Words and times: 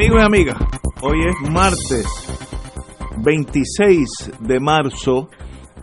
Amigos 0.00 0.20
y 0.20 0.24
amigas, 0.24 0.56
hoy 1.02 1.18
es 1.26 1.50
martes 1.50 2.06
26 3.24 4.30
de 4.42 4.60
marzo, 4.60 5.28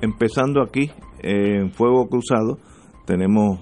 empezando 0.01 0.63
aquí 0.63 0.89
en 1.21 1.69
Fuego 1.73 2.07
Cruzado, 2.07 2.57
tenemos 3.05 3.59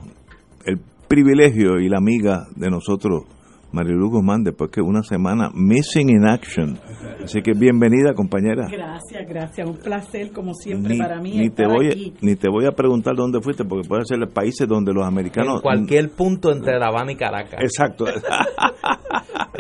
el 0.68 0.80
privilegio 1.08 1.80
y 1.80 1.90
la 1.90 1.98
amiga 1.98 2.46
de 2.56 2.70
nosotros, 2.70 3.24
Marilu 3.72 4.12
Guzmán, 4.12 4.44
después 4.44 4.70
que 4.70 4.80
una 4.80 5.02
semana 5.02 5.50
missing 5.56 6.10
in 6.10 6.24
action. 6.24 6.80
Así 7.24 7.42
que 7.42 7.54
bienvenida, 7.54 8.14
compañera. 8.14 8.68
Gracias, 8.70 9.28
gracias. 9.28 9.68
Un 9.68 9.78
placer, 9.78 10.32
como 10.32 10.54
siempre, 10.54 10.94
Ni, 10.94 11.00
para 11.00 11.20
mí. 11.20 11.36
ni 11.36 11.50
te 11.50 11.66
voy, 11.66 11.88
aquí. 11.88 12.14
ni 12.22 12.36
te 12.36 12.48
voy 12.48 12.68
a 12.68 12.74
preguntar 12.74 13.16
dónde 13.16 13.42
fuiste, 13.42 13.66
porque 13.66 13.88
puede 13.90 14.06
ser 14.06 14.20
los 14.20 14.32
países 14.32 14.68
donde 14.68 14.94
los 14.94 15.04
americanos... 15.04 15.56
En 15.56 15.62
cualquier 15.62 16.12
punto 16.12 16.52
entre 16.52 16.78
La 16.78 16.90
Habana 16.90 17.12
y 17.14 17.16
Caracas. 17.16 17.60
Exacto. 17.60 18.06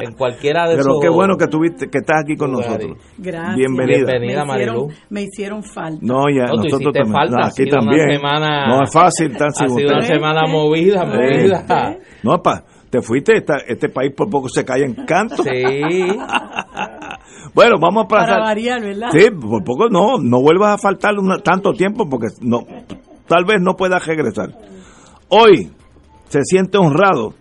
En 0.03 0.13
cualquiera 0.13 0.63
de 0.67 0.75
Pero 0.75 0.81
esos. 0.81 0.99
qué 1.02 1.09
bueno 1.09 1.35
que 1.38 1.48
tuviste, 1.48 1.89
que 1.89 1.99
estás 1.99 2.21
aquí 2.23 2.35
con 2.35 2.52
nosotros. 2.52 2.98
Gracias. 3.17 3.55
Bienvenida. 3.55 4.05
Bienvenida, 4.11 4.45
me 4.45 4.53
hicieron, 4.55 4.75
Marilu. 4.77 4.88
me 5.09 5.21
hicieron 5.23 5.63
falta. 5.63 5.99
No, 6.02 6.23
ya, 6.30 6.45
No, 6.48 6.55
nosotros 6.63 6.94
también. 6.94 7.11
falta, 7.13 7.38
No, 7.38 7.44
ha 7.44 7.48
aquí 7.48 7.66
también. 7.70 8.09
semana- 8.11 8.67
no 8.67 8.84
es 8.84 8.91
fácil 8.91 9.38
tan 9.38 9.47
Ha 9.49 9.67
sido 9.70 9.89
una 9.89 10.02
semana 10.02 10.41
movida, 10.47 11.05
movida. 11.05 11.97
No, 12.23 12.41
pa, 12.41 12.63
te 12.89 13.02
fuiste, 13.02 13.38
esta- 13.38 13.58
este 13.67 13.89
país 13.89 14.13
por 14.16 14.30
poco 14.30 14.49
se 14.49 14.63
cae 14.66 14.84
en 14.84 14.94
canto. 15.05 15.44
Sí. 15.44 15.49
Bueno, 17.53 17.75
vamos 17.80 18.05
a 18.05 18.08
Para 18.08 18.23
pasar. 18.23 18.39
variar, 18.41 18.81
¿verdad? 18.81 19.09
Sí, 19.11 19.27
por 19.30 19.63
poco 19.63 19.88
no, 19.89 20.17
no 20.20 20.41
vuelvas 20.41 20.73
a 20.73 20.77
faltar 20.77 21.13
una- 21.20 21.38
tanto 21.38 21.73
tiempo 21.73 22.08
porque 22.09 22.27
no, 22.41 22.61
tal 23.27 23.45
vez 23.45 23.58
no 23.61 23.75
puedas 23.75 24.05
regresar. 24.08 24.49
Hoy 25.30 25.72
se 26.30 26.39
siente 26.44 26.77
honrado, 26.80 27.33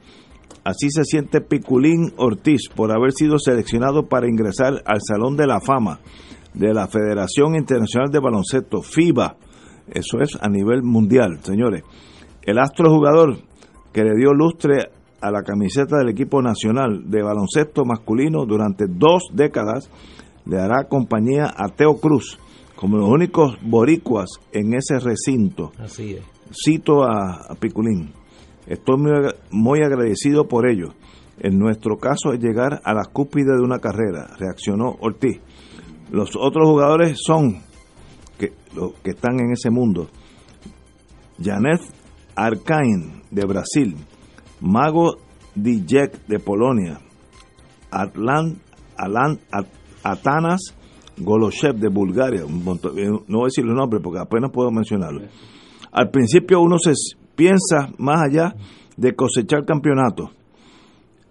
así 0.64 0.91
se 0.91 1.05
siente 1.05 1.41
Piculín 1.41 2.12
Ortiz 2.16 2.68
por 2.74 2.92
haber 2.92 3.12
sido 3.12 3.38
seleccionado 3.38 4.06
para 4.06 4.28
ingresar 4.28 4.82
al 4.84 5.00
Salón 5.06 5.36
de 5.36 5.46
la 5.46 5.60
Fama 5.60 6.00
de 6.55 6.74
la 6.74 6.86
Federación 6.86 7.55
Internacional 7.55 8.10
de 8.10 8.20
Baloncesto, 8.20 8.83
FIBA. 8.83 9.36
Eso 9.88 10.20
es 10.20 10.36
a 10.40 10.48
nivel 10.48 10.83
mundial, 10.83 11.38
señores. 11.42 11.83
El 12.42 12.58
astro 12.58 12.90
jugador 12.90 13.38
que 13.92 14.05
le 14.05 14.16
dio 14.16 14.33
lustre 14.33 14.90
a 15.20 15.30
la 15.30 15.42
camiseta 15.42 15.98
del 15.98 16.08
equipo 16.08 16.42
nacional 16.42 17.08
de 17.08 17.22
baloncesto 17.22 17.84
masculino 17.84 18.44
durante 18.44 18.86
dos 18.88 19.22
décadas, 19.33 19.88
le 20.44 20.58
hará 20.58 20.88
compañía 20.88 21.44
a 21.56 21.68
Teo 21.68 22.00
Cruz 22.00 22.38
como 22.74 22.96
los 22.96 23.08
únicos 23.08 23.56
boricuas 23.62 24.28
en 24.50 24.74
ese 24.74 24.98
recinto. 24.98 25.70
Así 25.78 26.14
es. 26.14 26.24
Cito 26.50 27.05
a, 27.05 27.46
a 27.48 27.55
Piculín. 27.55 28.10
Estoy 28.66 28.96
muy, 28.98 29.10
agra- 29.12 29.34
muy 29.50 29.80
agradecido 29.82 30.46
por 30.48 30.68
ello. 30.68 30.94
En 31.38 31.58
nuestro 31.58 31.96
caso 31.98 32.32
es 32.32 32.41
llegar 32.41 32.80
a 32.84 32.94
la 32.94 33.05
cúspide 33.12 33.56
de 33.56 33.62
una 33.62 33.78
carrera, 33.80 34.28
reaccionó 34.38 34.96
Ortiz. 35.00 35.41
Los 36.10 36.36
otros 36.36 36.68
jugadores 36.68 37.18
son 37.24 37.62
que, 38.38 38.52
los 38.74 38.92
que 39.02 39.10
están 39.10 39.40
en 39.40 39.52
ese 39.52 39.70
mundo. 39.70 40.08
Janet 41.42 41.80
Arcain 42.36 43.22
de 43.30 43.44
Brasil, 43.44 43.96
Mago 44.60 45.16
Dijek 45.55 46.27
de 46.27 46.38
Polonia, 46.38 47.00
Atlan, 47.90 48.60
Alan, 48.96 49.38
At- 49.50 49.66
Atanas 50.05 50.60
Goloshev 51.18 51.74
de 51.77 51.88
Bulgaria, 51.88 52.44
un 52.44 52.64
montón- 52.64 52.98
eh, 52.98 53.06
no 53.08 53.38
voy 53.38 53.42
a 53.42 53.46
decir 53.46 53.64
los 53.64 53.77
nombres 53.77 54.02
porque 54.02 54.20
apenas 54.20 54.50
puedo 54.52 54.70
mencionarlos. 54.70 55.24
Al 55.90 56.10
principio 56.10 56.60
uno 56.60 56.78
se 56.78 56.92
piensa 57.34 57.92
más 57.98 58.22
allá 58.22 58.55
de 58.97 59.14
cosechar 59.14 59.64
campeonatos, 59.64 60.30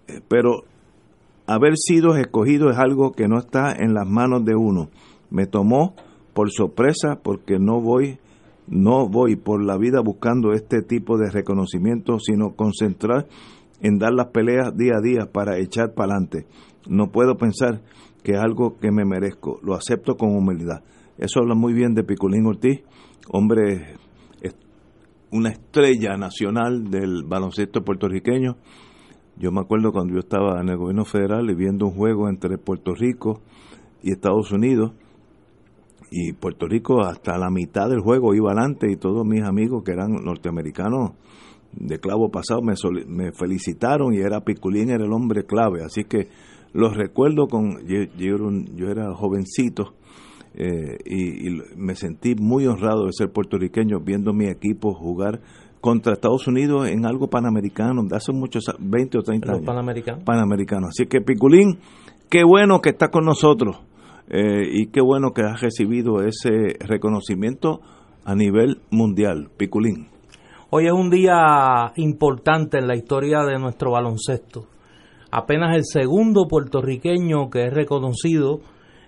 eh, 0.08 0.20
pero 0.28 0.64
haber 1.46 1.76
sido 1.76 2.16
escogido 2.16 2.70
es 2.70 2.78
algo 2.78 3.12
que 3.12 3.28
no 3.28 3.38
está 3.38 3.72
en 3.72 3.94
las 3.94 4.08
manos 4.08 4.44
de 4.44 4.54
uno. 4.54 4.88
Me 5.30 5.46
tomó 5.46 5.94
por 6.34 6.50
sorpresa 6.50 7.20
porque 7.22 7.58
no 7.58 7.80
voy 7.80 8.18
no 8.68 9.08
voy 9.08 9.36
por 9.36 9.62
la 9.62 9.76
vida 9.76 10.00
buscando 10.00 10.52
este 10.52 10.82
tipo 10.82 11.18
de 11.18 11.30
reconocimiento, 11.30 12.18
sino 12.20 12.54
concentrar 12.54 13.26
en 13.80 13.98
dar 13.98 14.12
las 14.12 14.28
peleas 14.28 14.76
día 14.76 14.94
a 14.98 15.02
día 15.02 15.32
para 15.32 15.58
echar 15.58 15.94
para 15.94 16.14
adelante. 16.14 16.46
No 16.88 17.10
puedo 17.10 17.36
pensar 17.36 17.82
que 18.22 18.32
es 18.32 18.38
algo 18.38 18.78
que 18.78 18.92
me 18.92 19.04
merezco, 19.04 19.58
lo 19.62 19.74
acepto 19.74 20.16
con 20.16 20.36
humildad. 20.36 20.82
Eso 21.18 21.40
habla 21.40 21.54
muy 21.54 21.72
bien 21.74 21.94
de 21.94 22.04
Piculín 22.04 22.46
Ortiz, 22.46 22.82
hombre, 23.28 23.96
una 25.32 25.48
estrella 25.50 26.16
nacional 26.16 26.90
del 26.90 27.24
baloncesto 27.24 27.82
puertorriqueño. 27.82 28.56
Yo 29.36 29.50
me 29.50 29.60
acuerdo 29.60 29.90
cuando 29.92 30.14
yo 30.14 30.20
estaba 30.20 30.60
en 30.60 30.68
el 30.68 30.76
gobierno 30.76 31.04
federal 31.04 31.50
y 31.50 31.54
viendo 31.54 31.86
un 31.86 31.92
juego 31.92 32.28
entre 32.28 32.58
Puerto 32.58 32.94
Rico 32.94 33.40
y 34.02 34.12
Estados 34.12 34.52
Unidos, 34.52 34.92
y 36.12 36.34
Puerto 36.34 36.66
Rico 36.66 37.00
hasta 37.00 37.38
la 37.38 37.50
mitad 37.50 37.88
del 37.88 38.00
juego 38.00 38.34
iba 38.34 38.52
adelante 38.52 38.86
y 38.90 38.96
todos 38.96 39.26
mis 39.26 39.42
amigos 39.42 39.82
que 39.82 39.92
eran 39.92 40.12
norteamericanos 40.22 41.12
de 41.72 41.98
clavo 41.98 42.30
pasado 42.30 42.60
me, 42.60 43.32
felicitaron 43.32 44.12
y 44.12 44.18
era 44.18 44.44
Piculín 44.44 44.90
era 44.90 45.06
el 45.06 45.12
hombre 45.12 45.46
clave 45.46 45.82
así 45.82 46.04
que 46.04 46.28
los 46.74 46.94
recuerdo 46.94 47.46
con 47.46 47.86
yo, 47.86 47.96
era, 47.96 48.46
yo 48.74 48.90
era 48.90 49.14
jovencito 49.14 49.94
eh, 50.54 50.98
y, 51.04 51.48
y 51.48 51.62
me 51.76 51.94
sentí 51.94 52.34
muy 52.34 52.66
honrado 52.66 53.06
de 53.06 53.12
ser 53.12 53.30
puertorriqueño 53.32 54.00
viendo 54.00 54.32
mi 54.32 54.46
equipo 54.46 54.92
jugar 54.94 55.40
contra 55.80 56.12
Estados 56.12 56.46
Unidos 56.46 56.88
en 56.88 57.06
algo 57.06 57.28
panamericano 57.28 58.02
de 58.04 58.16
hace 58.16 58.32
muchos 58.32 58.68
a- 58.68 58.76
20 58.78 59.18
o 59.18 59.22
30 59.22 59.46
Los 59.48 59.56
años 59.56 59.66
panamericanos. 59.66 60.24
panamericano. 60.24 60.86
Así 60.88 61.06
que 61.06 61.20
Piculín, 61.20 61.78
qué 62.30 62.44
bueno 62.44 62.80
que 62.80 62.90
está 62.90 63.08
con 63.08 63.24
nosotros 63.24 63.80
eh, 64.28 64.62
y 64.70 64.86
qué 64.88 65.00
bueno 65.00 65.32
que 65.32 65.42
has 65.42 65.60
recibido 65.60 66.22
ese 66.22 66.76
reconocimiento 66.80 67.80
a 68.24 68.34
nivel 68.36 68.78
mundial. 68.90 69.48
Piculín. 69.56 70.06
Hoy 70.70 70.86
es 70.86 70.92
un 70.92 71.10
día 71.10 71.92
importante 71.96 72.78
en 72.78 72.86
la 72.86 72.94
historia 72.96 73.42
de 73.42 73.58
nuestro 73.58 73.90
baloncesto. 73.90 74.66
Apenas 75.30 75.74
el 75.76 75.84
segundo 75.84 76.46
puertorriqueño 76.48 77.50
que 77.50 77.66
es 77.66 77.74
reconocido 77.74 78.60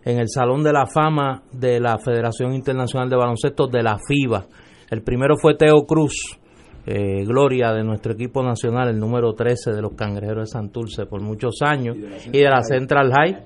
en 0.05 0.19
el 0.19 0.29
Salón 0.29 0.63
de 0.63 0.73
la 0.73 0.87
Fama 0.87 1.43
de 1.53 1.81
la 1.81 1.99
Federación 1.99 2.55
Internacional 2.55 3.09
de 3.09 3.17
Baloncesto 3.17 3.67
de 3.67 3.83
la 3.83 3.99
FIBA. 3.99 4.45
El 4.91 5.03
primero 5.03 5.37
fue 5.37 5.57
Teo 5.57 5.87
Cruz, 5.87 6.39
eh, 6.87 7.25
gloria 7.25 7.73
de 7.73 7.83
nuestro 7.83 8.13
equipo 8.13 8.43
nacional, 8.43 8.89
el 8.91 8.99
número 8.99 9.33
13 9.33 9.73
de 9.73 9.81
los 9.81 9.95
Cangrejeros 9.95 10.51
de 10.51 10.53
Santurce 10.53 11.07
por 11.07 11.23
muchos 11.23 11.63
años 11.63 11.97
y 12.31 12.39
de 12.39 12.51
la 12.51 12.63
Central 12.63 13.11
High. 13.13 13.45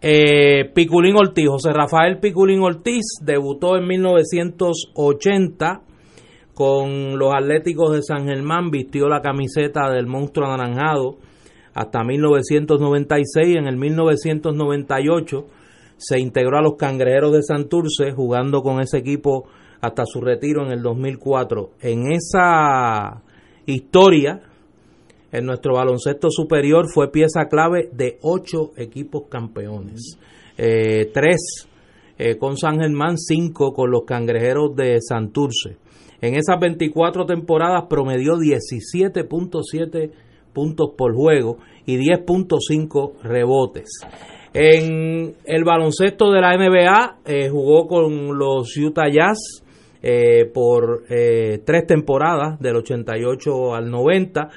Eh, 0.00 0.70
Piculín 0.74 1.16
Ortiz, 1.16 1.48
José 1.48 1.72
Rafael 1.72 2.18
Piculín 2.18 2.60
Ortiz 2.62 3.04
debutó 3.20 3.76
en 3.76 3.86
1980 3.86 5.82
con 6.54 7.18
los 7.18 7.34
Atléticos 7.34 7.92
de 7.92 8.02
San 8.02 8.26
Germán, 8.26 8.70
vistió 8.70 9.08
la 9.08 9.20
camiseta 9.20 9.90
del 9.90 10.06
monstruo 10.06 10.46
anaranjado 10.46 11.18
hasta 11.74 12.02
1996. 12.02 13.56
En 13.56 13.66
el 13.66 13.76
1998 13.76 15.46
se 15.98 16.18
integró 16.18 16.58
a 16.58 16.62
los 16.62 16.76
Cangrejeros 16.76 17.32
de 17.32 17.42
Santurce, 17.42 18.12
jugando 18.12 18.62
con 18.62 18.80
ese 18.80 18.98
equipo 18.98 19.48
hasta 19.80 20.04
su 20.06 20.20
retiro 20.20 20.64
en 20.64 20.72
el 20.72 20.82
2004. 20.82 21.72
En 21.80 22.10
esa 22.12 23.22
historia, 23.66 24.40
en 25.30 25.44
nuestro 25.44 25.74
baloncesto 25.74 26.30
superior 26.30 26.86
fue 26.92 27.10
pieza 27.10 27.46
clave 27.48 27.90
de 27.92 28.18
ocho 28.22 28.70
equipos 28.76 29.24
campeones. 29.28 30.18
Eh, 30.56 31.10
tres 31.12 31.68
eh, 32.16 32.36
con 32.36 32.56
San 32.56 32.80
Germán, 32.80 33.18
cinco 33.18 33.72
con 33.72 33.90
los 33.90 34.04
Cangrejeros 34.04 34.74
de 34.74 34.98
Santurce. 35.00 35.76
En 36.20 36.34
esas 36.34 36.58
24 36.58 37.26
temporadas 37.26 37.84
promedió 37.88 38.36
17.7 38.36 40.10
puntos 40.52 40.90
por 40.96 41.14
juego 41.14 41.58
y 41.86 41.96
10.5 41.96 43.20
rebotes. 43.22 43.88
En 44.54 45.36
el 45.44 45.64
baloncesto 45.64 46.30
de 46.30 46.40
la 46.40 46.56
NBA 46.56 47.18
eh, 47.26 47.48
jugó 47.50 47.86
con 47.86 48.38
los 48.38 48.74
Utah 48.76 49.08
Jazz 49.08 49.62
eh, 50.02 50.46
por 50.52 51.04
eh, 51.10 51.60
tres 51.64 51.86
temporadas, 51.86 52.58
del 52.60 52.76
88 52.76 53.74
al 53.74 53.90
90. 53.90 54.48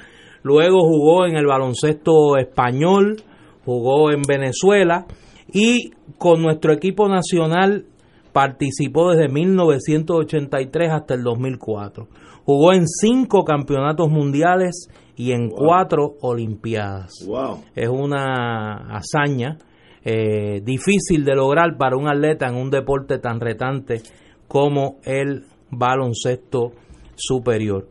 Luego 0.42 0.80
jugó 0.80 1.26
en 1.26 1.36
el 1.36 1.46
baloncesto 1.46 2.36
español, 2.38 3.16
jugó 3.64 4.10
en 4.10 4.22
Venezuela 4.22 5.06
y 5.52 5.90
con 6.18 6.42
nuestro 6.42 6.72
equipo 6.72 7.08
nacional 7.08 7.86
participó 8.32 9.10
desde 9.10 9.28
1983 9.28 10.90
hasta 10.90 11.14
el 11.14 11.22
2004. 11.22 12.08
Jugó 12.44 12.72
en 12.72 12.88
cinco 12.88 13.44
campeonatos 13.44 14.10
mundiales 14.10 14.88
y 15.16 15.32
en 15.32 15.50
cuatro 15.50 16.14
olimpiadas. 16.22 17.12
Wow. 17.26 17.58
Es 17.74 17.88
una 17.88 18.96
hazaña 18.96 19.58
eh, 20.04 20.60
difícil 20.64 21.24
de 21.24 21.36
lograr 21.36 21.76
para 21.76 21.96
un 21.96 22.08
atleta 22.08 22.48
en 22.48 22.56
un 22.56 22.70
deporte 22.70 23.18
tan 23.18 23.38
retante 23.38 24.02
como 24.48 24.96
el 25.04 25.44
baloncesto 25.70 26.72
superior. 27.14 27.88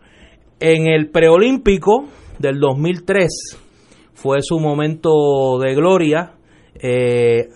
En 0.60 0.88
el 0.88 1.10
preolímpico 1.10 2.06
del 2.38 2.60
2003 2.60 3.58
fue 4.14 4.42
su 4.42 4.60
momento 4.60 5.58
de 5.60 5.74
gloria 5.74 6.34
eh, 6.76 7.48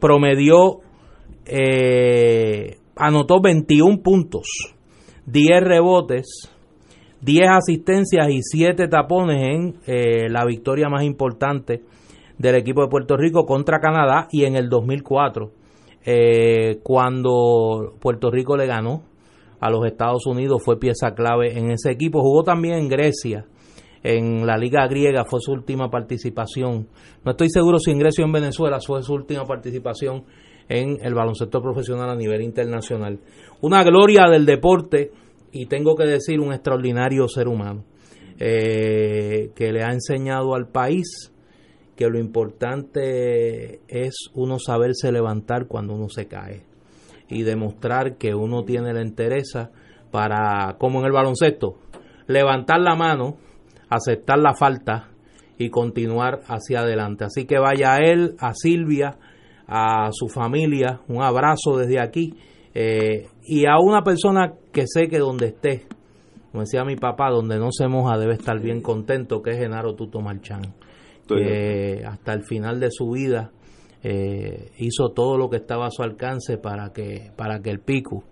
promedió, 0.00 0.80
eh, 1.44 2.76
anotó 2.96 3.40
21 3.42 4.02
puntos, 4.02 4.46
10 5.26 5.62
rebotes, 5.62 6.50
10 7.20 7.48
asistencias 7.50 8.28
y 8.30 8.40
7 8.42 8.88
tapones 8.88 9.76
en 9.86 10.32
la 10.32 10.44
victoria 10.46 10.88
más 10.88 11.02
importante 11.02 11.82
del 12.38 12.54
equipo 12.54 12.82
de 12.82 12.88
Puerto 12.88 13.16
Rico 13.16 13.44
contra 13.44 13.80
Canadá 13.80 14.28
y 14.30 14.44
en 14.44 14.56
el 14.56 14.68
2004, 14.68 15.50
eh, 16.04 16.78
cuando 16.82 17.94
Puerto 18.00 18.30
Rico 18.30 18.56
le 18.56 18.66
ganó 18.66 19.02
a 19.60 19.70
los 19.70 19.84
Estados 19.86 20.26
Unidos, 20.26 20.62
fue 20.64 20.78
pieza 20.78 21.14
clave 21.14 21.58
en 21.58 21.70
ese 21.70 21.90
equipo. 21.90 22.22
Jugó 22.22 22.44
también 22.44 22.74
en 22.78 22.88
Grecia, 22.88 23.46
en 24.02 24.46
la 24.46 24.56
Liga 24.56 24.86
Griega, 24.86 25.24
fue 25.24 25.40
su 25.40 25.52
última 25.52 25.90
participación. 25.90 26.88
No 27.24 27.32
estoy 27.32 27.50
seguro 27.50 27.78
si 27.78 27.90
en 27.90 27.98
Grecia 27.98 28.24
o 28.24 28.26
en 28.26 28.32
Venezuela 28.32 28.78
fue 28.80 29.02
su 29.02 29.14
última 29.14 29.44
participación 29.44 30.24
en 30.68 30.98
el 31.02 31.14
baloncesto 31.14 31.60
profesional 31.60 32.08
a 32.10 32.14
nivel 32.14 32.42
internacional. 32.42 33.18
Una 33.60 33.82
gloria 33.82 34.28
del 34.30 34.46
deporte 34.46 35.10
y 35.50 35.66
tengo 35.66 35.96
que 35.96 36.04
decir 36.04 36.40
un 36.40 36.52
extraordinario 36.52 37.26
ser 37.26 37.48
humano 37.48 37.84
eh, 38.38 39.50
que 39.56 39.72
le 39.72 39.82
ha 39.82 39.92
enseñado 39.92 40.54
al 40.54 40.68
país 40.68 41.32
que 41.98 42.08
lo 42.08 42.20
importante 42.20 43.80
es 43.88 44.30
uno 44.32 44.60
saberse 44.60 45.10
levantar 45.10 45.66
cuando 45.66 45.94
uno 45.94 46.08
se 46.08 46.28
cae 46.28 46.62
y 47.28 47.42
demostrar 47.42 48.18
que 48.18 48.36
uno 48.36 48.62
tiene 48.62 48.94
la 48.94 49.00
entereza 49.00 49.72
para, 50.12 50.76
como 50.78 51.00
en 51.00 51.06
el 51.06 51.12
baloncesto, 51.12 51.74
levantar 52.28 52.78
la 52.82 52.94
mano, 52.94 53.38
aceptar 53.90 54.38
la 54.38 54.54
falta 54.54 55.08
y 55.58 55.70
continuar 55.70 56.42
hacia 56.46 56.82
adelante. 56.82 57.24
Así 57.24 57.46
que 57.46 57.58
vaya 57.58 57.94
a 57.94 57.98
él, 57.98 58.36
a 58.38 58.54
Silvia, 58.54 59.18
a 59.66 60.10
su 60.12 60.28
familia, 60.28 61.00
un 61.08 61.20
abrazo 61.20 61.78
desde 61.78 62.00
aquí 62.00 62.32
eh, 62.74 63.26
y 63.44 63.66
a 63.66 63.80
una 63.80 64.02
persona 64.02 64.54
que 64.72 64.84
sé 64.86 65.08
que 65.08 65.18
donde 65.18 65.46
esté, 65.48 65.88
como 66.52 66.62
decía 66.62 66.84
mi 66.84 66.94
papá, 66.94 67.28
donde 67.30 67.58
no 67.58 67.72
se 67.72 67.88
moja 67.88 68.16
debe 68.18 68.34
estar 68.34 68.60
bien 68.60 68.82
contento, 68.82 69.42
que 69.42 69.50
es 69.50 69.58
Genaro 69.58 69.96
Tuto 69.96 70.20
Marchán, 70.20 70.77
hasta 71.34 72.32
el 72.32 72.44
final 72.44 72.80
de 72.80 72.90
su 72.90 73.10
vida 73.10 73.52
eh, 74.02 74.70
hizo 74.78 75.10
todo 75.10 75.36
lo 75.36 75.50
que 75.50 75.56
estaba 75.56 75.86
a 75.86 75.90
su 75.90 76.02
alcance 76.02 76.56
para 76.56 76.92
que, 76.92 77.32
para 77.36 77.60
que 77.60 77.70
el 77.70 77.80
pico 77.80 78.24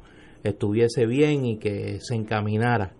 estuviese 0.45 1.07
bien 1.07 1.45
y 1.45 1.59
que 1.59 1.99
se 2.01 2.15
encaminara 2.15 2.93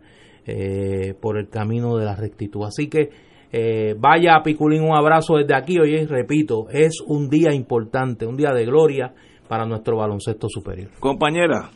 eh, 0.47 1.15
por 1.21 1.39
el 1.39 1.49
camino 1.49 1.97
de 1.97 2.05
la 2.05 2.17
rectitud. 2.17 2.65
Así 2.65 2.89
que 2.89 3.11
eh, 3.53 3.95
vaya 3.99 4.35
a 4.35 4.43
Piculín 4.43 4.83
un 4.83 4.97
abrazo 4.97 5.37
desde 5.37 5.55
aquí. 5.55 5.79
Oye, 5.79 6.07
repito, 6.07 6.67
es 6.71 7.01
un 7.07 7.29
día 7.29 7.55
importante, 7.55 8.27
un 8.27 8.37
día 8.37 8.53
de 8.53 8.65
gloria 8.65 9.15
para 9.49 9.65
nuestro 9.65 9.97
baloncesto 9.97 10.49
superior. 10.49 10.91
Compañera. 10.99 11.71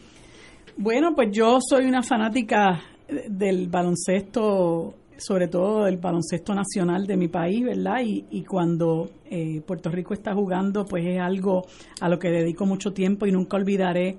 Bueno, 0.77 1.15
pues 1.15 1.29
yo 1.31 1.59
soy 1.61 1.87
una 1.87 2.03
fanática 2.03 2.81
del 3.29 3.69
baloncesto 3.69 4.95
sobre 5.21 5.49
todo 5.49 5.87
el 5.87 5.99
baloncesto 5.99 6.55
nacional 6.55 7.07
de 7.07 7.17
mi 7.17 7.29
país, 7.29 7.65
¿verdad? 7.65 8.01
Y, 8.05 8.25
y 8.31 8.43
cuando 8.43 9.11
eh, 9.31 9.61
Puerto 9.67 9.91
Rico 9.91 10.15
está 10.15 10.35
jugando, 10.35 10.85
pues 10.85 11.07
es 11.07 11.21
algo 11.21 11.67
a 12.01 12.09
lo 12.09 12.19
que 12.19 12.31
dedico 12.31 12.67
mucho 12.67 12.93
tiempo 12.93 13.27
y 13.27 13.33
nunca 13.33 13.57
olvidaré 13.57 14.17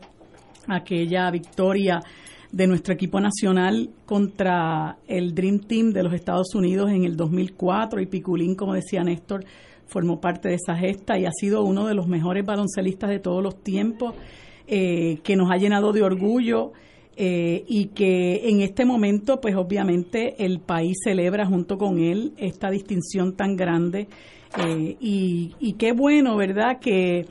aquella 0.68 1.30
victoria 1.31 2.01
de 2.51 2.68
nuestro 2.68 2.94
equipo 2.94 3.19
nacional 3.19 3.89
contra 4.06 4.98
el 5.07 5.33
Dream 5.33 5.59
Team 5.59 5.92
de 5.92 6.03
los 6.03 6.13
Estados 6.13 6.53
Unidos 6.53 6.92
en 6.92 7.06
el 7.06 7.15
2004 7.15 8.01
y 8.01 8.06
Piculín, 8.06 8.56
como 8.56 8.74
decía 8.74 9.03
Néstor, 9.03 9.45
formó 9.88 10.19
parte 10.19 10.50
de 10.50 10.56
esa 10.56 10.75
gesta 10.75 11.18
y 11.18 11.25
ha 11.25 11.31
sido 11.31 11.63
uno 11.63 11.88
de 11.88 11.94
los 11.94 12.07
mejores 12.07 12.45
baloncelistas 12.45 13.09
de 13.09 13.19
todos 13.19 13.42
los 13.42 13.62
tiempos, 13.63 14.15
eh, 14.68 15.19
que 15.24 15.36
nos 15.36 15.50
ha 15.51 15.57
llenado 15.57 15.92
de 15.92 16.03
orgullo 16.03 16.74
eh, 17.17 17.63
y 17.67 17.87
que 17.87 18.49
en 18.49 18.61
este 18.61 18.85
momento, 18.85 19.41
pues 19.41 19.55
obviamente 19.55 20.43
el 20.43 20.59
país 20.59 20.97
celebra 21.03 21.45
junto 21.45 21.77
con 21.77 21.99
él 21.99 22.33
esta 22.37 22.69
distinción 22.69 23.35
tan 23.35 23.55
grande 23.55 24.07
eh, 24.57 24.97
y, 24.99 25.53
y, 25.59 25.73
qué 25.73 25.93
bueno, 25.93 26.35
¿verdad? 26.35 26.79
Que, 26.79 27.25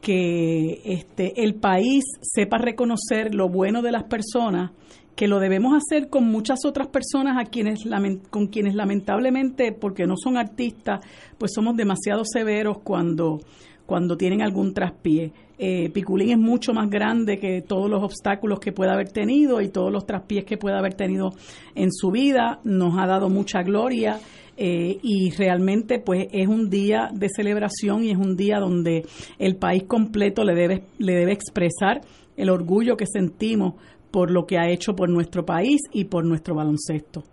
que 0.00 0.80
este, 0.84 1.42
el 1.42 1.54
país 1.54 2.04
sepa 2.20 2.58
reconocer 2.58 3.34
lo 3.34 3.48
bueno 3.48 3.80
de 3.80 3.92
las 3.92 4.04
personas 4.04 4.72
que 5.16 5.28
lo 5.28 5.38
debemos 5.38 5.74
hacer 5.74 6.08
con 6.08 6.24
muchas 6.24 6.64
otras 6.64 6.88
personas 6.88 7.38
a 7.38 7.48
quienes 7.48 7.84
con 8.30 8.48
quienes 8.48 8.74
lamentablemente 8.74 9.72
porque 9.72 10.06
no 10.06 10.14
son 10.16 10.36
artistas 10.36 11.00
pues 11.38 11.52
somos 11.54 11.76
demasiado 11.76 12.24
severos 12.24 12.78
cuando 12.82 13.38
cuando 13.86 14.16
tienen 14.16 14.42
algún 14.42 14.72
traspié. 14.74 15.32
Eh, 15.58 15.90
Piculín 15.90 16.30
es 16.30 16.38
mucho 16.38 16.72
más 16.72 16.90
grande 16.90 17.38
que 17.38 17.62
todos 17.62 17.88
los 17.88 18.02
obstáculos 18.02 18.58
que 18.58 18.72
pueda 18.72 18.92
haber 18.92 19.10
tenido 19.10 19.60
y 19.60 19.68
todos 19.68 19.92
los 19.92 20.06
traspiés 20.06 20.44
que 20.44 20.56
pueda 20.56 20.78
haber 20.78 20.94
tenido 20.94 21.32
en 21.74 21.92
su 21.92 22.10
vida. 22.10 22.60
Nos 22.64 22.98
ha 22.98 23.06
dado 23.06 23.28
mucha 23.28 23.62
gloria 23.62 24.18
eh, 24.56 24.98
y 25.02 25.30
realmente 25.30 25.98
pues 25.98 26.26
es 26.32 26.48
un 26.48 26.70
día 26.70 27.10
de 27.12 27.28
celebración 27.28 28.04
y 28.04 28.10
es 28.10 28.18
un 28.18 28.36
día 28.36 28.58
donde 28.58 29.04
el 29.38 29.56
país 29.56 29.84
completo 29.84 30.44
le 30.44 30.54
debe, 30.54 30.84
le 30.98 31.14
debe 31.14 31.32
expresar 31.32 32.00
el 32.36 32.50
orgullo 32.50 32.96
que 32.96 33.06
sentimos 33.06 33.74
por 34.10 34.30
lo 34.30 34.46
que 34.46 34.58
ha 34.58 34.68
hecho 34.68 34.94
por 34.94 35.08
nuestro 35.08 35.44
país 35.44 35.80
y 35.92 36.04
por 36.04 36.24
nuestro 36.24 36.54
baloncesto. 36.54 37.24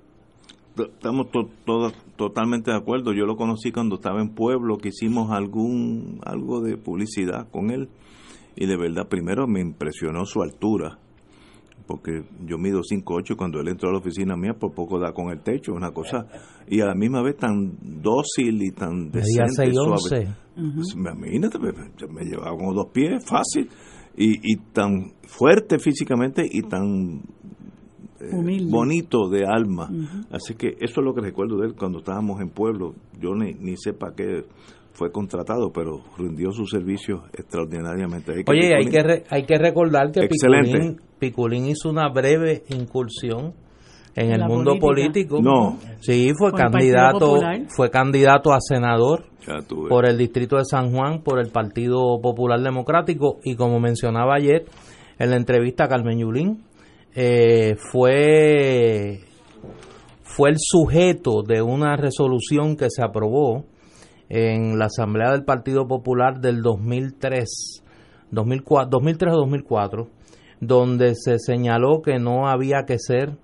Estamos 0.77 1.27
todos 1.65 1.93
totalmente 2.15 2.71
de 2.71 2.77
acuerdo. 2.77 3.13
Yo 3.13 3.25
lo 3.25 3.35
conocí 3.35 3.71
cuando 3.71 3.95
estaba 3.95 4.21
en 4.21 4.29
Pueblo, 4.29 4.77
que 4.77 4.89
hicimos 4.89 5.31
algún 5.31 6.19
algo 6.23 6.61
de 6.61 6.77
publicidad 6.77 7.49
con 7.49 7.71
él 7.71 7.89
y 8.55 8.65
de 8.65 8.77
verdad 8.77 9.07
primero 9.07 9.47
me 9.47 9.61
impresionó 9.61 10.25
su 10.25 10.41
altura 10.41 10.99
porque 11.87 12.23
yo 12.45 12.57
mido 12.57 12.81
5'8 12.81 13.31
y 13.31 13.35
cuando 13.35 13.59
él 13.59 13.67
entró 13.67 13.89
a 13.89 13.91
la 13.91 13.99
oficina 13.99 14.37
mía 14.37 14.53
por 14.53 14.73
poco 14.73 14.99
da 14.99 15.11
con 15.11 15.29
el 15.29 15.41
techo, 15.41 15.73
una 15.73 15.91
cosa 15.91 16.25
y 16.67 16.79
a 16.79 16.85
la 16.85 16.95
misma 16.95 17.21
vez 17.21 17.37
tan 17.37 17.77
dócil 17.81 18.61
y 18.63 18.71
tan 18.71 19.11
decente, 19.11 19.73
suave. 19.73 20.27
Pues, 20.55 20.93
imagínate, 20.95 21.59
me, 21.59 21.71
me, 21.71 22.23
llevaba 22.23 22.55
como 22.55 22.73
dos 22.73 22.87
pies, 22.93 23.25
fácil 23.25 23.69
y, 24.15 24.53
y 24.53 24.57
tan 24.71 25.13
fuerte 25.23 25.79
físicamente 25.79 26.47
y 26.49 26.61
tan 26.61 27.23
eh, 28.21 28.65
bonito 28.69 29.29
de 29.29 29.45
alma. 29.45 29.89
Así 30.31 30.55
que 30.55 30.69
eso 30.79 31.01
es 31.01 31.05
lo 31.05 31.13
que 31.13 31.21
recuerdo 31.21 31.57
de 31.57 31.67
él 31.67 31.75
cuando 31.77 31.99
estábamos 31.99 32.39
en 32.41 32.49
pueblo. 32.49 32.95
Yo 33.19 33.35
ni, 33.35 33.53
ni 33.53 33.75
sé 33.77 33.93
para 33.93 34.13
qué 34.15 34.45
fue 34.93 35.11
contratado, 35.11 35.71
pero 35.71 36.01
rindió 36.17 36.51
su 36.51 36.65
servicio 36.65 37.23
extraordinariamente. 37.33 38.43
Oye, 38.47 38.75
hay 38.75 38.85
que, 38.85 39.23
hay 39.29 39.45
que 39.45 39.57
recordar 39.57 40.11
que 40.11 40.27
Piculín, 40.27 41.01
Piculín, 41.17 41.65
hizo 41.67 41.89
una 41.89 42.09
breve 42.09 42.63
incursión 42.69 43.53
en 44.15 44.31
el 44.31 44.45
mundo 44.45 44.77
político. 44.79 45.41
No. 45.41 45.77
Sí, 45.99 46.31
fue 46.37 46.51
candidato, 46.51 47.39
fue 47.69 47.89
candidato 47.89 48.53
a 48.53 48.59
senador 48.59 49.25
por 49.89 50.05
el 50.05 50.17
distrito 50.17 50.57
de 50.57 50.65
San 50.65 50.91
Juan, 50.91 51.23
por 51.23 51.39
el 51.39 51.51
Partido 51.51 52.19
Popular 52.21 52.59
Democrático 52.59 53.39
y 53.43 53.55
como 53.55 53.79
mencionaba 53.79 54.35
ayer 54.35 54.65
en 55.19 55.29
la 55.29 55.37
entrevista 55.37 55.85
a 55.85 55.87
Carmen 55.87 56.19
Yulín, 56.19 56.63
eh, 57.13 57.75
fue, 57.91 59.19
fue 60.23 60.49
el 60.49 60.55
sujeto 60.59 61.43
de 61.43 61.61
una 61.61 61.97
resolución 61.97 62.77
que 62.77 62.89
se 62.89 63.03
aprobó 63.03 63.65
en 64.29 64.79
la 64.79 64.85
Asamblea 64.85 65.31
del 65.31 65.43
Partido 65.43 65.87
Popular 65.87 66.39
del 66.39 66.61
2003, 66.61 67.83
2004, 68.31 68.89
2003 68.89 69.33
o 69.33 69.37
2004, 69.37 70.07
donde 70.61 71.15
se 71.15 71.37
señaló 71.37 72.01
que 72.01 72.17
no 72.17 72.47
había 72.47 72.83
que 72.87 72.97
ser 72.97 73.37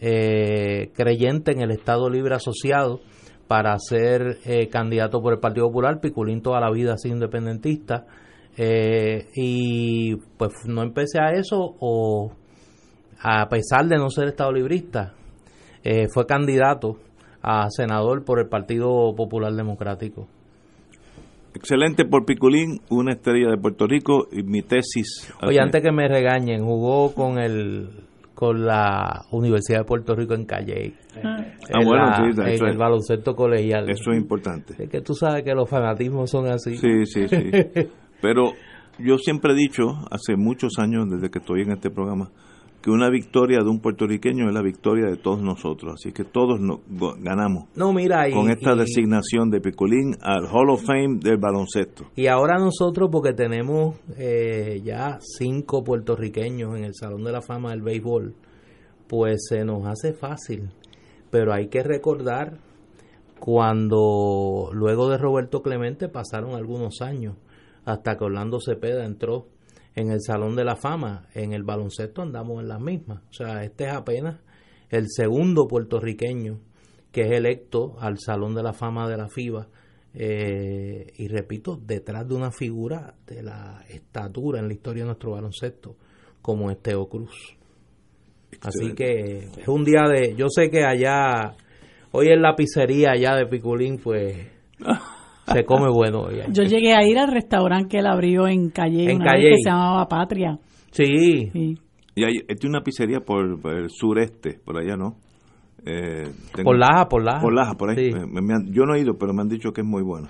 eh, 0.00 0.90
creyente 0.94 1.52
en 1.52 1.60
el 1.60 1.70
Estado 1.70 2.10
Libre 2.10 2.34
Asociado 2.34 3.00
para 3.46 3.78
ser 3.78 4.38
eh, 4.44 4.68
candidato 4.68 5.22
por 5.22 5.34
el 5.34 5.38
Partido 5.38 5.68
Popular. 5.68 6.00
Piculín 6.00 6.42
toda 6.42 6.60
la 6.60 6.72
vida 6.72 6.94
ha 6.94 7.08
independentista. 7.08 8.04
y 8.56 10.16
pues 10.36 10.52
no 10.66 10.82
empecé 10.82 11.20
a 11.20 11.30
eso 11.30 11.76
o 11.78 12.32
a 13.20 13.48
pesar 13.48 13.86
de 13.86 13.96
no 13.96 14.10
ser 14.10 14.28
estado 14.28 14.52
librista, 14.52 15.14
eh, 15.84 16.06
fue 16.12 16.26
candidato 16.26 16.98
a 17.42 17.68
senador 17.70 18.24
por 18.24 18.38
el 18.38 18.48
Partido 18.48 19.14
Popular 19.16 19.52
Democrático. 19.52 20.28
Excelente 21.54 22.04
por 22.04 22.24
Piculín, 22.24 22.80
una 22.88 23.12
estrella 23.12 23.50
de 23.50 23.58
Puerto 23.58 23.86
Rico 23.86 24.28
y 24.32 24.42
mi 24.42 24.62
tesis. 24.62 25.32
Oye, 25.42 25.60
antes 25.60 25.82
que 25.82 25.92
me 25.92 26.08
regañen, 26.08 26.64
jugó 26.64 27.14
con 27.14 27.38
el 27.38 27.90
con 28.34 28.64
la 28.64 29.24
Universidad 29.30 29.80
de 29.80 29.84
Puerto 29.84 30.16
Rico 30.16 30.34
en 30.34 30.46
Calle. 30.46 30.94
Ah, 31.22 31.44
bueno, 31.84 32.12
sí, 32.16 32.40
en 32.40 32.66
el 32.66 32.76
baloncesto 32.76 33.36
colegial. 33.36 33.88
Eso 33.88 34.10
es 34.10 34.18
importante. 34.18 34.74
Es 34.82 34.90
que 34.90 35.00
tú 35.00 35.14
sabes 35.14 35.44
que 35.44 35.54
los 35.54 35.68
fanatismos 35.70 36.28
son 36.28 36.48
así. 36.48 36.76
Sí, 36.76 37.06
sí, 37.06 37.28
sí. 37.28 37.36
Pero 38.20 38.52
yo 38.98 39.18
siempre 39.18 39.52
he 39.52 39.54
dicho, 39.54 39.84
hace 40.10 40.36
muchos 40.36 40.72
años, 40.78 41.08
desde 41.08 41.30
que 41.30 41.38
estoy 41.38 41.62
en 41.62 41.70
este 41.70 41.90
programa, 41.90 42.30
que 42.82 42.90
una 42.90 43.08
victoria 43.08 43.60
de 43.62 43.70
un 43.70 43.80
puertorriqueño 43.80 44.48
es 44.48 44.54
la 44.54 44.60
victoria 44.60 45.06
de 45.06 45.16
todos 45.16 45.40
nosotros. 45.40 45.94
Así 45.94 46.12
que 46.12 46.24
todos 46.24 46.60
nos 46.60 46.80
ganamos 47.20 47.68
no, 47.76 47.92
mira, 47.92 48.28
con 48.32 48.50
esta 48.50 48.74
designación 48.74 49.50
de 49.50 49.60
Piculín 49.60 50.16
al 50.20 50.46
Hall 50.46 50.70
of 50.70 50.84
Fame 50.84 51.20
del 51.22 51.38
baloncesto. 51.38 52.06
Y 52.16 52.26
ahora 52.26 52.58
nosotros, 52.58 53.08
porque 53.10 53.32
tenemos 53.32 53.96
eh, 54.18 54.80
ya 54.84 55.18
cinco 55.20 55.84
puertorriqueños 55.84 56.76
en 56.76 56.84
el 56.84 56.94
Salón 56.94 57.22
de 57.24 57.32
la 57.32 57.40
Fama 57.40 57.70
del 57.70 57.82
Béisbol, 57.82 58.34
pues 59.06 59.46
se 59.48 59.64
nos 59.64 59.86
hace 59.86 60.12
fácil. 60.12 60.70
Pero 61.30 61.54
hay 61.54 61.68
que 61.68 61.82
recordar 61.82 62.58
cuando 63.38 64.70
luego 64.72 65.08
de 65.08 65.18
Roberto 65.18 65.62
Clemente 65.62 66.08
pasaron 66.08 66.54
algunos 66.54 67.00
años 67.00 67.36
hasta 67.84 68.16
que 68.16 68.24
Orlando 68.24 68.60
Cepeda 68.60 69.04
entró 69.04 69.46
en 69.94 70.10
el 70.10 70.20
Salón 70.20 70.56
de 70.56 70.64
la 70.64 70.76
Fama. 70.76 71.28
En 71.34 71.52
el 71.52 71.62
baloncesto 71.62 72.22
andamos 72.22 72.62
en 72.62 72.68
las 72.68 72.80
mismas. 72.80 73.22
O 73.30 73.32
sea, 73.32 73.64
este 73.64 73.84
es 73.84 73.92
apenas 73.92 74.40
el 74.90 75.06
segundo 75.08 75.66
puertorriqueño 75.66 76.60
que 77.10 77.22
es 77.22 77.32
electo 77.32 77.96
al 78.00 78.18
Salón 78.18 78.54
de 78.54 78.62
la 78.62 78.72
Fama 78.72 79.08
de 79.08 79.16
la 79.16 79.28
FIBA. 79.28 79.68
Eh, 80.14 81.12
y 81.16 81.28
repito, 81.28 81.78
detrás 81.82 82.26
de 82.26 82.34
una 82.34 82.50
figura 82.50 83.14
de 83.26 83.42
la 83.42 83.84
estatura 83.88 84.58
en 84.60 84.68
la 84.68 84.74
historia 84.74 85.02
de 85.02 85.08
nuestro 85.08 85.32
baloncesto, 85.32 85.96
como 86.40 86.70
es 86.70 86.80
Teo 86.80 87.06
Cruz. 87.08 87.56
Así 88.60 88.94
que 88.94 89.48
es 89.56 89.68
un 89.68 89.84
día 89.84 90.02
de. 90.08 90.34
Yo 90.36 90.46
sé 90.48 90.70
que 90.70 90.84
allá, 90.84 91.54
hoy 92.12 92.28
en 92.28 92.42
la 92.42 92.54
pizzería 92.54 93.12
allá 93.12 93.36
de 93.36 93.46
Piculín, 93.46 93.98
pues. 93.98 94.48
Se 95.52 95.64
come 95.64 95.88
bueno. 95.90 96.28
Yo 96.52 96.62
llegué 96.64 96.94
a 96.94 97.06
ir 97.06 97.18
al 97.18 97.30
restaurante 97.32 97.88
que 97.88 97.98
él 97.98 98.06
abrió 98.06 98.46
en 98.46 98.70
Calle, 98.70 99.14
una 99.14 99.32
Vez 99.32 99.42
que 99.42 99.56
se 99.62 99.70
llamaba 99.70 100.06
Patria. 100.06 100.58
Sí. 100.90 101.50
Y 102.14 102.24
hay, 102.24 102.40
tiene 102.58 102.76
una 102.76 102.82
pizzería 102.82 103.20
por, 103.20 103.58
el 103.64 103.88
sureste, 103.88 104.60
por 104.64 104.78
allá, 104.78 104.96
¿no? 104.96 105.16
Eh, 105.84 106.30
por 106.62 106.78
Laja, 106.78 107.08
por 107.08 107.24
Laja. 107.24 107.40
Por 107.40 107.54
Laja, 107.54 107.74
por 107.74 107.90
ahí. 107.90 108.10
yo 108.70 108.84
no 108.84 108.94
he 108.94 109.00
ido, 109.00 109.14
pero 109.18 109.32
me 109.32 109.42
han 109.42 109.48
dicho 109.48 109.72
que 109.72 109.80
es 109.80 109.86
muy 109.86 110.02
bueno. 110.02 110.28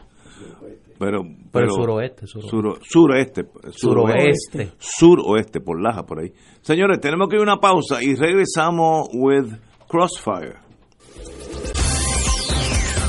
Pero, 0.98 1.22
pero, 1.50 1.64
el 1.64 1.72
suroeste, 1.72 2.26
suroeste. 2.28 2.84
suroeste, 2.88 3.44
suroeste, 3.72 4.72
suroeste, 4.78 5.60
por 5.60 5.82
Laja, 5.82 6.04
por 6.04 6.20
ahí. 6.20 6.32
Señores, 6.60 7.00
tenemos 7.00 7.28
que 7.28 7.36
ir 7.36 7.40
a 7.40 7.42
una 7.42 7.56
pausa 7.56 8.00
y 8.00 8.14
regresamos 8.14 9.08
with 9.12 9.52
Crossfire. 9.88 10.58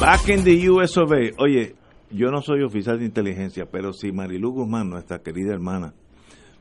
Back 0.02 0.28
in 0.28 0.44
the 0.44 0.70
US 0.70 0.98
of 0.98 1.12
A. 1.12 1.30
Oye, 1.38 1.76
yo 2.14 2.30
no 2.30 2.42
soy 2.42 2.62
oficial 2.64 3.00
de 3.00 3.06
inteligencia, 3.06 3.66
pero 3.70 3.92
si 3.92 4.12
Marilu 4.12 4.52
Guzmán, 4.52 4.90
nuestra 4.90 5.20
querida 5.20 5.54
hermana, 5.54 5.94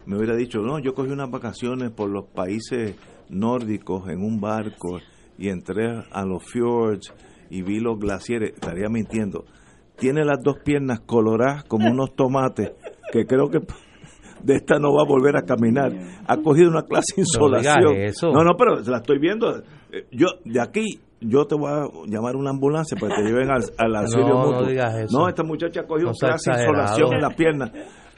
me 0.07 0.17
hubiera 0.17 0.35
dicho, 0.35 0.61
no, 0.61 0.79
yo 0.79 0.95
cogí 0.95 1.11
unas 1.13 1.31
vacaciones 1.31 1.91
por 1.91 2.11
los 2.11 2.27
países 2.27 2.97
nórdicos 3.29 4.09
en 4.09 4.23
un 4.23 4.41
barco 4.41 4.99
y 5.39 5.49
entré 5.49 6.05
a 6.11 6.25
los 6.25 6.45
fjords 6.45 7.13
y 7.51 7.63
vi 7.63 7.81
los 7.81 7.99
glaciares, 7.99 8.55
estaría 8.55 8.89
mintiendo. 8.89 9.45
Tiene 9.97 10.25
las 10.25 10.43
dos 10.43 10.57
piernas 10.65 11.01
coloradas 11.01 11.65
como 11.65 11.91
unos 11.91 12.15
tomates, 12.15 12.73
que 13.13 13.27
creo 13.27 13.49
que 13.51 13.61
de 14.43 14.55
esta 14.55 14.79
no 14.79 14.95
va 14.95 15.03
a 15.03 15.07
volver 15.07 15.37
a 15.37 15.43
caminar. 15.43 15.93
Ha 16.27 16.37
cogido 16.39 16.71
una 16.71 16.83
clase 16.83 17.15
de 17.17 17.23
insolación. 17.23 17.95
No, 18.33 18.43
no, 18.43 18.57
pero 18.57 18.81
la 18.81 18.99
estoy 18.99 19.19
viendo. 19.19 19.59
Eh, 19.93 20.07
yo 20.11 20.29
de 20.45 20.61
aquí 20.61 21.01
yo 21.25 21.47
te 21.47 21.55
voy 21.55 21.71
a 21.71 21.87
llamar 22.07 22.37
una 22.37 22.51
ambulancia 22.51 22.97
para 23.01 23.17
que 23.17 23.23
te 23.23 23.29
lleven 23.29 23.51
al, 23.51 23.63
al 23.79 23.93
no, 24.11 24.53
No, 24.53 24.63
digas 24.67 24.95
eso. 24.97 25.19
no, 25.19 25.29
esta 25.29 25.43
muchacha 25.43 25.81
ha 25.81 25.87
cogido 25.87 26.13
clase 26.13 26.51
de 26.53 26.61
insolación 26.61 27.13
en 27.15 27.21
la 27.21 27.31
pierna. 27.31 27.73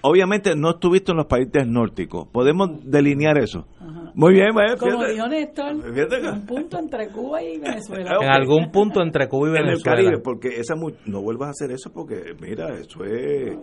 Obviamente 0.06 0.54
no 0.54 0.72
estuviste 0.72 1.12
en 1.12 1.16
los 1.16 1.26
países 1.26 1.66
nórdicos. 1.66 2.28
¿Podemos 2.28 2.68
delinear 2.84 3.38
eso? 3.38 3.66
Muy 4.14 4.34
bien, 4.34 4.50
Como 4.78 5.02
dijo 5.06 5.26
Néstor, 5.26 5.76
en 5.82 6.26
un 6.26 6.44
punto 6.44 6.78
entre 6.78 7.08
Cuba 7.08 7.42
y 7.42 7.58
Venezuela. 7.58 8.18
En 8.20 8.28
algún 8.28 8.70
punto 8.70 9.00
entre 9.00 9.26
Cuba 9.28 9.48
y 9.48 9.52
Venezuela. 9.52 9.72
En 9.72 9.76
el 9.78 9.82
Caribe, 9.82 10.22
porque 10.22 10.60
esa 10.60 10.74
no 11.06 11.22
vuelvas 11.22 11.48
a 11.48 11.50
hacer 11.52 11.70
eso 11.70 11.90
porque, 11.90 12.36
mira, 12.38 12.74
eso 12.74 13.02
es... 13.02 13.56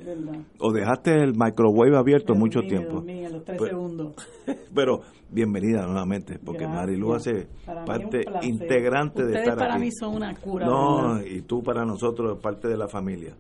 o 0.58 0.74
dejaste 0.74 1.14
el 1.14 1.34
microwave 1.36 1.96
abierto 1.96 2.34
mucho 2.34 2.62
tiempo. 2.62 3.04
los 3.06 3.44
tres 3.46 3.58
pues, 3.60 3.70
segundos. 3.70 4.16
Pero 4.74 5.02
bienvenida 5.30 5.86
nuevamente, 5.86 6.40
porque 6.44 6.68
Marilu 6.68 7.14
hace 7.14 7.50
parte 7.86 8.26
integrante 8.42 9.26
de 9.26 9.42
estar 9.42 9.58
para 9.58 9.78
mí 9.78 9.92
son 9.92 10.16
una 10.16 10.34
cura. 10.34 10.66
No, 10.66 11.22
y 11.22 11.44
tú 11.44 11.62
para 11.62 11.86
nosotros 11.86 12.40
parte 12.42 12.68
de 12.68 12.78
la 12.78 12.88
familia 12.88 13.36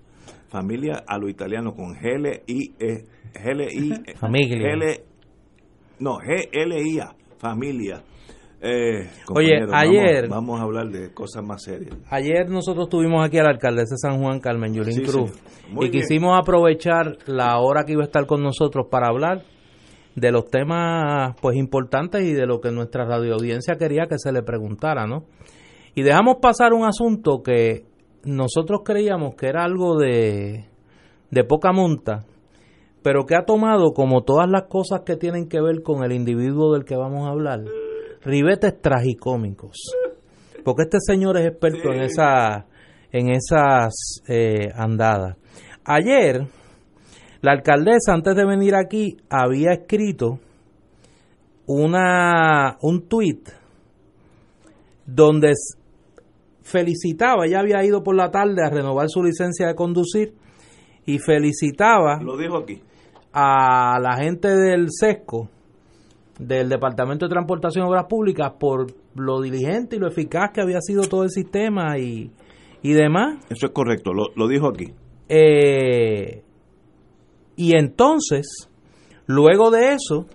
familia 0.51 1.03
a 1.07 1.17
lo 1.17 1.29
italiano 1.29 1.73
con 1.73 1.95
G-L-I, 1.95 2.75
e, 2.77 3.05
G-L-I, 3.33 4.15
familia. 4.19 4.75
G 4.75 5.01
no, 5.99 6.17
G-L-I-A, 6.17 7.15
familia. 7.37 8.03
Eh, 8.63 9.09
Oye, 9.33 9.65
ayer 9.73 10.27
vamos, 10.29 10.59
a 10.59 10.63
hablar 10.63 10.89
de 10.89 11.11
cosas 11.13 11.43
más 11.43 11.63
serias. 11.63 11.97
Ayer 12.11 12.47
nosotros 12.47 12.89
tuvimos 12.89 13.25
aquí 13.25 13.39
al 13.39 13.47
alcalde 13.47 13.81
de 13.81 13.97
San 13.97 14.21
Juan, 14.21 14.39
Carmen 14.39 14.73
Yulín 14.73 15.01
Cruz, 15.03 15.31
y 15.79 15.89
quisimos 15.89 16.37
aprovechar 16.37 17.17
la 17.25 17.57
hora 17.59 17.85
que 17.85 17.93
iba 17.93 18.03
a 18.03 18.05
estar 18.05 18.27
con 18.27 18.43
nosotros 18.43 18.85
para 18.91 19.07
hablar 19.07 19.43
de 20.15 20.31
los 20.31 20.45
temas 20.49 21.35
pues 21.41 21.55
importantes 21.55 22.23
y 22.23 22.33
de 22.33 22.45
lo 22.45 22.59
que 22.59 22.71
nuestra 22.71 23.05
radioaudiencia 23.05 23.75
quería 23.77 24.05
que 24.07 24.19
se 24.19 24.31
le 24.31 24.43
preguntara, 24.43 25.07
¿no? 25.07 25.23
Y 25.95 26.03
dejamos 26.03 26.37
pasar 26.41 26.73
un 26.73 26.85
asunto 26.85 27.41
que 27.41 27.85
nosotros 28.23 28.81
creíamos 28.83 29.35
que 29.35 29.47
era 29.47 29.63
algo 29.63 29.97
de, 29.97 30.65
de 31.29 31.43
poca 31.43 31.71
monta, 31.71 32.25
pero 33.03 33.25
que 33.25 33.35
ha 33.35 33.45
tomado, 33.45 33.93
como 33.93 34.23
todas 34.23 34.49
las 34.49 34.63
cosas 34.63 35.01
que 35.05 35.15
tienen 35.15 35.47
que 35.47 35.61
ver 35.61 35.81
con 35.81 36.03
el 36.03 36.11
individuo 36.11 36.73
del 36.73 36.85
que 36.85 36.95
vamos 36.95 37.27
a 37.27 37.31
hablar, 37.31 37.61
ribetes 38.23 38.79
tragicómicos. 38.79 39.77
Porque 40.63 40.83
este 40.83 40.99
señor 40.99 41.37
es 41.37 41.47
experto 41.47 41.91
en, 41.91 42.01
esa, 42.01 42.67
en 43.11 43.31
esas 43.31 44.21
eh, 44.27 44.71
andadas. 44.75 45.37
Ayer, 45.83 46.45
la 47.41 47.51
alcaldesa, 47.53 48.13
antes 48.13 48.35
de 48.35 48.45
venir 48.45 48.75
aquí, 48.75 49.17
había 49.29 49.71
escrito 49.71 50.39
una, 51.65 52.77
un 52.81 53.07
tuit 53.07 53.49
donde 55.05 55.53
felicitaba, 56.71 57.47
ya 57.47 57.59
había 57.59 57.83
ido 57.83 58.03
por 58.03 58.15
la 58.15 58.31
tarde 58.31 58.63
a 58.65 58.69
renovar 58.69 59.07
su 59.09 59.21
licencia 59.23 59.67
de 59.67 59.75
conducir 59.75 60.33
y 61.05 61.19
felicitaba 61.19 62.21
lo 62.21 62.37
dijo 62.37 62.57
aquí 62.57 62.81
a 63.33 63.99
la 63.99 64.17
gente 64.17 64.47
del 64.49 64.87
SESCO 64.89 65.49
del 66.39 66.69
Departamento 66.69 67.25
de 67.25 67.29
Transportación 67.29 67.85
y 67.85 67.89
Obras 67.89 68.05
Públicas 68.09 68.53
por 68.59 68.87
lo 69.15 69.41
diligente 69.41 69.95
y 69.95 69.99
lo 69.99 70.07
eficaz 70.07 70.51
que 70.53 70.61
había 70.61 70.81
sido 70.81 71.03
todo 71.03 71.23
el 71.23 71.29
sistema 71.29 71.97
y, 71.97 72.31
y 72.81 72.93
demás. 72.93 73.37
Eso 73.49 73.67
es 73.67 73.71
correcto, 73.71 74.13
lo, 74.13 74.25
lo 74.35 74.47
dijo 74.47 74.67
aquí. 74.67 74.91
Eh, 75.29 76.43
y 77.55 77.77
entonces, 77.77 78.69
luego 79.27 79.69
de 79.69 79.93
eso, 79.93 80.25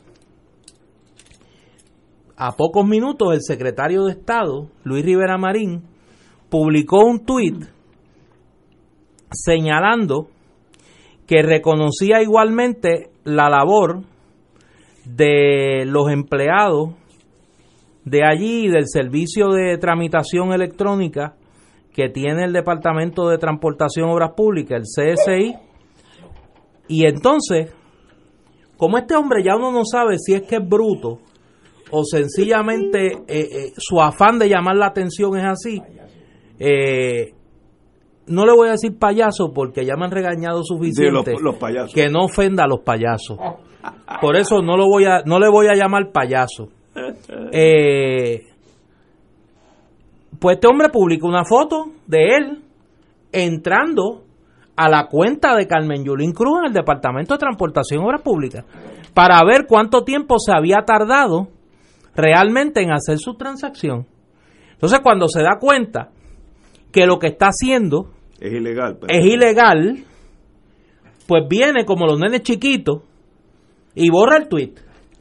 a 2.36 2.52
pocos 2.52 2.86
minutos 2.86 3.34
el 3.34 3.40
secretario 3.42 4.04
de 4.04 4.12
Estado, 4.12 4.70
Luis 4.84 5.04
Rivera 5.04 5.38
Marín, 5.38 5.82
publicó 6.48 7.04
un 7.04 7.24
tuit 7.24 7.64
señalando 9.30 10.28
que 11.26 11.42
reconocía 11.42 12.22
igualmente 12.22 13.10
la 13.24 13.48
labor 13.50 14.02
de 15.04 15.84
los 15.86 16.10
empleados 16.10 16.94
de 18.04 18.24
allí 18.24 18.68
del 18.68 18.86
servicio 18.86 19.48
de 19.48 19.78
tramitación 19.78 20.52
electrónica 20.52 21.34
que 21.92 22.08
tiene 22.08 22.44
el 22.44 22.52
Departamento 22.52 23.28
de 23.28 23.38
Transportación 23.38 24.10
Obras 24.10 24.32
Públicas, 24.36 24.82
el 24.96 25.14
CSI. 25.16 25.54
Y 26.88 27.06
entonces, 27.06 27.72
como 28.76 28.98
este 28.98 29.16
hombre 29.16 29.42
ya 29.42 29.56
uno 29.56 29.72
no 29.72 29.84
sabe 29.84 30.18
si 30.18 30.34
es 30.34 30.42
que 30.42 30.56
es 30.56 30.68
bruto 30.68 31.18
o 31.90 32.04
sencillamente 32.04 33.06
eh, 33.06 33.24
eh, 33.28 33.72
su 33.76 34.00
afán 34.00 34.38
de 34.38 34.48
llamar 34.48 34.76
la 34.76 34.86
atención 34.86 35.36
es 35.38 35.44
así, 35.44 35.82
eh, 36.58 37.32
no 38.26 38.44
le 38.44 38.52
voy 38.52 38.68
a 38.68 38.72
decir 38.72 38.98
payaso 38.98 39.52
porque 39.54 39.84
ya 39.84 39.96
me 39.96 40.06
han 40.06 40.10
regañado 40.10 40.62
suficiente 40.64 41.34
que 41.94 42.08
no 42.08 42.24
ofenda 42.24 42.64
a 42.64 42.66
los 42.66 42.80
payasos. 42.80 43.38
Por 44.20 44.36
eso 44.36 44.62
no 44.62 44.76
lo 44.76 44.86
voy 44.88 45.04
a, 45.04 45.22
no 45.24 45.38
le 45.38 45.48
voy 45.48 45.68
a 45.68 45.74
llamar 45.74 46.10
payaso. 46.12 46.68
Eh, 47.52 48.42
pues 50.38 50.56
este 50.56 50.66
hombre 50.66 50.88
publicó 50.88 51.28
una 51.28 51.44
foto 51.44 51.92
de 52.06 52.36
él 52.36 52.62
entrando 53.32 54.24
a 54.76 54.88
la 54.88 55.06
cuenta 55.06 55.54
de 55.54 55.66
Carmen 55.66 56.04
Yulín 56.04 56.32
Cruz 56.32 56.58
en 56.60 56.66
el 56.66 56.72
Departamento 56.72 57.34
de 57.34 57.38
Transportación 57.38 58.02
y 58.02 58.04
Obras 58.04 58.22
Públicas 58.22 58.64
para 59.14 59.42
ver 59.44 59.66
cuánto 59.66 60.04
tiempo 60.04 60.38
se 60.38 60.52
había 60.54 60.84
tardado 60.84 61.48
realmente 62.14 62.82
en 62.82 62.92
hacer 62.92 63.18
su 63.18 63.34
transacción. 63.34 64.06
Entonces 64.72 65.00
cuando 65.00 65.28
se 65.28 65.42
da 65.42 65.58
cuenta 65.58 66.10
que 66.92 67.06
lo 67.06 67.18
que 67.18 67.28
está 67.28 67.46
haciendo 67.48 68.10
es 68.40 68.52
ilegal, 68.52 68.98
es 69.08 69.24
ilegal, 69.24 70.04
pues 71.26 71.44
viene 71.48 71.84
como 71.84 72.06
los 72.06 72.18
nenes 72.18 72.42
chiquitos 72.42 73.02
y 73.94 74.10
borra 74.10 74.36
el 74.36 74.48
tweet. 74.48 74.74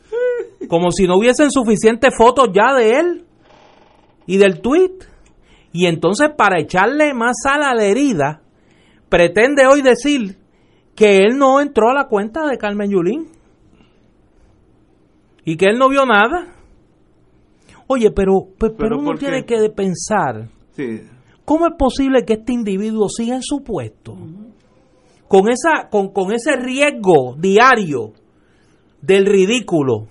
Como 0.67 0.91
si 0.91 1.07
no 1.07 1.17
hubiesen 1.17 1.51
suficientes 1.51 2.11
fotos 2.17 2.49
ya 2.53 2.73
de 2.73 2.99
él 2.99 3.25
y 4.25 4.37
del 4.37 4.61
tweet. 4.61 4.97
Y 5.71 5.85
entonces 5.85 6.29
para 6.35 6.59
echarle 6.59 7.13
más 7.13 7.35
sal 7.43 7.63
a 7.63 7.73
la 7.73 7.85
herida, 7.85 8.41
pretende 9.09 9.67
hoy 9.67 9.81
decir 9.81 10.37
que 10.95 11.19
él 11.19 11.37
no 11.37 11.61
entró 11.61 11.89
a 11.89 11.93
la 11.93 12.07
cuenta 12.07 12.47
de 12.47 12.57
Carmen 12.57 12.89
Yulín 12.89 13.27
y 15.43 15.57
que 15.57 15.65
él 15.65 15.77
no 15.77 15.89
vio 15.89 16.05
nada. 16.05 16.47
Oye, 17.87 18.09
pero, 18.11 18.47
pero, 18.57 18.97
uno 18.97 19.13
tiene 19.15 19.45
que 19.45 19.69
pensar, 19.69 20.49
¿cómo 21.45 21.67
es 21.67 21.73
posible 21.77 22.25
que 22.25 22.33
este 22.33 22.53
individuo 22.53 23.07
siga 23.09 23.35
en 23.35 23.43
su 23.43 23.63
puesto? 23.63 24.15
Con, 25.27 25.49
esa, 25.49 25.89
con, 25.89 26.09
con 26.09 26.31
ese 26.31 26.55
riesgo 26.55 27.35
diario 27.37 28.13
del 29.01 29.25
ridículo 29.25 30.07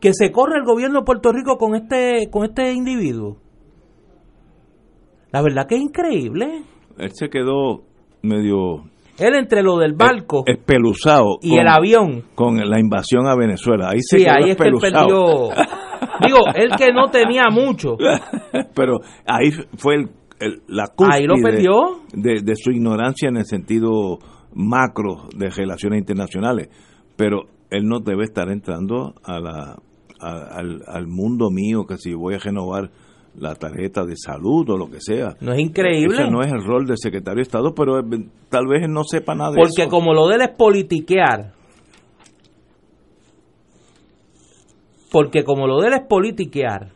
que 0.00 0.12
se 0.14 0.32
corre 0.32 0.58
el 0.58 0.64
gobierno 0.64 1.00
de 1.00 1.04
Puerto 1.04 1.32
Rico 1.32 1.56
con 1.56 1.74
este, 1.74 2.28
con 2.30 2.44
este 2.44 2.72
individuo. 2.72 3.36
La 5.30 5.42
verdad 5.42 5.66
que 5.66 5.76
es 5.76 5.82
increíble. 5.82 6.64
Él 6.98 7.10
se 7.14 7.28
quedó 7.28 7.82
medio 8.22 8.84
él 9.18 9.34
entre 9.34 9.62
lo 9.62 9.78
del 9.78 9.92
barco 9.92 10.42
espeluzado 10.46 11.38
y 11.42 11.56
el 11.56 11.68
avión 11.68 12.24
con 12.34 12.56
la 12.56 12.80
invasión 12.80 13.26
a 13.26 13.36
Venezuela. 13.36 13.90
Ahí 13.90 14.00
se 14.00 14.18
sí, 14.18 14.26
ahí 14.26 14.50
es 14.50 14.56
que 14.56 14.68
él 14.68 14.74
perdió. 14.80 15.50
Digo, 16.26 16.40
él 16.54 16.70
que 16.76 16.92
no 16.92 17.10
tenía 17.10 17.44
mucho. 17.50 17.96
Pero 18.74 19.00
ahí 19.26 19.50
fue 19.76 19.96
el, 19.96 20.62
la 20.66 20.92
perdió. 20.96 22.00
De, 22.12 22.56
su 22.56 22.70
ignorancia 22.70 23.28
en 23.28 23.36
el 23.36 23.44
sentido 23.44 24.18
macro 24.54 25.28
de 25.36 25.50
relaciones 25.50 26.00
internacionales. 26.00 26.68
Pero 27.16 27.42
él 27.70 27.84
no 27.84 28.00
debe 28.00 28.24
estar 28.24 28.50
entrando 28.50 29.14
a 29.24 29.40
la, 29.40 29.76
al, 30.20 30.82
al 30.86 31.06
mundo 31.06 31.50
mío 31.50 31.84
que 31.86 31.96
si 31.96 32.14
voy 32.14 32.34
a 32.34 32.38
renovar 32.38 32.90
la 33.38 33.54
tarjeta 33.54 34.04
de 34.04 34.16
salud 34.16 34.68
o 34.68 34.76
lo 34.76 34.90
que 34.90 35.00
sea. 35.00 35.36
No 35.40 35.52
es 35.52 35.60
increíble. 35.60 36.14
Ese 36.14 36.30
no 36.30 36.42
es 36.42 36.52
el 36.52 36.62
rol 36.64 36.86
del 36.86 36.98
secretario 36.98 37.36
de 37.36 37.42
Estado, 37.42 37.74
pero 37.74 38.00
tal 38.48 38.66
vez 38.66 38.82
él 38.82 38.92
no 38.92 39.04
sepa 39.04 39.34
nada 39.34 39.52
de 39.52 39.60
eso. 39.60 39.70
Porque 39.74 39.88
como 39.88 40.12
lo 40.12 40.28
de 40.28 40.36
él 40.36 40.42
es 40.42 40.56
politiquear, 40.56 41.52
porque 45.12 45.44
como 45.44 45.66
lo 45.66 45.80
de 45.80 45.88
él 45.88 45.94
es 45.94 46.06
politiquear, 46.08 46.88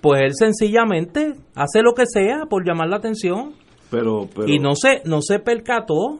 pues 0.00 0.20
él 0.22 0.34
sencillamente 0.34 1.34
hace 1.54 1.80
lo 1.82 1.94
que 1.94 2.04
sea 2.06 2.46
por 2.50 2.66
llamar 2.66 2.88
la 2.88 2.96
atención. 2.96 3.54
Pero, 3.90 4.28
pero 4.34 4.48
y 4.48 4.58
no 4.58 4.74
se, 4.74 5.00
no 5.06 5.22
se 5.22 5.38
percató 5.38 6.18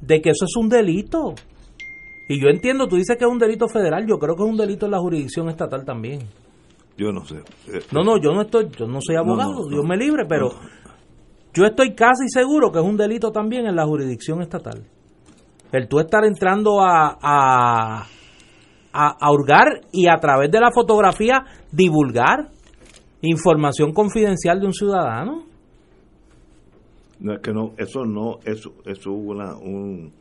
de 0.00 0.20
que 0.20 0.30
eso 0.30 0.44
es 0.44 0.56
un 0.56 0.68
delito. 0.68 1.34
Y 2.28 2.40
yo 2.40 2.48
entiendo, 2.48 2.86
tú 2.86 2.96
dices 2.96 3.16
que 3.18 3.24
es 3.24 3.30
un 3.30 3.38
delito 3.38 3.66
federal, 3.66 4.06
yo 4.06 4.18
creo 4.18 4.36
que 4.36 4.44
es 4.44 4.48
un 4.48 4.56
delito 4.56 4.86
en 4.86 4.92
la 4.92 4.98
jurisdicción 4.98 5.48
estatal 5.48 5.84
también. 5.84 6.20
Yo 6.96 7.10
no 7.10 7.24
sé. 7.24 7.36
Eh, 7.72 7.80
no, 7.92 8.02
no, 8.04 8.20
yo 8.22 8.32
no 8.32 8.42
estoy, 8.42 8.68
yo 8.78 8.86
no 8.86 9.00
soy 9.00 9.16
abogado, 9.16 9.66
Dios 9.68 9.84
me 9.84 9.96
libre, 9.96 10.26
pero 10.28 10.50
yo 11.54 11.64
estoy 11.64 11.94
casi 11.94 12.28
seguro 12.28 12.70
que 12.70 12.78
es 12.78 12.84
un 12.84 12.96
delito 12.96 13.32
también 13.32 13.66
en 13.66 13.74
la 13.74 13.86
jurisdicción 13.86 14.42
estatal. 14.42 14.84
El 15.72 15.88
tú 15.88 15.98
estar 15.98 16.24
entrando 16.24 16.80
a, 16.82 17.18
a, 17.20 18.06
a, 18.92 19.30
hurgar 19.30 19.82
y 19.92 20.08
a 20.08 20.18
través 20.18 20.50
de 20.50 20.60
la 20.60 20.70
fotografía 20.72 21.44
divulgar 21.70 22.50
información 23.22 23.92
confidencial 23.92 24.60
de 24.60 24.66
un 24.66 24.72
ciudadano. 24.72 25.44
No, 27.20 27.34
es 27.34 27.40
que 27.40 27.52
no, 27.52 27.72
eso 27.76 28.04
no, 28.04 28.38
eso, 28.44 28.72
eso 28.86 29.12
una, 29.12 29.54
un, 29.56 30.12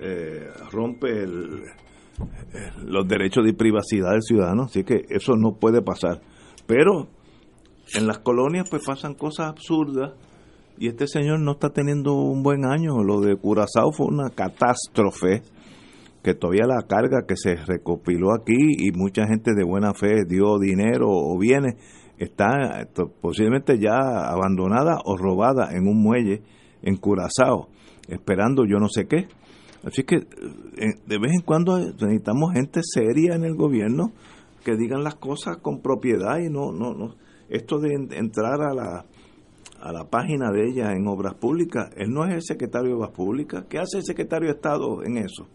eh, 0.00 0.48
rompe 0.72 1.22
el, 1.22 1.62
los 2.84 3.06
derechos 3.06 3.44
de 3.44 3.52
privacidad 3.52 4.12
del 4.12 4.22
ciudadano, 4.22 4.64
así 4.64 4.82
que 4.82 5.04
eso 5.10 5.36
no 5.36 5.56
puede 5.56 5.82
pasar. 5.82 6.20
Pero 6.66 7.08
en 7.94 8.06
las 8.06 8.18
colonias 8.18 8.68
pues 8.68 8.84
pasan 8.84 9.14
cosas 9.14 9.48
absurdas 9.48 10.12
y 10.78 10.88
este 10.88 11.06
señor 11.06 11.40
no 11.40 11.52
está 11.52 11.70
teniendo 11.70 12.14
un 12.14 12.42
buen 12.42 12.64
año. 12.64 13.02
Lo 13.02 13.20
de 13.20 13.36
Curazao 13.36 13.90
fue 13.92 14.06
una 14.06 14.30
catástrofe 14.30 15.42
que 16.22 16.34
todavía 16.34 16.66
la 16.66 16.86
carga 16.86 17.26
que 17.26 17.36
se 17.36 17.56
recopiló 17.56 18.32
aquí 18.32 18.56
y 18.56 18.92
mucha 18.92 19.26
gente 19.26 19.54
de 19.54 19.64
buena 19.64 19.94
fe 19.94 20.24
dio 20.26 20.58
dinero 20.58 21.06
o 21.08 21.38
bienes 21.38 21.74
está 22.18 22.88
posiblemente 23.20 23.78
ya 23.78 23.96
abandonada 24.28 24.98
o 25.04 25.16
robada 25.16 25.70
en 25.72 25.86
un 25.86 26.02
muelle 26.02 26.42
en 26.82 26.96
Curazao 26.96 27.68
esperando 28.08 28.64
yo 28.64 28.78
no 28.78 28.88
sé 28.88 29.06
qué 29.06 29.28
Así 29.84 30.02
que 30.02 30.16
eh, 30.16 30.94
de 31.06 31.18
vez 31.18 31.32
en 31.32 31.42
cuando 31.42 31.78
necesitamos 31.78 32.52
gente 32.52 32.80
seria 32.82 33.34
en 33.34 33.44
el 33.44 33.54
gobierno 33.54 34.12
que 34.64 34.76
digan 34.76 35.04
las 35.04 35.14
cosas 35.14 35.58
con 35.58 35.80
propiedad 35.80 36.38
y 36.38 36.50
no, 36.50 36.72
no, 36.72 36.94
no. 36.94 37.14
Esto 37.48 37.78
de 37.78 37.94
entrar 37.94 38.60
a 38.60 38.74
la, 38.74 39.06
a 39.80 39.92
la 39.92 40.04
página 40.10 40.50
de 40.50 40.68
ella 40.68 40.92
en 40.92 41.06
obras 41.06 41.34
públicas, 41.34 41.90
él 41.96 42.10
no 42.10 42.24
es 42.24 42.34
el 42.34 42.42
secretario 42.42 42.88
de 42.88 42.96
obras 42.96 43.12
públicas. 43.12 43.64
¿Qué 43.68 43.78
hace 43.78 43.98
el 43.98 44.04
secretario 44.04 44.48
de 44.48 44.54
Estado 44.54 45.02
en 45.04 45.18
eso? 45.18 45.46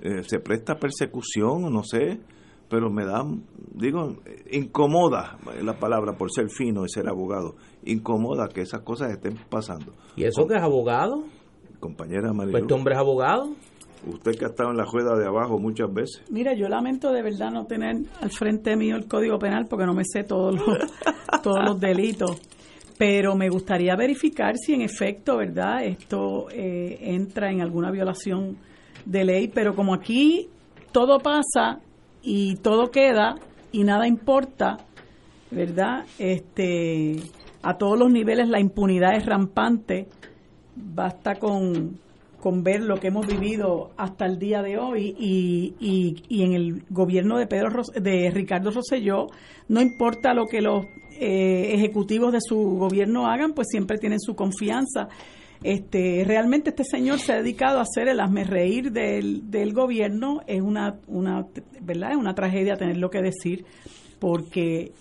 Eh, 0.00 0.22
¿Se 0.24 0.38
presta 0.40 0.76
persecución 0.76 1.72
no 1.72 1.82
sé? 1.82 2.20
Pero 2.68 2.90
me 2.90 3.04
da, 3.04 3.22
digo, 3.74 4.16
incomoda 4.50 5.38
la 5.62 5.78
palabra 5.78 6.16
por 6.16 6.32
ser 6.32 6.48
fino 6.48 6.84
y 6.84 6.88
ser 6.88 7.08
abogado. 7.08 7.56
Incomoda 7.84 8.48
que 8.48 8.62
esas 8.62 8.80
cosas 8.80 9.12
estén 9.12 9.38
pasando. 9.50 9.92
¿Y 10.16 10.24
eso 10.24 10.46
que 10.46 10.56
es 10.56 10.62
abogado? 10.62 11.24
compañera 11.84 12.32
María. 12.32 12.52
Pues 12.52 12.62
este 12.62 12.74
hombre 12.74 12.94
es 12.94 13.00
abogado. 13.00 13.54
Usted 14.06 14.38
que 14.38 14.44
ha 14.46 14.48
estado 14.48 14.70
en 14.70 14.78
la 14.78 14.86
juega 14.86 15.16
de 15.16 15.26
abajo 15.26 15.58
muchas 15.58 15.92
veces. 15.92 16.22
Mira, 16.30 16.54
yo 16.54 16.68
lamento 16.68 17.12
de 17.12 17.22
verdad 17.22 17.50
no 17.50 17.66
tener 17.66 17.96
al 18.20 18.30
frente 18.30 18.74
mío 18.76 18.96
el 18.96 19.06
Código 19.06 19.38
Penal 19.38 19.66
porque 19.68 19.84
no 19.84 19.92
me 19.92 20.04
sé 20.04 20.24
todos 20.24 20.54
los, 20.54 20.64
todos 21.42 21.60
los 21.64 21.78
delitos. 21.78 22.40
Pero 22.96 23.34
me 23.34 23.50
gustaría 23.50 23.96
verificar 23.96 24.56
si 24.56 24.72
en 24.72 24.82
efecto, 24.82 25.36
¿verdad? 25.36 25.84
Esto 25.84 26.46
eh, 26.50 26.98
entra 27.00 27.50
en 27.50 27.60
alguna 27.60 27.90
violación 27.90 28.56
de 29.04 29.24
ley. 29.24 29.48
Pero 29.48 29.74
como 29.74 29.94
aquí 29.94 30.48
todo 30.92 31.18
pasa 31.18 31.80
y 32.22 32.56
todo 32.56 32.90
queda 32.90 33.36
y 33.72 33.84
nada 33.84 34.06
importa, 34.06 34.78
¿verdad? 35.50 36.04
Este, 36.18 37.16
a 37.62 37.76
todos 37.76 37.98
los 37.98 38.10
niveles 38.10 38.48
la 38.48 38.60
impunidad 38.60 39.16
es 39.16 39.26
rampante 39.26 40.08
basta 40.76 41.36
con, 41.36 41.98
ver 42.62 42.82
lo 42.82 43.00
que 43.00 43.08
hemos 43.08 43.26
vivido 43.26 43.90
hasta 43.96 44.26
el 44.26 44.38
día 44.38 44.62
de 44.62 44.78
hoy 44.78 45.14
y, 45.18 45.74
y, 45.80 46.42
en 46.42 46.52
el 46.52 46.84
gobierno 46.90 47.38
de 47.38 47.46
Pedro 47.46 47.82
de 47.94 48.30
Ricardo 48.30 48.70
Rosselló 48.70 49.28
no 49.68 49.80
importa 49.80 50.34
lo 50.34 50.46
que 50.46 50.60
los 50.60 50.84
eh, 51.18 51.70
ejecutivos 51.72 52.32
de 52.32 52.40
su 52.46 52.56
gobierno 52.56 53.26
hagan 53.28 53.54
pues 53.54 53.68
siempre 53.70 53.96
tienen 53.96 54.20
su 54.20 54.34
confianza 54.34 55.08
este 55.64 56.24
realmente 56.24 56.70
este 56.70 56.84
señor 56.84 57.18
se 57.18 57.32
ha 57.32 57.36
dedicado 57.36 57.78
a 57.78 57.82
hacer 57.82 58.06
el 58.06 58.20
hazme 58.20 58.44
reír 58.44 58.92
del, 58.92 59.50
del 59.50 59.72
gobierno 59.72 60.42
es 60.46 60.60
una 60.60 61.00
una 61.06 61.46
verdad 61.80 62.12
es 62.12 62.16
una 62.18 62.34
tragedia 62.34 62.76
tener 62.76 62.98
lo 62.98 63.08
que 63.08 63.22
decir 63.22 63.64
porque 64.20 64.92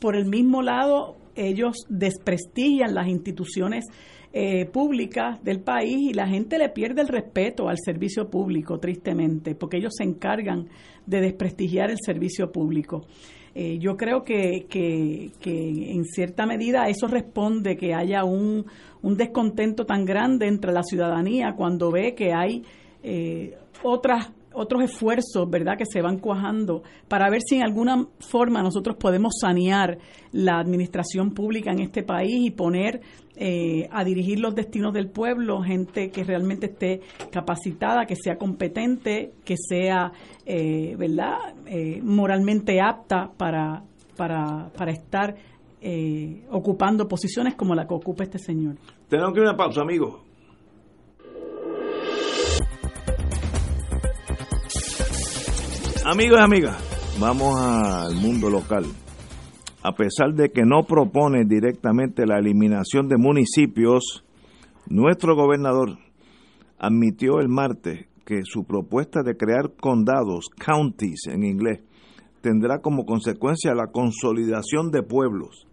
por 0.00 0.16
el 0.16 0.26
mismo 0.26 0.62
lado 0.62 1.16
ellos 1.36 1.76
desprestigian 1.88 2.92
las 2.92 3.06
instituciones 3.06 3.86
eh, 4.32 4.66
públicas 4.66 5.42
del 5.42 5.60
país 5.60 6.10
y 6.10 6.12
la 6.12 6.26
gente 6.26 6.58
le 6.58 6.68
pierde 6.68 7.00
el 7.00 7.08
respeto 7.08 7.68
al 7.68 7.78
servicio 7.78 8.28
público, 8.28 8.78
tristemente, 8.78 9.54
porque 9.54 9.78
ellos 9.78 9.94
se 9.96 10.04
encargan 10.04 10.68
de 11.06 11.22
desprestigiar 11.22 11.90
el 11.90 11.96
servicio 12.04 12.52
público. 12.52 13.06
Eh, 13.54 13.78
yo 13.78 13.96
creo 13.96 14.24
que, 14.24 14.66
que, 14.68 15.32
en 15.44 16.04
cierta 16.04 16.46
medida 16.46 16.88
eso 16.88 17.08
responde 17.08 17.76
que 17.76 17.94
haya 17.94 18.22
un, 18.24 18.66
un 19.02 19.16
descontento 19.16 19.84
tan 19.84 20.04
grande 20.04 20.46
entre 20.46 20.72
la 20.72 20.82
ciudadanía 20.82 21.54
cuando 21.56 21.90
ve 21.90 22.14
que 22.14 22.32
hay 22.32 22.64
eh, 23.02 23.56
otras 23.82 24.32
otros 24.58 24.82
esfuerzos, 24.82 25.48
¿verdad?, 25.48 25.76
que 25.78 25.84
se 25.86 26.02
van 26.02 26.18
cuajando 26.18 26.82
para 27.06 27.30
ver 27.30 27.40
si 27.42 27.56
en 27.56 27.62
alguna 27.62 28.06
forma 28.18 28.62
nosotros 28.62 28.96
podemos 28.96 29.34
sanear 29.40 29.98
la 30.32 30.58
administración 30.58 31.32
pública 31.32 31.70
en 31.70 31.80
este 31.80 32.02
país 32.02 32.44
y 32.44 32.50
poner 32.50 33.00
eh, 33.36 33.88
a 33.92 34.02
dirigir 34.02 34.40
los 34.40 34.54
destinos 34.54 34.92
del 34.92 35.10
pueblo 35.10 35.62
gente 35.62 36.10
que 36.10 36.24
realmente 36.24 36.66
esté 36.66 37.00
capacitada, 37.30 38.04
que 38.04 38.16
sea 38.16 38.36
competente, 38.36 39.32
que 39.44 39.54
sea, 39.56 40.12
eh, 40.44 40.96
¿verdad?, 40.98 41.54
eh, 41.66 42.00
moralmente 42.02 42.80
apta 42.80 43.30
para, 43.36 43.84
para, 44.16 44.70
para 44.76 44.90
estar 44.90 45.36
ocupando 46.50 47.06
posiciones 47.06 47.54
como 47.54 47.74
la 47.74 47.86
que 47.86 47.94
ocupa 47.94 48.24
este 48.24 48.38
señor. 48.38 48.76
Tenemos 49.08 49.32
que 49.32 49.40
ir 49.40 49.46
a 49.46 49.50
una 49.50 49.56
pausa, 49.56 49.82
amigos. 49.82 50.28
Amigos 56.04 56.38
y 56.40 56.42
amigas, 56.42 57.18
vamos 57.20 57.60
al 57.60 58.14
mundo 58.16 58.48
local. 58.48 58.86
A 59.82 59.92
pesar 59.92 60.32
de 60.32 60.50
que 60.50 60.62
no 60.64 60.84
propone 60.84 61.44
directamente 61.44 62.26
la 62.26 62.38
eliminación 62.38 63.08
de 63.08 63.18
municipios, 63.18 64.24
nuestro 64.86 65.36
gobernador 65.36 65.98
admitió 66.78 67.40
el 67.40 67.48
martes 67.48 68.06
que 68.24 68.40
su 68.44 68.64
propuesta 68.64 69.22
de 69.22 69.36
crear 69.36 69.72
condados, 69.80 70.46
counties 70.58 71.26
en 71.28 71.44
inglés, 71.44 71.80
tendrá 72.40 72.80
como 72.80 73.04
consecuencia 73.04 73.74
la 73.74 73.86
consolidación 73.92 74.90
de 74.90 75.02
pueblos. 75.02 75.67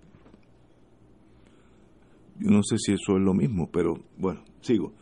Yo 2.39 2.50
no 2.50 2.62
sé 2.63 2.78
si 2.78 2.93
eso 2.93 3.17
es 3.17 3.24
lo 3.24 3.34
mismo, 3.34 3.69
pero 3.71 3.98
bueno, 4.17 4.41
sigo. 4.62 4.93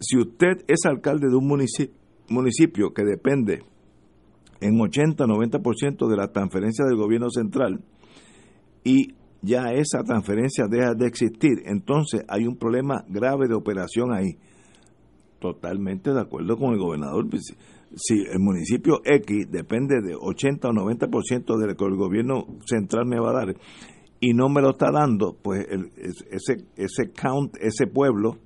Si 0.00 0.18
usted 0.18 0.64
es 0.66 0.84
alcalde 0.84 1.28
de 1.28 1.36
un 1.36 1.46
municipio, 1.46 2.92
que 2.92 3.04
depende 3.04 3.62
en 4.60 4.74
80-90% 4.74 6.08
de 6.08 6.16
la 6.16 6.32
transferencia 6.32 6.84
del 6.84 6.96
gobierno 6.96 7.30
central 7.30 7.82
y 8.84 9.14
ya 9.42 9.72
esa 9.72 10.02
transferencia 10.02 10.66
deja 10.68 10.94
de 10.94 11.06
existir, 11.06 11.62
entonces 11.66 12.24
hay 12.28 12.46
un 12.46 12.56
problema 12.56 13.04
grave 13.08 13.48
de 13.48 13.54
operación 13.54 14.12
ahí. 14.12 14.36
Totalmente 15.38 16.12
de 16.12 16.20
acuerdo 16.20 16.56
con 16.56 16.72
el 16.72 16.78
gobernador. 16.78 17.26
Si 17.94 18.14
el 18.14 18.40
municipio 18.40 19.00
X 19.04 19.50
depende 19.50 20.00
de 20.02 20.14
80 20.14 20.68
o 20.68 20.72
90% 20.72 21.58
de 21.58 21.66
lo 21.66 21.76
que 21.76 21.84
el 21.84 21.96
gobierno 21.96 22.46
central 22.66 23.06
me 23.06 23.20
va 23.20 23.30
a 23.30 23.44
dar 23.44 23.56
y 24.20 24.32
no 24.32 24.48
me 24.48 24.62
lo 24.62 24.70
está 24.70 24.90
dando, 24.90 25.36
pues 25.42 25.66
ese, 26.30 26.64
ese 26.76 27.12
count, 27.12 27.56
ese 27.60 27.86
pueblo, 27.86 28.38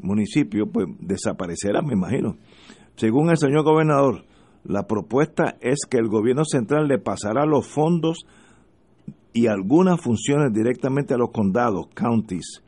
municipio, 0.00 0.66
pues 0.66 0.86
desaparecerá, 1.00 1.82
me 1.82 1.94
imagino. 1.94 2.36
Según 2.96 3.30
el 3.30 3.36
señor 3.36 3.64
gobernador, 3.64 4.24
la 4.64 4.86
propuesta 4.86 5.56
es 5.60 5.80
que 5.88 5.98
el 5.98 6.08
gobierno 6.08 6.44
central 6.44 6.86
le 6.88 6.98
pasará 6.98 7.46
los 7.46 7.66
fondos 7.66 8.18
y 9.32 9.46
algunas 9.46 10.00
funciones 10.00 10.52
directamente 10.52 11.14
a 11.14 11.18
los 11.18 11.30
condados, 11.30 11.86
counties. 11.94 12.62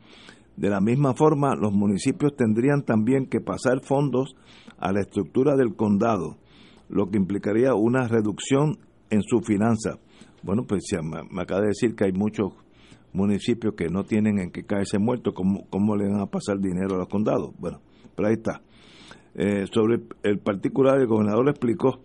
De 0.57 0.69
la 0.69 0.79
misma 0.79 1.13
forma, 1.13 1.55
los 1.55 1.73
municipios 1.73 2.35
tendrían 2.35 2.83
también 2.83 3.27
que 3.27 3.41
pasar 3.41 3.81
fondos 3.83 4.35
a 4.77 4.91
la 4.91 5.01
estructura 5.01 5.55
del 5.55 5.75
condado, 5.75 6.37
lo 6.89 7.09
que 7.09 7.17
implicaría 7.17 7.75
una 7.75 8.07
reducción 8.07 8.79
en 9.09 9.21
su 9.21 9.41
finanza. 9.41 9.99
Bueno, 10.45 10.63
pues 10.67 10.83
me, 11.01 11.41
acaba 11.41 11.61
de 11.61 11.69
decir 11.69 11.95
que 11.95 12.05
hay 12.05 12.11
muchos 12.11 12.53
municipios 13.13 13.73
que 13.73 13.89
no 13.89 14.03
tienen 14.03 14.37
en 14.37 14.51
qué 14.51 14.63
caerse 14.63 14.99
muertos, 14.99 15.33
¿cómo, 15.33 15.65
¿cómo 15.71 15.95
le 15.95 16.07
van 16.07 16.21
a 16.21 16.27
pasar 16.27 16.59
dinero 16.59 16.93
a 16.93 16.99
los 16.99 17.07
condados? 17.07 17.51
Bueno, 17.57 17.81
pero 18.15 18.27
ahí 18.27 18.35
está. 18.35 18.61
Eh, 19.33 19.65
sobre 19.73 20.01
el 20.21 20.37
particular, 20.37 20.99
el 20.99 21.07
gobernador 21.07 21.49
explicó 21.49 21.99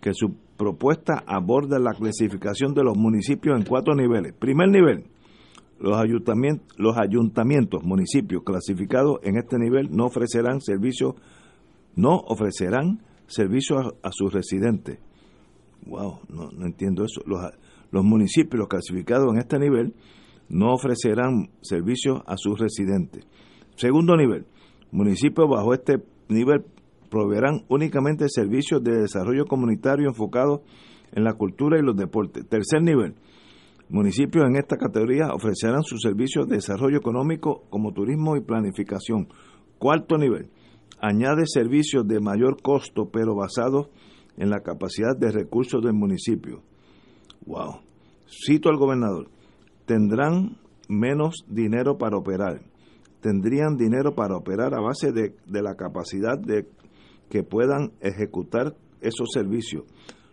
que 0.00 0.12
su 0.12 0.34
propuesta 0.56 1.22
aborda 1.24 1.78
la 1.78 1.92
clasificación 1.92 2.74
de 2.74 2.82
los 2.82 2.96
municipios 2.96 3.56
en 3.56 3.64
cuatro 3.64 3.94
niveles. 3.94 4.32
Primer 4.32 4.70
nivel, 4.70 5.04
los 5.78 5.96
ayuntamientos, 5.96 6.76
los 6.76 6.96
ayuntamientos, 6.96 7.84
municipios 7.84 8.42
clasificados 8.42 9.20
en 9.22 9.36
este 9.36 9.56
nivel 9.56 9.88
no 9.92 10.06
ofrecerán 10.06 10.60
servicios, 10.60 11.14
no 11.94 12.16
ofrecerán 12.26 13.04
servicios 13.28 13.94
a, 14.02 14.10
sus 14.10 14.32
residentes. 14.32 14.98
Wow, 15.86 16.18
no, 16.28 16.50
entiendo 16.66 17.04
eso. 17.04 17.20
Los, 17.24 17.40
los 17.94 18.04
municipios 18.04 18.66
clasificados 18.66 19.32
en 19.32 19.38
este 19.38 19.56
nivel 19.56 19.94
no 20.48 20.72
ofrecerán 20.72 21.50
servicios 21.62 22.22
a 22.26 22.36
sus 22.36 22.58
residentes. 22.58 23.24
Segundo 23.76 24.16
nivel, 24.16 24.46
municipios 24.90 25.48
bajo 25.48 25.72
este 25.74 26.02
nivel 26.28 26.64
proveerán 27.08 27.64
únicamente 27.68 28.26
servicios 28.28 28.82
de 28.82 29.02
desarrollo 29.02 29.44
comunitario 29.44 30.08
enfocados 30.08 30.62
en 31.12 31.22
la 31.22 31.34
cultura 31.34 31.78
y 31.78 31.82
los 31.82 31.94
deportes. 31.96 32.48
Tercer 32.48 32.82
nivel, 32.82 33.14
municipios 33.88 34.44
en 34.44 34.56
esta 34.56 34.76
categoría 34.76 35.28
ofrecerán 35.32 35.84
sus 35.84 36.00
servicios 36.02 36.48
de 36.48 36.56
desarrollo 36.56 36.98
económico 36.98 37.62
como 37.70 37.92
turismo 37.92 38.36
y 38.36 38.40
planificación. 38.40 39.28
Cuarto 39.78 40.18
nivel, 40.18 40.50
añade 41.00 41.44
servicios 41.46 42.08
de 42.08 42.18
mayor 42.18 42.60
costo 42.60 43.08
pero 43.12 43.36
basados 43.36 43.86
en 44.36 44.50
la 44.50 44.64
capacidad 44.64 45.16
de 45.16 45.30
recursos 45.30 45.80
del 45.80 45.94
municipio. 45.94 46.64
Wow. 47.46 47.83
Cito 48.46 48.68
al 48.68 48.76
gobernador. 48.76 49.28
Tendrán 49.86 50.56
menos 50.88 51.44
dinero 51.48 51.98
para 51.98 52.16
operar. 52.16 52.62
Tendrían 53.20 53.76
dinero 53.76 54.14
para 54.14 54.36
operar 54.36 54.74
a 54.74 54.80
base 54.80 55.12
de, 55.12 55.34
de 55.46 55.62
la 55.62 55.74
capacidad 55.74 56.38
de 56.38 56.66
que 57.30 57.42
puedan 57.42 57.92
ejecutar 58.00 58.76
esos 59.00 59.30
servicios. 59.32 59.84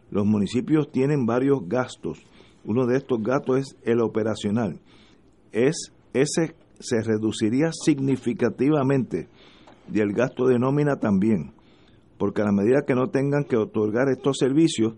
Los 0.10 0.26
municipios 0.26 0.92
tienen 0.92 1.26
varios 1.26 1.68
gastos. 1.68 2.20
Uno 2.66 2.86
de 2.86 2.98
estos 2.98 3.22
gastos 3.22 3.60
es 3.60 3.78
el 3.84 4.02
operacional. 4.02 4.80
Es 5.52 5.92
ese 6.14 6.56
se 6.82 7.02
reduciría 7.02 7.70
significativamente 7.72 9.28
y 9.92 10.00
el 10.00 10.14
gasto 10.14 10.46
de 10.46 10.60
nómina 10.60 10.98
también, 10.98 11.54
porque 12.18 12.42
a 12.42 12.46
la 12.46 12.52
medida 12.52 12.86
que 12.86 12.96
no 12.96 13.10
tengan 13.10 13.44
que 13.44 13.58
otorgar 13.58 14.10
estos 14.10 14.38
servicios, 14.38 14.96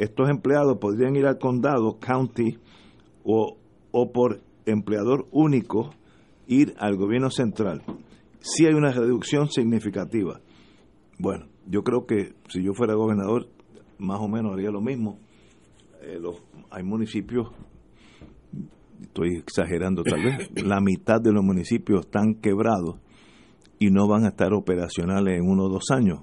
estos 0.00 0.30
empleados 0.30 0.78
podrían 0.78 1.14
ir 1.14 1.26
al 1.26 1.38
condado, 1.38 1.98
county 1.98 2.56
o, 3.22 3.58
o 3.92 4.12
por 4.12 4.40
empleador 4.64 5.26
único 5.30 5.90
ir 6.46 6.74
al 6.78 6.96
gobierno 6.96 7.30
central. 7.30 7.82
Sí 8.40 8.64
hay 8.64 8.72
una 8.72 8.92
reducción 8.92 9.48
significativa. 9.48 10.40
Bueno, 11.18 11.46
yo 11.66 11.82
creo 11.82 12.06
que 12.06 12.32
si 12.48 12.62
yo 12.62 12.72
fuera 12.72 12.94
gobernador, 12.94 13.48
más 13.98 14.20
o 14.20 14.28
menos 14.28 14.54
haría 14.54 14.70
lo 14.70 14.80
mismo. 14.80 15.18
Eh, 16.02 16.18
hay 16.70 16.82
municipios, 16.82 17.48
estoy 19.02 19.36
exagerando 19.36 20.02
tal 20.02 20.24
vez, 20.24 20.50
la 20.64 20.80
mitad 20.80 21.20
de 21.20 21.30
los 21.30 21.44
municipios 21.44 22.06
están 22.06 22.36
quebrados 22.36 22.96
y 23.78 23.90
no 23.90 24.08
van 24.08 24.24
a 24.24 24.28
estar 24.28 24.54
operacionales 24.54 25.38
en 25.38 25.46
uno 25.46 25.64
o 25.64 25.68
dos 25.68 25.90
años. 25.90 26.20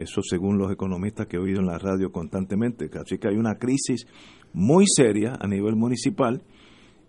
Eso 0.00 0.22
según 0.22 0.56
los 0.56 0.72
economistas 0.72 1.26
que 1.26 1.36
he 1.36 1.40
oído 1.40 1.60
en 1.60 1.66
la 1.66 1.78
radio 1.78 2.10
constantemente. 2.10 2.88
Así 2.98 3.18
que 3.18 3.28
hay 3.28 3.36
una 3.36 3.56
crisis 3.56 4.06
muy 4.54 4.86
seria 4.86 5.36
a 5.38 5.46
nivel 5.46 5.76
municipal. 5.76 6.42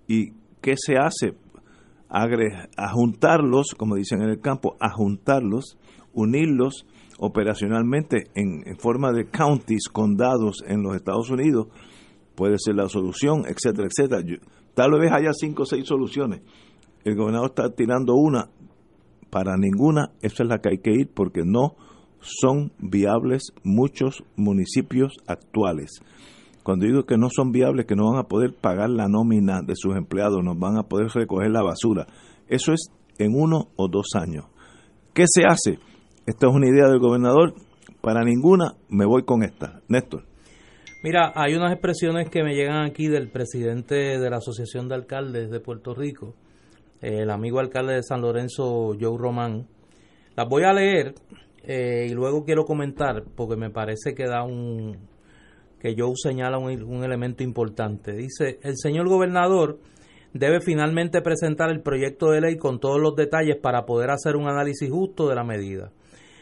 ¿Y 0.08 0.32
qué 0.62 0.76
se 0.76 0.98
hace? 0.98 1.34
a 2.14 2.90
juntarlos, 2.90 3.74
como 3.78 3.96
dicen 3.96 4.22
en 4.22 4.28
el 4.28 4.42
campo, 4.42 4.76
a 4.82 4.90
juntarlos, 4.90 5.78
unirlos 6.14 6.86
operacionalmente 7.24 8.32
en, 8.34 8.64
forma 8.78 9.14
de 9.14 9.30
counties, 9.30 9.88
condados 9.90 10.64
en 10.68 10.82
los 10.82 10.96
Estados 10.96 11.30
Unidos, 11.30 11.68
puede 12.36 12.56
ser 12.58 12.76
la 12.76 12.90
solución, 12.90 13.44
etcétera, 13.48 13.88
etcétera. 13.88 14.24
tal 14.74 14.92
vez 15.00 15.12
haya 15.12 15.32
cinco 15.32 15.64
o 15.64 15.66
seis 15.66 15.86
soluciones. 15.86 16.42
El 17.06 17.16
gobernador 17.16 17.52
está 17.52 17.70
tirando 17.70 18.16
una, 18.16 18.50
para 19.30 19.56
ninguna, 19.56 20.12
esa 20.22 20.44
es 20.44 20.50
la 20.50 20.60
que 20.60 20.70
hay 20.70 20.78
que 20.80 20.92
ir 20.92 21.10
porque 21.14 21.44
no 21.46 21.76
son 22.22 22.72
viables 22.80 23.54
muchos 23.64 24.24
municipios 24.36 25.14
actuales. 25.28 26.02
Cuando 26.64 26.86
digo 26.86 27.06
que 27.06 27.18
no 27.18 27.30
son 27.30 27.52
viables, 27.52 27.88
que 27.88 27.96
no 27.96 28.12
van 28.12 28.20
a 28.20 28.28
poder 28.28 28.54
pagar 28.54 28.90
la 28.90 29.08
nómina 29.08 29.62
de 29.62 29.76
sus 29.76 29.96
empleados, 29.96 30.44
no 30.44 30.56
van 30.56 30.78
a 30.78 30.84
poder 30.84 31.08
recoger 31.14 31.50
la 31.50 31.64
basura. 31.64 32.08
Eso 32.48 32.72
es 32.72 32.92
en 33.18 33.34
uno 33.36 33.70
o 33.76 33.88
dos 33.88 34.10
años. 34.16 34.46
¿Qué 35.14 35.26
se 35.28 35.44
hace? 35.46 35.80
Esta 36.26 36.48
es 36.48 36.54
una 36.54 36.68
idea 36.68 36.88
del 36.88 37.00
gobernador. 37.00 37.56
Para 38.02 38.24
ninguna 38.24 38.76
me 38.90 39.06
voy 39.06 39.24
con 39.24 39.44
esta. 39.44 39.82
Néstor. 39.88 40.24
Mira, 41.04 41.32
hay 41.36 41.56
unas 41.56 41.72
expresiones 41.72 42.30
que 42.30 42.44
me 42.44 42.54
llegan 42.54 42.86
aquí 42.86 43.08
del 43.08 43.30
presidente 43.32 44.20
de 44.20 44.30
la 44.30 44.38
Asociación 44.38 44.88
de 44.88 44.96
Alcaldes 44.96 45.50
de 45.50 45.60
Puerto 45.60 45.96
Rico, 45.96 46.36
el 47.02 47.32
amigo 47.32 47.60
alcalde 47.60 47.96
de 47.96 48.04
San 48.04 48.22
Lorenzo, 48.22 48.96
Joe 49.00 49.18
Román. 49.18 49.68
Las 50.36 50.48
voy 50.48 50.64
a 50.64 50.74
leer 50.74 51.16
eh, 51.64 52.08
y 52.10 52.14
luego 52.14 52.44
quiero 52.44 52.66
comentar 52.66 53.24
porque 53.36 53.56
me 53.56 53.70
parece 53.70 54.14
que 54.14 54.26
da 54.26 54.44
un 54.44 55.10
que 55.80 55.96
Joe 55.98 56.14
señala 56.16 56.60
un, 56.60 56.84
un 56.84 57.04
elemento 57.04 57.44
importante. 57.44 58.14
Dice, 58.14 58.60
el 58.62 58.78
señor 58.78 59.10
gobernador 59.10 59.80
debe 60.34 60.62
finalmente 60.62 61.22
presentar 61.22 61.72
el 61.72 61.82
proyecto 61.82 62.30
de 62.30 62.42
ley 62.42 62.58
con 62.58 62.80
todos 62.80 63.00
los 63.00 63.16
detalles 63.16 63.58
para 63.58 63.86
poder 63.86 64.12
hacer 64.12 64.36
un 64.36 64.48
análisis 64.48 64.90
justo 64.90 65.28
de 65.28 65.36
la 65.36 65.44
medida. 65.44 65.92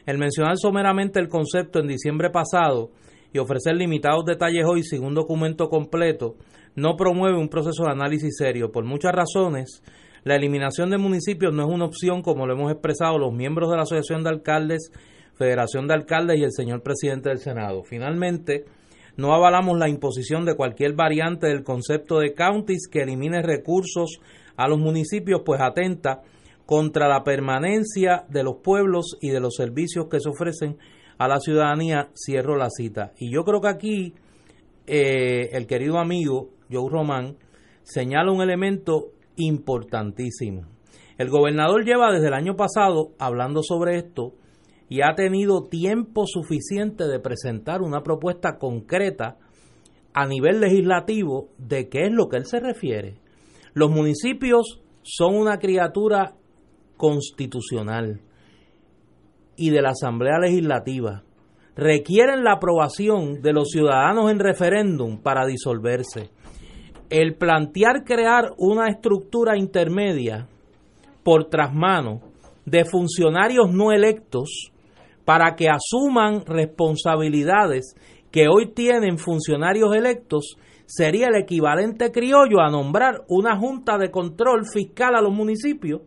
El 0.06 0.18
mencionar 0.18 0.58
someramente 0.58 1.20
el 1.20 1.30
concepto 1.30 1.80
en 1.80 1.88
diciembre 1.88 2.30
pasado 2.30 2.92
y 3.32 3.40
ofrecer 3.40 3.76
limitados 3.76 4.26
detalles 4.26 4.66
hoy 4.66 4.84
sin 4.84 5.04
un 5.04 5.14
documento 5.14 5.70
completo 5.70 6.36
no 6.76 6.96
promueve 6.96 7.38
un 7.38 7.50
proceso 7.50 7.84
de 7.84 7.92
análisis 7.92 8.36
serio. 8.38 8.72
Por 8.72 8.86
muchas 8.86 9.12
razones, 9.14 9.84
la 10.24 10.36
eliminación 10.36 10.90
de 10.90 10.98
municipios 10.98 11.54
no 11.54 11.64
es 11.64 11.70
una 11.70 11.86
opción 11.86 12.22
como 12.22 12.46
lo 12.46 12.54
hemos 12.54 12.72
expresado 12.72 13.18
los 13.18 13.34
miembros 13.34 13.70
de 13.70 13.78
la 13.78 13.84
Asociación 13.84 14.24
de 14.24 14.30
Alcaldes, 14.30 14.92
Federación 15.36 15.88
de 15.88 15.94
Alcaldes 15.94 16.38
y 16.38 16.44
el 16.44 16.52
señor 16.52 16.84
presidente 16.84 17.30
del 17.30 17.40
Senado. 17.40 17.84
Finalmente, 17.84 18.66
no 19.16 19.34
avalamos 19.34 19.78
la 19.78 19.90
imposición 19.90 20.46
de 20.46 20.56
cualquier 20.56 20.94
variante 20.94 21.48
del 21.48 21.64
concepto 21.64 22.20
de 22.20 22.34
counties 22.34 22.88
que 22.90 23.02
elimine 23.02 23.42
recursos 23.42 24.20
a 24.58 24.68
los 24.68 24.80
municipios, 24.80 25.42
pues 25.46 25.62
atenta 25.62 26.22
contra 26.66 27.08
la 27.08 27.24
permanencia 27.24 28.26
de 28.30 28.44
los 28.44 28.58
pueblos 28.64 29.18
y 29.22 29.30
de 29.30 29.40
los 29.40 29.56
servicios 29.56 30.08
que 30.10 30.20
se 30.20 30.30
ofrecen 30.30 30.78
a 31.18 31.28
la 31.28 31.40
ciudadanía, 31.40 32.10
cierro 32.14 32.56
la 32.58 32.70
cita. 32.70 33.14
Y 33.18 33.32
yo 33.32 33.44
creo 33.44 33.60
que 33.62 33.68
aquí 33.68 34.14
eh, 34.88 35.50
el 35.54 35.68
querido 35.68 35.98
amigo 35.98 36.52
Joe 36.72 36.90
Román 36.90 37.38
señala 37.84 38.32
un 38.32 38.42
elemento 38.42 39.12
importantísimo. 39.40 40.68
El 41.18 41.30
gobernador 41.30 41.84
lleva 41.84 42.14
desde 42.14 42.28
el 42.28 42.34
año 42.34 42.56
pasado 42.56 43.12
hablando 43.20 43.64
sobre 43.64 43.98
esto 43.98 44.36
y 44.88 45.02
ha 45.02 45.16
tenido 45.16 45.68
tiempo 45.68 46.26
suficiente 46.26 47.08
de 47.08 47.20
presentar 47.20 47.82
una 47.82 48.04
propuesta 48.04 48.58
concreta 48.58 49.38
a 50.14 50.26
nivel 50.26 50.60
legislativo 50.60 51.50
de 51.58 51.90
qué 51.90 52.06
es 52.06 52.12
lo 52.12 52.30
que 52.30 52.38
él 52.38 52.46
se 52.46 52.60
refiere. 52.60 53.18
Los 53.74 53.92
municipios 53.92 54.82
son 55.04 55.36
una 55.36 55.58
criatura 55.60 56.36
constitucional 56.98 58.22
y 59.56 59.70
de 59.70 59.82
la 59.82 59.90
Asamblea 59.90 60.40
Legislativa. 60.40 61.24
Requieren 61.76 62.44
la 62.44 62.54
aprobación 62.54 63.42
de 63.42 63.54
los 63.54 63.70
ciudadanos 63.70 64.32
en 64.32 64.40
referéndum 64.40 65.22
para 65.22 65.46
disolverse. 65.46 66.32
El 67.10 67.36
plantear 67.36 68.04
crear 68.04 68.54
una 68.58 68.88
estructura 68.88 69.58
intermedia 69.58 70.48
por 71.24 71.46
trasmano 71.46 72.22
de 72.66 72.86
funcionarios 72.86 73.72
no 73.72 73.92
electos 73.92 74.72
para 75.26 75.56
que 75.56 75.70
asuman 75.70 76.46
responsabilidades 76.46 77.96
que 78.32 78.48
hoy 78.48 78.74
tienen 78.74 79.18
funcionarios 79.18 79.96
electos 79.96 80.58
sería 80.86 81.28
el 81.28 81.36
equivalente 81.36 82.12
criollo 82.12 82.62
a 82.62 82.70
nombrar 82.70 83.24
una 83.28 83.58
junta 83.58 83.98
de 83.98 84.12
control 84.12 84.66
fiscal 84.72 85.16
a 85.16 85.22
los 85.22 85.34
municipios 85.34 86.02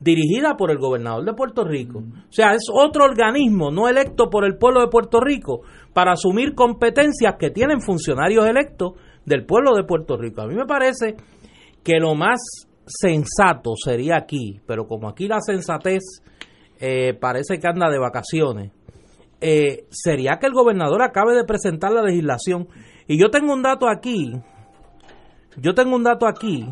dirigida 0.00 0.56
por 0.56 0.70
el 0.70 0.78
gobernador 0.78 1.24
de 1.24 1.34
Puerto 1.34 1.64
Rico. 1.64 1.98
O 1.98 2.32
sea, 2.32 2.52
es 2.54 2.64
otro 2.72 3.04
organismo 3.04 3.70
no 3.70 3.88
electo 3.88 4.30
por 4.30 4.44
el 4.44 4.56
pueblo 4.56 4.80
de 4.80 4.88
Puerto 4.88 5.20
Rico 5.20 5.60
para 5.92 6.12
asumir 6.12 6.54
competencias 6.54 7.36
que 7.38 7.50
tienen 7.50 7.82
funcionarios 7.82 8.46
electos 8.46 8.92
del 9.30 9.46
pueblo 9.46 9.76
de 9.76 9.84
Puerto 9.84 10.16
Rico. 10.16 10.42
A 10.42 10.46
mí 10.46 10.54
me 10.54 10.66
parece 10.66 11.14
que 11.84 12.00
lo 12.00 12.14
más 12.14 12.40
sensato 12.84 13.74
sería 13.76 14.16
aquí, 14.16 14.60
pero 14.66 14.86
como 14.86 15.08
aquí 15.08 15.28
la 15.28 15.40
sensatez 15.40 16.02
eh, 16.80 17.14
parece 17.14 17.60
que 17.60 17.68
anda 17.68 17.88
de 17.88 17.98
vacaciones, 17.98 18.72
eh, 19.40 19.84
sería 19.90 20.38
que 20.40 20.48
el 20.48 20.52
gobernador 20.52 21.02
acabe 21.02 21.34
de 21.34 21.44
presentar 21.44 21.92
la 21.92 22.02
legislación. 22.02 22.68
Y 23.06 23.18
yo 23.18 23.30
tengo 23.30 23.54
un 23.54 23.62
dato 23.62 23.88
aquí, 23.88 24.32
yo 25.56 25.74
tengo 25.74 25.94
un 25.94 26.02
dato 26.02 26.26
aquí 26.26 26.66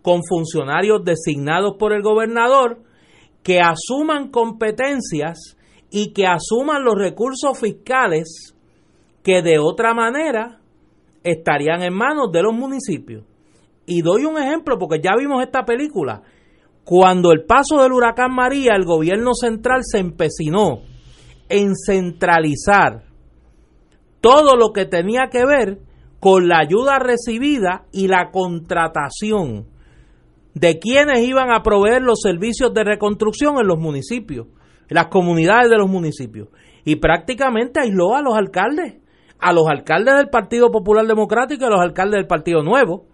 con 0.00 0.22
funcionarios 0.26 1.04
designados 1.04 1.76
por 1.78 1.92
el 1.92 2.02
gobernador, 2.02 2.82
que 3.42 3.60
asuman 3.60 4.30
competencias 4.30 5.58
y 5.90 6.14
que 6.14 6.26
asuman 6.26 6.84
los 6.84 6.94
recursos 6.96 7.58
fiscales 7.60 8.56
que 9.22 9.42
de 9.42 9.58
otra 9.58 9.92
manera 9.92 10.60
estarían 11.22 11.82
en 11.82 11.92
manos 11.92 12.32
de 12.32 12.42
los 12.42 12.54
municipios. 12.54 13.24
Y 13.84 14.00
doy 14.00 14.24
un 14.24 14.38
ejemplo 14.38 14.78
porque 14.78 15.02
ya 15.02 15.14
vimos 15.14 15.44
esta 15.44 15.66
película. 15.66 16.22
Cuando 16.82 17.30
el 17.30 17.44
paso 17.44 17.82
del 17.82 17.92
huracán 17.92 18.34
María, 18.34 18.72
el 18.74 18.86
gobierno 18.86 19.34
central 19.34 19.82
se 19.82 19.98
empecinó 19.98 20.80
en 21.50 21.74
centralizar 21.76 23.04
todo 24.22 24.56
lo 24.56 24.72
que 24.72 24.86
tenía 24.86 25.28
que 25.30 25.44
ver 25.44 25.91
con 26.22 26.46
la 26.46 26.60
ayuda 26.60 27.00
recibida 27.00 27.86
y 27.90 28.06
la 28.06 28.30
contratación 28.30 29.66
de 30.54 30.78
quienes 30.78 31.20
iban 31.20 31.50
a 31.50 31.62
proveer 31.62 32.00
los 32.00 32.20
servicios 32.22 32.72
de 32.72 32.84
reconstrucción 32.84 33.58
en 33.58 33.66
los 33.66 33.78
municipios 33.78 34.46
las 34.92 35.06
comunidades 35.06 35.70
de 35.70 35.78
los 35.78 35.88
municipios. 35.88 36.48
Y 36.84 36.96
prácticamente 36.96 37.80
aisló 37.80 38.14
a 38.14 38.22
los 38.22 38.34
alcaldes, 38.34 38.96
a 39.38 39.52
los 39.52 39.66
alcaldes 39.68 40.16
del 40.16 40.28
Partido 40.28 40.70
Popular 40.70 41.06
Democrático 41.06 41.64
y 41.64 41.66
a 41.66 41.70
los 41.70 41.80
alcaldes 41.80 42.18
del 42.18 42.26
Partido 42.26 42.62
Nuevo. 42.62 43.06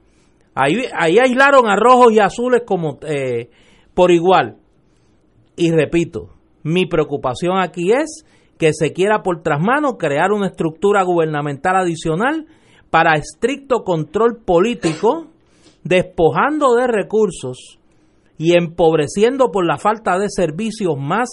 Ahí, 0.55 0.75
ahí 0.99 1.18
aislaron 1.18 1.68
a 1.68 1.77
rojos 1.77 2.12
y 2.12 2.18
azules 2.18 2.62
como 2.66 2.99
eh, 3.03 3.51
por 3.94 4.11
igual. 4.11 4.57
Y 5.57 5.71
repito, 5.71 6.31
mi 6.62 6.87
preocupación 6.87 7.59
aquí 7.59 7.92
es 7.92 8.25
que 8.59 8.73
se 8.73 8.92
quiera 8.92 9.23
por 9.23 9.42
trasmano 9.42 9.99
crear 9.99 10.33
una 10.33 10.49
estructura 10.49 11.05
gubernamental 11.05 11.77
adicional 11.77 12.47
para 12.90 13.16
estricto 13.16 13.83
control 13.85 14.38
político, 14.44 15.27
despojando 15.85 16.74
de 16.74 16.87
recursos 16.87 17.79
y 18.38 18.57
empobreciendo 18.57 19.51
por 19.51 19.66
la 19.66 19.79
falta 19.79 20.18
de 20.18 20.29
servicios 20.29 20.96
más 20.98 21.29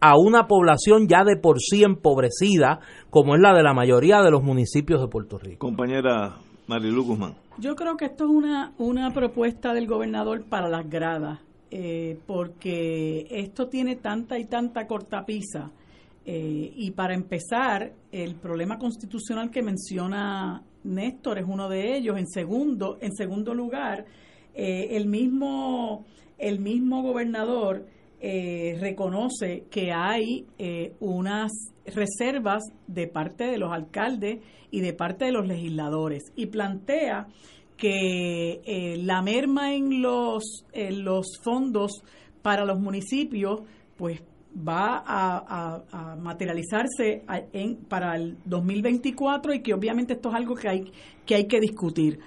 a 0.00 0.16
una 0.16 0.46
población 0.46 1.08
ya 1.08 1.24
de 1.24 1.36
por 1.36 1.58
sí 1.60 1.82
empobrecida, 1.82 2.80
como 3.10 3.34
es 3.34 3.40
la 3.40 3.54
de 3.54 3.62
la 3.62 3.74
mayoría 3.74 4.20
de 4.22 4.30
los 4.30 4.42
municipios 4.42 5.00
de 5.00 5.08
Puerto 5.08 5.38
Rico. 5.38 5.66
Compañera 5.66 6.36
Marilu 6.66 7.04
Guzmán. 7.04 7.34
Yo 7.58 7.74
creo 7.74 7.96
que 7.96 8.04
esto 8.04 8.24
es 8.24 8.30
una, 8.30 8.72
una 8.78 9.10
propuesta 9.12 9.72
del 9.72 9.86
gobernador 9.86 10.44
para 10.44 10.68
las 10.68 10.88
gradas, 10.88 11.40
eh, 11.70 12.18
porque 12.26 13.26
esto 13.30 13.66
tiene 13.68 13.96
tanta 13.96 14.38
y 14.38 14.44
tanta 14.44 14.86
cortapisa. 14.86 15.70
Eh, 16.24 16.72
y 16.76 16.90
para 16.90 17.14
empezar, 17.14 17.92
el 18.12 18.34
problema 18.36 18.78
constitucional 18.78 19.50
que 19.50 19.62
menciona 19.62 20.62
Néstor 20.88 21.38
es 21.38 21.44
uno 21.46 21.68
de 21.68 21.96
ellos. 21.96 22.18
En 22.18 22.26
segundo, 22.26 22.98
en 23.00 23.14
segundo 23.14 23.54
lugar, 23.54 24.04
eh, 24.54 24.96
el 24.96 25.06
mismo 25.06 26.04
el 26.38 26.60
mismo 26.60 27.02
gobernador 27.02 27.86
eh, 28.20 28.76
reconoce 28.80 29.64
que 29.70 29.92
hay 29.92 30.46
eh, 30.58 30.94
unas 31.00 31.52
reservas 31.86 32.64
de 32.86 33.06
parte 33.06 33.44
de 33.44 33.58
los 33.58 33.72
alcaldes 33.72 34.40
y 34.70 34.80
de 34.80 34.92
parte 34.92 35.26
de 35.26 35.32
los 35.32 35.46
legisladores 35.46 36.24
y 36.36 36.46
plantea 36.46 37.28
que 37.76 38.60
eh, 38.64 38.96
la 38.98 39.22
merma 39.22 39.74
en 39.74 40.02
los, 40.02 40.64
en 40.72 41.04
los 41.04 41.38
fondos 41.42 42.02
para 42.42 42.64
los 42.64 42.80
municipios 42.80 43.60
pues 43.96 44.20
va 44.66 45.02
a, 45.06 46.16
materializarse 46.20 47.24
para 47.88 48.16
el 48.16 48.36
2024 48.44 49.54
y 49.54 49.60
que 49.60 49.74
obviamente 49.74 50.14
esto 50.14 50.30
es 50.30 50.34
algo 50.34 50.54
que 50.54 50.68
hay 50.68 50.92
que, 51.24 51.34
hay 51.34 51.46
que 51.46 51.60
discutir. 51.60 52.18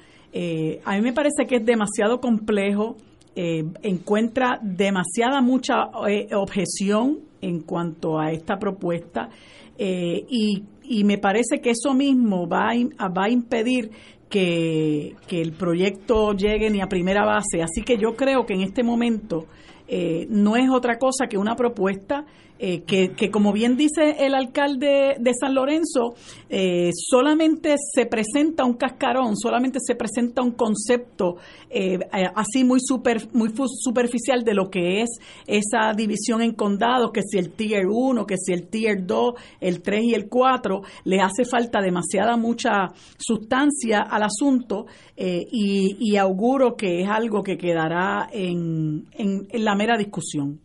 a 0.86 0.96
mí 0.96 1.02
me 1.02 1.14
parece 1.14 1.46
que 1.48 1.58
es 1.58 1.66
demasiado 1.66 2.20
complejo 2.20 2.98
eh, 3.34 3.64
encuentra 3.84 4.60
demasiada 4.62 5.40
mucha 5.42 5.90
eh, 6.10 6.28
objeción 6.36 7.20
en 7.40 7.62
cuanto 7.62 8.20
a 8.20 8.34
esta 8.34 8.60
propuesta 8.60 9.30
eh, 9.78 10.26
y, 10.28 10.64
me 11.06 11.18
parece 11.18 11.62
que 11.62 11.70
eso 11.70 11.94
mismo 11.94 12.50
va 12.50 12.72
a 12.72 13.30
impedir 13.30 13.90
que, 14.30 15.16
el 15.30 15.54
proyecto 15.54 16.34
llegue 16.34 16.70
ni 16.70 16.82
a 16.82 16.88
primera 16.88 17.24
base. 17.24 17.64
Así 17.64 17.82
que 17.82 17.98
yo 17.98 18.18
creo 18.18 18.46
que 18.46 18.54
en 18.54 18.62
este 18.64 18.84
momento 18.84 19.46
eh, 19.94 20.26
no 20.30 20.56
es 20.56 20.70
otra 20.70 20.98
cosa 20.98 21.28
que 21.28 21.38
una 21.38 21.58
propuesta 21.58 22.26
eh, 22.64 22.84
que, 22.84 23.14
que, 23.14 23.32
como 23.32 23.54
bien 23.54 23.76
dice 23.76 24.18
el 24.20 24.36
alcalde 24.36 25.16
de 25.20 25.32
San 25.34 25.56
Lorenzo, 25.56 26.14
eh, 26.48 26.92
solamente 26.94 27.74
se 27.92 28.06
presenta 28.06 28.66
un 28.66 28.76
cascarón, 28.76 29.36
solamente 29.36 29.80
se 29.82 29.96
presenta 29.96 30.44
un 30.44 30.52
concepto 30.52 31.38
eh, 31.72 31.98
así 32.36 32.64
muy, 32.64 32.80
super, 32.80 33.30
muy 33.34 33.52
superficial 33.80 34.44
de 34.44 34.54
lo 34.54 34.70
que 34.70 35.02
es 35.02 35.10
esa 35.48 35.94
división 35.98 36.44
en 36.44 36.54
condados, 36.54 37.10
que 37.12 37.24
si 37.24 37.40
el 37.40 37.50
Tier 37.54 37.88
1, 37.88 38.28
que 38.28 38.38
si 38.38 38.54
el 38.54 38.68
Tier 38.68 39.08
2, 39.08 39.34
el 39.60 39.82
3 39.82 40.04
y 40.04 40.14
el 40.14 40.30
4, 40.30 40.82
le 41.06 41.20
hace 41.20 41.46
falta 41.46 41.82
demasiada 41.82 42.38
mucha 42.38 42.90
sustancia 43.18 44.02
al 44.02 44.22
asunto 44.22 44.86
y, 45.18 46.16
auguro 46.16 46.76
que 46.76 47.02
es 47.02 47.10
algo 47.10 47.42
que 47.42 47.58
quedará 47.58 48.30
en, 48.32 49.08
en, 49.14 49.48
en 49.50 49.66
la 49.66 49.76
mera 49.82 49.98
discusión 49.98 50.60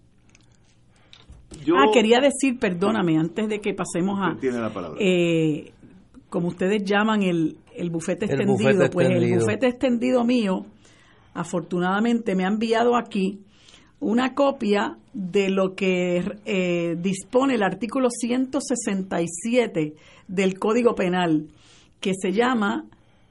ah, 1.74 1.90
quería 1.92 2.20
decir, 2.20 2.58
perdóname, 2.58 3.18
antes 3.18 3.48
de 3.48 3.60
que 3.60 3.74
pasemos 3.74 4.18
a... 4.20 4.38
Tiene 4.38 4.58
la 4.58 4.72
palabra. 4.72 4.98
Eh, 5.00 5.72
como 6.28 6.48
ustedes 6.48 6.84
llaman 6.84 7.22
el, 7.22 7.56
el 7.74 7.90
bufete 7.90 8.26
extendido, 8.26 8.90
pues 8.90 9.08
el 9.10 9.38
bufete 9.38 9.68
extendido 9.68 10.24
mío, 10.24 10.66
afortunadamente 11.34 12.34
me 12.34 12.44
ha 12.44 12.48
enviado 12.48 12.96
aquí 12.96 13.40
una 14.00 14.34
copia 14.34 14.98
de 15.12 15.48
lo 15.48 15.74
que 15.74 16.22
eh, 16.44 16.96
dispone 16.98 17.54
el 17.54 17.62
artículo 17.62 18.08
167 18.10 19.94
del 20.28 20.58
Código 20.58 20.94
Penal, 20.94 21.46
que 22.00 22.12
se 22.20 22.32
llama 22.32 22.84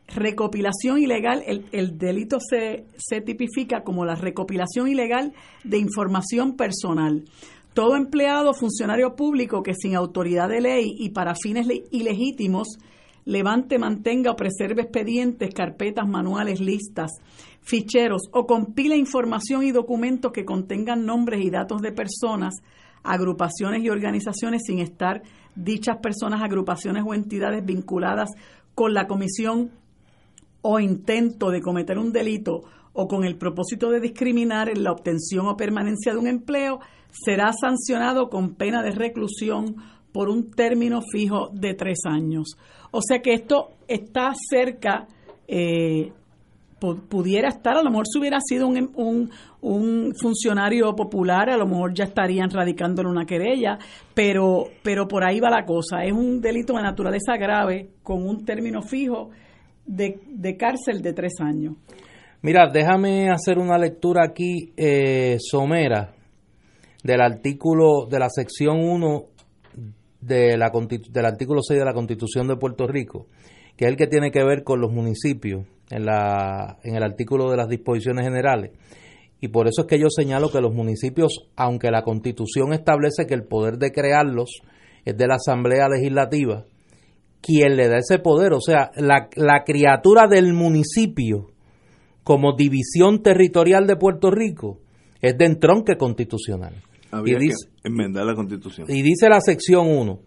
recopilación 0.08 1.00
ilegal, 1.00 1.44
el, 1.46 1.66
el 1.72 1.98
delito 1.98 2.38
se, 2.40 2.86
se 2.98 3.22
tipifica 3.22 3.84
como 3.84 4.06
la 4.06 4.16
recopilación 4.16 4.88
ilegal 4.88 5.34
de 5.64 5.78
información 5.78 6.56
personal. 6.56 7.24
Todo 7.74 7.96
empleado 7.96 8.54
funcionario 8.54 9.16
público 9.16 9.62
que 9.62 9.74
sin 9.74 9.96
autoridad 9.96 10.48
de 10.48 10.62
ley 10.62 10.96
y 10.98 11.10
para 11.10 11.36
fines 11.36 11.68
ilegítimos 11.92 12.78
levante, 13.26 13.80
mantenga 13.80 14.32
o 14.32 14.36
preserve 14.36 14.84
expedientes, 14.84 15.54
carpetas, 15.54 16.08
manuales, 16.08 16.62
listas, 16.62 17.12
ficheros 17.62 18.30
o 18.32 18.46
compile 18.46 18.96
información 18.96 19.64
y 19.64 19.72
documentos 19.72 20.32
que 20.32 20.46
contengan 20.46 21.06
nombres 21.06 21.44
y 21.44 21.50
datos 21.50 21.82
de 21.82 21.92
personas, 21.92 22.54
agrupaciones 23.04 23.84
y 23.84 23.90
organizaciones 23.90 24.62
sin 24.66 24.80
estar 24.80 25.24
dichas 25.56 25.98
personas, 25.98 26.42
agrupaciones 26.44 27.04
o 27.06 27.14
entidades 27.14 27.66
vinculadas 27.66 28.30
con 28.76 28.94
la 28.94 29.08
comisión 29.08 29.72
o 30.68 30.80
intento 30.80 31.52
de 31.52 31.62
cometer 31.62 32.00
un 32.00 32.12
delito 32.12 32.64
o 32.92 33.08
con 33.08 33.24
el 33.24 33.38
propósito 33.38 33.92
de 33.92 34.00
discriminar 34.00 34.68
en 34.68 34.84
la 34.84 34.92
obtención 34.92 35.46
o 35.46 35.56
permanencia 35.56 36.12
de 36.12 36.18
un 36.18 36.28
empleo, 36.28 36.80
será 37.12 37.52
sancionado 37.54 38.30
con 38.30 38.56
pena 38.56 38.82
de 38.82 38.90
reclusión 38.90 39.76
por 40.12 40.28
un 40.28 40.50
término 40.50 41.02
fijo 41.12 41.50
de 41.54 41.76
tres 41.76 42.00
años. 42.06 42.58
O 42.90 43.00
sea 43.04 43.22
que 43.22 43.34
esto 43.34 43.74
está 43.88 44.34
cerca, 44.50 45.08
eh, 45.48 46.12
pudiera 47.10 47.50
estar, 47.50 47.78
a 47.78 47.84
lo 47.84 47.92
mejor 47.92 48.08
si 48.08 48.18
hubiera 48.18 48.40
sido 48.42 48.68
un, 48.68 48.90
un, 48.96 49.30
un, 49.62 50.14
funcionario 50.20 50.96
popular, 50.96 51.52
a 51.52 51.58
lo 51.58 51.68
mejor 51.68 51.94
ya 51.94 52.06
estarían 52.06 52.50
radicándole 52.50 53.10
una 53.10 53.26
querella, 53.26 53.78
pero, 54.16 54.64
pero 54.82 55.08
por 55.08 55.24
ahí 55.24 55.40
va 55.40 55.52
la 55.52 55.64
cosa. 55.64 56.04
Es 56.04 56.12
un 56.12 56.42
delito 56.42 56.74
de 56.74 56.82
naturaleza 56.82 57.38
grave 57.38 57.92
con 58.02 58.28
un 58.28 58.44
término 58.46 58.82
fijo 58.82 59.30
de, 59.86 60.20
de 60.28 60.58
cárcel 60.58 61.02
de 61.02 61.14
tres 61.14 61.34
años. 61.40 61.76
Mira, 62.42 62.70
déjame 62.72 63.30
hacer 63.32 63.58
una 63.58 63.78
lectura 63.78 64.24
aquí 64.24 64.72
eh, 64.78 65.38
somera 65.40 66.14
del 67.04 67.22
artículo 67.22 68.06
de 68.10 68.20
la 68.20 68.30
sección 68.30 68.80
1 68.82 69.26
de 70.22 70.58
la, 70.58 70.72
del 71.10 71.26
artículo 71.26 71.62
6 71.62 71.80
de 71.80 71.86
la 71.86 71.94
Constitución 71.94 72.48
de 72.48 72.58
Puerto 72.58 72.88
Rico, 72.88 73.28
que 73.76 73.86
es 73.86 73.92
el 73.92 73.98
que 73.98 74.08
tiene 74.08 74.32
que 74.32 74.44
ver 74.44 74.64
con 74.64 74.80
los 74.80 74.92
municipios 74.92 75.66
en, 75.90 76.06
la, 76.06 76.78
en 76.84 76.96
el 76.96 77.04
artículo 77.04 77.50
de 77.50 77.58
las 77.58 77.68
disposiciones 77.68 78.26
generales. 78.26 78.72
Y 79.42 79.50
por 79.50 79.68
eso 79.68 79.82
es 79.82 79.88
que 79.88 80.00
yo 80.00 80.10
señalo 80.10 80.50
que 80.50 80.62
los 80.62 80.74
municipios, 80.74 81.50
aunque 81.56 81.92
la 81.92 82.04
Constitución 82.04 82.74
establece 82.74 83.28
que 83.28 83.34
el 83.34 83.44
poder 83.44 83.78
de 83.78 83.92
crearlos 83.92 84.62
es 85.04 85.16
de 85.18 85.28
la 85.28 85.36
Asamblea 85.36 85.88
Legislativa, 85.88 86.66
quien 87.42 87.76
le 87.76 87.88
da 87.88 87.98
ese 87.98 88.20
poder, 88.20 88.54
o 88.54 88.62
sea, 88.62 88.92
la, 88.96 89.30
la 89.36 89.64
criatura 89.64 90.28
del 90.28 90.54
municipio 90.54 91.52
como 92.24 92.56
división 92.56 93.22
territorial 93.22 93.86
de 93.86 93.96
Puerto 93.98 94.32
Rico 94.32 94.80
es 95.22 95.38
de 95.38 95.46
entronque 95.46 95.96
constitucional. 95.96 96.74
y 97.26 97.36
dice, 97.36 97.70
enmendar 97.84 98.26
la 98.26 98.36
constitución. 98.36 98.88
Y 98.90 99.02
dice 99.04 99.30
la 99.30 99.42
sección 99.42 99.88
1. 99.88 100.20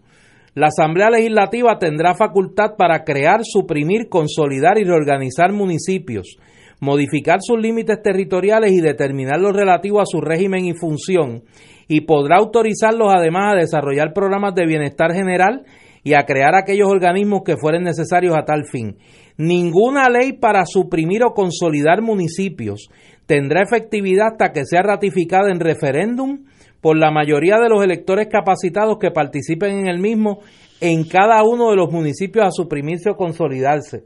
La 0.55 0.67
Asamblea 0.67 1.09
Legislativa 1.09 1.77
tendrá 1.77 2.15
facultad 2.15 2.75
para 2.77 3.03
crear, 3.03 3.41
suprimir, 3.43 4.09
consolidar 4.09 4.79
y 4.79 4.83
reorganizar 4.83 5.51
municipios, 5.53 6.37
modificar 6.79 7.39
sus 7.41 7.59
límites 7.59 8.01
territoriales 8.01 8.71
y 8.71 8.81
determinar 8.81 9.39
lo 9.39 9.51
relativo 9.51 10.01
a 10.01 10.05
su 10.05 10.21
régimen 10.21 10.65
y 10.65 10.73
función, 10.73 11.43
y 11.87 12.01
podrá 12.01 12.37
autorizarlos 12.37 13.09
además 13.13 13.53
a 13.53 13.59
desarrollar 13.59 14.13
programas 14.13 14.55
de 14.55 14.65
bienestar 14.65 15.13
general 15.13 15.65
y 16.03 16.13
a 16.13 16.25
crear 16.25 16.55
aquellos 16.55 16.89
organismos 16.89 17.41
que 17.45 17.57
fueren 17.57 17.83
necesarios 17.83 18.35
a 18.37 18.45
tal 18.45 18.65
fin. 18.65 18.97
Ninguna 19.37 20.09
ley 20.09 20.33
para 20.33 20.65
suprimir 20.65 21.23
o 21.23 21.33
consolidar 21.33 22.01
municipios 22.01 22.89
tendrá 23.25 23.61
efectividad 23.61 24.27
hasta 24.31 24.51
que 24.51 24.65
sea 24.65 24.81
ratificada 24.81 25.51
en 25.51 25.59
referéndum 25.59 26.45
por 26.81 26.97
la 26.97 27.11
mayoría 27.11 27.57
de 27.57 27.69
los 27.69 27.83
electores 27.83 28.27
capacitados 28.27 28.97
que 28.99 29.11
participen 29.11 29.79
en 29.79 29.87
el 29.87 29.99
mismo 29.99 30.39
en 30.81 31.03
cada 31.03 31.43
uno 31.43 31.69
de 31.71 31.75
los 31.75 31.91
municipios 31.91 32.45
a 32.45 32.51
suprimirse 32.51 33.09
o 33.09 33.15
consolidarse. 33.15 34.03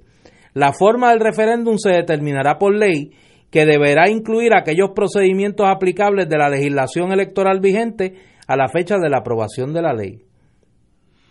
La 0.53 0.73
forma 0.73 1.12
del 1.12 1.19
referéndum 1.19 1.77
se 1.77 1.89
determinará 1.89 2.58
por 2.58 2.75
ley 2.75 3.12
que 3.49 3.65
deberá 3.65 4.10
incluir 4.10 4.56
aquellos 4.56 4.91
procedimientos 4.95 5.67
aplicables 5.67 6.27
de 6.27 6.38
la 6.38 6.49
legislación 6.49 7.12
electoral 7.12 7.60
vigente 7.60 8.15
a 8.47 8.56
la 8.56 8.67
fecha 8.67 8.97
de 8.97 9.10
la 9.10 9.19
aprobación 9.19 9.73
de 9.73 9.82
la 9.82 9.93
ley. 9.93 10.33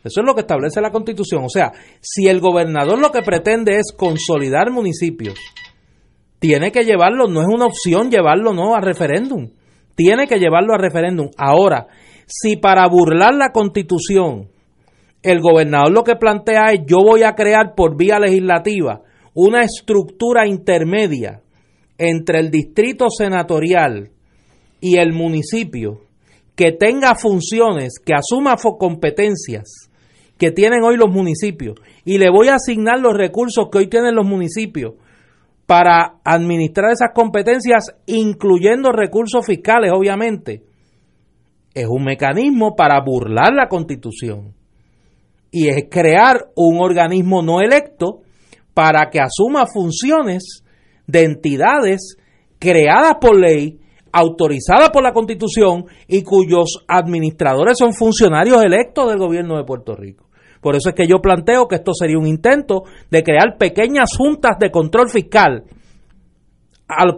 Eso 0.04 0.20
es 0.20 0.26
lo 0.26 0.34
que 0.34 0.40
establece 0.40 0.80
la 0.80 0.90
Constitución. 0.90 1.44
O 1.44 1.48
sea, 1.48 1.72
si 2.00 2.26
el 2.28 2.40
gobernador 2.40 2.98
lo 2.98 3.10
que 3.10 3.22
pretende 3.22 3.76
es 3.76 3.92
consolidar 3.96 4.70
municipios, 4.70 5.38
tiene 6.38 6.72
que 6.72 6.84
llevarlo, 6.84 7.28
no 7.28 7.40
es 7.40 7.48
una 7.48 7.66
opción 7.66 8.10
llevarlo 8.10 8.52
no 8.52 8.74
a 8.74 8.80
referéndum. 8.80 9.50
Tiene 9.94 10.26
que 10.26 10.38
llevarlo 10.38 10.74
a 10.74 10.78
referéndum. 10.78 11.30
Ahora, 11.36 11.86
si 12.26 12.56
para 12.56 12.88
burlar 12.88 13.34
la 13.34 13.52
Constitución 13.52 14.48
el 15.22 15.40
gobernador 15.40 15.92
lo 15.92 16.04
que 16.04 16.16
plantea 16.16 16.72
es 16.72 16.80
yo 16.86 16.98
voy 16.98 17.22
a 17.22 17.34
crear 17.34 17.74
por 17.74 17.96
vía 17.96 18.18
legislativa 18.18 19.02
una 19.34 19.62
estructura 19.62 20.46
intermedia 20.46 21.42
entre 21.96 22.40
el 22.40 22.50
distrito 22.50 23.06
senatorial 23.08 24.10
y 24.80 24.96
el 24.96 25.12
municipio 25.12 26.00
que 26.56 26.72
tenga 26.72 27.14
funciones, 27.14 27.94
que 28.04 28.14
asuma 28.14 28.56
competencias 28.78 29.90
que 30.42 30.50
tienen 30.50 30.82
hoy 30.82 30.96
los 30.96 31.08
municipios. 31.08 31.76
Y 32.04 32.18
le 32.18 32.28
voy 32.28 32.48
a 32.48 32.56
asignar 32.56 32.98
los 32.98 33.16
recursos 33.16 33.68
que 33.70 33.78
hoy 33.78 33.86
tienen 33.86 34.16
los 34.16 34.26
municipios 34.26 34.94
para 35.66 36.16
administrar 36.24 36.90
esas 36.90 37.10
competencias, 37.14 37.94
incluyendo 38.06 38.90
recursos 38.90 39.46
fiscales, 39.46 39.92
obviamente, 39.94 40.64
es 41.72 41.86
un 41.88 42.02
mecanismo 42.02 42.74
para 42.74 43.00
burlar 43.04 43.52
la 43.54 43.68
constitución. 43.68 44.52
Y 45.52 45.68
es 45.68 45.84
crear 45.88 46.48
un 46.56 46.80
organismo 46.80 47.40
no 47.40 47.60
electo 47.60 48.22
para 48.74 49.10
que 49.10 49.20
asuma 49.20 49.66
funciones 49.72 50.64
de 51.06 51.22
entidades 51.22 52.16
creadas 52.58 53.18
por 53.20 53.38
ley, 53.38 53.78
autorizadas 54.10 54.90
por 54.90 55.04
la 55.04 55.12
constitución 55.12 55.84
y 56.08 56.24
cuyos 56.24 56.84
administradores 56.88 57.78
son 57.78 57.92
funcionarios 57.92 58.60
electos 58.64 59.08
del 59.08 59.18
gobierno 59.18 59.56
de 59.56 59.62
Puerto 59.62 59.94
Rico. 59.94 60.31
Por 60.62 60.76
eso 60.76 60.90
es 60.90 60.94
que 60.94 61.08
yo 61.08 61.20
planteo 61.20 61.66
que 61.66 61.74
esto 61.74 61.92
sería 61.92 62.16
un 62.16 62.26
intento 62.26 62.84
de 63.10 63.24
crear 63.24 63.58
pequeñas 63.58 64.10
juntas 64.16 64.58
de 64.58 64.70
control 64.70 65.10
fiscal 65.10 65.64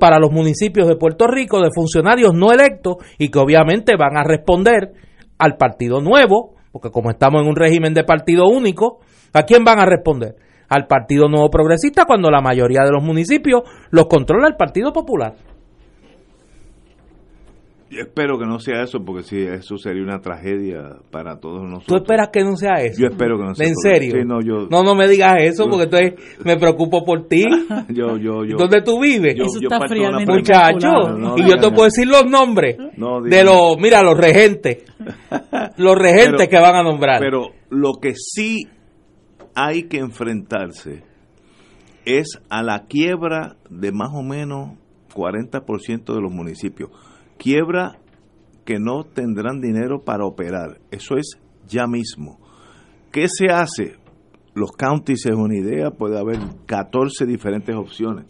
para 0.00 0.18
los 0.18 0.32
municipios 0.32 0.88
de 0.88 0.96
Puerto 0.96 1.26
Rico 1.26 1.60
de 1.60 1.70
funcionarios 1.74 2.32
no 2.32 2.52
electos 2.52 2.96
y 3.18 3.28
que 3.28 3.38
obviamente 3.38 3.96
van 3.96 4.16
a 4.16 4.24
responder 4.24 4.92
al 5.38 5.56
partido 5.56 6.00
nuevo, 6.00 6.54
porque 6.72 6.90
como 6.90 7.10
estamos 7.10 7.42
en 7.42 7.48
un 7.48 7.56
régimen 7.56 7.92
de 7.92 8.04
partido 8.04 8.48
único, 8.48 9.00
¿a 9.32 9.42
quién 9.42 9.62
van 9.62 9.78
a 9.78 9.86
responder? 9.86 10.36
Al 10.66 10.86
Partido 10.86 11.28
Nuevo 11.28 11.50
Progresista 11.50 12.06
cuando 12.06 12.30
la 12.30 12.40
mayoría 12.40 12.82
de 12.84 12.90
los 12.90 13.02
municipios 13.02 13.62
los 13.90 14.06
controla 14.06 14.48
el 14.48 14.56
Partido 14.56 14.92
Popular. 14.92 15.34
Yo 17.90 18.00
espero 18.00 18.38
que 18.38 18.46
no 18.46 18.58
sea 18.58 18.82
eso, 18.82 19.04
porque 19.04 19.22
si 19.22 19.42
eso 19.42 19.76
sería 19.76 20.02
una 20.02 20.18
tragedia 20.20 20.96
para 21.10 21.38
todos 21.38 21.62
nosotros. 21.62 21.86
¿Tú 21.86 21.96
esperas 21.96 22.30
que 22.32 22.42
no 22.42 22.56
sea 22.56 22.76
eso? 22.82 23.00
Yo 23.00 23.08
espero 23.08 23.36
que 23.38 23.44
no 23.44 23.54
sea 23.54 23.68
¿En 23.68 23.76
serio? 23.76 24.12
Sí, 24.16 24.22
no, 24.26 24.40
yo, 24.40 24.66
no, 24.70 24.82
no 24.82 24.94
me 24.94 25.06
digas 25.06 25.34
eso, 25.40 25.66
porque 25.68 25.84
entonces 25.84 26.14
me 26.44 26.56
preocupo 26.56 27.04
por 27.04 27.28
ti. 27.28 27.44
yo, 27.90 28.16
yo, 28.16 28.44
yo, 28.44 28.56
¿Dónde 28.56 28.82
tú 28.82 28.98
vives? 29.00 29.36
yo- 29.36 29.44
Eso 29.44 29.60
yo 29.60 29.68
está 29.70 29.78
premisa. 29.86 30.10
Muchacho, 30.26 30.78
calculado. 30.88 31.18
No, 31.18 31.36
no 31.36 31.38
y 31.38 31.48
yo 31.48 31.56
te 31.56 31.70
puedo 31.70 31.84
decir 31.84 32.06
los 32.08 32.24
nombres 32.26 32.76
No 32.96 33.20
de 33.20 33.44
los, 33.44 33.76
mira, 33.78 34.02
los 34.02 34.16
regentes, 34.18 34.84
los 35.76 35.94
regentes 35.96 36.48
Pero- 36.48 36.50
que 36.50 36.58
van 36.58 36.74
a 36.76 36.82
nombrar. 36.82 37.20
Pero 37.20 37.48
lo 37.70 37.92
que 38.00 38.14
sí 38.16 38.66
hay 39.54 39.84
que 39.84 39.98
enfrentarse 39.98 41.04
es 42.06 42.40
a 42.48 42.62
la 42.62 42.86
quiebra 42.86 43.56
de 43.70 43.92
más 43.92 44.10
o 44.14 44.22
menos 44.22 44.72
40% 45.14 46.12
de 46.14 46.20
los 46.20 46.32
municipios. 46.32 46.90
Quiebra 47.44 47.98
que 48.64 48.78
no 48.78 49.04
tendrán 49.04 49.60
dinero 49.60 50.02
para 50.02 50.24
operar. 50.24 50.78
Eso 50.90 51.16
es 51.18 51.38
ya 51.68 51.86
mismo. 51.86 52.38
¿Qué 53.12 53.26
se 53.28 53.52
hace? 53.52 53.96
Los 54.54 54.72
counties 54.72 55.26
es 55.26 55.34
una 55.36 55.54
idea, 55.54 55.90
puede 55.90 56.18
haber 56.18 56.38
14 56.64 57.26
diferentes 57.26 57.76
opciones. 57.76 58.24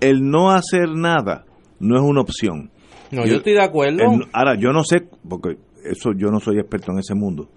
El 0.00 0.30
no 0.30 0.50
hacer 0.50 0.88
nada 0.94 1.44
no 1.78 1.96
es 1.96 2.02
una 2.02 2.22
opción. 2.22 2.70
no, 3.10 3.26
yo 3.26 3.36
estoy 3.36 3.52
de 3.52 3.62
acuerdo. 3.62 3.98
El- 4.02 4.24
ahora, 4.32 4.56
yo 4.58 4.72
no 4.72 4.82
sé, 4.82 5.06
porque 5.28 5.58
eso 5.84 6.12
yo 6.16 6.30
no 6.30 6.40
soy 6.40 6.58
experto 6.58 6.90
en 6.92 7.00
ese 7.00 7.14
mundo, 7.14 7.50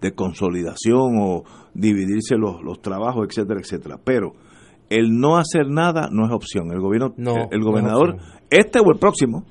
de 0.00 0.12
consolidación 0.12 1.18
o 1.20 1.42
dividirse 1.74 2.36
los, 2.36 2.62
los 2.62 2.80
trabajos, 2.80 3.26
etcétera, 3.28 3.58
etcétera. 3.60 3.98
Pero 4.04 4.34
el 4.88 5.18
no 5.18 5.36
hacer 5.36 5.66
nada 5.68 6.08
no 6.12 6.26
es 6.26 6.32
opción. 6.32 6.70
El 6.70 6.78
gobierno, 6.78 7.12
No, 7.16 7.48
el, 7.50 7.60
gobernador, 7.60 8.18
este 8.50 8.78
o 8.78 8.92
el 8.92 8.98
próximo, 9.00 9.44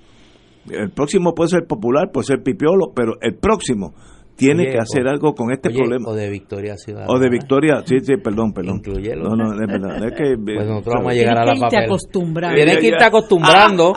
el 0.71 0.91
próximo 0.91 1.33
puede 1.33 1.49
ser 1.49 1.65
popular, 1.67 2.11
puede 2.11 2.25
ser 2.25 2.41
pipiolo, 2.43 2.91
pero 2.95 3.13
el 3.21 3.35
próximo 3.35 3.93
tiene 4.35 4.63
Oye, 4.63 4.71
que 4.71 4.77
hacer 4.79 5.05
o- 5.05 5.09
algo 5.09 5.33
con 5.33 5.51
este 5.51 5.67
Oye, 5.67 5.77
problema. 5.79 6.09
O 6.09 6.13
de 6.15 6.29
Victoria 6.29 6.77
Ciudadana. 6.77 7.11
O 7.13 7.19
de 7.19 7.29
Victoria, 7.29 7.81
sí, 7.85 7.99
sí, 8.01 8.13
perdón, 8.23 8.53
perdón. 8.53 8.77
Incluyelo. 8.77 9.23
No, 9.29 9.35
no, 9.35 9.51
es 9.53 9.67
verdad. 9.67 9.97
Es 10.05 10.13
que, 10.13 10.35
Pues 10.45 10.65
nosotros 10.67 10.95
vamos 10.95 11.11
a 11.11 11.15
llegar 11.15 11.35
Tienes 11.35 11.39
a 11.39 11.43
que 11.43 11.47
la 11.47 11.53
irte 11.55 11.75
papel. 11.75 11.83
acostumbrando. 11.85 12.55
Tienes 12.55 12.77
que 12.77 12.87
irte 12.87 13.03
acostumbrando 13.03 13.93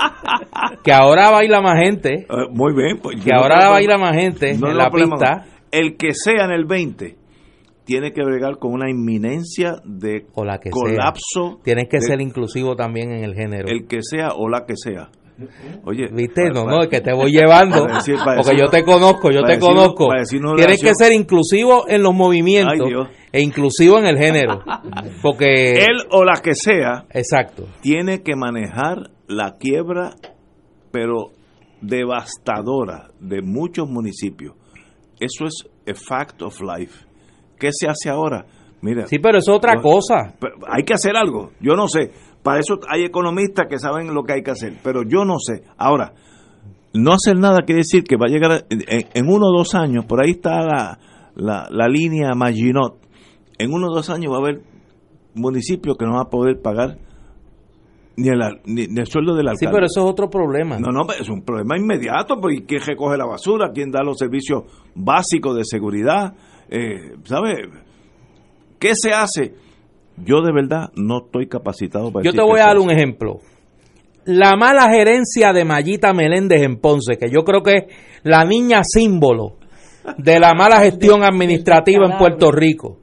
que 0.82 0.92
ahora 0.92 1.30
baila 1.30 1.60
más 1.60 1.78
gente, 1.78 2.26
Eh, 2.28 2.48
muy 2.50 2.74
bien. 2.74 2.98
Pues, 3.00 3.22
que 3.24 3.30
no 3.30 3.40
ahora 3.40 3.68
baila 3.70 3.98
más 3.98 4.16
gente 4.16 4.54
No 4.58 4.70
en 4.70 4.76
la 4.76 4.90
problema. 4.90 5.16
pista. 5.16 5.44
El 5.70 5.96
que 5.96 6.12
sea 6.12 6.44
en 6.44 6.50
el 6.50 6.64
20 6.66 7.16
tiene 7.84 8.12
que 8.12 8.22
bregar 8.24 8.58
con 8.58 8.72
una 8.72 8.90
inminencia 8.90 9.74
de 9.84 10.26
O 10.34 10.44
la 10.44 10.58
que 10.58 10.70
colapso. 10.70 11.60
Tienes 11.64 11.88
que 11.88 11.98
de- 11.98 12.02
ser 12.06 12.20
inclusivo 12.20 12.74
también 12.76 13.12
en 13.12 13.24
el 13.24 13.34
género. 13.34 13.68
el 13.68 13.86
que 13.86 14.00
sea 14.02 14.30
o 14.36 14.48
la 14.48 14.64
que 14.66 14.74
sea. 14.76 15.08
Oye, 15.84 16.08
¿Viste? 16.12 16.42
para- 16.42 16.54
No, 16.54 16.64
para- 16.64 16.76
no, 16.76 16.82
es 16.82 16.88
que 16.88 17.00
te 17.00 17.12
voy 17.14 17.30
llevando. 17.32 17.86
Decir- 17.86 18.16
porque 18.36 18.56
yo 18.58 18.68
te 18.68 18.82
conozco, 18.84 19.30
yo 19.30 19.42
te 19.42 19.52
decir- 19.54 19.60
conozco. 19.60 20.08
Tienes 20.56 20.82
que 20.82 20.94
ser 20.94 21.12
inclusivo 21.12 21.88
en 21.88 22.02
los 22.02 22.14
movimientos 22.14 22.86
Ay, 22.86 23.16
e 23.32 23.40
inclusivo 23.42 23.98
en 23.98 24.06
el 24.06 24.18
género. 24.18 24.62
Porque. 25.22 25.72
él 25.84 25.98
o 26.10 26.24
la 26.24 26.40
que 26.42 26.54
sea 26.54 27.04
Exacto. 27.10 27.66
tiene 27.80 28.22
que 28.22 28.36
manejar 28.36 29.10
la 29.28 29.56
quiebra, 29.58 30.14
pero 30.90 31.30
devastadora 31.80 33.08
de 33.20 33.42
muchos 33.42 33.88
municipios. 33.88 34.54
Eso 35.20 35.46
es 35.46 35.64
a 35.88 35.94
fact 35.94 36.42
of 36.42 36.60
life. 36.60 37.06
¿Qué 37.58 37.68
se 37.72 37.88
hace 37.88 38.08
ahora? 38.10 38.44
Mira, 38.80 39.06
Sí, 39.06 39.18
pero 39.20 39.38
eso 39.38 39.52
es 39.52 39.56
otra 39.58 39.80
cosa. 39.80 40.34
Hay 40.68 40.82
que 40.82 40.94
hacer 40.94 41.16
algo. 41.16 41.52
Yo 41.60 41.74
no 41.74 41.86
sé. 41.86 42.10
Para 42.42 42.60
eso 42.60 42.78
hay 42.88 43.04
economistas 43.04 43.66
que 43.68 43.78
saben 43.78 44.12
lo 44.14 44.24
que 44.24 44.32
hay 44.34 44.42
que 44.42 44.50
hacer. 44.50 44.74
Pero 44.82 45.02
yo 45.02 45.24
no 45.24 45.36
sé. 45.38 45.62
Ahora, 45.76 46.12
no 46.94 47.12
hacer 47.12 47.38
nada 47.38 47.60
quiere 47.64 47.80
decir 47.80 48.02
que 48.04 48.16
va 48.16 48.26
a 48.26 48.30
llegar 48.30 48.66
en, 48.68 48.82
en 49.14 49.28
uno 49.28 49.46
o 49.48 49.56
dos 49.58 49.74
años. 49.74 50.04
Por 50.06 50.22
ahí 50.22 50.32
está 50.32 50.62
la, 50.62 50.98
la, 51.36 51.68
la 51.70 51.88
línea 51.88 52.30
Maginot. 52.34 52.96
En 53.58 53.72
uno 53.72 53.88
o 53.88 53.94
dos 53.94 54.10
años 54.10 54.32
va 54.32 54.36
a 54.36 54.40
haber 54.40 54.62
municipios 55.34 55.96
que 55.96 56.04
no 56.04 56.12
van 56.12 56.26
a 56.26 56.30
poder 56.30 56.60
pagar 56.60 56.98
ni 58.16 58.28
el, 58.28 58.38
ni, 58.66 58.86
ni 58.88 59.00
el 59.00 59.06
sueldo 59.06 59.34
del 59.34 59.46
Sí, 59.46 59.50
alcalde. 59.64 59.72
pero 59.74 59.86
eso 59.86 60.00
es 60.04 60.10
otro 60.10 60.28
problema. 60.28 60.78
No, 60.78 60.90
no, 60.92 61.10
es 61.18 61.28
un 61.30 61.42
problema 61.42 61.78
inmediato, 61.78 62.38
porque 62.40 62.64
¿quién 62.66 62.82
recoge 62.84 63.16
la 63.16 63.24
basura? 63.24 63.70
¿Quién 63.72 63.90
da 63.90 64.02
los 64.02 64.18
servicios 64.18 64.64
básicos 64.94 65.56
de 65.56 65.64
seguridad? 65.64 66.34
Eh, 66.68 67.14
¿Sabe? 67.24 67.70
¿Qué 68.78 68.92
se 68.94 69.12
hace? 69.12 69.54
Yo 70.16 70.42
de 70.42 70.52
verdad 70.52 70.90
no 70.94 71.24
estoy 71.24 71.48
capacitado 71.48 72.12
para 72.12 72.24
Yo 72.24 72.32
decir 72.32 72.40
te 72.40 72.46
voy 72.46 72.60
a 72.60 72.66
dar 72.66 72.78
un 72.78 72.90
ejemplo. 72.90 73.40
La 74.24 74.56
mala 74.56 74.88
gerencia 74.90 75.52
de 75.52 75.64
Mayita 75.64 76.12
Meléndez 76.12 76.62
en 76.62 76.76
Ponce, 76.76 77.16
que 77.18 77.30
yo 77.30 77.42
creo 77.44 77.62
que 77.62 77.76
es 77.76 77.84
la 78.22 78.44
niña 78.44 78.82
símbolo 78.84 79.56
de 80.18 80.38
la 80.38 80.54
mala 80.54 80.80
gestión 80.80 81.24
administrativa 81.24 82.06
en 82.06 82.18
Puerto 82.18 82.52
Rico. 82.52 82.98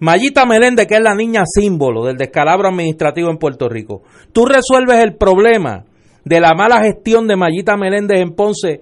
Mayita 0.00 0.46
Meléndez, 0.46 0.88
que 0.88 0.96
es 0.96 1.02
la 1.02 1.14
niña 1.14 1.44
símbolo 1.46 2.04
del 2.04 2.16
descalabro 2.16 2.68
administrativo 2.68 3.30
en 3.30 3.38
Puerto 3.38 3.68
Rico. 3.68 4.02
Tú 4.32 4.46
resuelves 4.46 4.98
el 4.98 5.14
problema 5.14 5.84
de 6.24 6.40
la 6.40 6.54
mala 6.54 6.82
gestión 6.82 7.28
de 7.28 7.36
Mayita 7.36 7.76
Meléndez 7.76 8.18
en 8.20 8.34
Ponce 8.34 8.80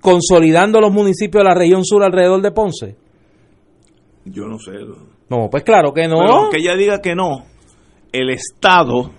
consolidando 0.00 0.80
los 0.80 0.92
municipios 0.92 1.42
de 1.42 1.48
la 1.48 1.54
región 1.54 1.84
sur 1.84 2.04
alrededor 2.04 2.42
de 2.42 2.52
Ponce. 2.52 2.96
Yo 4.24 4.46
no 4.46 4.58
sé. 4.58 4.72
No, 5.32 5.48
pues 5.50 5.64
claro 5.64 5.92
que 5.94 6.06
no. 6.08 6.18
Pero 6.18 6.32
aunque 6.34 6.58
ella 6.58 6.76
diga 6.76 7.00
que 7.00 7.14
no, 7.14 7.44
el 8.12 8.28
Estado 8.30 9.10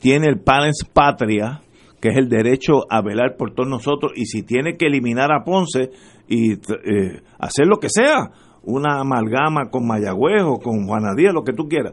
tiene 0.00 0.26
el 0.28 0.40
Palens 0.40 0.84
Patria, 0.92 1.60
que 2.00 2.08
es 2.08 2.16
el 2.16 2.28
derecho 2.28 2.82
a 2.90 3.02
velar 3.02 3.36
por 3.36 3.52
todos 3.54 3.68
nosotros, 3.68 4.12
y 4.16 4.24
si 4.24 4.42
tiene 4.42 4.76
que 4.78 4.86
eliminar 4.86 5.30
a 5.32 5.44
Ponce 5.44 5.90
y 6.28 6.52
eh, 6.52 7.20
hacer 7.38 7.66
lo 7.66 7.76
que 7.78 7.88
sea, 7.90 8.30
una 8.62 9.00
amalgama 9.00 9.68
con 9.70 9.86
Mayagüez 9.86 10.42
o 10.44 10.58
con 10.58 10.86
Juana 10.86 11.14
Díaz, 11.14 11.34
lo 11.34 11.44
que 11.44 11.52
tú 11.52 11.68
quieras, 11.68 11.92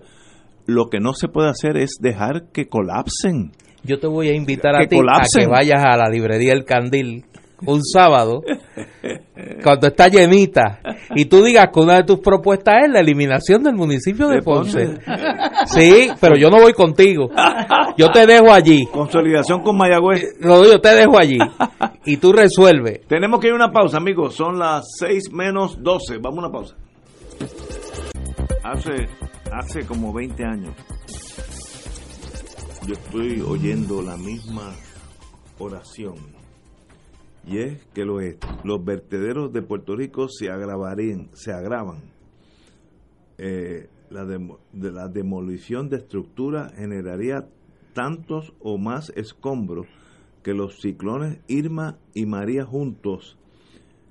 lo 0.66 0.86
que 0.90 1.00
no 1.00 1.14
se 1.14 1.28
puede 1.28 1.50
hacer 1.50 1.76
es 1.76 1.98
dejar 2.00 2.52
que 2.54 2.68
colapsen. 2.70 3.52
Yo 3.84 4.00
te 4.00 4.08
voy 4.08 4.30
a 4.30 4.34
invitar 4.36 4.76
a 4.76 4.80
Que 4.80 4.88
ti 4.88 4.96
colapsen. 4.96 5.42
a 5.42 5.46
que 5.46 5.52
vayas 5.52 5.84
a 5.84 5.98
la 5.98 6.08
librería 6.10 6.54
El 6.54 6.64
Candil 6.66 7.26
un 7.66 7.84
sábado, 7.84 8.42
cuando 9.64 9.88
está 9.88 10.08
llenita, 10.08 10.80
y 11.16 11.26
tú 11.26 11.44
digas 11.44 11.70
que 11.74 11.80
una 11.80 11.98
de 11.98 12.04
tus 12.04 12.20
propuestas 12.20 12.84
es 12.86 12.92
la 12.92 13.00
eliminación 13.00 13.64
del 13.64 13.76
municipio 13.76 14.28
de, 14.28 14.36
De 14.36 14.42
Ponce. 14.42 14.86
Ponce. 14.86 15.02
Sí, 15.68 16.10
pero 16.20 16.36
yo 16.36 16.50
no 16.50 16.60
voy 16.60 16.74
contigo. 16.74 17.30
Yo 17.98 18.10
te 18.12 18.26
dejo 18.26 18.52
allí. 18.52 18.86
Consolidación 18.88 19.62
con 19.62 19.78
Mayagüez. 19.78 20.38
No, 20.40 20.64
yo 20.64 20.80
te 20.80 20.90
dejo 20.90 21.18
allí. 21.18 21.38
Y 22.06 22.18
tú 22.18 22.32
resuelves. 22.34 23.06
Tenemos 23.08 23.40
que 23.40 23.48
ir 23.48 23.54
a 23.54 23.56
una 23.56 23.72
pausa, 23.72 23.98
amigos. 23.98 24.36
Son 24.36 24.58
las 24.58 24.86
6 25.00 25.32
menos 25.32 25.82
12. 25.82 26.18
Vamos 26.18 26.38
a 26.38 26.48
una 26.48 26.52
pausa. 26.52 26.76
Hace, 28.64 29.08
hace 29.52 29.86
como 29.86 30.14
20 30.14 30.44
años, 30.46 30.76
yo 32.86 32.94
estoy 32.94 33.42
oyendo 33.42 34.02
la 34.02 34.18
misma 34.18 34.72
oración. 35.58 36.41
Y 37.46 37.58
es 37.58 37.86
que 37.94 38.06
los, 38.06 38.22
vertederos 38.86 39.52
de 39.52 39.62
Puerto 39.62 39.96
Rico 39.96 40.28
se 40.30 40.50
agravarían, 40.50 41.30
se 41.34 41.52
agravan. 41.52 42.00
Eh, 43.38 43.90
la, 44.10 44.26
demo- 44.26 44.60
de 44.72 44.92
la 44.92 45.08
demolición 45.08 45.90
de 45.90 45.98
estructuras 45.98 46.74
generaría 46.76 47.48
tantos 47.94 48.54
o 48.60 48.78
más 48.78 49.12
escombros 49.16 49.88
que 50.44 50.54
los 50.54 50.80
ciclones 50.82 51.40
Irma 51.48 51.98
y 52.14 52.26
María 52.26 52.66
juntos, 52.66 53.38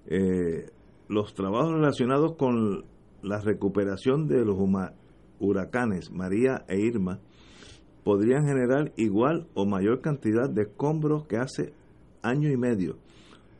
eh, 0.07 0.71
los 1.09 1.35
trabajos 1.35 1.73
relacionados 1.75 2.37
con 2.37 2.85
la 3.23 3.41
recuperación 3.41 4.27
de 4.27 4.45
los 4.45 4.57
huracanes 5.39 6.11
María 6.11 6.65
e 6.69 6.79
Irma 6.81 7.21
podrían 8.05 8.47
generar 8.47 8.93
igual 8.97 9.47
o 9.55 9.67
mayor 9.67 10.01
cantidad 10.01 10.49
de 10.49 10.63
escombros 10.63 11.27
que 11.27 11.37
hace 11.37 11.73
año 12.23 12.49
y 12.51 12.57
medio, 12.57 12.97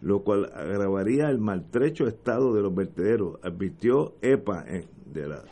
lo 0.01 0.23
cual 0.23 0.51
agravaría 0.55 1.29
el 1.29 1.39
maltrecho 1.39 2.07
estado 2.07 2.55
de 2.55 2.63
los 2.63 2.75
vertederos, 2.75 3.39
advirtió 3.43 4.15
EPA 4.23 4.65
eh, 4.67 4.87
de 5.13 5.29
la, 5.29 5.45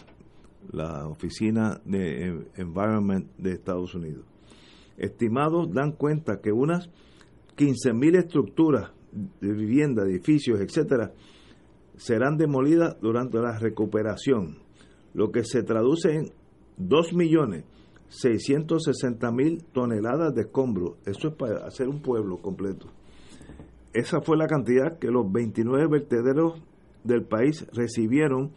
Oficina 1.09 1.81
de 1.85 2.47
Environment 2.57 3.31
de 3.39 3.53
Estados 3.53 3.95
Unidos. 3.95 4.25
Estimados 4.99 5.73
dan 5.73 5.93
cuenta 5.93 6.41
que 6.41 6.53
unas 6.53 6.91
15.000 7.57 8.19
estructuras 8.19 8.91
de 9.13 9.53
vivienda, 9.53 10.03
edificios, 10.05 10.61
etcétera, 10.61 11.15
serán 11.97 12.37
demolidas 12.37 12.99
durante 13.01 13.39
la 13.39 13.59
recuperación, 13.59 14.59
lo 15.15 15.31
que 15.31 15.45
se 15.45 15.63
traduce 15.63 16.15
en 16.15 16.33
2.660.000 16.79 19.65
toneladas 19.73 20.35
de 20.35 20.43
escombros. 20.43 20.99
Eso 21.07 21.29
es 21.29 21.35
para 21.35 21.67
hacer 21.67 21.89
un 21.89 22.03
pueblo 22.03 22.43
completo. 22.43 22.89
Esa 23.99 24.21
fue 24.21 24.37
la 24.37 24.47
cantidad 24.47 24.97
que 25.01 25.09
los 25.09 25.33
29 25.33 25.89
vertederos 25.89 26.63
del 27.03 27.25
país 27.25 27.67
recibieron 27.73 28.53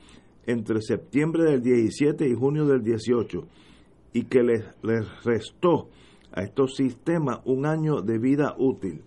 entre 0.45 0.83
septiembre 0.83 1.45
del 1.45 1.63
17 1.63 2.27
y 2.27 2.35
junio 2.35 2.67
del 2.67 2.83
18 2.83 3.47
y 4.13 4.25
que 4.25 4.43
les, 4.43 4.63
les 4.83 5.23
restó 5.23 5.89
a 6.31 6.43
estos 6.43 6.75
sistemas 6.75 7.39
un 7.45 7.65
año 7.65 8.03
de 8.03 8.19
vida 8.19 8.53
útil. 8.59 9.01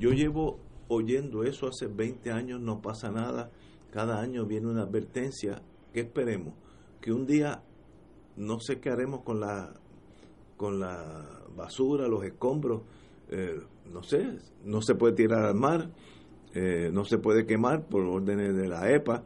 yo 0.00 0.10
llevo 0.10 0.58
oyendo 0.88 1.44
eso 1.44 1.68
hace 1.68 1.86
20 1.86 2.32
años, 2.32 2.60
no 2.60 2.82
pasa 2.82 3.12
nada, 3.12 3.52
cada 3.92 4.20
año 4.20 4.44
viene 4.46 4.66
una 4.66 4.82
advertencia, 4.82 5.62
¿qué 5.92 6.00
esperemos? 6.00 6.54
Que 7.00 7.12
un 7.12 7.24
día 7.24 7.62
no 8.36 8.58
sé 8.58 8.80
qué 8.80 8.90
haremos 8.90 9.20
con 9.22 9.38
la 9.38 9.74
con 10.56 10.80
la 10.80 11.40
basura, 11.56 12.08
los 12.08 12.24
escombros, 12.24 12.82
eh, 13.30 13.60
no 13.90 14.02
sé, 14.02 14.38
no 14.64 14.80
se 14.82 14.94
puede 14.94 15.14
tirar 15.14 15.44
al 15.44 15.54
mar, 15.54 15.90
eh, 16.54 16.90
no 16.92 17.04
se 17.04 17.18
puede 17.18 17.46
quemar 17.46 17.86
por 17.86 18.04
órdenes 18.04 18.54
de 18.54 18.68
la 18.68 18.90
EPA, 18.90 19.24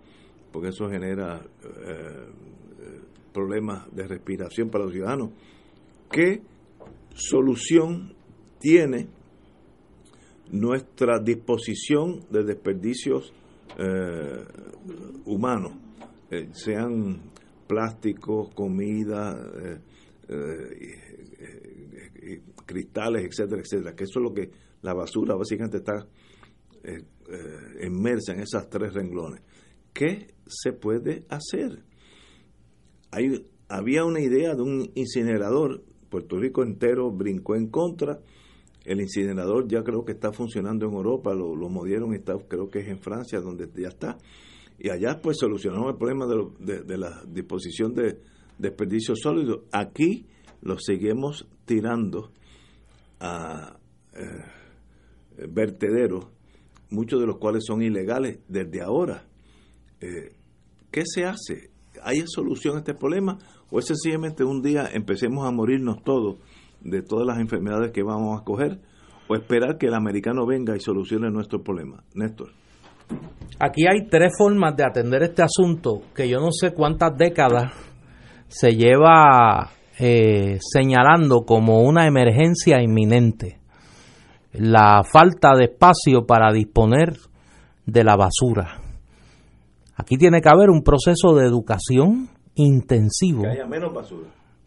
porque 0.52 0.68
eso 0.68 0.88
genera 0.88 1.40
eh, 1.62 2.26
problemas 3.32 3.92
de 3.94 4.06
respiración 4.06 4.70
para 4.70 4.84
los 4.84 4.92
ciudadanos. 4.92 5.30
¿Qué 6.10 6.42
solución 7.14 8.14
tiene 8.60 9.08
nuestra 10.50 11.18
disposición 11.18 12.24
de 12.30 12.44
desperdicios 12.44 13.32
humanos, 15.26 15.72
sean 16.52 17.20
plásticos, 17.66 18.54
comida, 18.54 19.36
cristales, 22.64 23.24
etcétera, 23.24 23.62
etcétera, 23.62 23.94
que 23.94 24.04
eso 24.04 24.18
es 24.20 24.22
lo 24.22 24.32
que 24.32 24.50
la 24.82 24.94
basura 24.94 25.34
básicamente 25.34 25.78
está 25.78 26.06
eh, 26.84 27.02
eh, 27.28 27.86
inmersa 27.86 28.32
en 28.32 28.40
esas 28.40 28.68
tres 28.68 28.92
renglones. 28.92 29.42
¿Qué 29.92 30.34
se 30.46 30.72
puede 30.72 31.24
hacer? 31.28 31.82
Hay, 33.10 33.46
había 33.68 34.04
una 34.04 34.20
idea 34.20 34.54
de 34.54 34.62
un 34.62 34.90
incinerador, 34.94 35.82
Puerto 36.10 36.38
Rico 36.38 36.62
entero 36.62 37.10
brincó 37.10 37.56
en 37.56 37.68
contra, 37.68 38.20
el 38.84 39.00
incinerador 39.00 39.66
ya 39.66 39.82
creo 39.82 40.04
que 40.04 40.12
está 40.12 40.32
funcionando 40.32 40.86
en 40.86 40.92
Europa, 40.92 41.34
lo, 41.34 41.56
lo 41.56 41.68
movieron, 41.68 42.14
está, 42.14 42.34
creo 42.48 42.68
que 42.68 42.80
es 42.80 42.88
en 42.88 43.00
Francia 43.00 43.40
donde 43.40 43.68
ya 43.74 43.88
está, 43.88 44.18
y 44.78 44.90
allá 44.90 45.20
pues 45.20 45.38
solucionamos 45.40 45.92
el 45.92 45.96
problema 45.96 46.26
de, 46.26 46.82
de 46.82 46.98
la 46.98 47.24
disposición 47.26 47.94
de 47.94 48.20
desperdicios 48.58 49.18
sólidos. 49.20 49.62
Aquí 49.72 50.26
lo 50.60 50.78
seguimos 50.78 51.48
tirando 51.66 52.30
a 53.20 53.76
eh, 54.14 55.46
vertederos, 55.48 56.26
muchos 56.90 57.20
de 57.20 57.26
los 57.26 57.38
cuales 57.38 57.64
son 57.66 57.82
ilegales 57.82 58.38
desde 58.48 58.80
ahora. 58.80 59.24
Eh, 60.00 60.32
¿Qué 60.90 61.02
se 61.04 61.24
hace? 61.24 61.70
¿Hay 62.02 62.22
solución 62.26 62.76
a 62.76 62.78
este 62.78 62.94
problema? 62.94 63.38
¿O 63.70 63.78
es 63.78 63.86
sencillamente 63.86 64.44
un 64.44 64.62
día 64.62 64.88
empecemos 64.92 65.46
a 65.46 65.50
morirnos 65.50 66.02
todos 66.04 66.38
de 66.80 67.02
todas 67.02 67.26
las 67.26 67.38
enfermedades 67.38 67.92
que 67.92 68.02
vamos 68.02 68.40
a 68.40 68.44
coger? 68.44 68.80
¿O 69.28 69.34
esperar 69.34 69.76
que 69.76 69.86
el 69.86 69.94
americano 69.94 70.46
venga 70.46 70.76
y 70.76 70.80
solucione 70.80 71.30
nuestro 71.30 71.62
problema? 71.62 72.04
Néstor. 72.14 72.50
Aquí 73.58 73.86
hay 73.86 74.06
tres 74.08 74.32
formas 74.36 74.76
de 74.76 74.84
atender 74.84 75.22
este 75.22 75.42
asunto 75.42 76.02
que 76.14 76.28
yo 76.28 76.38
no 76.38 76.50
sé 76.52 76.72
cuántas 76.72 77.16
décadas 77.16 77.72
se 78.48 78.70
lleva 78.72 79.70
eh, 79.98 80.58
señalando 80.60 81.44
como 81.44 81.80
una 81.80 82.06
emergencia 82.06 82.82
inminente 82.82 83.58
la 84.58 85.02
falta 85.04 85.54
de 85.54 85.64
espacio 85.64 86.26
para 86.26 86.52
disponer 86.52 87.16
de 87.84 88.04
la 88.04 88.16
basura. 88.16 88.80
Aquí 89.96 90.16
tiene 90.16 90.40
que 90.40 90.48
haber 90.48 90.70
un 90.70 90.82
proceso 90.82 91.34
de 91.34 91.46
educación 91.46 92.28
intensivo 92.54 93.42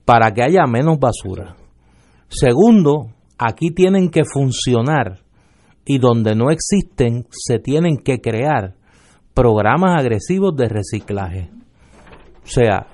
para 0.05 0.31
que 0.31 0.43
haya 0.43 0.65
menos 0.67 0.99
basura. 0.99 1.55
Segundo, 2.27 3.07
aquí 3.37 3.71
tienen 3.71 4.09
que 4.09 4.23
funcionar 4.25 5.19
y 5.85 5.97
donde 5.97 6.35
no 6.35 6.51
existen 6.51 7.25
se 7.31 7.59
tienen 7.59 7.97
que 7.97 8.21
crear 8.21 8.75
programas 9.33 9.99
agresivos 9.99 10.55
de 10.55 10.69
reciclaje. 10.69 11.49
O 12.43 12.47
sea, 12.47 12.87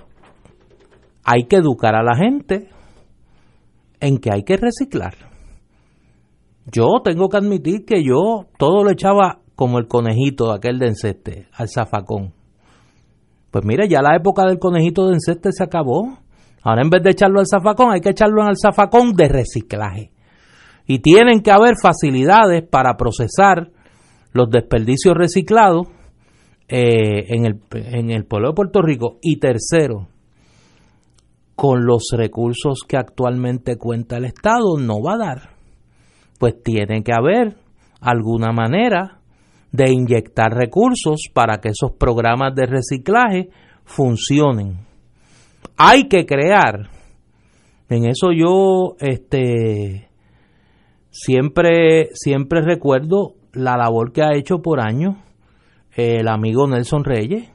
hay 1.25 1.45
que 1.47 1.57
educar 1.57 1.95
a 1.95 2.03
la 2.03 2.15
gente 2.15 2.69
en 3.99 4.19
que 4.19 4.29
hay 4.31 4.43
que 4.43 4.57
reciclar. 4.57 5.15
Yo 6.71 6.85
tengo 7.03 7.29
que 7.29 7.37
admitir 7.37 7.85
que 7.85 8.03
yo 8.03 8.45
todo 8.57 8.83
lo 8.83 8.91
echaba 8.91 9.39
como 9.55 9.79
el 9.79 9.87
conejito 9.87 10.51
aquel 10.51 10.77
de 10.77 10.87
enceste, 10.87 11.47
al 11.53 11.67
zafacón. 11.69 12.33
Pues 13.51 13.65
mire, 13.65 13.87
ya 13.87 14.01
la 14.01 14.15
época 14.15 14.45
del 14.45 14.59
conejito 14.59 15.07
de 15.07 15.13
enceste 15.13 15.49
se 15.51 15.63
acabó. 15.63 16.17
Ahora 16.61 16.81
en 16.81 16.89
vez 16.89 17.01
de 17.03 17.11
echarlo 17.11 17.39
al 17.39 17.47
zafacón, 17.47 17.91
hay 17.91 18.01
que 18.01 18.09
echarlo 18.09 18.41
el 18.47 18.57
zafacón 18.57 19.13
de 19.13 19.27
reciclaje. 19.27 20.11
Y 20.87 20.99
tienen 20.99 21.41
que 21.41 21.51
haber 21.51 21.75
facilidades 21.81 22.63
para 22.67 22.97
procesar 22.97 23.71
los 24.33 24.49
desperdicios 24.49 25.15
reciclados 25.15 25.87
eh, 26.67 27.25
en, 27.29 27.45
el, 27.45 27.61
en 27.71 28.11
el 28.11 28.25
pueblo 28.25 28.49
de 28.49 28.55
Puerto 28.55 28.81
Rico. 28.81 29.17
Y 29.21 29.37
tercero, 29.39 30.09
con 31.55 31.85
los 31.85 32.09
recursos 32.11 32.79
que 32.87 32.97
actualmente 32.97 33.77
cuenta 33.77 34.17
el 34.17 34.25
Estado 34.25 34.77
no 34.79 35.01
va 35.01 35.13
a 35.13 35.17
dar. 35.17 35.49
Pues 36.37 36.61
tiene 36.61 37.01
que 37.03 37.13
haber 37.13 37.55
alguna 38.01 38.51
manera 38.51 39.19
de 39.71 39.91
inyectar 39.91 40.51
recursos 40.51 41.29
para 41.33 41.59
que 41.59 41.69
esos 41.69 41.93
programas 41.93 42.53
de 42.55 42.65
reciclaje 42.65 43.49
funcionen. 43.83 44.79
Hay 45.77 46.07
que 46.07 46.25
crear. 46.25 46.89
En 47.89 48.05
eso 48.05 48.31
yo 48.31 48.95
este 48.99 50.09
siempre 51.09 52.09
siempre 52.13 52.61
recuerdo 52.61 53.35
la 53.53 53.77
labor 53.77 54.11
que 54.11 54.23
ha 54.23 54.35
hecho 54.35 54.61
por 54.61 54.81
años 54.81 55.15
el 55.95 56.27
amigo 56.27 56.67
Nelson 56.67 57.03
Reyes 57.03 57.49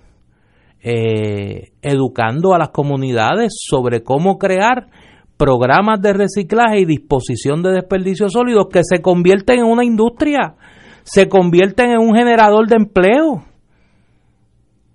eh, 0.82 1.72
educando 1.82 2.54
a 2.54 2.58
las 2.58 2.70
comunidades 2.70 3.52
sobre 3.68 4.02
cómo 4.02 4.38
crear 4.38 4.88
programas 5.36 6.00
de 6.00 6.12
reciclaje 6.12 6.80
y 6.80 6.84
disposición 6.84 7.62
de 7.62 7.72
desperdicios 7.72 8.32
sólidos 8.32 8.66
que 8.72 8.82
se 8.84 9.00
convierten 9.00 9.60
en 9.60 9.66
una 9.66 9.84
industria, 9.84 10.54
se 11.02 11.28
convierten 11.28 11.90
en 11.90 11.98
un 11.98 12.14
generador 12.14 12.66
de 12.66 12.76
empleo. 12.76 13.44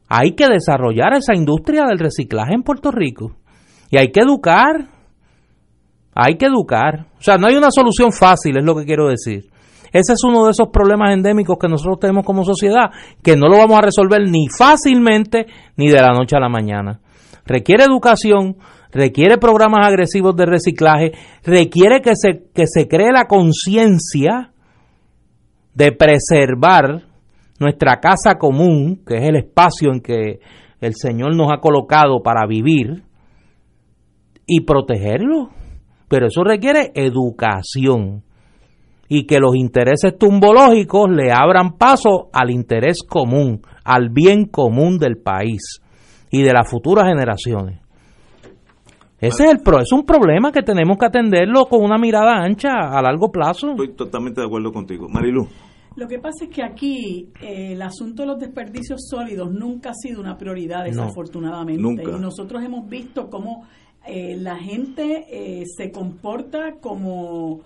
Hay 0.08 0.34
que 0.34 0.48
desarrollar 0.48 1.14
esa 1.14 1.36
industria 1.36 1.84
del 1.88 2.00
reciclaje 2.00 2.54
en 2.54 2.64
Puerto 2.64 2.92
Rico 2.92 3.36
y 3.90 3.98
hay 3.98 4.12
que 4.12 4.20
educar, 4.20 4.88
hay 6.14 6.38
que 6.38 6.46
educar. 6.46 7.08
O 7.18 7.22
sea, 7.22 7.38
no 7.38 7.48
hay 7.48 7.56
una 7.56 7.72
solución 7.72 8.12
fácil, 8.12 8.58
es 8.58 8.64
lo 8.64 8.76
que 8.76 8.86
quiero 8.86 9.08
decir. 9.08 9.46
Ese 9.96 10.12
es 10.12 10.26
uno 10.26 10.44
de 10.44 10.52
esos 10.52 10.68
problemas 10.74 11.14
endémicos 11.14 11.56
que 11.58 11.70
nosotros 11.70 12.00
tenemos 12.02 12.26
como 12.26 12.44
sociedad, 12.44 12.92
que 13.24 13.38
no 13.38 13.48
lo 13.48 13.58
vamos 13.58 13.78
a 13.78 13.82
resolver 13.82 14.30
ni 14.30 14.50
fácilmente 14.50 15.46
ni 15.78 15.88
de 15.88 16.02
la 16.02 16.12
noche 16.12 16.36
a 16.36 16.42
la 16.42 16.50
mañana. 16.50 17.00
Requiere 17.46 17.86
educación, 17.86 18.58
requiere 18.92 19.38
programas 19.38 19.88
agresivos 19.88 20.36
de 20.36 20.48
reciclaje, 20.48 21.14
requiere 21.46 22.02
que 22.02 22.12
se, 22.18 22.44
que 22.54 22.68
se 22.68 22.90
cree 22.90 23.14
la 23.14 23.28
conciencia 23.28 24.52
de 25.74 25.94
preservar 25.94 27.04
nuestra 27.62 28.02
casa 28.02 28.36
común, 28.38 29.02
que 29.08 29.16
es 29.16 29.24
el 29.30 29.38
espacio 29.38 29.94
en 29.94 30.02
que 30.02 30.42
el 30.82 30.96
Señor 30.96 31.38
nos 31.38 31.54
ha 31.54 31.62
colocado 31.62 32.22
para 32.22 32.46
vivir, 32.46 33.06
y 34.46 34.66
protegerlo. 34.66 35.52
Pero 36.10 36.28
eso 36.28 36.44
requiere 36.44 36.92
educación 36.96 38.26
y 39.08 39.26
que 39.26 39.40
los 39.40 39.56
intereses 39.56 40.18
tumbológicos 40.18 41.10
le 41.10 41.32
abran 41.32 41.78
paso 41.78 42.30
al 42.34 42.50
interés 42.52 43.04
común, 43.08 43.62
al 43.84 44.10
bien 44.10 44.46
común 44.46 44.98
del 44.98 45.18
país 45.18 45.82
y 46.32 46.42
de 46.42 46.54
las 46.54 46.70
futuras 46.70 47.06
generaciones. 47.08 47.80
Ese 49.20 49.46
es, 49.46 49.52
el 49.52 49.60
pro, 49.60 49.80
es 49.80 49.92
un 49.92 50.06
problema 50.06 50.52
que 50.52 50.62
tenemos 50.62 50.98
que 50.98 51.06
atenderlo 51.06 51.66
con 51.66 51.84
una 51.84 51.98
mirada 51.98 52.34
ancha 52.34 52.72
a 52.72 53.02
largo 53.02 53.32
plazo. 53.32 53.72
Estoy 53.72 53.94
totalmente 53.94 54.42
de 54.42 54.48
acuerdo 54.48 54.72
contigo. 54.72 55.08
Marilu. 55.08 55.48
Lo 55.96 56.08
que 56.08 56.20
pasa 56.20 56.44
es 56.44 56.50
que 56.50 56.62
aquí 56.62 57.30
eh, 57.42 57.72
el 57.72 57.82
asunto 57.82 58.24
de 58.24 58.28
los 58.28 58.40
desperdicios 58.40 59.08
sólidos 59.10 59.52
nunca 59.54 59.92
ha 59.92 59.94
sido 59.94 60.20
una 60.20 60.38
prioridad, 60.38 60.84
desafortunadamente. 60.84 62.04
Y 62.04 62.20
nosotros 62.20 62.62
hemos 62.62 62.90
visto 62.90 63.30
cómo 63.30 63.66
eh, 64.06 64.36
la 64.38 64.58
gente 64.58 65.26
eh, 65.32 65.64
se 65.66 65.92
comporta 65.92 66.74
como 66.82 67.62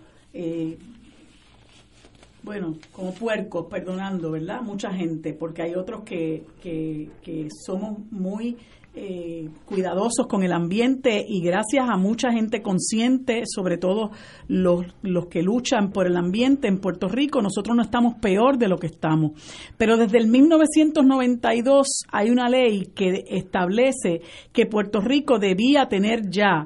bueno, 2.44 2.76
como 2.92 3.14
puercos, 3.14 3.68
perdonando, 3.70 4.32
¿verdad? 4.32 4.62
Mucha 4.62 4.92
gente, 4.92 5.34
porque 5.34 5.62
hay 5.64 5.76
otros 5.76 6.04
que, 6.04 6.44
que, 6.62 7.10
que 7.22 7.48
somos 7.66 8.00
muy 8.12 8.58
eh, 8.96 9.48
cuidadosos 9.66 10.26
con 10.28 10.42
el 10.42 10.52
ambiente 10.52 11.24
y 11.26 11.42
gracias 11.42 11.88
a 11.88 11.96
mucha 11.96 12.32
gente 12.32 12.64
consciente, 12.64 13.44
sobre 13.46 13.78
todo 13.78 14.10
los, 14.48 14.86
los 15.04 15.28
que 15.28 15.44
luchan 15.44 15.92
por 15.92 16.08
el 16.08 16.18
ambiente 16.18 16.68
en 16.68 16.80
Puerto 16.80 17.08
Rico, 17.08 17.42
nosotros 17.42 17.76
no 17.76 17.84
estamos 17.84 18.16
peor 18.16 18.58
de 18.58 18.68
lo 18.68 18.78
que 18.78 18.88
estamos. 18.88 19.34
Pero 19.78 19.96
desde 19.96 20.18
el 20.18 20.28
1992 20.28 21.88
hay 22.12 22.32
una 22.32 22.50
ley 22.50 22.88
que 22.96 23.26
establece 23.30 24.22
que 24.52 24.66
Puerto 24.66 25.02
Rico 25.02 25.38
debía 25.38 25.88
tener 25.88 26.30
ya 26.30 26.66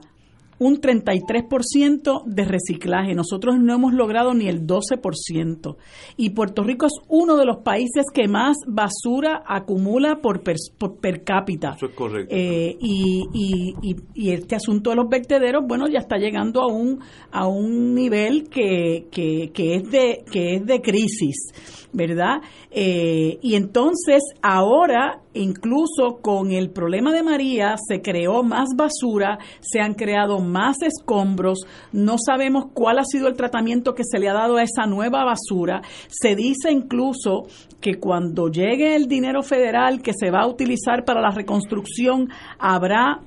un 0.64 0.80
33% 0.80 2.24
de 2.26 2.45
reciclaje. 2.45 3.14
Nosotros 3.14 3.55
no 3.59 3.74
hemos 3.74 3.93
logrado 3.93 4.34
ni 4.34 4.47
el 4.47 4.66
12%. 4.66 5.76
Y 6.18 6.30
Puerto 6.32 6.64
Rico 6.64 6.86
es 6.86 6.93
uno 7.07 7.36
de 7.36 7.45
los 7.45 7.57
países 7.57 8.05
que 8.14 8.28
más 8.28 8.57
basura 8.66 9.43
acumula 9.45 10.20
por 10.22 10.41
per, 10.41 10.55
per 11.01 11.24
cápita. 11.24 11.74
Eso 11.76 11.88
es 11.88 11.95
correcto. 11.95 12.34
Eh, 12.36 12.78
y, 12.80 13.24
y, 13.34 13.95
y, 14.14 14.32
este 14.32 14.55
asunto 14.55 14.91
de 14.91 14.95
los 14.95 15.09
vertederos, 15.09 15.64
bueno, 15.68 15.88
ya 15.88 15.99
está 15.99 16.18
llegando 16.18 16.61
a 16.61 16.68
un, 16.68 16.99
a 17.32 17.47
un 17.47 17.93
nivel 17.93 18.49
que, 18.49 19.07
que, 19.11 19.51
que 19.53 19.76
es, 19.76 19.91
de, 19.91 20.24
que 20.32 20.55
es 20.55 20.66
de 20.66 20.82
crisis, 20.82 21.89
¿verdad? 21.91 22.41
Eh, 22.72 23.38
y 23.41 23.55
entonces 23.55 24.22
ahora, 24.41 25.22
incluso 25.34 26.19
con 26.21 26.51
el 26.51 26.69
problema 26.69 27.11
de 27.11 27.23
María, 27.23 27.75
se 27.77 28.01
creó 28.01 28.43
más 28.43 28.69
basura, 28.75 29.39
se 29.61 29.79
han 29.79 29.93
creado 29.93 30.39
más 30.39 30.77
escombros, 30.81 31.59
no 31.91 32.15
sabemos 32.23 32.65
cuál 32.73 32.99
ha 32.99 33.05
sido 33.05 33.27
el 33.27 33.36
tratamiento 33.36 33.93
que 33.93 34.03
se 34.03 34.19
le 34.19 34.29
ha 34.29 34.34
dado 34.34 34.57
a 34.57 34.63
esa 34.63 34.86
nueva 34.86 35.23
basura. 35.23 35.81
Se 36.07 36.36
dice 36.36 36.71
incluso 36.71 37.43
que 37.81 37.95
cuando 37.95 38.49
llegue 38.49 38.95
el 38.95 39.07
dinero 39.07 39.41
federal 39.43 40.01
que 40.01 40.13
se 40.13 40.31
va 40.31 40.41
a 40.41 40.47
utilizar 40.47 41.03
para 41.05 41.21
la 41.21 41.31
reconstrucción, 41.31 42.29
habrá 42.59 43.21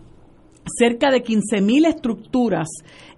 cerca 0.78 1.10
de 1.10 1.22
15.000 1.22 1.86
estructuras 1.86 2.68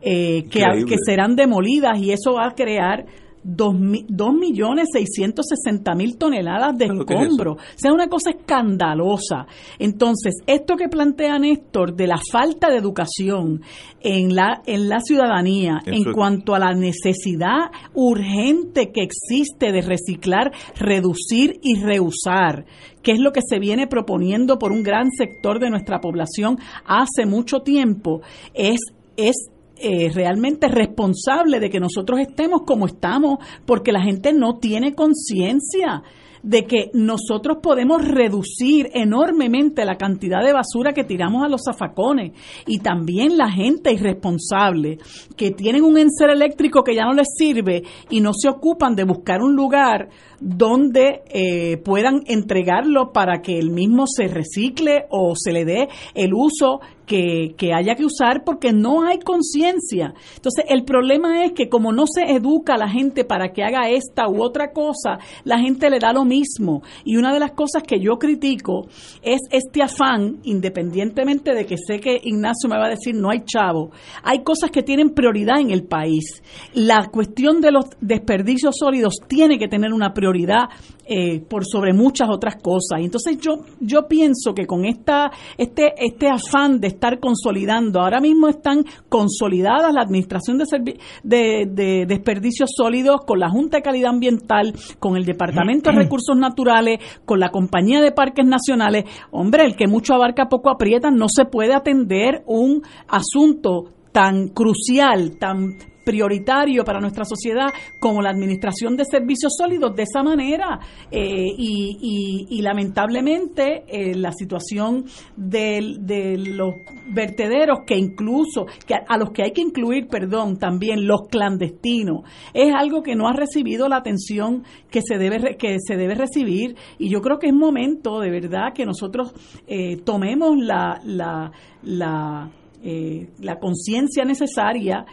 eh, 0.01 0.45
que, 0.51 0.61
que 0.87 0.97
serán 1.05 1.35
demolidas 1.35 1.99
y 1.99 2.13
eso 2.13 2.35
va 2.35 2.49
a 2.49 2.55
crear 2.55 3.07
2.660.000 3.45 6.19
toneladas 6.19 6.77
de 6.77 6.87
escombro. 6.87 7.53
o 7.53 7.59
sea, 7.77 7.93
una 7.93 8.09
cosa 8.09 8.31
escandalosa. 8.31 9.47
Entonces, 9.79 10.35
esto 10.47 10.77
que 10.77 10.89
plantea 10.89 11.39
Néstor 11.39 11.95
de 11.95 12.07
la 12.07 12.19
falta 12.31 12.71
de 12.71 12.77
educación 12.77 13.63
en 14.01 14.35
la, 14.35 14.63
en 14.67 14.89
la 14.89 15.01
ciudadanía 15.01 15.81
en 15.87 16.13
cuanto 16.13 16.55
a 16.55 16.59
la 16.59 16.75
necesidad 16.75 17.71
urgente 17.95 18.91
que 18.93 19.03
existe 19.03 19.73
de 19.73 19.83
reciclar, 19.83 20.53
reducir 20.79 21.59
y 21.63 21.81
reusar, 21.81 22.67
que 23.03 23.13
es 23.13 23.21
lo 23.21 23.33
que 23.33 23.41
se 23.47 23.59
viene 23.59 23.87
proponiendo 23.87 24.59
por 24.59 24.73
un 24.73 24.83
gran 24.83 25.11
sector 25.11 25.61
de 25.61 25.71
nuestra 25.71 26.01
población 26.01 26.59
hace 26.85 27.27
mucho 27.27 27.61
tiempo, 27.61 28.23
es, 28.55 28.81
es 29.17 29.51
eh, 29.81 30.11
realmente 30.13 30.69
responsable 30.69 31.61
de 31.61 31.71
que 31.71 31.81
nosotros 31.81 32.21
estemos 32.21 32.63
como 32.67 32.87
estamos, 32.87 33.39
porque 33.67 33.93
la 33.93 34.03
gente 34.03 34.33
no 34.33 34.59
tiene 34.59 34.95
conciencia 34.95 36.03
de 36.43 36.65
que 36.65 36.91
nosotros 36.95 37.59
podemos 37.63 38.07
reducir 38.07 38.91
enormemente 38.95 39.85
la 39.85 39.97
cantidad 39.97 40.43
de 40.45 40.53
basura 40.53 40.93
que 40.93 41.05
tiramos 41.05 41.45
a 41.45 41.49
los 41.49 41.63
zafacones. 41.65 42.33
Y 42.67 42.79
también 42.79 43.37
la 43.37 43.51
gente 43.51 43.93
irresponsable 43.93 44.99
que 45.37 45.51
tienen 45.51 45.85
un 45.85 45.99
encer 45.99 46.31
eléctrico 46.31 46.83
que 46.83 46.95
ya 46.95 47.05
no 47.05 47.15
les 47.15 47.29
sirve 47.37 47.83
y 48.11 48.21
no 48.21 48.33
se 48.33 48.49
ocupan 48.49 48.95
de 48.95 49.05
buscar 49.05 49.43
un 49.43 49.55
lugar 49.55 50.09
donde 50.41 51.23
eh, 51.29 51.77
puedan 51.79 52.23
entregarlo 52.27 53.13
para 53.13 53.41
que 53.43 53.59
el 53.59 53.71
mismo 53.71 54.07
se 54.07 54.29
recicle 54.29 55.07
o 55.11 55.35
se 55.37 55.53
le 55.53 55.65
dé 55.65 55.89
el 56.15 56.33
uso 56.35 56.81
que, 57.09 57.55
que 57.57 57.73
haya 57.73 57.97
que 57.97 58.05
usar 58.05 58.45
porque 58.45 58.73
no 58.73 59.03
hay 59.03 59.19
conciencia. 59.19 60.15
Entonces, 60.37 60.67
el 60.69 60.85
problema 60.85 61.45
es 61.45 61.53
que 61.53 61.69
como 61.69 61.91
no 61.91 62.05
se 62.07 62.31
educa 62.33 62.75
a 62.75 62.79
la 62.79 62.89
gente 62.89 63.25
para 63.25 63.53
que 63.53 63.65
haga 63.65 63.89
esta 63.89 64.29
u 64.29 64.43
otra 64.43 64.73
cosa, 64.73 65.19
la 65.45 65.59
gente 65.59 65.91
le 65.91 65.99
da 65.99 66.13
lo 66.13 66.25
mismo. 66.25 66.83
Y 67.05 67.17
una 67.17 67.33
de 67.33 67.41
las 67.41 67.53
cosas 67.53 67.83
que 67.83 67.99
yo 67.99 68.19
critico 68.19 68.87
es 69.23 69.41
este 69.51 69.83
afán, 69.83 70.39
independientemente 70.45 71.55
de 71.55 71.65
que 71.65 71.77
sé 71.79 71.99
que 71.99 72.21
Ignacio 72.23 72.69
me 72.69 72.77
va 72.77 72.87
a 72.87 72.91
decir 72.91 73.15
no 73.15 73.31
hay 73.31 73.41
chavo, 73.45 73.91
hay 74.23 74.43
cosas 74.43 74.71
que 74.71 74.83
tienen 74.83 75.15
prioridad 75.15 75.61
en 75.61 75.71
el 75.71 75.85
país. 75.85 76.43
La 76.75 77.07
cuestión 77.07 77.61
de 77.61 77.73
los 77.73 77.87
desperdicios 78.01 78.77
sólidos 78.79 79.15
tiene 79.27 79.59
que 79.59 79.69
tener 79.69 79.93
una 79.95 80.13
prioridad 80.13 80.28
prioridad 80.29 80.69
eh, 81.11 81.41
por 81.41 81.65
sobre 81.65 81.95
muchas 81.95 82.29
otras 82.29 82.57
cosas. 82.57 83.01
Y 83.01 83.05
entonces 83.05 83.39
yo, 83.39 83.61
yo 83.81 84.07
pienso 84.09 84.55
que 84.55 84.67
con 84.67 84.85
esta, 84.85 85.31
este, 85.57 85.95
este 85.97 86.29
afán 86.29 86.81
de 86.81 86.89
estar 86.89 87.19
consolidando, 87.19 88.01
ahora 88.01 88.21
mismo 88.21 88.49
están 88.49 88.85
consolidadas 89.09 89.95
la 89.95 90.03
Administración 90.03 90.59
de, 90.59 91.67
de, 91.67 92.05
Desperdicios 92.07 92.71
Sólidos 92.77 93.23
con 93.27 93.39
la 93.39 93.49
Junta 93.49 93.79
de 93.79 93.83
Calidad 93.83 94.11
Ambiental, 94.11 94.75
con 94.99 95.17
el 95.17 95.25
Departamento 95.25 95.91
de 95.91 95.97
Recursos 95.97 96.37
Naturales, 96.37 96.99
con 97.25 97.41
la 97.41 97.49
Compañía 97.51 98.03
de 98.03 98.13
Parques 98.13 98.45
Nacionales. 98.45 99.05
Hombre, 99.31 99.65
el 99.65 99.77
que 99.77 99.87
mucho 99.87 100.13
abarca 100.13 100.51
poco 100.51 100.69
aprieta, 100.69 101.11
no 101.11 101.27
se 101.29 101.47
puede 101.47 101.75
atender 101.75 102.43
un 102.47 102.83
asunto 103.09 103.93
tan 104.13 104.49
crucial, 104.49 105.39
tan 105.39 105.79
prioritario 106.09 106.85
para 106.85 107.01
nuestra 107.01 107.27
sociedad 107.27 107.67
como 107.99 108.23
la 108.23 108.31
administración 108.31 108.97
de 108.97 109.05
servicios 109.05 109.53
sólidos 109.59 109.95
de 109.95 110.05
esa 110.05 110.23
manera. 110.23 110.81
Eh, 111.11 111.45
y, 111.59 112.63
lamentablemente 112.63 113.85
eh, 113.87 114.15
la 114.15 114.33
situación 114.33 115.05
de, 115.37 116.37
los 116.39 116.77
vertederos 117.09 117.81
que 117.87 117.97
incluso, 117.97 118.67
que 118.87 118.95
a, 118.95 119.19
los 119.19 119.31
que 119.31 119.43
hay 119.43 119.53
que 119.53 119.61
incluir, 119.61 120.09
perdón, 120.09 120.59
también 120.59 121.07
los 121.07 121.29
clandestinos, 121.29 122.23
es 122.55 122.75
algo 122.75 123.03
que 123.03 123.15
no 123.15 123.29
ha 123.29 123.33
recibido 123.33 123.89
la 123.89 123.97
atención 123.97 124.65
que 124.91 125.03
se 125.03 125.19
debe, 125.19 125.57
que 125.57 125.77
se 125.79 125.97
debe 125.97 126.15
recibir. 126.15 126.75
Y 126.99 127.11
yo 127.11 127.21
creo 127.21 127.39
que 127.39 127.49
es 127.49 127.55
momento 127.55 128.19
de 128.21 128.31
verdad 128.31 128.73
que 128.75 128.87
nosotros 128.87 129.33
eh, 129.67 129.99
tomemos 130.05 130.57
la, 130.57 131.01
la, 131.05 131.53
la 131.83 132.51
eh, 132.91 133.29
la 133.41 133.59
conciencia 133.59 134.25
necesaria, 134.25 135.05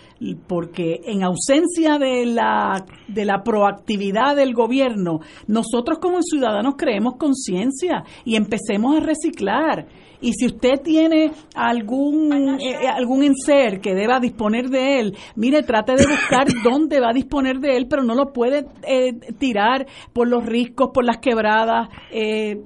porque 0.48 1.02
en 1.04 1.24
ausencia 1.24 1.98
de 2.00 2.26
la, 2.26 2.86
de 3.10 3.26
la 3.26 3.44
proactividad 3.44 4.34
del 4.36 4.54
gobierno, 4.54 5.20
nosotros 5.48 6.00
como 6.00 6.22
ciudadanos 6.22 6.76
creemos 6.78 7.16
conciencia 7.18 8.06
y 8.24 8.38
empecemos 8.38 8.96
a 8.96 9.02
reciclar. 9.02 9.88
Y 10.22 10.32
si 10.34 10.46
usted 10.46 10.82
tiene 10.82 11.32
algún, 11.54 12.58
eh, 12.62 12.88
algún 12.88 13.24
enser 13.24 13.82
que 13.82 13.94
deba 13.94 14.20
disponer 14.20 14.70
de 14.70 15.00
él, 15.00 15.18
mire, 15.36 15.64
trate 15.64 15.96
de 15.96 16.08
buscar 16.08 16.48
dónde 16.64 17.02
va 17.02 17.10
a 17.10 17.14
disponer 17.14 17.60
de 17.60 17.76
él, 17.76 17.88
pero 17.90 18.04
no 18.04 18.16
lo 18.16 18.32
puede 18.32 18.66
eh, 18.88 19.14
tirar 19.38 19.86
por 20.14 20.30
los 20.30 20.46
riscos, 20.46 20.92
por 20.94 21.06
las 21.06 21.18
quebradas. 21.18 21.90
Eh, 22.12 22.62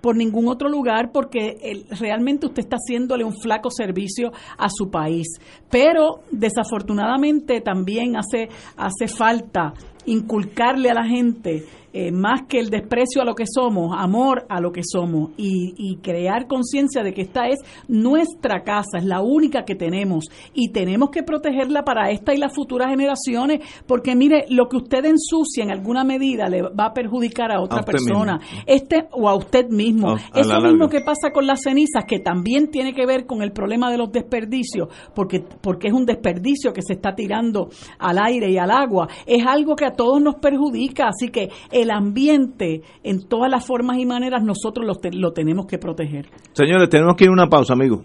por 0.00 0.16
ningún 0.16 0.48
otro 0.48 0.68
lugar 0.68 1.10
porque 1.12 1.84
realmente 1.98 2.46
usted 2.46 2.62
está 2.62 2.76
haciéndole 2.76 3.24
un 3.24 3.34
flaco 3.34 3.70
servicio 3.70 4.32
a 4.58 4.68
su 4.70 4.90
país. 4.90 5.26
Pero 5.70 6.20
desafortunadamente 6.30 7.60
también 7.60 8.16
hace, 8.16 8.48
hace 8.76 9.08
falta 9.08 9.74
inculcarle 10.06 10.90
a 10.90 10.94
la 10.94 11.04
gente 11.04 11.64
eh, 11.94 12.10
más 12.10 12.44
que 12.48 12.58
el 12.58 12.70
desprecio 12.70 13.20
a 13.20 13.24
lo 13.26 13.34
que 13.34 13.44
somos, 13.46 13.94
amor 13.94 14.46
a 14.48 14.62
lo 14.62 14.72
que 14.72 14.80
somos 14.82 15.32
y, 15.36 15.74
y 15.76 15.96
crear 15.96 16.46
conciencia 16.46 17.02
de 17.02 17.12
que 17.12 17.20
esta 17.20 17.48
es 17.48 17.58
nuestra 17.86 18.62
casa, 18.62 18.96
es 18.96 19.04
la 19.04 19.20
única 19.20 19.66
que 19.66 19.74
tenemos 19.74 20.24
y 20.54 20.70
tenemos 20.70 21.10
que 21.10 21.22
protegerla 21.22 21.84
para 21.84 22.10
esta 22.10 22.32
y 22.32 22.38
las 22.38 22.54
futuras 22.54 22.88
generaciones, 22.88 23.60
porque 23.86 24.16
mire, 24.16 24.46
lo 24.48 24.70
que 24.70 24.78
usted 24.78 25.04
ensucia 25.04 25.64
en 25.64 25.70
alguna 25.70 26.02
medida 26.02 26.48
le 26.48 26.62
va 26.62 26.86
a 26.86 26.94
perjudicar 26.94 27.52
a 27.52 27.60
otra 27.60 27.82
persona, 27.82 28.40
este 28.66 29.08
o 29.10 29.28
a 29.28 29.34
usted 29.34 29.68
mismo. 29.68 30.16
Eso 30.34 30.60
mismo 30.62 30.88
que 30.88 31.00
pasa 31.00 31.30
con 31.30 31.46
las 31.46 31.60
cenizas, 31.60 32.06
que 32.08 32.20
también 32.20 32.70
tiene 32.70 32.94
que 32.94 33.04
ver 33.04 33.26
con 33.26 33.42
el 33.42 33.52
problema 33.52 33.90
de 33.90 33.98
los 33.98 34.10
desperdicios, 34.10 34.88
porque, 35.14 35.44
porque 35.60 35.88
es 35.88 35.92
un 35.92 36.06
desperdicio 36.06 36.72
que 36.72 36.80
se 36.80 36.94
está 36.94 37.14
tirando 37.14 37.68
al 37.98 38.18
aire 38.18 38.50
y 38.50 38.56
al 38.56 38.70
agua, 38.70 39.08
es 39.26 39.44
algo 39.46 39.76
que 39.76 39.84
a 39.92 39.96
todos 39.96 40.20
nos 40.20 40.36
perjudica, 40.36 41.08
así 41.08 41.28
que 41.28 41.50
el 41.70 41.90
ambiente 41.90 42.82
en 43.02 43.28
todas 43.28 43.50
las 43.50 43.66
formas 43.66 43.98
y 43.98 44.06
maneras 44.06 44.42
nosotros 44.42 44.86
lo, 44.86 44.94
lo 45.12 45.32
tenemos 45.32 45.66
que 45.66 45.78
proteger. 45.78 46.28
Señores, 46.52 46.88
tenemos 46.88 47.16
que 47.16 47.24
ir 47.24 47.30
a 47.30 47.32
una 47.32 47.48
pausa, 47.48 47.72
amigos. 47.74 48.04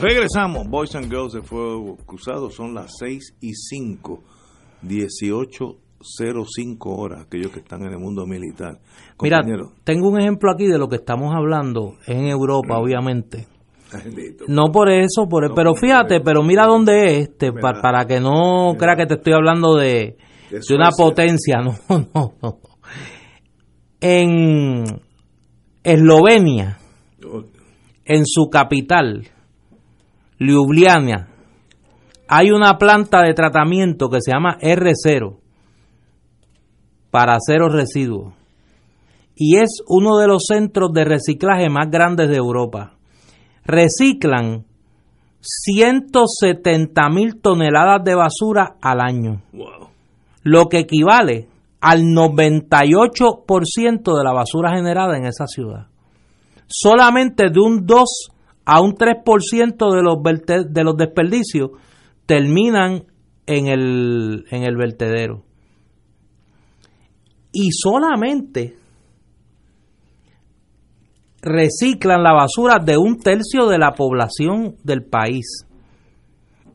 Regresamos, 0.00 0.68
Boys 0.68 0.94
and 0.96 1.08
Girls 1.08 1.32
de 1.32 1.42
Fuego 1.42 1.96
Cruzado, 2.04 2.50
son 2.50 2.74
las 2.74 2.92
6 2.98 3.36
y 3.40 3.54
5, 3.54 4.20
18.05 4.82 6.76
horas, 6.80 7.24
aquellos 7.24 7.52
que 7.52 7.60
están 7.60 7.82
en 7.82 7.92
el 7.92 8.00
mundo 8.00 8.26
militar. 8.26 8.80
Mira, 9.20 9.42
tengo 9.84 10.08
un 10.08 10.18
ejemplo 10.20 10.50
aquí 10.50 10.66
de 10.66 10.78
lo 10.78 10.88
que 10.88 10.96
estamos 10.96 11.32
hablando 11.32 11.98
en 12.08 12.26
Europa, 12.26 12.80
mm. 12.80 12.82
No 14.48 14.72
por 14.72 14.90
eso, 14.90 15.28
por, 15.28 15.54
pero 15.54 15.74
fíjate, 15.74 16.20
pero 16.20 16.42
mira 16.42 16.66
dónde 16.66 17.06
es, 17.06 17.28
este, 17.28 17.52
para, 17.52 18.06
que 18.06 18.20
no 18.20 18.74
crea 18.78 18.96
que 18.96 19.06
te 19.06 19.14
estoy 19.14 19.32
hablando 19.32 19.76
de, 19.76 20.16
de 20.50 20.74
una 20.74 20.90
potencia, 20.90 21.58
no, 21.62 21.76
no, 21.88 22.34
no. 22.42 22.58
En 24.00 24.84
Eslovenia, 25.84 26.78
en 28.04 28.26
su 28.26 28.48
capital, 28.50 29.28
Ljubljana, 30.38 31.28
hay 32.28 32.50
una 32.50 32.78
planta 32.78 33.22
de 33.22 33.34
tratamiento 33.34 34.08
que 34.08 34.20
se 34.20 34.32
llama 34.32 34.58
R0 34.58 35.38
para 37.10 37.36
cero 37.46 37.68
residuos. 37.68 38.32
Y 39.36 39.58
es 39.58 39.82
uno 39.86 40.18
de 40.18 40.26
los 40.26 40.44
centros 40.46 40.92
de 40.92 41.04
reciclaje 41.04 41.68
más 41.68 41.90
grandes 41.90 42.28
de 42.28 42.36
Europa. 42.36 42.96
Reciclan 43.64 44.64
170 45.40 47.08
mil 47.10 47.40
toneladas 47.40 48.04
de 48.04 48.14
basura 48.14 48.76
al 48.80 49.00
año, 49.00 49.42
lo 50.42 50.68
que 50.68 50.80
equivale 50.80 51.48
al 51.80 52.02
98% 52.02 54.16
de 54.16 54.24
la 54.24 54.32
basura 54.32 54.74
generada 54.74 55.16
en 55.16 55.26
esa 55.26 55.46
ciudad. 55.46 55.86
Solamente 56.68 57.50
de 57.50 57.60
un 57.60 57.84
2 57.84 58.04
a 58.64 58.80
un 58.80 58.94
3% 58.94 59.92
de 59.92 60.02
los, 60.02 60.18
de 60.72 60.84
los 60.84 60.96
desperdicios 60.96 61.72
terminan 62.26 63.04
en 63.46 63.66
el, 63.66 64.44
en 64.50 64.62
el 64.62 64.76
vertedero. 64.76 65.42
Y 67.52 67.72
solamente 67.72 68.76
reciclan 71.42 72.22
la 72.22 72.32
basura 72.32 72.78
de 72.78 72.96
un 72.96 73.18
tercio 73.18 73.66
de 73.66 73.78
la 73.78 73.92
población 73.92 74.76
del 74.84 75.04
país. 75.04 75.66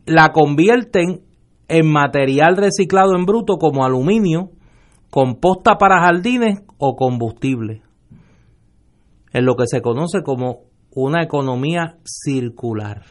La 0.06 0.32
convierten 0.32 1.22
en 1.70 1.92
material 1.92 2.58
reciclado 2.58 3.16
en 3.16 3.26
bruto 3.26 3.58
como 3.58 3.86
aluminio, 3.86 4.52
composta 5.10 5.78
para 5.78 6.02
jardines 6.02 6.60
o 6.78 6.96
combustible. 6.96 7.82
En 9.34 9.46
lo 9.46 9.56
que 9.56 9.68
se 9.68 9.82
conoce 9.82 10.22
como 10.24 10.68
una 10.94 11.24
economía 11.24 11.98
circular. 12.04 13.04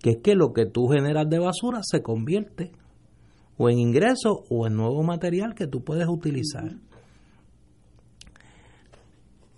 Que 0.00 0.10
es 0.10 0.16
que 0.22 0.34
lo 0.34 0.52
que 0.52 0.66
tú 0.66 0.88
generas 0.88 1.28
de 1.28 1.38
basura 1.38 1.80
se 1.82 2.02
convierte 2.02 2.72
o 3.56 3.68
en 3.68 3.78
ingreso 3.78 4.44
o 4.50 4.66
en 4.66 4.74
nuevo 4.74 5.02
material 5.02 5.54
que 5.54 5.66
tú 5.66 5.82
puedes 5.82 6.08
utilizar. 6.08 6.72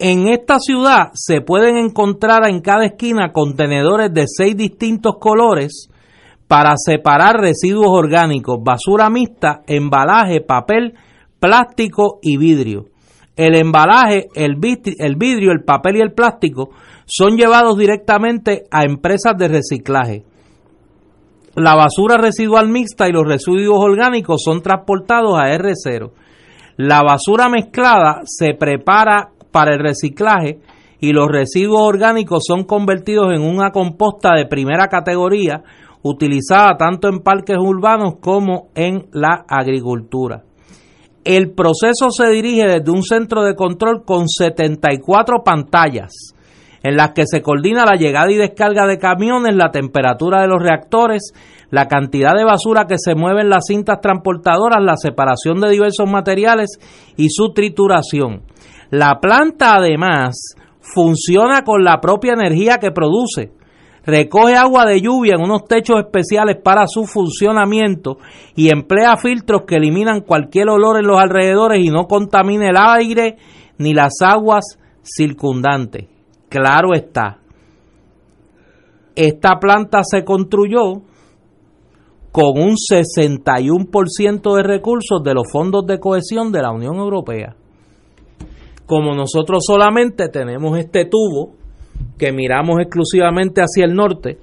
En 0.06 0.28
esta 0.28 0.58
ciudad 0.58 1.12
se 1.14 1.40
pueden 1.40 1.78
encontrar 1.78 2.46
en 2.46 2.60
cada 2.60 2.84
esquina 2.84 3.32
contenedores 3.32 4.12
de 4.12 4.26
seis 4.26 4.54
distintos 4.54 5.14
colores 5.18 5.88
para 6.46 6.74
separar 6.76 7.40
residuos 7.40 7.88
orgánicos, 7.88 8.58
basura 8.62 9.08
mixta, 9.08 9.62
embalaje, 9.66 10.42
papel, 10.42 10.92
plástico 11.40 12.18
y 12.20 12.36
vidrio. 12.36 12.84
El 13.34 13.54
embalaje, 13.54 14.28
el 14.34 14.56
vidrio, 14.56 15.52
el 15.52 15.64
papel 15.64 15.96
y 15.96 16.00
el 16.02 16.12
plástico 16.12 16.68
son 17.06 17.38
llevados 17.38 17.78
directamente 17.78 18.64
a 18.70 18.84
empresas 18.84 19.32
de 19.38 19.48
reciclaje. 19.48 20.24
La 21.54 21.74
basura 21.76 22.18
residual 22.18 22.68
mixta 22.68 23.08
y 23.08 23.12
los 23.12 23.26
residuos 23.26 23.78
orgánicos 23.80 24.42
son 24.44 24.60
transportados 24.60 25.38
a 25.38 25.46
R0. 25.56 26.10
La 26.76 27.02
basura 27.02 27.48
mezclada 27.48 28.22
se 28.24 28.52
prepara 28.52 29.30
para 29.54 29.72
el 29.72 29.78
reciclaje 29.78 30.58
y 30.98 31.12
los 31.12 31.28
residuos 31.28 31.80
orgánicos 31.80 32.42
son 32.44 32.64
convertidos 32.64 33.32
en 33.32 33.42
una 33.42 33.70
composta 33.70 34.34
de 34.34 34.46
primera 34.46 34.88
categoría 34.88 35.62
utilizada 36.02 36.76
tanto 36.76 37.06
en 37.06 37.20
parques 37.20 37.56
urbanos 37.56 38.14
como 38.20 38.70
en 38.74 39.06
la 39.12 39.44
agricultura. 39.48 40.42
El 41.22 41.52
proceso 41.52 42.10
se 42.10 42.30
dirige 42.30 42.66
desde 42.66 42.90
un 42.90 43.04
centro 43.04 43.44
de 43.44 43.54
control 43.54 44.02
con 44.04 44.28
74 44.28 45.44
pantallas 45.44 46.34
en 46.82 46.96
las 46.96 47.12
que 47.12 47.22
se 47.24 47.40
coordina 47.40 47.86
la 47.86 47.96
llegada 47.96 48.32
y 48.32 48.36
descarga 48.36 48.88
de 48.88 48.98
camiones, 48.98 49.54
la 49.54 49.70
temperatura 49.70 50.42
de 50.42 50.48
los 50.48 50.60
reactores, 50.60 51.32
la 51.70 51.86
cantidad 51.86 52.34
de 52.34 52.44
basura 52.44 52.86
que 52.88 52.98
se 52.98 53.14
mueve 53.14 53.42
en 53.42 53.50
las 53.50 53.66
cintas 53.68 54.00
transportadoras, 54.00 54.82
la 54.82 54.96
separación 54.96 55.60
de 55.60 55.70
diversos 55.70 56.10
materiales 56.10 56.78
y 57.16 57.28
su 57.30 57.52
trituración. 57.54 58.42
La 58.94 59.18
planta 59.18 59.74
además 59.74 60.54
funciona 60.78 61.64
con 61.64 61.82
la 61.82 62.00
propia 62.00 62.34
energía 62.34 62.78
que 62.78 62.92
produce. 62.92 63.50
Recoge 64.04 64.54
agua 64.54 64.86
de 64.86 65.00
lluvia 65.00 65.34
en 65.34 65.42
unos 65.42 65.64
techos 65.64 65.98
especiales 65.98 66.58
para 66.62 66.86
su 66.86 67.04
funcionamiento 67.04 68.18
y 68.54 68.68
emplea 68.68 69.16
filtros 69.16 69.62
que 69.66 69.78
eliminan 69.78 70.20
cualquier 70.20 70.68
olor 70.68 71.00
en 71.00 71.08
los 71.08 71.18
alrededores 71.18 71.84
y 71.84 71.88
no 71.88 72.06
contamine 72.06 72.68
el 72.68 72.76
aire 72.76 73.36
ni 73.78 73.94
las 73.94 74.12
aguas 74.20 74.78
circundantes. 75.02 76.06
Claro 76.48 76.90
está, 76.94 77.38
esta 79.16 79.58
planta 79.58 80.04
se 80.04 80.24
construyó 80.24 81.02
con 82.30 82.62
un 82.62 82.76
61% 82.76 84.56
de 84.56 84.62
recursos 84.62 85.20
de 85.24 85.34
los 85.34 85.50
fondos 85.50 85.84
de 85.84 85.98
cohesión 85.98 86.52
de 86.52 86.62
la 86.62 86.70
Unión 86.70 86.94
Europea. 86.94 87.56
Como 88.86 89.14
nosotros 89.14 89.64
solamente 89.66 90.28
tenemos 90.28 90.78
este 90.78 91.06
tubo 91.06 91.52
que 92.18 92.32
miramos 92.32 92.80
exclusivamente 92.80 93.62
hacia 93.62 93.84
el 93.84 93.94
norte, 93.94 94.38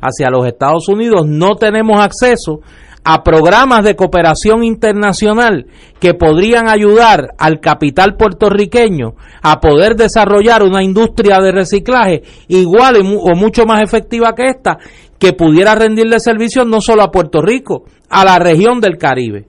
hacia 0.00 0.30
los 0.30 0.46
Estados 0.46 0.88
Unidos, 0.88 1.26
no 1.26 1.56
tenemos 1.56 2.00
acceso 2.00 2.60
a 3.02 3.22
programas 3.22 3.82
de 3.82 3.96
cooperación 3.96 4.62
internacional 4.62 5.66
que 5.98 6.14
podrían 6.14 6.68
ayudar 6.68 7.30
al 7.38 7.60
capital 7.60 8.16
puertorriqueño 8.16 9.14
a 9.42 9.60
poder 9.60 9.96
desarrollar 9.96 10.62
una 10.62 10.82
industria 10.82 11.40
de 11.40 11.52
reciclaje 11.52 12.22
igual 12.48 12.96
o 12.96 13.34
mucho 13.34 13.64
más 13.64 13.82
efectiva 13.82 14.34
que 14.34 14.46
esta, 14.46 14.78
que 15.18 15.32
pudiera 15.32 15.74
rendirle 15.74 16.20
servicio 16.20 16.64
no 16.64 16.80
solo 16.80 17.02
a 17.02 17.10
Puerto 17.10 17.40
Rico, 17.40 17.84
a 18.08 18.24
la 18.24 18.38
región 18.38 18.80
del 18.80 18.98
Caribe. 18.98 19.46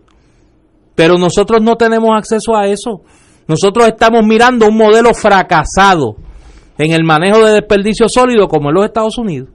Pero 0.95 1.17
nosotros 1.17 1.61
no 1.61 1.75
tenemos 1.75 2.11
acceso 2.15 2.55
a 2.55 2.67
eso. 2.67 3.01
Nosotros 3.47 3.87
estamos 3.87 4.25
mirando 4.25 4.67
un 4.67 4.77
modelo 4.77 5.13
fracasado 5.13 6.15
en 6.77 6.91
el 6.91 7.03
manejo 7.03 7.43
de 7.45 7.53
desperdicio 7.53 8.07
sólido 8.07 8.47
como 8.47 8.69
en 8.69 8.75
los 8.75 8.85
Estados 8.85 9.17
Unidos. 9.17 9.49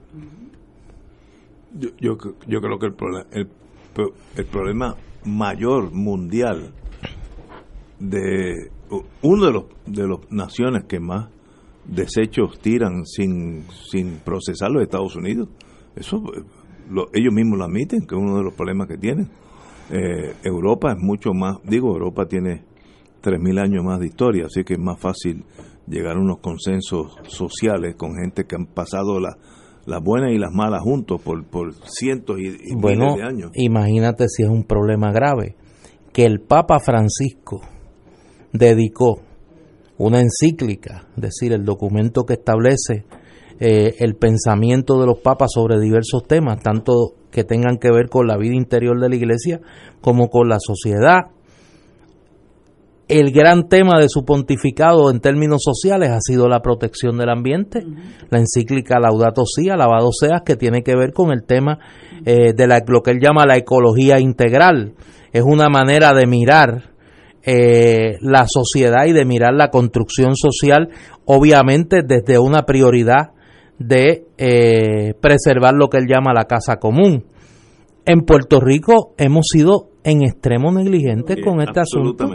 Yo, 1.99 2.17
yo, 2.47 2.59
creo 2.61 2.79
que 2.79 2.87
el, 2.87 2.95
el 3.31 3.47
el 4.35 4.45
problema 4.45 4.95
mayor 5.25 5.91
mundial 5.91 6.71
de 7.99 8.69
uno 9.21 9.45
de 9.45 9.51
los 9.51 9.65
de 9.85 10.07
las 10.07 10.19
naciones 10.29 10.83
que 10.85 10.99
más 10.99 11.29
desechos 11.85 12.59
tiran 12.59 13.05
sin, 13.05 13.65
sin 13.89 14.19
procesar 14.19 14.71
los 14.71 14.83
Estados 14.83 15.15
Unidos. 15.15 15.49
Eso 15.95 16.21
ellos 17.13 17.33
mismos 17.33 17.57
lo 17.57 17.65
admiten, 17.65 18.05
que 18.05 18.15
es 18.15 18.21
uno 18.21 18.37
de 18.37 18.43
los 18.43 18.53
problemas 18.53 18.87
que 18.87 18.97
tienen. 18.97 19.29
Eh, 19.89 20.35
Europa 20.43 20.91
es 20.91 20.97
mucho 20.99 21.33
más, 21.33 21.57
digo, 21.63 21.89
Europa 21.93 22.25
tiene 22.27 22.63
3.000 23.27 23.59
años 23.59 23.83
más 23.83 23.99
de 23.99 24.07
historia, 24.07 24.45
así 24.45 24.63
que 24.63 24.73
es 24.75 24.79
más 24.79 24.99
fácil 24.99 25.43
llegar 25.87 26.15
a 26.15 26.19
unos 26.19 26.39
consensos 26.39 27.17
sociales 27.27 27.95
con 27.95 28.15
gente 28.15 28.45
que 28.45 28.55
han 28.55 28.67
pasado 28.67 29.19
la, 29.19 29.37
las 29.85 30.01
buenas 30.01 30.31
y 30.31 30.37
las 30.37 30.51
malas 30.51 30.81
juntos 30.81 31.21
por, 31.21 31.45
por 31.45 31.73
cientos 31.85 32.39
y, 32.39 32.75
miles 32.75 33.15
de 33.15 33.23
años. 33.23 33.51
Imagínate 33.55 34.27
si 34.27 34.43
es 34.43 34.49
un 34.49 34.63
problema 34.63 35.11
grave 35.11 35.55
que 36.13 36.25
el 36.25 36.39
Papa 36.41 36.79
Francisco 36.79 37.61
dedicó 38.51 39.21
una 39.97 40.19
encíclica, 40.19 41.07
es 41.15 41.21
decir, 41.21 41.53
el 41.53 41.65
documento 41.65 42.25
que 42.25 42.33
establece 42.33 43.05
eh, 43.59 43.95
el 43.99 44.15
pensamiento 44.15 44.99
de 44.99 45.07
los 45.07 45.19
papas 45.19 45.51
sobre 45.53 45.79
diversos 45.79 46.23
temas, 46.27 46.61
tanto 46.61 47.15
que 47.31 47.43
tengan 47.43 47.77
que 47.77 47.91
ver 47.91 48.09
con 48.09 48.27
la 48.27 48.37
vida 48.37 48.55
interior 48.55 48.99
de 48.99 49.09
la 49.09 49.15
iglesia 49.15 49.61
como 50.01 50.29
con 50.29 50.47
la 50.47 50.57
sociedad, 50.59 51.31
el 53.07 53.31
gran 53.31 53.69
tema 53.69 53.99
de 53.99 54.09
su 54.09 54.25
pontificado 54.25 55.09
en 55.09 55.19
términos 55.19 55.61
sociales 55.63 56.09
ha 56.09 56.19
sido 56.19 56.47
la 56.47 56.61
protección 56.61 57.17
del 57.17 57.29
ambiente. 57.29 57.85
La 58.29 58.39
encíclica 58.39 58.99
Laudato 58.99 59.45
Si, 59.45 59.69
alabado 59.69 60.09
seas, 60.11 60.41
que 60.45 60.55
tiene 60.55 60.83
que 60.83 60.95
ver 60.95 61.13
con 61.13 61.31
el 61.31 61.45
tema 61.45 61.79
eh, 62.25 62.53
de 62.53 62.67
la, 62.67 62.83
lo 62.85 63.01
que 63.01 63.11
él 63.11 63.19
llama 63.21 63.45
la 63.45 63.55
ecología 63.55 64.19
integral. 64.19 64.93
Es 65.31 65.43
una 65.43 65.69
manera 65.69 66.13
de 66.13 66.27
mirar 66.27 66.91
eh, 67.43 68.17
la 68.19 68.45
sociedad 68.45 69.05
y 69.05 69.13
de 69.13 69.23
mirar 69.23 69.53
la 69.53 69.69
construcción 69.69 70.35
social, 70.35 70.89
obviamente 71.23 72.01
desde 72.05 72.39
una 72.39 72.63
prioridad 72.63 73.31
de 73.79 74.25
eh, 74.37 75.13
preservar 75.21 75.73
lo 75.75 75.87
que 75.87 75.97
él 75.97 76.07
llama 76.09 76.33
la 76.33 76.45
casa 76.45 76.75
común. 76.77 77.25
En 78.05 78.21
Puerto 78.21 78.59
Rico 78.59 79.13
hemos 79.17 79.47
sido 79.49 79.91
en 80.07 80.23
extremo 80.23 80.71
negligentes 80.71 81.37
con 81.43 81.59
este 81.59 81.81
asunto. 81.81 82.29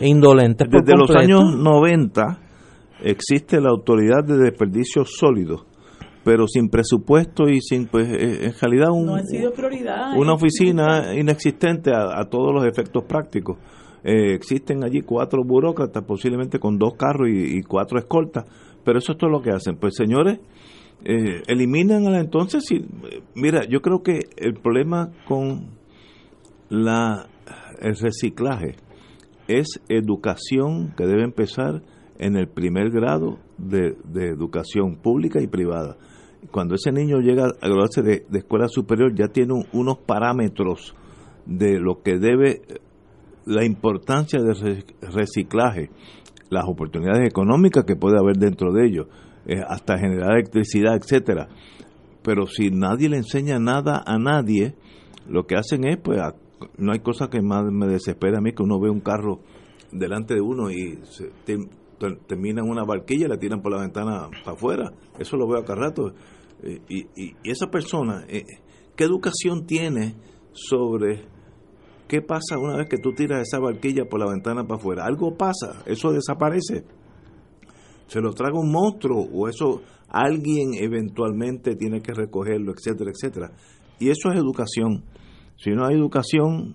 Indolentes. 0.00 0.66
Desde 0.70 0.96
los 0.96 1.10
años 1.14 1.42
90 1.54 2.40
existe 3.02 3.60
la 3.60 3.68
autoridad 3.68 4.24
de 4.24 4.38
desperdicio 4.38 5.04
sólido, 5.04 5.66
pero 6.24 6.46
sin 6.48 6.70
presupuesto 6.70 7.50
y 7.50 7.60
sin, 7.60 7.86
pues, 7.86 8.08
eh, 8.08 8.46
en 8.46 8.52
realidad, 8.58 8.90
un, 8.92 9.10
una 10.16 10.32
oficina 10.32 11.14
inexistente 11.14 11.92
a, 11.94 12.24
todos 12.30 12.54
los 12.54 12.66
efectos 12.66 13.04
prácticos. 13.04 13.58
Eh, 14.02 14.32
existen 14.34 14.82
allí 14.82 15.02
cuatro 15.02 15.42
burócratas, 15.44 16.02
posiblemente 16.02 16.58
con 16.58 16.78
dos 16.78 16.94
carros 16.94 17.28
y, 17.28 17.60
cuatro 17.62 17.98
escoltas, 17.98 18.46
pero 18.82 18.98
eso 18.98 19.12
es 19.12 19.18
todo 19.18 19.28
lo 19.28 19.42
que 19.42 19.50
hacen. 19.50 19.76
Pues 19.76 19.94
señores, 19.94 20.40
eh, 21.04 21.42
eliminan 21.46 22.06
a 22.06 22.10
la 22.10 22.20
entonces. 22.20 22.64
Y, 22.70 22.86
mira, 23.34 23.66
yo 23.68 23.82
creo 23.82 24.02
que 24.02 24.20
el 24.38 24.54
problema 24.54 25.10
con 25.28 25.75
la, 26.68 27.28
el 27.80 27.96
reciclaje 27.96 28.76
es 29.48 29.80
educación 29.88 30.92
que 30.96 31.06
debe 31.06 31.22
empezar 31.22 31.82
en 32.18 32.36
el 32.36 32.48
primer 32.48 32.90
grado 32.90 33.38
de, 33.58 33.96
educación 34.14 34.96
pública 34.96 35.40
y 35.40 35.46
privada. 35.46 35.96
Cuando 36.50 36.74
ese 36.74 36.92
niño 36.92 37.18
llega 37.20 37.46
a 37.46 37.66
graduarse 37.66 38.02
de, 38.02 38.26
escuela 38.32 38.68
superior 38.68 39.14
ya 39.14 39.28
tiene 39.28 39.54
unos 39.72 39.98
parámetros 39.98 40.94
de 41.44 41.78
lo 41.78 42.02
que 42.02 42.18
debe 42.18 42.62
la 43.44 43.64
importancia 43.64 44.40
del 44.42 44.84
reciclaje, 45.00 45.90
las 46.50 46.64
oportunidades 46.66 47.28
económicas 47.28 47.84
que 47.84 47.96
puede 47.96 48.18
haber 48.18 48.36
dentro 48.36 48.72
de 48.72 48.86
ello, 48.86 49.08
eh, 49.46 49.60
hasta 49.66 49.98
generar 49.98 50.32
electricidad, 50.32 50.96
etcétera. 50.96 51.48
Pero 52.22 52.46
si 52.46 52.70
nadie 52.70 53.08
le 53.08 53.18
enseña 53.18 53.60
nada 53.60 54.02
a 54.04 54.18
nadie, 54.18 54.74
lo 55.28 55.46
que 55.46 55.56
hacen 55.56 55.86
es, 55.86 55.96
pues, 55.98 56.20
no 56.78 56.92
hay 56.92 57.00
cosa 57.00 57.28
que 57.28 57.42
más 57.42 57.64
me 57.70 57.86
desespera 57.86 58.38
a 58.38 58.40
mí 58.40 58.52
que 58.52 58.62
uno 58.62 58.80
ve 58.80 58.90
un 58.90 59.00
carro 59.00 59.40
delante 59.92 60.34
de 60.34 60.40
uno 60.40 60.70
y 60.70 60.98
termina 62.26 62.62
una 62.62 62.84
barquilla 62.84 63.26
y 63.26 63.28
la 63.28 63.38
tiran 63.38 63.62
por 63.62 63.72
la 63.72 63.80
ventana 63.80 64.28
para 64.44 64.56
afuera. 64.56 64.92
Eso 65.18 65.36
lo 65.36 65.48
veo 65.48 65.60
acá 65.60 65.74
rato. 65.74 66.12
Eh, 66.62 66.80
y, 66.88 67.34
esa 67.44 67.68
persona, 67.68 68.24
eh, 68.28 68.44
¿qué 68.94 69.04
educación 69.04 69.66
tiene 69.66 70.14
sobre 70.52 71.24
qué 72.08 72.22
pasa 72.22 72.58
una 72.58 72.76
vez 72.76 72.88
que 72.88 72.98
tú 72.98 73.12
tiras 73.12 73.42
esa 73.42 73.58
barquilla 73.58 74.04
por 74.08 74.20
la 74.20 74.30
ventana 74.30 74.64
para 74.64 74.78
afuera? 74.78 75.04
Algo 75.04 75.36
pasa, 75.36 75.82
eso 75.86 76.12
desaparece. 76.12 76.84
Se 78.06 78.20
lo 78.20 78.32
traga 78.32 78.58
un 78.58 78.70
monstruo 78.70 79.26
o 79.32 79.48
eso 79.48 79.82
alguien 80.08 80.74
eventualmente 80.74 81.74
tiene 81.74 82.00
que 82.00 82.14
recogerlo, 82.14 82.72
etcétera, 82.72 83.10
etcétera. 83.10 83.52
Y 83.98 84.10
eso 84.10 84.30
es 84.30 84.38
educación. 84.38 85.04
Si 85.56 85.70
no 85.70 85.86
hay 85.86 85.96
educación, 85.96 86.74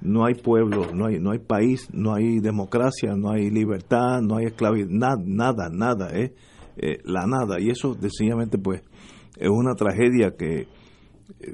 no 0.00 0.24
hay 0.24 0.34
pueblo, 0.34 0.92
no 0.92 1.06
hay, 1.06 1.18
no 1.18 1.30
hay 1.30 1.38
país, 1.38 1.88
no 1.92 2.14
hay 2.14 2.40
democracia, 2.40 3.14
no 3.16 3.30
hay 3.30 3.50
libertad, 3.50 4.20
no 4.20 4.36
hay 4.36 4.46
esclavitud, 4.46 4.90
nada, 4.90 5.16
nada, 5.24 5.68
nada, 5.70 6.08
¿eh? 6.12 6.34
eh 6.76 6.98
la 7.04 7.26
nada. 7.26 7.60
Y 7.60 7.70
eso, 7.70 7.94
sencillamente, 7.94 8.58
pues, 8.58 8.82
es 9.36 9.48
una 9.48 9.74
tragedia 9.74 10.32
que 10.36 10.60
eh, 10.60 10.66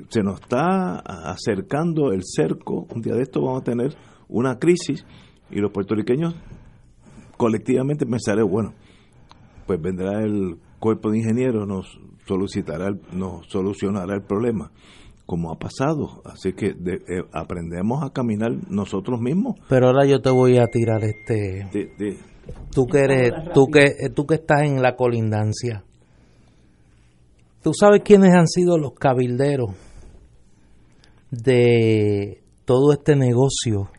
se 0.08 0.22
nos 0.22 0.40
está 0.40 0.98
acercando 0.98 2.12
el 2.12 2.22
cerco. 2.24 2.86
Un 2.94 3.02
día 3.02 3.14
de 3.14 3.22
esto 3.22 3.42
vamos 3.42 3.62
a 3.62 3.64
tener 3.64 3.94
una 4.28 4.58
crisis 4.58 5.04
y 5.50 5.60
los 5.60 5.70
puertorriqueños 5.70 6.34
colectivamente 7.36 8.06
pensarán, 8.06 8.48
bueno, 8.48 8.74
pues 9.66 9.80
vendrá 9.80 10.22
el 10.22 10.56
cuerpo 10.78 11.10
de 11.10 11.18
ingenieros, 11.18 11.66
nos 11.66 11.98
solicitará, 12.26 12.90
nos 13.12 13.46
solucionará 13.48 14.14
el 14.14 14.22
problema 14.22 14.70
como 15.26 15.52
ha 15.52 15.58
pasado. 15.58 16.22
Así 16.24 16.52
que 16.52 16.68
eh, 16.68 17.24
aprendemos 17.32 18.02
a 18.02 18.10
caminar 18.10 18.52
nosotros 18.68 19.20
mismos. 19.20 19.56
Pero 19.68 19.88
ahora 19.88 20.06
yo 20.06 20.20
te 20.20 20.30
voy 20.30 20.58
a 20.58 20.66
tirar 20.66 21.02
este... 21.04 21.68
Tú 22.74 22.86
que 22.86 22.98
eres, 22.98 23.32
tú 23.54 23.66
que, 23.66 23.84
eh, 23.84 24.10
tú 24.14 24.26
que 24.26 24.34
estás 24.34 24.62
en 24.62 24.82
la 24.82 24.96
colindancia. 24.96 25.84
¿Tú 27.62 27.72
sabes 27.72 28.02
quiénes 28.04 28.34
han 28.34 28.48
sido 28.48 28.76
los 28.78 28.94
cabilderos 28.94 29.70
de 31.30 32.42
todo 32.64 32.92
este 32.92 33.14
negocio 33.14 33.90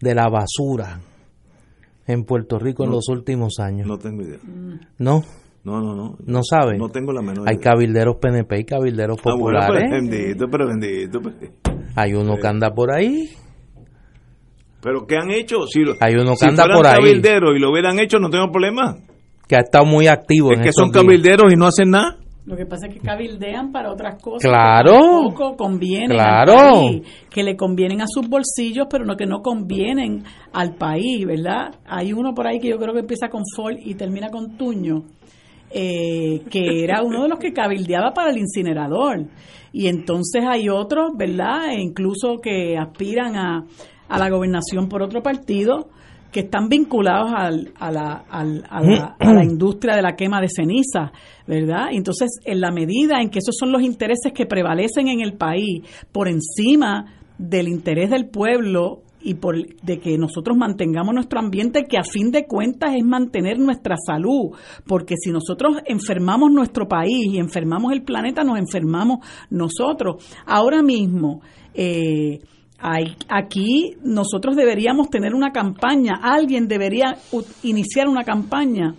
de 0.00 0.14
la 0.14 0.28
basura 0.28 1.00
en 2.08 2.24
Puerto 2.24 2.58
Rico 2.58 2.82
en 2.84 2.90
los 2.90 3.08
últimos 3.08 3.60
años? 3.60 3.86
No 3.86 3.98
tengo 3.98 4.22
idea. 4.22 4.40
¿No? 4.98 5.22
No, 5.64 5.80
no, 5.80 5.94
no. 5.94 6.16
¿No 6.26 6.40
sabe? 6.42 6.76
No 6.76 6.88
tengo 6.88 7.12
la 7.12 7.22
menor 7.22 7.48
Hay 7.48 7.58
cabilderos 7.58 8.16
PNP 8.16 8.60
y 8.60 8.64
cabilderos 8.64 9.18
ah, 9.20 9.22
populares. 9.22 9.84
pero 9.88 9.90
bendito, 9.90 10.46
pero 10.50 10.66
bendito. 10.66 11.20
Pues. 11.20 11.34
Hay 11.94 12.14
uno 12.14 12.36
que 12.36 12.46
anda 12.48 12.70
por 12.70 12.92
ahí. 12.92 13.30
¿Pero 14.80 15.06
qué 15.06 15.16
han 15.16 15.30
hecho? 15.30 15.64
Si, 15.68 15.82
Hay 16.00 16.14
uno 16.14 16.34
que 16.34 16.46
anda 16.46 16.64
por 16.64 16.86
ahí. 16.86 16.96
cabilderos 16.96 17.56
y 17.56 17.60
lo 17.60 17.70
hubieran 17.70 18.00
hecho, 18.00 18.18
no 18.18 18.28
tengo 18.28 18.50
problema. 18.50 18.96
Que 19.46 19.54
ha 19.54 19.60
estado 19.60 19.84
muy 19.84 20.08
activo. 20.08 20.50
Es 20.52 20.60
que 20.60 20.72
son 20.72 20.90
cabilderos 20.90 21.52
y 21.52 21.56
no 21.56 21.66
hacen 21.66 21.90
nada. 21.90 22.18
Lo 22.44 22.56
que 22.56 22.66
pasa 22.66 22.88
es 22.88 22.94
que 22.94 23.00
cabildean 23.00 23.70
para 23.70 23.92
otras 23.92 24.20
cosas. 24.20 24.42
Claro. 24.42 24.94
Que 24.94 25.30
poco 25.30 25.56
convienen 25.56 26.10
claro. 26.10 26.58
Al 26.58 26.72
país, 26.72 27.02
que 27.30 27.44
le 27.44 27.54
convienen 27.54 28.00
a 28.00 28.06
sus 28.08 28.28
bolsillos, 28.28 28.88
pero 28.90 29.04
no 29.04 29.14
que 29.14 29.26
no 29.26 29.42
convienen 29.42 30.24
al 30.52 30.74
país, 30.74 31.24
¿verdad? 31.24 31.72
Hay 31.86 32.12
uno 32.12 32.34
por 32.34 32.48
ahí 32.48 32.58
que 32.58 32.68
yo 32.68 32.78
creo 32.78 32.94
que 32.94 33.00
empieza 33.00 33.28
con 33.28 33.42
Ford 33.54 33.76
y 33.78 33.94
termina 33.94 34.28
con 34.30 34.56
Tuño 34.56 35.04
eh, 35.74 36.42
que 36.50 36.84
era 36.84 37.02
uno 37.02 37.22
de 37.22 37.28
los 37.28 37.38
que 37.38 37.52
cabildeaba 37.52 38.12
para 38.12 38.30
el 38.30 38.38
incinerador. 38.38 39.26
Y 39.72 39.88
entonces 39.88 40.44
hay 40.46 40.68
otros, 40.68 41.12
¿verdad? 41.16 41.70
E 41.70 41.80
incluso 41.80 42.38
que 42.42 42.76
aspiran 42.76 43.36
a, 43.36 43.64
a 44.08 44.18
la 44.18 44.28
gobernación 44.28 44.88
por 44.88 45.02
otro 45.02 45.22
partido 45.22 45.88
que 46.32 46.40
están 46.40 46.68
vinculados 46.68 47.30
al, 47.34 47.72
a, 47.78 47.92
la, 47.92 48.24
a, 48.28 48.44
la, 48.44 49.16
a, 49.18 49.32
la, 49.34 49.44
industria 49.44 49.94
de 49.94 50.02
la 50.02 50.16
quema 50.16 50.40
de 50.40 50.48
ceniza, 50.48 51.12
¿verdad? 51.46 51.88
Entonces, 51.92 52.30
en 52.44 52.60
la 52.60 52.70
medida 52.70 53.20
en 53.20 53.28
que 53.28 53.38
esos 53.38 53.54
son 53.58 53.70
los 53.70 53.82
intereses 53.82 54.32
que 54.32 54.46
prevalecen 54.46 55.08
en 55.08 55.20
el 55.20 55.34
país 55.34 55.82
por 56.10 56.28
encima 56.28 57.04
del 57.36 57.68
interés 57.68 58.10
del 58.10 58.30
pueblo 58.30 59.02
y 59.22 59.34
por 59.34 59.56
de 59.56 59.98
que 59.98 60.18
nosotros 60.18 60.56
mantengamos 60.56 61.14
nuestro 61.14 61.40
ambiente 61.40 61.84
que 61.84 61.98
a 61.98 62.04
fin 62.04 62.30
de 62.30 62.46
cuentas 62.46 62.94
es 62.96 63.04
mantener 63.04 63.58
nuestra 63.58 63.96
salud, 63.96 64.50
porque 64.86 65.14
si 65.16 65.30
nosotros 65.30 65.78
enfermamos 65.86 66.50
nuestro 66.50 66.86
país 66.88 67.26
y 67.32 67.38
enfermamos 67.38 67.92
el 67.92 68.02
planeta, 68.02 68.44
nos 68.44 68.58
enfermamos 68.58 69.18
nosotros. 69.50 70.24
Ahora 70.46 70.82
mismo, 70.82 71.40
eh, 71.74 72.40
hay, 72.78 73.16
aquí 73.28 73.96
nosotros 74.02 74.56
deberíamos 74.56 75.08
tener 75.08 75.34
una 75.34 75.52
campaña, 75.52 76.20
alguien 76.22 76.66
debería 76.66 77.16
iniciar 77.62 78.08
una 78.08 78.24
campaña 78.24 78.94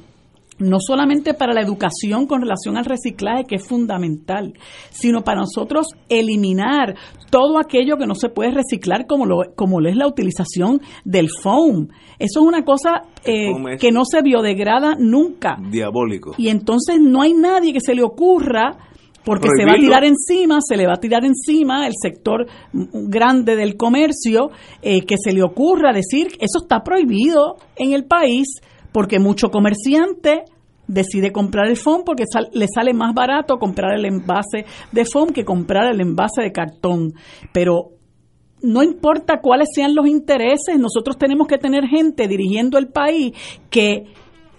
no 0.59 0.77
solamente 0.79 1.33
para 1.33 1.53
la 1.53 1.61
educación 1.61 2.25
con 2.27 2.41
relación 2.41 2.77
al 2.77 2.85
reciclaje, 2.85 3.45
que 3.45 3.55
es 3.55 3.67
fundamental, 3.67 4.53
sino 4.89 5.23
para 5.23 5.41
nosotros 5.41 5.87
eliminar 6.09 6.95
todo 7.29 7.57
aquello 7.57 7.97
que 7.97 8.05
no 8.05 8.15
se 8.15 8.29
puede 8.29 8.51
reciclar, 8.51 9.07
como 9.07 9.25
lo, 9.25 9.53
como 9.55 9.81
lo 9.81 9.89
es 9.89 9.95
la 9.95 10.07
utilización 10.07 10.81
del 11.03 11.29
foam. 11.29 11.87
Eso 12.19 12.41
es 12.41 12.45
una 12.45 12.63
cosa 12.63 13.03
eh, 13.25 13.51
que 13.79 13.91
no 13.91 14.05
se 14.05 14.21
biodegrada 14.21 14.95
nunca. 14.99 15.57
Diabólico. 15.69 16.35
Y 16.37 16.49
entonces 16.49 16.99
no 16.99 17.21
hay 17.21 17.33
nadie 17.33 17.73
que 17.73 17.81
se 17.81 17.95
le 17.95 18.03
ocurra 18.03 18.77
porque 19.23 19.47
se 19.57 19.65
va 19.65 19.73
a 19.73 19.75
tirar 19.75 20.03
encima, 20.03 20.59
se 20.61 20.75
le 20.75 20.85
va 20.85 20.93
a 20.95 20.99
tirar 20.99 21.23
encima 21.23 21.87
el 21.87 21.93
sector 21.99 22.45
grande 22.73 23.55
del 23.55 23.77
comercio, 23.77 24.51
eh, 24.81 25.05
que 25.05 25.15
se 25.17 25.31
le 25.31 25.43
ocurra 25.43 25.93
decir, 25.93 26.27
eso 26.39 26.59
está 26.61 26.83
prohibido 26.83 27.55
en 27.75 27.93
el 27.93 28.05
país, 28.05 28.47
porque 28.93 29.19
mucho 29.19 29.49
comerciante 29.49 30.45
decide 30.87 31.31
comprar 31.31 31.67
el 31.67 31.77
foam 31.77 32.03
porque 32.05 32.25
le 32.53 32.67
sale 32.67 32.93
más 32.93 33.13
barato 33.13 33.57
comprar 33.57 33.97
el 33.97 34.05
envase 34.05 34.65
de 34.91 35.05
foam 35.05 35.29
que 35.29 35.43
comprar 35.43 35.91
el 35.91 36.01
envase 36.01 36.41
de 36.41 36.51
cartón. 36.51 37.13
Pero 37.51 37.91
no 38.61 38.81
importa 38.81 39.41
cuáles 39.41 39.69
sean 39.73 39.95
los 39.95 40.07
intereses, 40.07 40.79
nosotros 40.79 41.17
tenemos 41.17 41.47
que 41.47 41.57
tener 41.57 41.85
gente 41.85 42.27
dirigiendo 42.27 42.77
el 42.77 42.87
país 42.87 43.33
que 43.69 44.05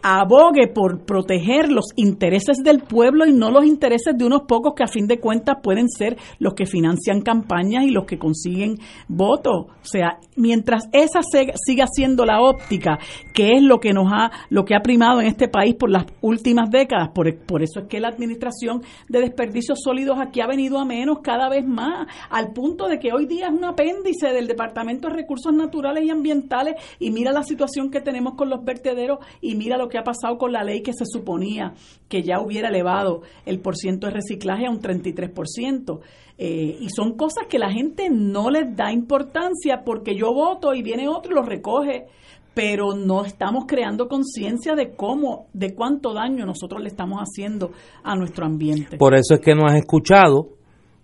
abogue 0.06 0.68
por 0.68 1.06
proteger 1.06 1.72
los 1.72 1.86
intereses 1.96 2.58
del 2.62 2.80
pueblo 2.80 3.24
y 3.24 3.32
no 3.32 3.50
los 3.50 3.64
intereses 3.64 4.14
de 4.14 4.26
unos 4.26 4.42
pocos 4.42 4.74
que 4.76 4.84
a 4.84 4.86
fin 4.86 5.06
de 5.06 5.18
cuentas 5.18 5.56
pueden 5.62 5.88
ser 5.88 6.18
los 6.38 6.52
que 6.52 6.66
financian 6.66 7.22
campañas 7.22 7.84
y 7.84 7.90
los 7.90 8.04
que 8.04 8.18
consiguen 8.18 8.78
votos. 9.08 9.64
O 9.66 9.84
sea, 9.84 10.18
mientras 10.36 10.90
esa 10.92 11.20
siga 11.22 11.86
siendo 11.90 12.26
la 12.26 12.42
óptica, 12.42 12.98
que 13.32 13.52
es 13.52 13.62
lo 13.62 13.80
que 13.80 13.94
nos 13.94 14.12
ha, 14.12 14.30
lo 14.50 14.66
que 14.66 14.74
ha 14.74 14.80
primado 14.80 15.22
en 15.22 15.26
este 15.26 15.48
país 15.48 15.74
por 15.74 15.90
las 15.90 16.04
últimas 16.20 16.70
décadas, 16.70 17.08
por, 17.14 17.34
por 17.46 17.62
eso 17.62 17.80
es 17.80 17.86
que 17.88 17.98
la 17.98 18.08
administración 18.08 18.82
de 19.08 19.20
desperdicios 19.20 19.80
sólidos 19.82 20.18
aquí 20.20 20.42
ha 20.42 20.46
venido 20.46 20.78
a 20.78 20.84
menos 20.84 21.20
cada 21.22 21.48
vez 21.48 21.66
más, 21.66 22.06
al 22.28 22.52
punto 22.52 22.88
de 22.88 22.98
que 22.98 23.14
hoy 23.14 23.24
día 23.24 23.46
es 23.46 23.54
un 23.54 23.64
apéndice 23.64 24.34
del 24.34 24.48
Departamento 24.48 25.08
de 25.08 25.14
Recursos 25.14 25.54
Naturales 25.54 26.04
y 26.04 26.10
Ambientales 26.10 26.74
y 26.98 27.10
mira 27.10 27.32
la 27.32 27.42
situación 27.42 27.90
que 27.90 28.02
tenemos 28.02 28.34
con 28.34 28.50
los 28.50 28.62
vertederos 28.62 29.20
y 29.40 29.54
mira 29.54 29.78
lo 29.78 29.88
que 29.88 29.93
ha 29.98 30.04
pasado 30.04 30.38
con 30.38 30.52
la 30.52 30.64
ley 30.64 30.82
que 30.82 30.92
se 30.92 31.04
suponía 31.06 31.74
que 32.08 32.22
ya 32.22 32.40
hubiera 32.40 32.68
elevado 32.68 33.22
el 33.46 33.60
porciento 33.60 34.06
de 34.06 34.14
reciclaje 34.14 34.66
a 34.66 34.70
un 34.70 34.80
33%. 34.80 36.00
Eh, 36.36 36.78
y 36.80 36.88
son 36.90 37.16
cosas 37.16 37.46
que 37.48 37.58
la 37.58 37.70
gente 37.70 38.08
no 38.10 38.50
les 38.50 38.74
da 38.74 38.92
importancia 38.92 39.82
porque 39.84 40.16
yo 40.16 40.34
voto 40.34 40.74
y 40.74 40.82
viene 40.82 41.08
otro 41.08 41.32
y 41.32 41.34
lo 41.36 41.42
recoge 41.42 42.06
pero 42.54 42.94
no 42.94 43.24
estamos 43.24 43.64
creando 43.66 44.06
conciencia 44.06 44.74
de 44.74 44.94
cómo, 44.94 45.48
de 45.52 45.74
cuánto 45.74 46.14
daño 46.14 46.46
nosotros 46.46 46.80
le 46.80 46.88
estamos 46.88 47.18
haciendo 47.18 47.72
a 48.04 48.14
nuestro 48.14 48.46
ambiente. 48.46 48.96
Por 48.96 49.14
eso 49.14 49.34
es 49.34 49.40
que 49.40 49.54
no 49.54 49.66
has 49.66 49.74
escuchado 49.74 50.50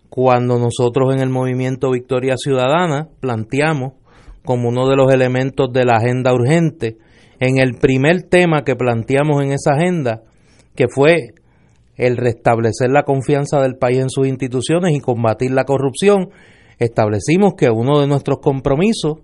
cuando 0.08 0.58
nosotros 0.58 1.12
en 1.12 1.20
el 1.20 1.28
movimiento 1.28 1.90
Victoria 1.90 2.36
Ciudadana 2.36 3.08
planteamos 3.20 3.94
como 4.44 4.68
uno 4.68 4.88
de 4.88 4.96
los 4.96 5.12
elementos 5.12 5.72
de 5.72 5.84
la 5.84 5.96
agenda 5.96 6.32
urgente 6.32 6.98
en 7.40 7.58
el 7.58 7.74
primer 7.74 8.22
tema 8.22 8.62
que 8.62 8.76
planteamos 8.76 9.42
en 9.42 9.52
esa 9.52 9.72
agenda, 9.72 10.22
que 10.76 10.86
fue 10.88 11.34
el 11.96 12.16
restablecer 12.16 12.90
la 12.90 13.02
confianza 13.02 13.60
del 13.60 13.76
país 13.76 13.98
en 13.98 14.10
sus 14.10 14.26
instituciones 14.26 14.94
y 14.94 15.00
combatir 15.00 15.50
la 15.50 15.64
corrupción, 15.64 16.30
establecimos 16.78 17.54
que 17.56 17.70
uno 17.70 18.00
de 18.00 18.06
nuestros 18.06 18.38
compromisos 18.40 19.18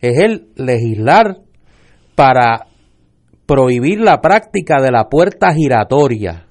es 0.00 0.18
el 0.18 0.48
legislar 0.56 1.38
para 2.14 2.66
prohibir 3.46 4.00
la 4.00 4.20
práctica 4.20 4.80
de 4.82 4.90
la 4.90 5.08
puerta 5.08 5.52
giratoria. 5.54 6.46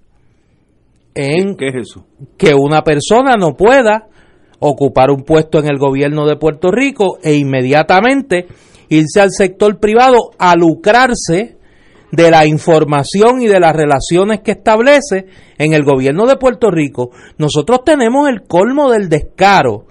En 1.13 1.55
¿Qué 1.55 1.67
es 1.67 1.75
eso? 1.75 2.05
que 2.37 2.53
una 2.53 2.83
persona 2.83 3.35
no 3.37 3.55
pueda 3.55 4.07
ocupar 4.59 5.09
un 5.09 5.23
puesto 5.23 5.59
en 5.59 5.65
el 5.65 5.77
gobierno 5.77 6.27
de 6.27 6.37
Puerto 6.37 6.71
Rico 6.71 7.17
e 7.23 7.33
inmediatamente 7.33 8.45
irse 8.97 9.21
al 9.21 9.31
sector 9.31 9.79
privado 9.79 10.31
a 10.37 10.55
lucrarse 10.55 11.57
de 12.11 12.29
la 12.29 12.45
información 12.45 13.41
y 13.41 13.47
de 13.47 13.59
las 13.59 13.75
relaciones 13.75 14.41
que 14.41 14.51
establece 14.51 15.25
en 15.57 15.73
el 15.73 15.83
gobierno 15.83 16.27
de 16.27 16.35
Puerto 16.35 16.69
Rico. 16.69 17.11
Nosotros 17.37 17.83
tenemos 17.85 18.27
el 18.29 18.43
colmo 18.43 18.91
del 18.91 19.07
descaro 19.07 19.85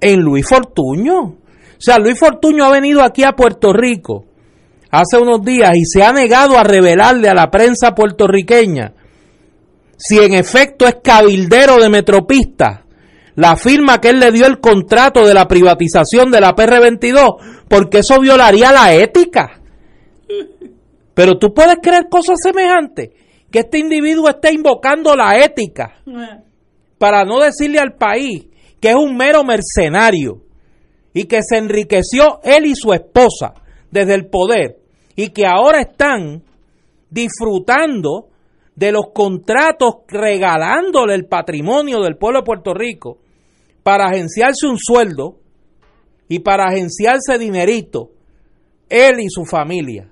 en 0.00 0.20
Luis 0.20 0.46
Fortuño. 0.46 1.18
O 1.20 1.36
sea, 1.78 1.98
Luis 1.98 2.18
Fortuño 2.18 2.64
ha 2.64 2.70
venido 2.70 3.02
aquí 3.02 3.24
a 3.24 3.32
Puerto 3.32 3.72
Rico 3.72 4.26
hace 4.90 5.18
unos 5.18 5.42
días 5.42 5.72
y 5.74 5.84
se 5.84 6.04
ha 6.04 6.12
negado 6.12 6.58
a 6.58 6.62
revelarle 6.64 7.28
a 7.28 7.34
la 7.34 7.50
prensa 7.50 7.94
puertorriqueña 7.94 8.92
si 9.96 10.18
en 10.18 10.34
efecto 10.34 10.86
es 10.86 10.96
cabildero 11.02 11.80
de 11.80 11.88
Metropista, 11.88 12.84
la 13.34 13.56
firma 13.56 14.00
que 14.00 14.10
él 14.10 14.20
le 14.20 14.32
dio 14.32 14.46
el 14.46 14.60
contrato 14.60 15.26
de 15.26 15.34
la 15.34 15.48
privatización 15.48 16.30
de 16.30 16.40
la 16.40 16.54
PR22, 16.54 17.36
porque 17.68 17.98
eso 17.98 18.20
violaría 18.20 18.72
la 18.72 18.94
ética. 18.94 19.60
Pero 21.14 21.38
tú 21.38 21.52
puedes 21.54 21.76
creer 21.82 22.08
cosas 22.08 22.38
semejantes, 22.42 23.10
que 23.50 23.60
este 23.60 23.78
individuo 23.78 24.28
esté 24.28 24.52
invocando 24.52 25.14
la 25.14 25.38
ética 25.38 26.02
para 26.98 27.24
no 27.24 27.40
decirle 27.40 27.78
al 27.78 27.94
país 27.94 28.46
que 28.80 28.90
es 28.90 28.96
un 28.96 29.16
mero 29.16 29.44
mercenario 29.44 30.42
y 31.14 31.24
que 31.24 31.42
se 31.42 31.56
enriqueció 31.56 32.40
él 32.44 32.66
y 32.66 32.74
su 32.74 32.92
esposa 32.92 33.54
desde 33.90 34.14
el 34.14 34.26
poder 34.26 34.78
y 35.14 35.30
que 35.30 35.46
ahora 35.46 35.80
están 35.80 36.42
disfrutando 37.10 38.28
de 38.74 38.92
los 38.92 39.06
contratos 39.14 39.94
regalándole 40.08 41.14
el 41.14 41.26
patrimonio 41.26 42.02
del 42.02 42.16
pueblo 42.16 42.40
de 42.40 42.44
Puerto 42.44 42.74
Rico 42.74 43.18
para 43.82 44.08
agenciarse 44.08 44.66
un 44.66 44.76
sueldo 44.78 45.38
y 46.28 46.40
para 46.40 46.66
agenciarse 46.66 47.38
dinerito, 47.38 48.10
él 48.88 49.20
y 49.20 49.28
su 49.28 49.44
familia. 49.44 50.10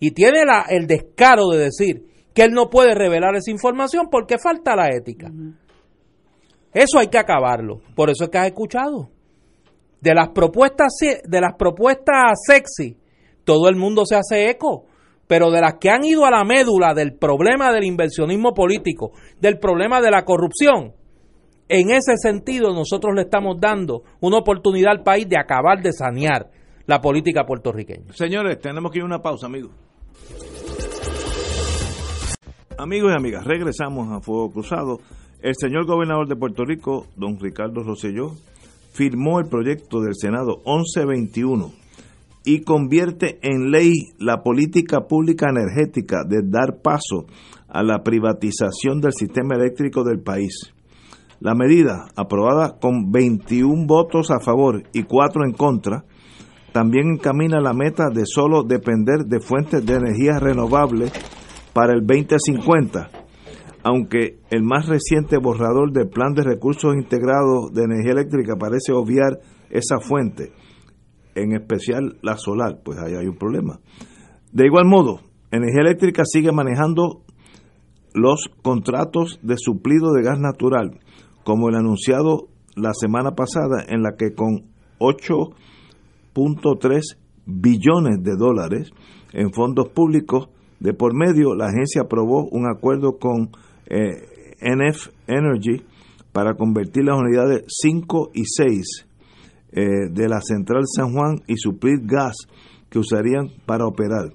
Y 0.00 0.10
tiene 0.10 0.44
la, 0.44 0.66
el 0.68 0.86
descaro 0.86 1.48
de 1.48 1.64
decir 1.64 2.06
que 2.34 2.42
él 2.42 2.52
no 2.52 2.68
puede 2.68 2.94
revelar 2.94 3.36
esa 3.36 3.50
información 3.50 4.08
porque 4.10 4.38
falta 4.38 4.76
la 4.76 4.88
ética. 4.88 5.30
Eso 6.72 6.98
hay 6.98 7.06
que 7.06 7.18
acabarlo. 7.18 7.80
Por 7.94 8.10
eso 8.10 8.24
es 8.24 8.30
que 8.30 8.38
has 8.38 8.46
escuchado. 8.46 9.10
De 10.00 10.14
las 10.14 10.28
propuestas, 10.30 10.92
de 11.00 11.40
las 11.40 11.54
propuestas 11.56 12.40
sexy, 12.46 12.96
todo 13.44 13.68
el 13.68 13.76
mundo 13.76 14.04
se 14.04 14.16
hace 14.16 14.50
eco 14.50 14.86
pero 15.26 15.50
de 15.50 15.60
las 15.60 15.74
que 15.80 15.90
han 15.90 16.04
ido 16.04 16.24
a 16.24 16.30
la 16.30 16.44
médula 16.44 16.94
del 16.94 17.14
problema 17.14 17.72
del 17.72 17.84
inversionismo 17.84 18.52
político, 18.52 19.12
del 19.40 19.58
problema 19.58 20.00
de 20.00 20.10
la 20.10 20.24
corrupción, 20.24 20.92
en 21.68 21.90
ese 21.90 22.16
sentido 22.16 22.74
nosotros 22.74 23.14
le 23.14 23.22
estamos 23.22 23.58
dando 23.60 24.02
una 24.20 24.38
oportunidad 24.38 24.92
al 24.92 25.02
país 25.02 25.28
de 25.28 25.38
acabar 25.38 25.82
de 25.82 25.92
sanear 25.92 26.50
la 26.86 27.00
política 27.00 27.44
puertorriqueña. 27.44 28.12
Señores, 28.12 28.60
tenemos 28.60 28.92
que 28.92 28.98
ir 28.98 29.02
a 29.02 29.06
una 29.06 29.22
pausa, 29.22 29.46
amigos. 29.46 29.72
Amigos 32.76 33.12
y 33.12 33.16
amigas, 33.16 33.44
regresamos 33.44 34.10
a 34.10 34.20
Fuego 34.20 34.50
Cruzado. 34.50 34.98
El 35.40 35.54
señor 35.54 35.86
gobernador 35.86 36.26
de 36.26 36.36
Puerto 36.36 36.64
Rico, 36.64 37.06
don 37.16 37.38
Ricardo 37.38 37.82
Rosselló, 37.82 38.32
firmó 38.92 39.40
el 39.40 39.48
proyecto 39.48 40.00
del 40.00 40.14
Senado 40.14 40.62
1121 40.66 41.72
y 42.44 42.62
convierte 42.62 43.38
en 43.42 43.70
ley 43.70 43.92
la 44.18 44.42
política 44.42 45.06
pública 45.08 45.46
energética 45.48 46.24
de 46.28 46.42
dar 46.44 46.80
paso 46.82 47.26
a 47.68 47.82
la 47.82 48.02
privatización 48.02 49.00
del 49.00 49.12
sistema 49.12 49.54
eléctrico 49.56 50.04
del 50.04 50.20
país. 50.20 50.74
La 51.44 51.54
medida, 51.54 52.06
aprobada 52.16 52.78
con 52.80 53.12
21 53.12 53.84
votos 53.86 54.30
a 54.30 54.40
favor 54.40 54.82
y 54.94 55.02
4 55.02 55.44
en 55.44 55.52
contra, 55.52 56.06
también 56.72 57.06
encamina 57.12 57.60
la 57.60 57.74
meta 57.74 58.04
de 58.08 58.22
solo 58.24 58.62
depender 58.62 59.26
de 59.26 59.40
fuentes 59.40 59.84
de 59.84 59.92
energía 59.92 60.38
renovables 60.40 61.12
para 61.74 61.92
el 61.92 62.00
2050, 62.00 63.10
aunque 63.82 64.38
el 64.48 64.62
más 64.62 64.88
reciente 64.88 65.36
borrador 65.36 65.92
del 65.92 66.08
Plan 66.08 66.32
de 66.32 66.44
Recursos 66.44 66.94
Integrados 66.94 67.74
de 67.74 67.84
Energía 67.84 68.12
Eléctrica 68.12 68.56
parece 68.58 68.94
obviar 68.94 69.38
esa 69.68 69.98
fuente 69.98 70.50
en 71.34 71.52
especial 71.52 72.16
la 72.22 72.38
solar, 72.38 72.78
pues 72.82 72.98
ahí 72.98 73.16
hay 73.16 73.26
un 73.26 73.36
problema. 73.36 73.80
De 74.50 74.64
igual 74.64 74.86
modo, 74.86 75.20
Energía 75.50 75.82
Eléctrica 75.82 76.22
sigue 76.24 76.52
manejando 76.52 77.20
los 78.14 78.48
contratos 78.62 79.40
de 79.42 79.56
suplido 79.58 80.12
de 80.12 80.22
gas 80.22 80.40
natural, 80.40 81.00
como 81.44 81.68
el 81.68 81.76
anunciado 81.76 82.48
la 82.74 82.92
semana 82.94 83.36
pasada, 83.36 83.84
en 83.88 84.02
la 84.02 84.16
que 84.16 84.34
con 84.34 84.64
8.3 84.98 87.16
billones 87.46 88.22
de 88.22 88.36
dólares 88.36 88.90
en 89.32 89.52
fondos 89.52 89.90
públicos 89.90 90.48
de 90.80 90.92
por 90.94 91.14
medio, 91.14 91.54
la 91.54 91.66
agencia 91.66 92.02
aprobó 92.02 92.48
un 92.50 92.68
acuerdo 92.68 93.18
con 93.18 93.50
eh, 93.86 94.56
NF 94.60 95.10
Energy 95.26 95.82
para 96.32 96.54
convertir 96.54 97.04
las 97.04 97.18
unidades 97.18 97.64
5 97.68 98.30
y 98.34 98.44
6 98.44 99.06
eh, 99.72 100.08
de 100.10 100.28
la 100.28 100.40
Central 100.40 100.82
San 100.86 101.12
Juan 101.12 101.42
y 101.46 101.56
suplir 101.56 102.00
gas 102.04 102.36
que 102.90 102.98
usarían 102.98 103.50
para 103.66 103.86
operar. 103.86 104.32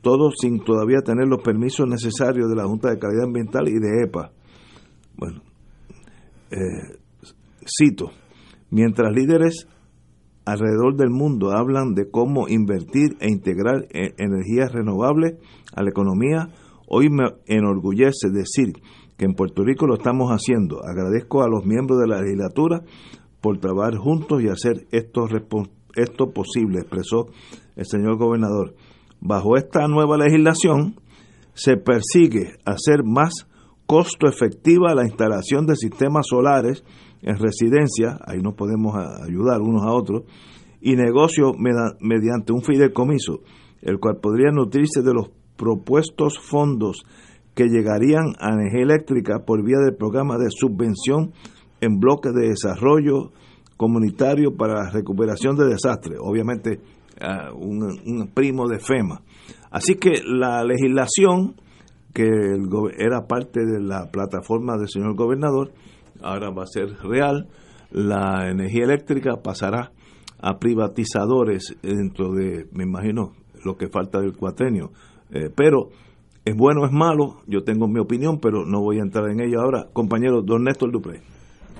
Todo 0.00 0.30
sin 0.30 0.62
todavía 0.62 1.00
tener 1.04 1.26
los 1.26 1.42
permisos 1.42 1.88
necesarios 1.88 2.48
de 2.48 2.56
la 2.56 2.64
Junta 2.64 2.90
de 2.90 2.98
Calidad 2.98 3.24
Ambiental 3.24 3.68
y 3.68 3.78
de 3.78 4.04
EPA. 4.04 4.30
Bueno, 5.16 5.42
eh, 6.54 6.98
cito, 7.66 8.10
mientras 8.70 9.12
líderes 9.12 9.66
alrededor 10.44 10.96
del 10.96 11.10
mundo 11.10 11.52
hablan 11.52 11.94
de 11.94 12.10
cómo 12.10 12.48
invertir 12.48 13.16
e 13.20 13.30
integrar 13.30 13.86
e-, 13.90 14.14
energías 14.18 14.72
renovables 14.72 15.34
a 15.74 15.82
la 15.82 15.90
economía, 15.90 16.50
hoy 16.86 17.08
me 17.10 17.24
enorgullece 17.46 18.28
decir 18.30 18.74
que 19.16 19.24
en 19.24 19.34
Puerto 19.34 19.64
Rico 19.64 19.86
lo 19.86 19.94
estamos 19.94 20.30
haciendo. 20.30 20.80
Agradezco 20.84 21.42
a 21.42 21.48
los 21.48 21.64
miembros 21.64 21.98
de 22.00 22.08
la 22.08 22.20
legislatura 22.20 22.82
por 23.40 23.58
trabajar 23.58 23.96
juntos 23.96 24.42
y 24.42 24.48
hacer 24.48 24.86
esto, 24.90 25.26
esto 25.96 26.30
posible, 26.30 26.80
expresó 26.80 27.26
el 27.76 27.86
señor 27.86 28.16
gobernador. 28.16 28.74
Bajo 29.20 29.56
esta 29.56 29.86
nueva 29.88 30.18
legislación 30.18 30.96
se 31.54 31.76
persigue 31.76 32.56
hacer 32.64 33.04
más 33.04 33.46
costo 33.86 34.26
efectiva 34.28 34.94
la 34.94 35.04
instalación 35.04 35.66
de 35.66 35.76
sistemas 35.76 36.26
solares 36.28 36.84
en 37.22 37.38
residencias, 37.38 38.18
ahí 38.26 38.40
nos 38.40 38.54
podemos 38.54 38.94
ayudar 38.96 39.60
unos 39.60 39.82
a 39.82 39.92
otros, 39.92 40.24
y 40.80 40.96
negocio 40.96 41.52
mediante 42.00 42.52
un 42.52 42.62
fideicomiso, 42.62 43.40
el 43.80 43.98
cual 43.98 44.18
podría 44.20 44.50
nutrirse 44.50 45.02
de 45.02 45.14
los 45.14 45.30
propuestos 45.56 46.38
fondos 46.38 47.04
que 47.54 47.68
llegarían 47.68 48.34
a 48.38 48.52
energía 48.52 48.82
eléctrica 48.82 49.44
por 49.46 49.64
vía 49.64 49.78
del 49.78 49.96
programa 49.96 50.36
de 50.36 50.48
subvención 50.50 51.32
en 51.80 51.98
bloques 51.98 52.32
de 52.34 52.48
desarrollo 52.48 53.30
comunitario 53.76 54.56
para 54.56 54.84
la 54.84 54.90
recuperación 54.90 55.56
de 55.56 55.66
desastres, 55.66 56.18
obviamente 56.20 56.80
ah, 57.20 57.50
un, 57.54 58.30
primo 58.34 58.68
de 58.68 58.78
FEMA. 58.78 59.22
Así 59.70 59.96
que 59.96 60.22
la 60.24 60.64
legislación 60.64 61.54
que 62.14 62.24
era 62.98 63.26
parte 63.26 63.60
de 63.66 63.82
la 63.82 64.10
plataforma 64.10 64.78
del 64.78 64.88
señor 64.88 65.16
gobernador, 65.16 65.72
ahora 66.22 66.50
va 66.50 66.62
a 66.62 66.66
ser 66.66 66.96
real, 67.02 67.48
la 67.90 68.48
energía 68.48 68.84
eléctrica 68.84 69.42
pasará 69.42 69.92
a 70.40 70.58
privatizadores 70.58 71.76
dentro 71.82 72.32
de, 72.32 72.66
me 72.72 72.84
imagino, 72.84 73.32
lo 73.64 73.76
que 73.76 73.88
falta 73.88 74.20
del 74.20 74.36
cuatrenio. 74.36 74.90
Eh, 75.30 75.50
pero 75.54 75.88
es 76.44 76.54
bueno 76.54 76.84
es 76.86 76.92
malo, 76.92 77.40
yo 77.46 77.62
tengo 77.62 77.88
mi 77.88 77.98
opinión, 77.98 78.38
pero 78.40 78.64
no 78.64 78.80
voy 78.80 78.98
a 78.98 79.02
entrar 79.02 79.28
en 79.30 79.40
ello 79.40 79.60
ahora. 79.60 79.86
Compañero, 79.92 80.42
don 80.42 80.64
Néstor 80.64 80.92
Dupré. 80.92 81.20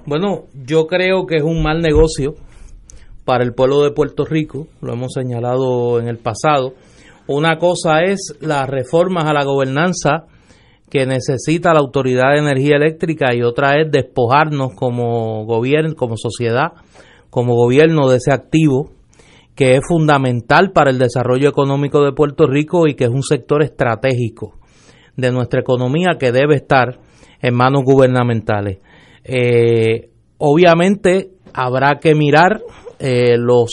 Bueno, 0.07 0.45
yo 0.67 0.87
creo 0.87 1.27
que 1.27 1.37
es 1.37 1.43
un 1.43 1.63
mal 1.63 1.81
negocio 1.81 2.35
para 3.25 3.45
el 3.45 3.55
pueblo 3.55 3.83
de 3.83 3.91
Puerto 3.91 4.25
Rico, 4.25 4.67
lo 4.83 4.93
hemos 4.93 5.13
señalado 5.13 5.99
en 5.99 6.09
el 6.09 6.19
pasado. 6.19 6.75
Una 7.27 7.57
cosa 7.57 8.03
es 8.03 8.37
las 8.41 8.69
reformas 8.69 9.25
a 9.25 9.33
la 9.33 9.45
gobernanza 9.45 10.27
que 10.91 11.07
necesita 11.07 11.73
la 11.73 11.81
Autoridad 11.81 12.33
de 12.33 12.41
Energía 12.41 12.77
Eléctrica 12.77 13.35
y 13.35 13.43
otra 13.43 13.81
es 13.81 13.91
despojarnos 13.91 14.75
como 14.75 15.45
gobierno, 15.47 15.95
como 15.97 16.17
sociedad, 16.17 16.73
como 17.31 17.55
gobierno 17.55 18.09
de 18.09 18.19
ese 18.19 18.33
activo 18.33 18.91
que 19.55 19.77
es 19.77 19.81
fundamental 19.87 20.73
para 20.73 20.91
el 20.91 20.99
desarrollo 20.99 21.49
económico 21.49 22.05
de 22.05 22.13
Puerto 22.13 22.47
Rico 22.47 22.87
y 22.87 22.95
que 22.95 23.05
es 23.05 23.11
un 23.11 23.23
sector 23.23 23.63
estratégico 23.63 24.59
de 25.17 25.31
nuestra 25.31 25.61
economía 25.61 26.17
que 26.19 26.33
debe 26.33 26.57
estar 26.57 26.99
en 27.41 27.55
manos 27.55 27.83
gubernamentales. 27.85 28.79
Eh, 29.23 30.11
obviamente 30.39 31.31
habrá 31.53 31.99
que 32.01 32.15
mirar 32.15 32.63
eh, 32.99 33.37
los 33.39 33.71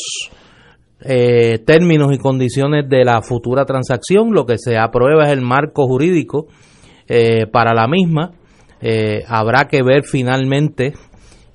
eh, 1.03 1.57
términos 1.65 2.13
y 2.13 2.19
condiciones 2.19 2.87
de 2.87 3.03
la 3.03 3.21
futura 3.21 3.65
transacción. 3.65 4.33
Lo 4.33 4.45
que 4.45 4.57
se 4.57 4.77
aprueba 4.77 5.25
es 5.25 5.31
el 5.31 5.41
marco 5.41 5.87
jurídico 5.87 6.47
eh, 7.07 7.47
para 7.47 7.73
la 7.73 7.87
misma. 7.87 8.31
Eh, 8.81 9.23
habrá 9.27 9.67
que 9.67 9.81
ver 9.83 10.03
finalmente 10.03 10.93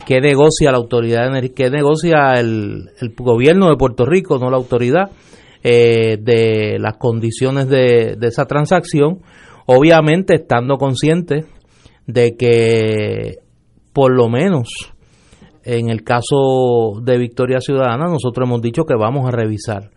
qué 0.05 0.21
negocia 0.21 0.73
la 0.73 0.79
autoridad 0.79 1.31
qué 1.55 1.71
negocia 1.71 2.35
el, 2.39 2.91
gobierno 3.17 3.69
de 3.69 3.77
Puerto 3.77 4.05
Rico, 4.05 4.39
no 4.39 4.51
la 4.51 4.57
autoridad, 4.57 5.11
de 5.63 6.77
las 6.79 6.97
condiciones 6.97 7.69
de, 7.69 8.17
esa 8.23 8.45
transacción. 8.47 9.23
Obviamente 9.67 10.37
estando 10.37 10.77
conscientes 10.77 11.45
de 12.07 12.37
que 12.37 13.39
por 13.93 14.13
lo 14.13 14.29
menos 14.29 14.96
en 15.67 15.91
el 15.91 16.05
caso 16.05 17.01
de 17.03 17.19
Victoria 17.19 17.61
Ciudadana, 17.61 18.07
nosotros 18.07 18.47
hemos 18.47 18.63
dicho 18.63 18.85
que 18.85 18.95
vamos 18.95 19.27
a 19.27 19.33
revisar 19.33 19.91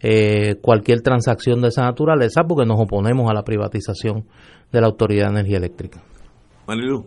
eh, 0.00 0.56
cualquier 0.60 1.00
transacción 1.00 1.60
de 1.60 1.68
esa 1.68 1.84
naturaleza 1.84 2.42
porque 2.42 2.66
nos 2.66 2.80
oponemos 2.80 3.30
a 3.30 3.32
la 3.32 3.44
privatización 3.44 4.24
de 4.72 4.80
la 4.80 4.88
Autoridad 4.88 5.26
de 5.26 5.38
Energía 5.38 5.58
Eléctrica. 5.58 6.02
Marilu. 6.66 7.06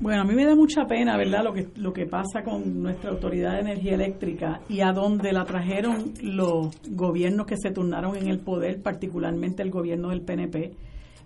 Bueno, 0.00 0.22
a 0.22 0.24
mí 0.24 0.34
me 0.34 0.46
da 0.46 0.56
mucha 0.56 0.86
pena, 0.86 1.18
¿verdad?, 1.18 1.44
lo 1.44 1.52
que, 1.52 1.68
lo 1.76 1.92
que 1.92 2.06
pasa 2.06 2.42
con 2.42 2.82
nuestra 2.82 3.10
Autoridad 3.10 3.52
de 3.52 3.60
Energía 3.60 3.94
Eléctrica 3.94 4.60
y 4.66 4.80
a 4.80 4.92
dónde 4.92 5.32
la 5.32 5.44
trajeron 5.44 6.14
los 6.22 6.70
gobiernos 6.90 7.46
que 7.46 7.58
se 7.58 7.72
turnaron 7.72 8.16
en 8.16 8.28
el 8.28 8.38
poder, 8.40 8.80
particularmente 8.80 9.62
el 9.62 9.70
gobierno 9.70 10.08
del 10.08 10.22
PNP 10.22 10.72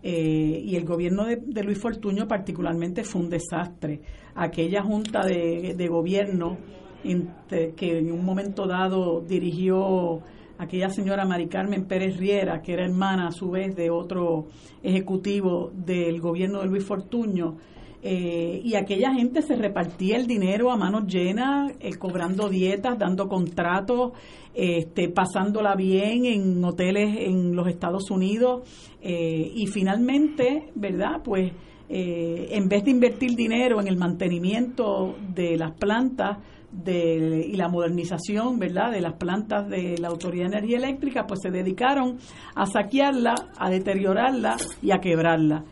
eh, 0.03 0.63
y 0.65 0.77
el 0.77 0.85
gobierno 0.85 1.25
de, 1.25 1.63
Luis 1.63 1.79
Fortuño 1.79 2.29
particularmente 2.29 3.05
fue 3.05 3.23
un 3.23 3.31
desastre. 3.31 4.01
Aquella 4.35 4.83
junta 4.83 5.25
de, 5.25 5.89
gobierno 5.89 6.59
que 7.03 7.99
en 7.99 8.13
un 8.13 8.25
momento 8.25 8.67
dado 8.67 9.21
dirigió 9.21 10.21
aquella 10.59 10.91
señora 10.91 11.25
Mari 11.25 11.47
Carmen 11.47 11.87
Pérez 11.87 12.17
Riera, 12.17 12.61
que 12.61 12.73
era 12.73 12.85
hermana 12.85 13.29
a 13.29 13.33
su 13.33 13.51
vez 13.51 13.75
de 13.75 13.91
otro 13.91 14.47
ejecutivo 14.83 15.71
del 15.75 16.21
gobierno 16.21 16.61
de 16.61 16.67
Luis 16.67 16.85
Fortuño, 16.85 17.57
eh, 18.03 18.61
y 18.63 18.77
aquella 18.77 19.13
gente 19.13 19.43
se 19.43 19.57
repartía 19.57 20.17
el 20.17 20.27
dinero 20.27 20.71
a 20.71 20.77
manos 20.77 21.07
llenas, 21.07 21.73
eh, 21.81 21.97
cobrando 21.99 22.49
dietas, 22.49 22.99
dando 22.99 23.29
contratos, 23.29 24.13
este, 24.55 25.09
pasándola 25.09 25.75
bien 25.75 26.25
en 26.25 26.65
hoteles 26.65 27.17
en 27.19 27.57
los 27.57 27.67
Estados 27.69 28.11
Unidos 28.11 28.63
eh, 29.03 29.53
y 29.55 29.67
finalmente, 29.67 30.71
¿verdad? 30.75 31.23
Pues 31.25 31.53
en 31.91 32.69
vez 32.69 32.85
de 32.85 32.91
invertir 32.91 33.35
dinero 33.35 33.81
en 33.81 33.89
el 33.89 33.97
mantenimiento 33.97 35.17
de 35.35 35.57
las 35.57 35.73
plantas, 35.73 36.37
de, 36.71 37.47
y 37.51 37.57
la 37.57 37.69
modernización, 37.69 38.59
¿verdad?, 38.59 38.93
de 38.93 39.01
las 39.01 39.15
plantas 39.15 39.69
de 39.69 39.97
la 39.99 40.09
Autoridad 40.09 40.51
de 40.51 40.59
Energía 40.59 40.77
Eléctrica, 40.77 41.27
pues 41.27 41.41
se 41.43 41.51
dedicaron 41.51 42.19
a 42.55 42.67
saquearla, 42.67 43.35
a 43.57 43.71
deteriorarla 43.71 44.59
y 44.83 44.91
a 44.91 44.99
quebrarla. 44.99 45.65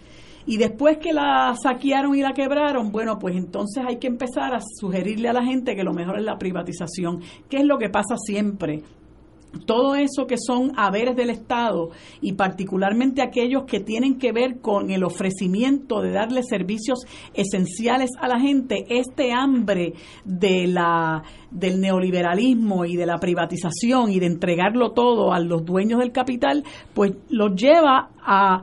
Y 0.46 0.58
después 0.58 0.98
que 0.98 1.12
la 1.12 1.54
saquearon 1.60 2.14
y 2.14 2.22
la 2.22 2.32
quebraron, 2.32 2.92
bueno, 2.92 3.18
pues 3.18 3.36
entonces 3.36 3.84
hay 3.86 3.98
que 3.98 4.06
empezar 4.06 4.54
a 4.54 4.60
sugerirle 4.60 5.28
a 5.28 5.32
la 5.32 5.44
gente 5.44 5.74
que 5.74 5.82
lo 5.82 5.92
mejor 5.92 6.18
es 6.18 6.24
la 6.24 6.38
privatización, 6.38 7.20
que 7.50 7.58
es 7.58 7.64
lo 7.64 7.78
que 7.78 7.88
pasa 7.88 8.16
siempre. 8.16 8.82
Todo 9.64 9.94
eso 9.94 10.26
que 10.26 10.36
son 10.38 10.72
haberes 10.76 11.16
del 11.16 11.30
Estado 11.30 11.90
y 12.20 12.34
particularmente 12.34 13.22
aquellos 13.22 13.64
que 13.64 13.80
tienen 13.80 14.18
que 14.18 14.32
ver 14.32 14.60
con 14.60 14.90
el 14.90 15.02
ofrecimiento 15.02 16.02
de 16.02 16.12
darle 16.12 16.42
servicios 16.42 17.06
esenciales 17.32 18.10
a 18.20 18.28
la 18.28 18.38
gente, 18.38 18.84
este 18.90 19.32
hambre 19.32 19.94
de 20.24 20.66
la 20.66 21.22
del 21.50 21.80
neoliberalismo 21.80 22.84
y 22.84 22.96
de 22.96 23.06
la 23.06 23.18
privatización 23.18 24.10
y 24.10 24.20
de 24.20 24.26
entregarlo 24.26 24.90
todo 24.90 25.32
a 25.32 25.40
los 25.40 25.64
dueños 25.64 26.00
del 26.00 26.12
capital, 26.12 26.64
pues 26.92 27.12
los 27.30 27.54
lleva 27.54 28.10
a 28.20 28.62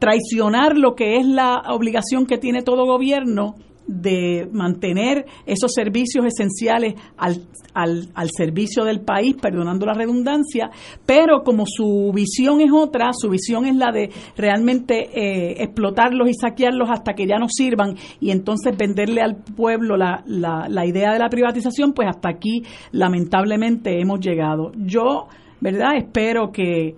traicionar 0.00 0.76
lo 0.76 0.96
que 0.96 1.18
es 1.18 1.26
la 1.26 1.62
obligación 1.68 2.26
que 2.26 2.38
tiene 2.38 2.62
todo 2.62 2.86
gobierno 2.86 3.54
de 3.86 4.48
mantener 4.52 5.26
esos 5.46 5.72
servicios 5.74 6.24
esenciales 6.24 6.94
al, 7.16 7.42
al, 7.74 8.30
servicio 8.30 8.84
del 8.84 9.00
país, 9.00 9.34
perdonando 9.34 9.84
la 9.84 9.94
redundancia, 9.94 10.70
pero 11.04 11.42
como 11.42 11.64
su 11.66 12.12
visión 12.14 12.60
es 12.60 12.70
otra, 12.72 13.10
su 13.12 13.28
visión 13.28 13.66
es 13.66 13.74
la 13.74 13.90
de 13.90 14.10
realmente 14.36 15.10
eh, 15.12 15.62
explotarlos 15.62 16.30
y 16.30 16.34
saquearlos 16.34 16.88
hasta 16.88 17.14
que 17.14 17.26
ya 17.26 17.38
no 17.38 17.48
sirvan 17.48 17.96
y 18.20 18.30
entonces 18.30 18.76
venderle 18.76 19.22
al 19.22 19.36
pueblo 19.36 19.96
la, 19.96 20.22
la, 20.24 20.68
la 20.68 20.86
idea 20.86 21.12
de 21.12 21.18
la 21.18 21.28
privatización, 21.28 21.92
pues 21.92 22.08
hasta 22.08 22.30
aquí 22.30 22.62
lamentablemente 22.92 24.00
hemos 24.00 24.20
llegado. 24.20 24.70
Yo, 24.76 25.26
¿verdad? 25.60 25.96
Espero 25.96 26.52
que 26.52 26.94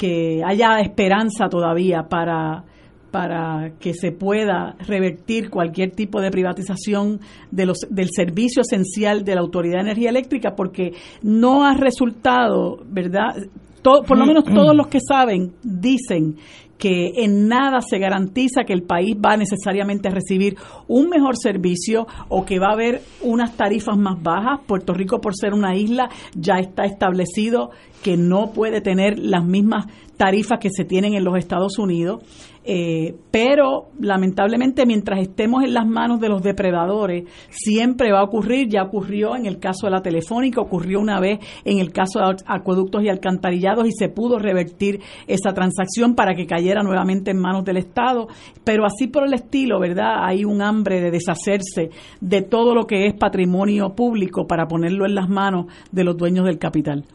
que 0.00 0.40
haya 0.42 0.80
esperanza 0.80 1.50
todavía 1.50 2.04
para, 2.08 2.64
para 3.10 3.72
que 3.78 3.92
se 3.92 4.12
pueda 4.12 4.74
revertir 4.86 5.50
cualquier 5.50 5.90
tipo 5.90 6.22
de 6.22 6.30
privatización 6.30 7.20
de 7.50 7.66
los, 7.66 7.80
del 7.90 8.08
servicio 8.10 8.62
esencial 8.62 9.24
de 9.24 9.34
la 9.34 9.42
Autoridad 9.42 9.74
de 9.74 9.90
Energía 9.90 10.08
Eléctrica, 10.08 10.54
porque 10.56 10.94
no 11.22 11.66
ha 11.66 11.74
resultado, 11.74 12.78
¿verdad? 12.86 13.34
por 13.82 14.16
lo 14.16 14.24
menos 14.24 14.44
todos 14.44 14.74
los 14.74 14.86
que 14.86 15.00
saben 15.06 15.52
dicen 15.62 16.36
que 16.80 17.12
en 17.22 17.46
nada 17.46 17.80
se 17.82 17.98
garantiza 17.98 18.64
que 18.64 18.72
el 18.72 18.82
país 18.82 19.14
va 19.14 19.36
necesariamente 19.36 20.08
a 20.08 20.12
recibir 20.12 20.56
un 20.88 21.08
mejor 21.08 21.36
servicio 21.36 22.06
o 22.28 22.44
que 22.44 22.58
va 22.58 22.68
a 22.68 22.72
haber 22.72 23.02
unas 23.20 23.56
tarifas 23.56 23.96
más 23.96 24.20
bajas. 24.20 24.60
Puerto 24.66 24.94
Rico, 24.94 25.20
por 25.20 25.36
ser 25.36 25.52
una 25.52 25.76
isla, 25.76 26.08
ya 26.34 26.58
está 26.58 26.84
establecido 26.84 27.70
que 28.02 28.16
no 28.16 28.52
puede 28.52 28.80
tener 28.80 29.18
las 29.18 29.44
mismas 29.44 29.86
tarifas 30.20 30.58
que 30.58 30.68
se 30.68 30.84
tienen 30.84 31.14
en 31.14 31.24
los 31.24 31.34
Estados 31.38 31.78
Unidos. 31.78 32.22
Eh, 32.62 33.14
pero 33.30 33.86
lamentablemente 33.98 34.84
mientras 34.84 35.18
estemos 35.20 35.64
en 35.64 35.72
las 35.72 35.86
manos 35.86 36.20
de 36.20 36.28
los 36.28 36.42
depredadores, 36.42 37.24
siempre 37.48 38.12
va 38.12 38.20
a 38.20 38.24
ocurrir, 38.24 38.68
ya 38.68 38.82
ocurrió 38.82 39.34
en 39.34 39.46
el 39.46 39.58
caso 39.58 39.86
de 39.86 39.92
la 39.92 40.02
telefónica, 40.02 40.60
ocurrió 40.60 41.00
una 41.00 41.20
vez 41.20 41.38
en 41.64 41.78
el 41.78 41.90
caso 41.90 42.18
de 42.18 42.36
acueductos 42.44 43.02
y 43.02 43.08
alcantarillados 43.08 43.86
y 43.86 43.92
se 43.92 44.10
pudo 44.10 44.38
revertir 44.38 45.00
esa 45.26 45.54
transacción 45.54 46.14
para 46.14 46.34
que 46.34 46.46
cayera 46.46 46.82
nuevamente 46.82 47.30
en 47.30 47.40
manos 47.40 47.64
del 47.64 47.78
Estado, 47.78 48.28
pero 48.62 48.84
así 48.84 49.06
por 49.06 49.26
el 49.26 49.32
estilo, 49.32 49.80
¿verdad? 49.80 50.22
Hay 50.22 50.44
un 50.44 50.60
hambre 50.60 51.00
de 51.00 51.10
deshacerse 51.10 51.88
de 52.20 52.42
todo 52.42 52.74
lo 52.74 52.86
que 52.86 53.06
es 53.06 53.14
patrimonio 53.14 53.94
público 53.94 54.46
para 54.46 54.68
ponerlo 54.68 55.06
en 55.06 55.14
las 55.14 55.30
manos 55.30 55.64
de 55.90 56.04
los 56.04 56.14
dueños 56.14 56.44
del 56.44 56.58
capital. 56.58 57.06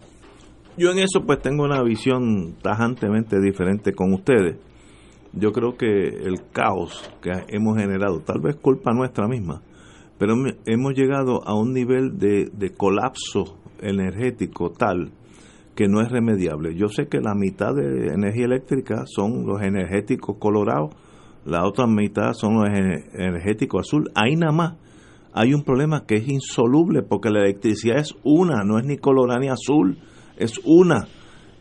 Yo 0.78 0.92
en 0.92 1.00
eso 1.00 1.22
pues 1.26 1.42
tengo 1.42 1.64
una 1.64 1.82
visión 1.84 2.56
tajantemente 2.62 3.40
diferente 3.40 3.94
con 3.94 4.14
ustedes. 4.14 4.58
Yo 5.32 5.54
creo 5.54 5.78
que 5.78 5.86
el 5.88 6.50
caos 6.52 7.10
que 7.22 7.32
hemos 7.48 7.78
generado, 7.78 8.20
tal 8.20 8.42
vez 8.42 8.58
culpa 8.58 8.92
nuestra 8.92 9.26
misma, 9.28 9.62
pero 10.18 10.36
hemos 10.66 10.94
llegado 10.94 11.48
a 11.48 11.58
un 11.58 11.72
nivel 11.74 12.20
de, 12.20 12.74
colapso 12.76 13.58
energético 13.82 14.72
tal 14.72 15.12
que 15.76 15.88
no 15.88 16.02
es 16.02 16.12
remediable. 16.12 16.76
Yo 16.76 16.90
sé 16.90 17.08
que 17.08 17.22
la 17.22 17.36
mitad 17.36 17.74
de 17.74 18.14
energía 18.14 18.46
eléctrica 18.46 19.04
son 19.06 19.46
los 19.46 19.62
energéticos 19.62 20.38
colorados, 20.40 20.94
la 21.46 21.66
otra 21.66 21.88
mitad 21.88 22.34
son 22.34 22.56
los 22.56 22.68
energéticos 22.68 23.88
azul. 23.88 24.12
Ahí 24.14 24.36
nada 24.36 24.52
más 24.52 24.74
hay 25.32 25.54
un 25.54 25.64
problema 25.64 26.06
que 26.06 26.16
es 26.16 26.28
insoluble 26.28 27.02
porque 27.02 27.30
la 27.30 27.40
electricidad 27.40 27.98
es 27.98 28.14
una, 28.24 28.66
no 28.66 28.78
es 28.78 28.86
ni 28.86 28.98
colorada 28.98 29.40
ni 29.40 29.48
azul 29.48 29.98
es 30.38 30.60
una. 30.64 31.08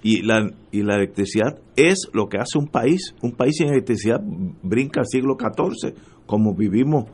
Y 0.02 0.22
la, 0.22 0.50
y 0.70 0.82
la 0.82 0.96
electricidad 0.96 1.58
es 1.76 2.10
lo 2.12 2.28
que 2.28 2.38
hace 2.38 2.58
un 2.58 2.68
país. 2.68 3.14
Un 3.22 3.32
país 3.32 3.56
sin 3.56 3.68
electricidad 3.68 4.20
brinca 4.62 5.00
al 5.00 5.06
siglo 5.06 5.36
XIV, 5.38 5.94
como 6.26 6.54
vivimos 6.54 7.04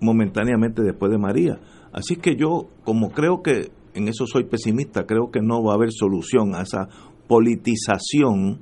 momentáneamente 0.00 0.82
después 0.82 1.10
de 1.10 1.18
María. 1.18 1.58
Así 1.92 2.16
que 2.16 2.36
yo, 2.36 2.68
como 2.84 3.10
creo 3.10 3.42
que 3.42 3.70
en 3.94 4.08
eso 4.08 4.26
soy 4.26 4.44
pesimista, 4.44 5.06
creo 5.06 5.30
que 5.30 5.40
no 5.40 5.62
va 5.62 5.72
a 5.72 5.76
haber 5.76 5.90
solución 5.90 6.54
a 6.54 6.62
esa 6.62 6.86
politización 7.26 8.60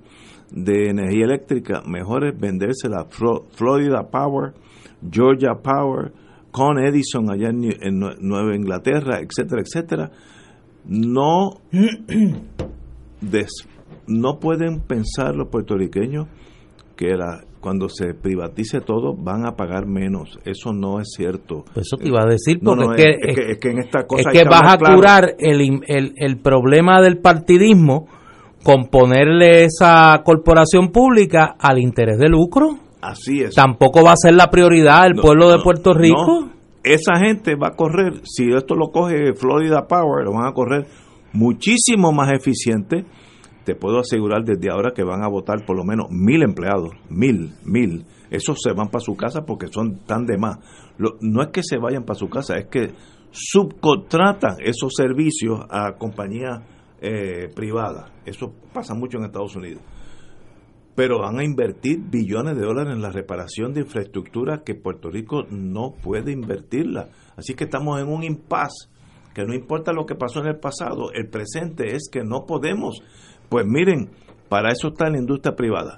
de 0.53 0.91
energía 0.91 1.25
eléctrica. 1.25 1.83
Mejor 1.85 2.29
es 2.29 2.39
venderse 2.39 2.89
la 2.89 3.07
Florida 3.07 4.09
Power, 4.13 4.55
Georgia 5.11 5.55
Power, 5.61 6.13
con 6.53 6.79
Edison 6.79 7.33
allá 7.33 7.49
en 7.49 7.99
Nueva 7.99 8.55
Inglaterra, 8.55 9.19
etcétera, 9.19 9.63
etcétera 9.63 10.13
no, 10.87 11.61
no 14.07 14.39
pueden 14.39 14.81
pensar 14.81 15.35
los 15.35 15.49
puertorriqueños 15.49 16.27
que 16.97 17.17
cuando 17.61 17.89
se 17.89 18.15
privatice 18.15 18.81
todo 18.81 19.15
van 19.17 19.47
a 19.47 19.57
pagar 19.57 19.87
menos. 19.87 20.39
Eso 20.45 20.73
no 20.73 21.01
es 21.01 21.13
cierto. 21.17 21.65
Eso 21.75 21.97
te 21.97 22.09
iba 22.09 22.23
a 22.23 22.27
decir, 22.27 22.61
porque 22.63 23.17
es, 23.21 23.59
que, 23.59 23.71
en 23.71 23.79
esta 23.79 24.07
cosa 24.07 24.31
es 24.31 24.39
que 24.39 24.49
vas 24.49 24.75
a 24.75 24.79
curar 24.79 25.35
el, 25.39 25.81
el, 25.87 26.13
el 26.17 26.37
problema 26.41 27.01
del 27.01 27.19
partidismo 27.19 28.07
con 28.63 28.87
ponerle 28.89 29.65
esa 29.65 30.23
corporación 30.25 30.91
pública 30.91 31.55
al 31.59 31.79
interés 31.79 32.19
de 32.19 32.29
lucro. 32.29 32.79
Así 33.01 33.43
es. 33.43 33.55
Tampoco 33.55 34.03
va 34.03 34.13
a 34.13 34.17
ser 34.17 34.35
la 34.35 34.51
prioridad 34.51 35.07
el 35.07 35.15
pueblo 35.15 35.51
de 35.51 35.59
Puerto 35.63 35.93
Rico 35.93 36.51
esa 36.85 37.17
gente 37.19 37.57
va 37.57 37.69
a 37.69 37.77
correr, 37.77 38.21
si 38.25 38.53
esto 38.53 38.75
lo 38.75 38.91
coge 38.91 39.35
Florida 39.35 39.87
Power, 39.89 40.25
lo 40.25 40.33
van 40.33 40.47
a 40.47 40.53
correr 40.53 40.87
muchísimo 41.33 42.13
más 42.13 42.33
eficiente. 42.33 43.05
Te 43.65 43.75
puedo 43.75 43.99
asegurar 43.99 44.45
desde 44.45 44.71
ahora 44.71 44.93
que 44.95 45.03
van 45.03 45.23
a 45.25 45.29
votar 45.29 45.65
por 45.65 45.77
lo 45.77 45.85
menos 45.85 46.11
mil 46.11 46.43
empleados, 46.43 46.91
mil, 47.09 47.55
mil. 47.65 48.05
Esos 48.31 48.59
se 48.63 48.73
van 48.73 48.89
para 48.89 49.03
su 49.03 49.17
casa 49.17 49.47
porque 49.47 49.69
son 49.69 50.01
tan 50.05 50.27
de 50.27 50.37
más. 50.37 50.59
no 50.99 51.43
es 51.43 51.49
que 51.49 51.63
se 51.63 51.79
vayan 51.79 52.05
para 52.05 52.19
su 52.19 52.29
casa, 52.29 52.59
es 52.59 52.67
que 52.67 52.93
subcontratan 53.31 54.57
esos 54.61 54.93
servicios 54.95 55.61
a 55.71 55.93
compañías 55.97 56.61
eh, 57.01 57.49
privadas. 57.55 58.13
Eso 58.27 58.53
pasa 58.73 58.95
mucho 58.95 59.19
en 59.19 59.25
Estados 59.25 59.57
Unidos. 59.57 59.83
Pero 60.95 61.21
van 61.21 61.39
a 61.39 61.45
invertir 61.45 61.99
billones 62.09 62.57
de 62.57 62.65
dólares 62.65 62.95
en 62.95 63.03
la 63.03 63.11
reparación 63.11 63.73
de 63.73 63.81
infraestructura 63.81 64.63
que 64.65 64.75
Puerto 64.75 65.11
Rico 65.11 65.45
no 65.51 65.95
puede 66.03 66.31
invertirla. 66.31 67.09
Así 67.37 67.55
que 67.55 67.65
estamos 67.65 68.01
en 68.01 68.09
un 68.09 68.23
impasse 68.23 68.89
que 69.35 69.45
no 69.45 69.53
importa 69.53 69.93
lo 69.93 70.07
que 70.07 70.15
pasó 70.15 70.41
en 70.41 70.47
el 70.47 70.57
pasado, 70.57 71.11
el 71.13 71.29
presente 71.29 71.97
es 71.97 72.09
que 72.11 72.23
no 72.23 72.47
podemos. 72.47 73.03
Pues 73.49 73.67
miren, 73.67 74.11
para 74.49 74.71
eso 74.71 74.89
está 74.89 75.11
la 75.11 75.19
industria 75.19 75.57
privada. 75.57 75.97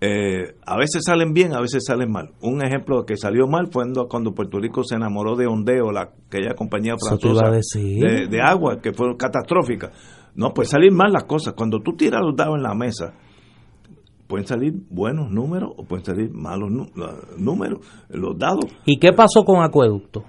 Eh, 0.00 0.54
a 0.64 0.76
veces 0.76 1.02
salen 1.04 1.32
bien, 1.32 1.54
a 1.56 1.60
veces 1.60 1.84
salen 1.84 2.10
mal. 2.12 2.30
Un 2.40 2.62
ejemplo 2.64 3.04
que 3.04 3.16
salió 3.16 3.48
mal 3.48 3.66
fue 3.72 3.84
cuando 4.08 4.32
Puerto 4.32 4.60
Rico 4.60 4.84
se 4.84 4.94
enamoró 4.94 5.34
de 5.34 5.48
Ondeo, 5.48 5.90
la, 5.90 6.12
aquella 6.28 6.54
compañía 6.54 6.94
francesa 6.96 7.50
de, 7.50 8.28
de, 8.28 8.40
agua, 8.40 8.80
que 8.80 8.92
fue 8.92 9.16
catastrófica. 9.16 9.90
No, 10.36 10.54
pues 10.54 10.68
salir 10.68 10.92
mal 10.92 11.12
las 11.12 11.24
cosas. 11.24 11.54
Cuando 11.54 11.80
tú 11.80 11.96
tiras 11.96 12.20
los 12.22 12.36
dados 12.36 12.54
en 12.56 12.62
la 12.62 12.74
mesa, 12.74 13.12
pueden 14.28 14.46
salir 14.46 14.74
buenos 14.90 15.30
números 15.30 15.72
o 15.76 15.84
pueden 15.84 16.04
salir 16.04 16.30
malos 16.30 16.70
números, 17.36 17.80
los 18.10 18.38
dados. 18.38 18.66
¿Y 18.84 18.98
qué 18.98 19.12
pasó 19.12 19.44
con 19.44 19.62
Acueducto? 19.62 20.22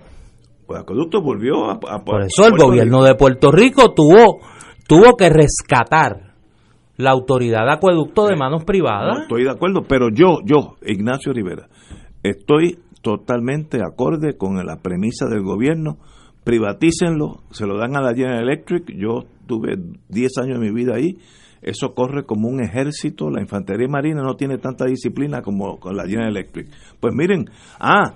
Pues 0.65 0.81
Acueducto 0.81 1.21
volvió 1.21 1.69
a... 1.69 1.80
Por 1.80 2.23
eso 2.23 2.45
el 2.47 2.57
gobierno 2.57 3.03
de 3.03 3.15
Puerto 3.15 3.51
Rico 3.51 3.93
tuvo, 3.93 4.39
tuvo 4.88 5.15
que 5.17 5.30
rescatar 5.30 6.30
la 6.95 7.11
autoridad 7.11 7.65
de 7.65 7.73
acueducto 7.73 8.27
de 8.27 8.35
manos 8.35 8.65
privadas. 8.65 9.21
estoy 9.21 9.43
de 9.43 9.51
acuerdo, 9.51 9.84
pero 9.88 10.09
yo, 10.09 10.39
yo, 10.43 10.76
Ignacio 10.85 11.31
Rivera, 11.31 11.69
estoy 12.23 12.80
totalmente 13.01 13.80
acorde 13.81 14.38
con 14.38 14.57
la 14.65 14.77
premisa 14.77 15.26
del 15.27 15.41
gobierno. 15.41 15.97
Privatícenlo, 16.43 17.43
se 17.51 17.65
lo 17.65 17.77
dan 17.77 17.95
a 17.95 18.01
la 18.01 18.13
General 18.13 18.41
Electric. 18.43 18.91
Yo 18.95 19.23
tuve 19.47 19.77
10 20.09 20.38
años 20.39 20.59
de 20.59 20.65
mi 20.65 20.73
vida 20.73 20.95
ahí. 20.95 21.17
Eso 21.61 21.94
corre 21.94 22.26
como 22.26 22.48
un 22.48 22.61
ejército. 22.61 23.30
La 23.30 23.41
infantería 23.41 23.88
marina 23.88 24.22
no 24.22 24.36
tiene 24.36 24.57
tanta 24.57 24.86
disciplina 24.86 25.41
como 25.41 25.80
con 25.80 25.95
la 25.95 26.03
General 26.03 26.30
Electric. 26.30 26.68
Pues 26.99 27.14
miren, 27.14 27.49
ah, 27.80 28.15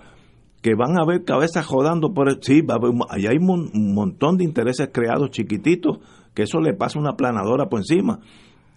que 0.63 0.75
van 0.75 0.97
a 0.97 1.03
haber 1.03 1.25
cabezas 1.25 1.65
jodando 1.65 2.13
por 2.13 2.29
el, 2.29 2.37
sí, 2.41 2.61
va 2.61 2.79
allá 3.09 3.31
hay 3.31 3.37
un, 3.37 3.93
montón 3.93 4.37
de 4.37 4.45
intereses 4.45 4.89
creados 4.93 5.29
chiquititos, 5.29 5.99
que 6.33 6.43
eso 6.43 6.61
le 6.61 6.73
pasa 6.73 6.97
una 6.97 7.17
planadora 7.17 7.67
por 7.67 7.81
encima. 7.81 8.19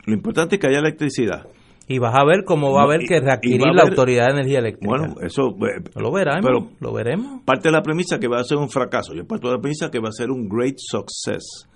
Lo 0.05 0.15
importante 0.15 0.57
es 0.57 0.61
que 0.61 0.67
haya 0.67 0.81
electricidad. 0.81 1.47
Y 1.89 2.01
vas 2.01 2.15
a 2.17 2.25
ver 2.25 2.43
cómo 2.45 2.73
va 2.73 2.81
a 2.81 2.85
haber 2.85 3.07
que 3.07 3.21
readquirir 3.21 3.69
la 3.73 3.85
Autoridad 3.85 4.27
de 4.27 4.33
Energía 4.33 4.59
Eléctrica. 4.59 4.89
Bueno, 4.89 5.15
eso... 5.21 5.51
Eh, 5.51 5.85
lo 5.95 6.11
veremos, 6.11 6.45
pero 6.45 6.69
lo 6.81 6.93
veremos. 6.93 7.43
Parte 7.45 7.69
de 7.69 7.73
la 7.73 7.83
premisa 7.83 8.19
que 8.19 8.27
va 8.27 8.41
a 8.41 8.45
ser 8.45 8.59
un 8.59 8.69
fracaso. 8.69 9.15
Yo 9.15 9.25
parto 9.25 9.47
de 9.47 9.55
la 9.55 9.61
premisa 9.61 9.89
que 9.89 10.01
va 10.01 10.09
a 10.09 10.13
ser 10.13 10.33
un 10.33 10.49
great 10.49 10.75
success. 10.79 11.69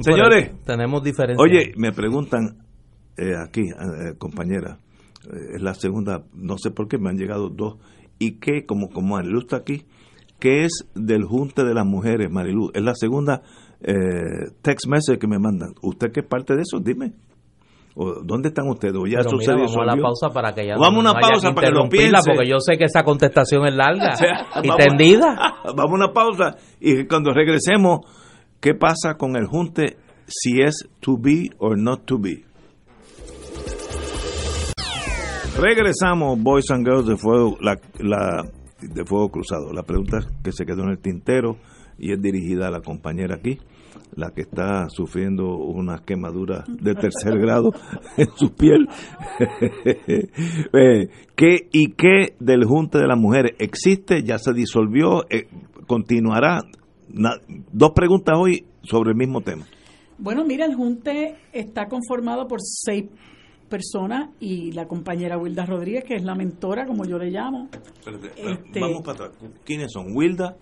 Señores, 0.00 0.52
tenemos 0.64 1.02
diferencias. 1.02 1.40
Oye, 1.40 1.72
me 1.76 1.92
preguntan 1.92 2.58
eh, 3.16 3.34
aquí, 3.36 3.62
eh, 3.62 4.14
compañera, 4.18 4.78
es 5.54 5.62
la 5.62 5.74
segunda, 5.74 6.24
no 6.34 6.56
sé 6.58 6.70
por 6.70 6.88
qué 6.88 6.98
me 6.98 7.10
han 7.10 7.16
llegado 7.16 7.48
dos 7.48 7.76
y 8.18 8.38
qué, 8.38 8.66
como, 8.66 8.88
como 8.88 9.16
Marilu 9.16 9.40
está 9.40 9.56
aquí, 9.56 9.84
qué 10.38 10.64
es 10.64 10.88
del 10.94 11.24
Junte 11.24 11.64
de 11.64 11.74
las 11.74 11.86
Mujeres, 11.86 12.30
Marilu. 12.30 12.70
Es 12.74 12.82
la 12.82 12.94
segunda 12.94 13.42
eh, 13.80 14.50
text 14.62 14.86
message 14.88 15.18
que 15.18 15.26
me 15.26 15.38
mandan. 15.38 15.74
¿Usted 15.82 16.12
qué 16.12 16.22
parte 16.22 16.54
de 16.54 16.62
eso? 16.62 16.78
Dime. 16.80 17.12
¿O 17.94 18.22
¿Dónad 18.22 18.46
están 18.46 18.68
ustedes? 18.68 18.94
¿O 18.96 19.06
ya 19.06 19.18
Pero 19.18 19.36
mira, 19.36 19.54
vamos 19.54 19.76
a 19.76 19.84
la 19.84 19.96
pausa 19.96 20.28
para 20.32 20.54
que 20.54 20.66
ya 20.66 20.76
vamos 20.78 21.04
a 21.04 21.10
una 21.10 21.20
pausa 21.20 21.52
para 21.52 21.68
que 21.68 21.74
lo 21.74 21.88
piense. 21.88 22.30
porque 22.30 22.48
yo 22.48 22.58
sé 22.58 22.78
que 22.78 22.84
esa 22.84 23.02
contestación 23.02 23.66
es 23.66 23.74
larga 23.74 24.14
y 24.62 24.70
tendida. 24.76 25.58
Vamos 25.76 25.92
a 25.92 25.94
una 25.94 26.12
pausa 26.12 26.56
y 26.80 27.06
cuando 27.06 27.32
regresemos, 27.32 28.00
¿qué 28.62 28.74
pasa 28.74 29.16
con 29.18 29.36
el 29.36 29.46
junte 29.46 29.96
si 30.26 30.62
es 30.62 30.88
to 31.00 31.18
be 31.18 31.50
or 31.58 31.76
not 31.76 32.06
to 32.06 32.18
be? 32.18 32.44
Regresamos, 35.60 36.40
Boys 36.42 36.70
and 36.70 36.86
Girls 36.86 37.06
de 37.06 37.16
Fuego, 37.16 37.58
la, 37.60 37.76
de 38.80 39.04
Fuego 39.04 39.28
Cruzado. 39.30 39.72
La 39.72 39.82
pregunta 39.82 40.20
que 40.42 40.52
se 40.52 40.64
quedó 40.64 40.84
en 40.84 40.90
el 40.90 40.98
tintero 40.98 41.58
y 41.98 42.12
es 42.12 42.22
dirigida 42.22 42.68
a 42.68 42.70
la 42.70 42.80
compañera 42.80 43.34
aquí, 43.34 43.58
la 44.14 44.30
que 44.30 44.42
está 44.42 44.88
sufriendo 44.88 45.56
unas 45.56 46.00
quemaduras 46.02 46.64
de 46.68 46.94
tercer 46.94 47.38
grado 47.40 47.72
en 48.16 48.28
su 48.36 48.54
piel. 48.54 48.88
Eh, 50.74 51.08
¿Qué 51.36 51.68
y 51.72 51.92
qué 51.92 52.34
del 52.38 52.64
Junte 52.64 52.98
de 52.98 53.06
las 53.06 53.18
Mujeres 53.18 53.52
existe? 53.58 54.22
¿Ya 54.22 54.38
se 54.38 54.52
disolvió? 54.52 55.24
Eh, 55.30 55.48
Dos 57.72 57.90
preguntas 57.94 58.36
hoy 58.38 58.64
sobre 58.82 59.10
el 59.10 59.16
mismo 59.16 59.40
tema. 59.40 59.66
Bueno, 60.18 60.44
mira, 60.44 60.64
el 60.64 60.74
Junte 60.74 61.36
está 61.52 61.86
conformado 61.86 62.46
por 62.46 62.60
seis 62.60 63.06
persona 63.72 64.30
y 64.38 64.72
la 64.72 64.86
compañera 64.86 65.38
Wilda 65.38 65.64
Rodríguez, 65.64 66.04
que 66.04 66.14
es 66.14 66.22
la 66.22 66.34
mentora, 66.34 66.84
como 66.84 67.06
yo 67.06 67.16
le 67.18 67.30
llamo. 67.30 67.70
Este, 68.36 68.80
vamos 68.80 69.02
para 69.02 69.28
atrás. 69.28 69.50
¿Quiénes 69.64 69.90
son? 69.90 70.14
¿Wilda? 70.14 70.56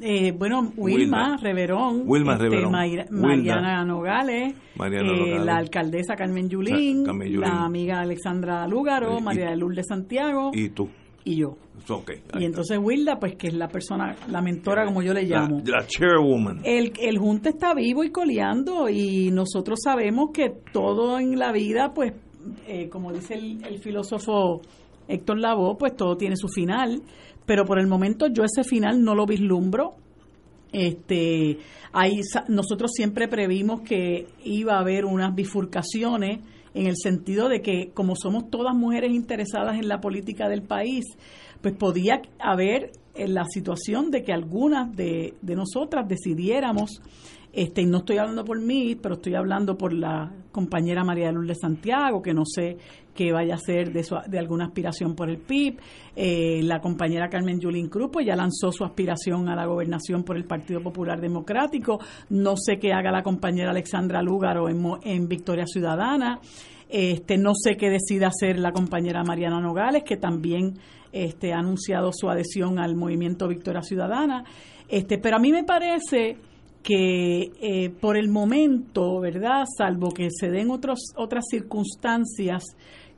Eh, 0.00 0.32
bueno, 0.32 0.72
Wilma, 0.76 1.38
Reverón, 1.40 2.02
Wilma 2.04 2.34
este, 2.34 3.10
Mariana 3.10 3.82
Nogales, 3.84 4.54
eh, 4.78 5.38
la 5.42 5.56
alcaldesa 5.56 6.16
Carmen 6.16 6.50
Yulín, 6.50 7.04
la 7.40 7.64
amiga 7.64 8.00
Alexandra 8.00 8.66
Lúgaro, 8.68 9.20
María 9.20 9.50
de 9.50 9.56
Lourdes 9.56 9.86
Santiago. 9.88 10.50
Y 10.52 10.68
tú. 10.70 10.90
Y 11.26 11.38
yo. 11.38 11.56
Okay, 11.88 12.22
y 12.38 12.44
entonces 12.44 12.78
Wilda, 12.80 13.18
pues 13.18 13.34
que 13.34 13.48
es 13.48 13.54
la 13.54 13.66
persona, 13.66 14.14
la 14.30 14.40
mentora, 14.40 14.84
como 14.86 15.02
yo 15.02 15.12
le 15.12 15.24
llamo. 15.24 15.60
La, 15.66 15.84
chairwoman. 15.84 16.60
El, 16.62 16.92
el 17.00 17.18
Junta 17.18 17.48
está 17.48 17.74
vivo 17.74 18.04
y 18.04 18.10
coleando 18.10 18.88
y 18.88 19.32
nosotros 19.32 19.80
sabemos 19.82 20.30
que 20.32 20.50
todo 20.72 21.18
en 21.18 21.36
la 21.36 21.50
vida, 21.50 21.92
pues 21.92 22.12
eh, 22.68 22.88
como 22.88 23.12
dice 23.12 23.34
el, 23.34 23.78
filósofo 23.80 24.62
Héctor 25.08 25.40
Lavoe, 25.40 25.76
pues 25.76 25.96
todo 25.96 26.16
tiene 26.16 26.36
su 26.36 26.46
final, 26.46 27.02
pero 27.44 27.64
por 27.64 27.80
el 27.80 27.88
momento 27.88 28.28
yo 28.28 28.44
ese 28.44 28.62
final 28.62 29.02
no 29.02 29.16
lo 29.16 29.26
vislumbro. 29.26 29.94
Este, 30.72 31.58
hay, 31.92 32.20
nosotros 32.46 32.92
siempre 32.94 33.26
previmos 33.26 33.80
que 33.80 34.28
iba 34.44 34.74
a 34.74 34.80
haber 34.80 35.04
unas 35.04 35.34
bifurcaciones 35.34 36.38
en 36.76 36.86
el 36.86 36.96
sentido 36.96 37.48
de 37.48 37.62
que 37.62 37.90
como 37.94 38.14
somos 38.16 38.50
todas 38.50 38.74
mujeres 38.74 39.10
interesadas 39.10 39.76
en 39.78 39.88
la 39.88 40.00
política 40.00 40.48
del 40.48 40.62
país, 40.62 41.04
pues 41.62 41.74
podía 41.74 42.20
haber 42.38 42.92
en 43.14 43.32
la 43.34 43.44
situación 43.46 44.10
de 44.10 44.22
que 44.22 44.32
algunas 44.32 44.94
de, 44.94 45.34
de 45.40 45.56
nosotras 45.56 46.06
decidiéramos 46.06 47.00
este, 47.56 47.86
no 47.86 47.98
estoy 47.98 48.18
hablando 48.18 48.44
por 48.44 48.60
mí, 48.60 48.96
pero 48.96 49.14
estoy 49.14 49.34
hablando 49.34 49.78
por 49.78 49.94
la 49.94 50.30
compañera 50.52 51.04
María 51.04 51.32
Lourdes 51.32 51.60
Santiago, 51.60 52.20
que 52.20 52.34
no 52.34 52.42
sé 52.44 52.76
qué 53.16 53.32
vaya 53.32 53.54
a 53.54 53.58
ser 53.58 53.92
de, 53.92 54.04
de 54.28 54.38
alguna 54.38 54.66
aspiración 54.66 55.16
por 55.16 55.28
el 55.28 55.38
PIB. 55.38 55.80
Eh, 56.14 56.60
la 56.62 56.80
compañera 56.80 57.28
Carmen 57.28 57.58
Yulín 57.58 57.88
Cruz 57.88 58.10
pues 58.12 58.26
ya 58.26 58.36
lanzó 58.36 58.70
su 58.70 58.84
aspiración 58.84 59.48
a 59.48 59.56
la 59.56 59.66
gobernación 59.66 60.22
por 60.22 60.36
el 60.36 60.44
Partido 60.44 60.80
Popular 60.80 61.20
Democrático. 61.20 61.98
No 62.30 62.56
sé 62.56 62.78
qué 62.78 62.92
haga 62.92 63.10
la 63.10 63.22
compañera 63.22 63.70
Alexandra 63.70 64.22
Lúgaro 64.22 64.68
en, 64.68 64.80
en 65.02 65.28
Victoria 65.28 65.66
Ciudadana. 65.66 66.38
Este, 66.88 67.36
no 67.36 67.52
sé 67.54 67.76
qué 67.76 67.90
decida 67.90 68.28
hacer 68.28 68.58
la 68.60 68.70
compañera 68.70 69.24
Mariana 69.24 69.60
Nogales, 69.60 70.04
que 70.04 70.16
también 70.16 70.74
este, 71.10 71.52
ha 71.52 71.58
anunciado 71.58 72.10
su 72.12 72.28
adhesión 72.28 72.78
al 72.78 72.94
movimiento 72.94 73.48
Victoria 73.48 73.82
Ciudadana. 73.82 74.44
Este, 74.88 75.18
pero 75.18 75.36
a 75.36 75.40
mí 75.40 75.50
me 75.50 75.64
parece 75.64 76.36
que 76.86 77.50
eh, 77.60 77.90
por 78.00 78.16
el 78.16 78.28
momento, 78.28 79.18
¿verdad? 79.18 79.64
Salvo 79.76 80.10
que 80.10 80.28
se 80.30 80.50
den 80.50 80.70
otros, 80.70 81.12
otras 81.16 81.44
circunstancias 81.50 82.62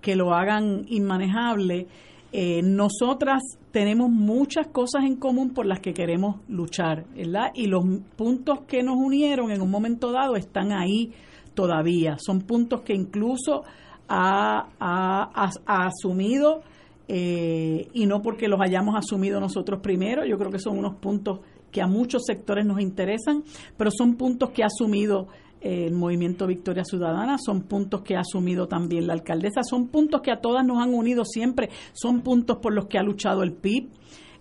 que 0.00 0.16
lo 0.16 0.34
hagan 0.34 0.84
inmanejable, 0.88 1.86
eh, 2.30 2.60
nosotras 2.62 3.42
tenemos 3.72 4.10
muchas 4.10 4.66
cosas 4.66 5.04
en 5.04 5.16
común 5.16 5.54
por 5.54 5.64
las 5.64 5.80
que 5.80 5.94
queremos 5.94 6.36
luchar, 6.48 7.06
¿verdad? 7.16 7.50
Y 7.54 7.68
los 7.68 7.84
puntos 8.16 8.60
que 8.66 8.82
nos 8.82 8.96
unieron 8.96 9.50
en 9.50 9.62
un 9.62 9.70
momento 9.70 10.12
dado 10.12 10.36
están 10.36 10.72
ahí 10.72 11.12
todavía. 11.54 12.16
Son 12.18 12.42
puntos 12.42 12.82
que 12.82 12.94
incluso 12.94 13.64
ha, 14.08 14.68
asumido, 15.66 16.62
eh, 17.08 17.88
y 17.94 18.06
no 18.06 18.20
porque 18.20 18.48
los 18.48 18.60
hayamos 18.60 18.94
asumido 18.96 19.40
nosotros 19.40 19.80
primero, 19.80 20.26
yo 20.26 20.36
creo 20.38 20.50
que 20.50 20.58
son 20.58 20.78
unos 20.78 20.96
puntos 20.96 21.40
que 21.70 21.82
a 21.82 21.86
muchos 21.86 22.24
sectores 22.26 22.64
nos 22.66 22.80
interesan, 22.80 23.42
pero 23.76 23.90
son 23.90 24.16
puntos 24.16 24.50
que 24.50 24.62
ha 24.62 24.66
asumido 24.66 25.28
el 25.60 25.94
movimiento 25.94 26.46
Victoria 26.46 26.84
Ciudadana, 26.84 27.36
son 27.38 27.62
puntos 27.62 28.02
que 28.02 28.16
ha 28.16 28.20
asumido 28.20 28.68
también 28.68 29.06
la 29.06 29.14
alcaldesa, 29.14 29.62
son 29.62 29.88
puntos 29.88 30.20
que 30.22 30.30
a 30.30 30.40
todas 30.40 30.64
nos 30.64 30.82
han 30.82 30.94
unido 30.94 31.24
siempre, 31.24 31.70
son 31.92 32.22
puntos 32.22 32.58
por 32.62 32.74
los 32.74 32.86
que 32.86 32.98
ha 32.98 33.02
luchado 33.02 33.42
el 33.42 33.52
PIB. 33.52 33.88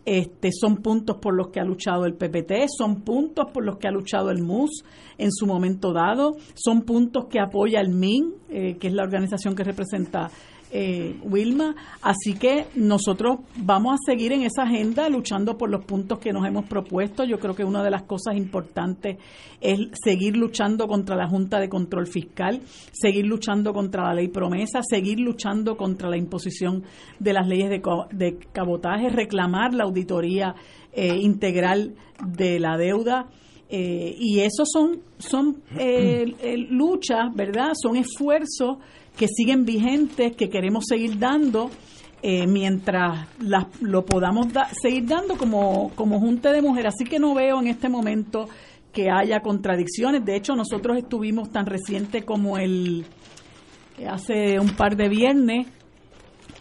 este, 0.05 0.51
son 0.53 0.77
puntos 0.77 1.17
por 1.17 1.35
los 1.35 1.49
que 1.49 1.59
ha 1.59 1.65
luchado 1.65 2.05
el 2.05 2.13
PPT, 2.13 2.67
son 2.69 3.01
puntos 3.01 3.51
por 3.53 3.65
los 3.65 3.77
que 3.77 3.89
ha 3.89 3.91
luchado 3.91 4.31
el 4.31 4.41
MUS 4.41 4.85
en 5.17 5.33
su 5.33 5.45
momento 5.45 5.91
dado, 5.91 6.37
son 6.55 6.83
puntos 6.83 7.25
que 7.29 7.41
apoya 7.41 7.81
el 7.81 7.89
MIN, 7.89 8.33
eh, 8.47 8.77
que 8.77 8.87
es 8.87 8.93
la 8.93 9.03
organización 9.03 9.53
que 9.53 9.65
representa 9.65 10.29
eh, 10.71 11.15
Wilma. 11.23 11.75
Así 12.01 12.33
que 12.33 12.67
nosotros 12.75 13.39
vamos 13.55 13.93
a 13.95 13.97
seguir 14.05 14.31
en 14.33 14.43
esa 14.43 14.63
agenda 14.63 15.09
luchando 15.09 15.57
por 15.57 15.69
los 15.69 15.85
puntos 15.85 16.19
que 16.19 16.31
nos 16.31 16.45
hemos 16.45 16.65
propuesto. 16.65 17.23
Yo 17.23 17.39
creo 17.39 17.55
que 17.55 17.63
una 17.63 17.83
de 17.83 17.91
las 17.91 18.03
cosas 18.03 18.35
importantes 18.35 19.17
es 19.61 19.79
seguir 20.03 20.37
luchando 20.37 20.87
contra 20.87 21.15
la 21.15 21.27
Junta 21.27 21.59
de 21.59 21.69
Control 21.69 22.07
Fiscal, 22.07 22.61
seguir 22.91 23.25
luchando 23.25 23.73
contra 23.73 24.03
la 24.03 24.13
ley 24.13 24.27
promesa, 24.27 24.81
seguir 24.87 25.19
luchando 25.19 25.77
contra 25.77 26.09
la 26.09 26.17
imposición 26.17 26.83
de 27.19 27.33
las 27.33 27.47
leyes 27.47 27.69
de, 27.69 27.81
de 28.11 28.37
cabotaje, 28.51 29.09
reclamar 29.09 29.73
la 29.73 29.85
auditoría 29.85 30.55
eh, 30.93 31.15
integral 31.15 31.95
de 32.25 32.59
la 32.59 32.77
deuda. 32.77 33.27
Eh, 33.69 34.15
y 34.17 34.39
eso 34.39 34.63
son, 34.65 35.01
son 35.17 35.61
eh, 35.77 36.25
luchas, 36.69 37.33
¿verdad? 37.35 37.73
Son 37.79 37.97
esfuerzos 37.97 38.77
que 39.17 39.27
siguen 39.27 39.65
vigentes, 39.65 40.35
que 40.35 40.49
queremos 40.49 40.85
seguir 40.87 41.17
dando 41.17 41.69
eh, 42.21 42.47
mientras 42.47 43.27
lo 43.81 44.05
podamos 44.05 44.47
seguir 44.81 45.07
dando 45.07 45.37
como, 45.37 45.91
como 45.95 46.19
Junta 46.19 46.51
de 46.51 46.61
Mujeres. 46.61 46.93
Así 46.95 47.03
que 47.03 47.19
no 47.19 47.33
veo 47.33 47.59
en 47.59 47.67
este 47.67 47.89
momento 47.89 48.47
que 48.91 49.09
haya 49.09 49.41
contradicciones. 49.41 50.25
De 50.25 50.35
hecho, 50.35 50.55
nosotros 50.55 50.97
estuvimos 50.97 51.51
tan 51.51 51.65
reciente 51.65 52.23
como 52.23 52.57
el 52.57 53.05
hace 54.07 54.59
un 54.59 54.75
par 54.75 54.95
de 54.95 55.09
viernes 55.09 55.67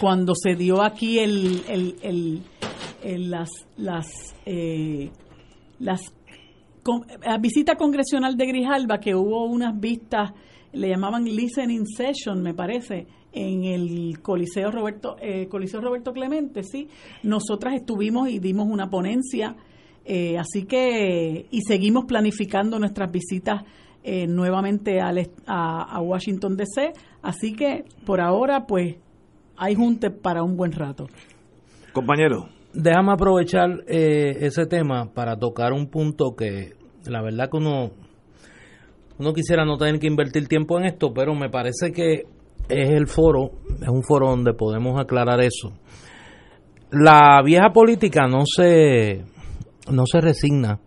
cuando 0.01 0.35
se 0.35 0.55
dio 0.55 0.83
aquí 0.83 1.19
el, 1.19 1.63
el, 1.69 2.43
el, 3.03 3.31
las 3.31 3.51
las 3.77 4.07
eh, 4.45 5.11
las 5.79 6.01
la 7.25 7.39
visita 7.39 7.75
congresional 7.77 8.37
de 8.37 8.47
Grijalba 8.47 8.99
que 8.99 9.15
hubo 9.15 9.47
unas 9.47 9.79
vistas 9.79 10.33
le 10.77 10.89
llamaban 10.89 11.25
listening 11.25 11.87
session, 11.87 12.43
me 12.43 12.55
parece, 12.55 13.07
en 13.33 13.65
el 13.65 14.21
Coliseo 14.23 14.71
Roberto, 14.71 15.17
eh, 15.21 15.49
Coliseo 15.49 15.81
Roberto 15.81 16.13
Clemente, 16.13 16.63
sí. 16.63 16.89
Nosotras 17.23 17.75
estuvimos 17.75 18.29
y 18.29 18.39
dimos 18.39 18.67
una 18.69 18.89
ponencia, 18.89 19.57
eh, 20.05 20.39
así 20.39 20.65
que, 20.65 21.47
y 21.51 21.61
seguimos 21.63 22.05
planificando 22.05 22.79
nuestras 22.79 23.11
visitas 23.11 23.63
eh, 24.05 24.27
nuevamente 24.27 25.01
a, 25.01 25.13
a, 25.47 26.01
Washington 26.01 26.57
DC, 26.57 26.93
así 27.23 27.55
que 27.55 27.85
por 28.05 28.21
ahora, 28.21 28.67
pues, 28.67 28.97
hay 29.57 29.75
junte 29.75 30.11
para 30.11 30.43
un 30.43 30.57
buen 30.57 30.73
rato. 30.73 31.07
Compañero. 31.93 32.49
Déjame 32.73 33.13
aprovechar 33.13 33.85
ese 33.87 34.67
tema 34.67 35.11
para 35.15 35.39
tocar 35.39 35.73
un 35.73 35.87
punto 35.87 36.37
que 36.37 36.75
la 37.07 37.23
verdad 37.23 37.49
que 37.51 37.57
uno 37.57 37.91
uno 39.19 39.33
quisiera 39.33 39.65
no 39.65 39.77
tener 39.77 39.99
que 39.99 40.07
invertir 40.07 40.49
tiempo 40.49 40.79
en 40.79 40.87
esto, 40.87 41.13
pero 41.13 41.35
me 41.35 41.49
parece 41.49 41.93
que 41.93 42.25
es 42.69 42.91
el 42.91 43.07
foro, 43.07 43.51
es 43.81 43.89
un 43.89 44.03
foro 44.03 44.29
donde 44.29 44.53
podemos 44.53 45.01
aclarar 45.01 45.41
eso. 45.41 45.73
La 46.91 47.43
vieja 47.45 47.71
política 47.73 48.27
no 48.29 48.45
se, 48.45 49.25
no 49.91 50.07
se 50.07 50.21
resigna 50.21 50.81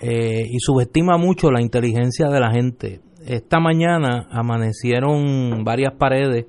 eh, 0.00 0.42
y 0.50 0.58
subestima 0.58 1.16
mucho 1.18 1.50
la 1.50 1.60
inteligencia 1.60 2.28
de 2.28 2.40
la 2.40 2.50
gente. 2.50 3.00
Esta 3.26 3.60
mañana 3.60 4.28
amanecieron 4.30 5.64
varias 5.64 5.94
paredes 5.94 6.46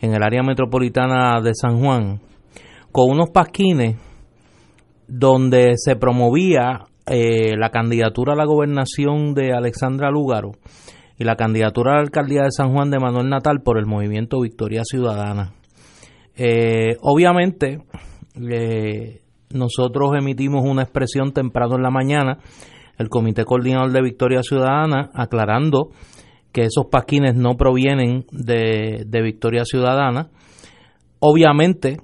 en 0.00 0.14
el 0.14 0.22
área 0.22 0.42
metropolitana 0.42 1.40
de 1.40 1.54
San 1.54 1.78
Juan 1.78 2.20
con 2.90 3.10
unos 3.10 3.30
pasquines 3.30 3.96
donde 5.06 5.72
se 5.76 5.96
promovía 5.96 6.86
eh, 7.12 7.56
la 7.56 7.70
candidatura 7.70 8.34
a 8.34 8.36
la 8.36 8.44
gobernación 8.44 9.34
de 9.34 9.52
Alexandra 9.52 10.12
Lúgaro 10.12 10.52
y 11.18 11.24
la 11.24 11.34
candidatura 11.34 11.90
a 11.90 11.94
la 11.96 12.02
alcaldía 12.02 12.44
de 12.44 12.52
San 12.52 12.72
Juan 12.72 12.92
de 12.92 13.00
Manuel 13.00 13.28
Natal 13.28 13.62
por 13.64 13.78
el 13.78 13.86
movimiento 13.86 14.40
Victoria 14.40 14.82
Ciudadana. 14.84 15.52
Eh, 16.36 16.96
obviamente, 17.00 17.82
eh, 18.48 19.22
nosotros 19.52 20.12
emitimos 20.16 20.64
una 20.64 20.82
expresión 20.82 21.32
temprano 21.32 21.74
en 21.74 21.82
la 21.82 21.90
mañana, 21.90 22.38
el 22.96 23.08
Comité 23.08 23.44
Coordinador 23.44 23.90
de 23.90 24.02
Victoria 24.02 24.44
Ciudadana, 24.44 25.10
aclarando 25.12 25.90
que 26.52 26.62
esos 26.62 26.86
pasquines 26.92 27.34
no 27.34 27.56
provienen 27.56 28.24
de, 28.30 29.02
de 29.04 29.22
Victoria 29.22 29.64
Ciudadana. 29.64 30.28
Obviamente, 31.18 31.96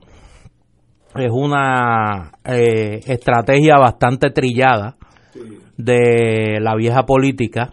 es 1.18 1.30
una 1.30 2.32
eh, 2.44 3.00
estrategia 3.06 3.76
bastante 3.78 4.30
trillada 4.30 4.96
de 5.76 6.58
la 6.60 6.74
vieja 6.74 7.04
política. 7.04 7.72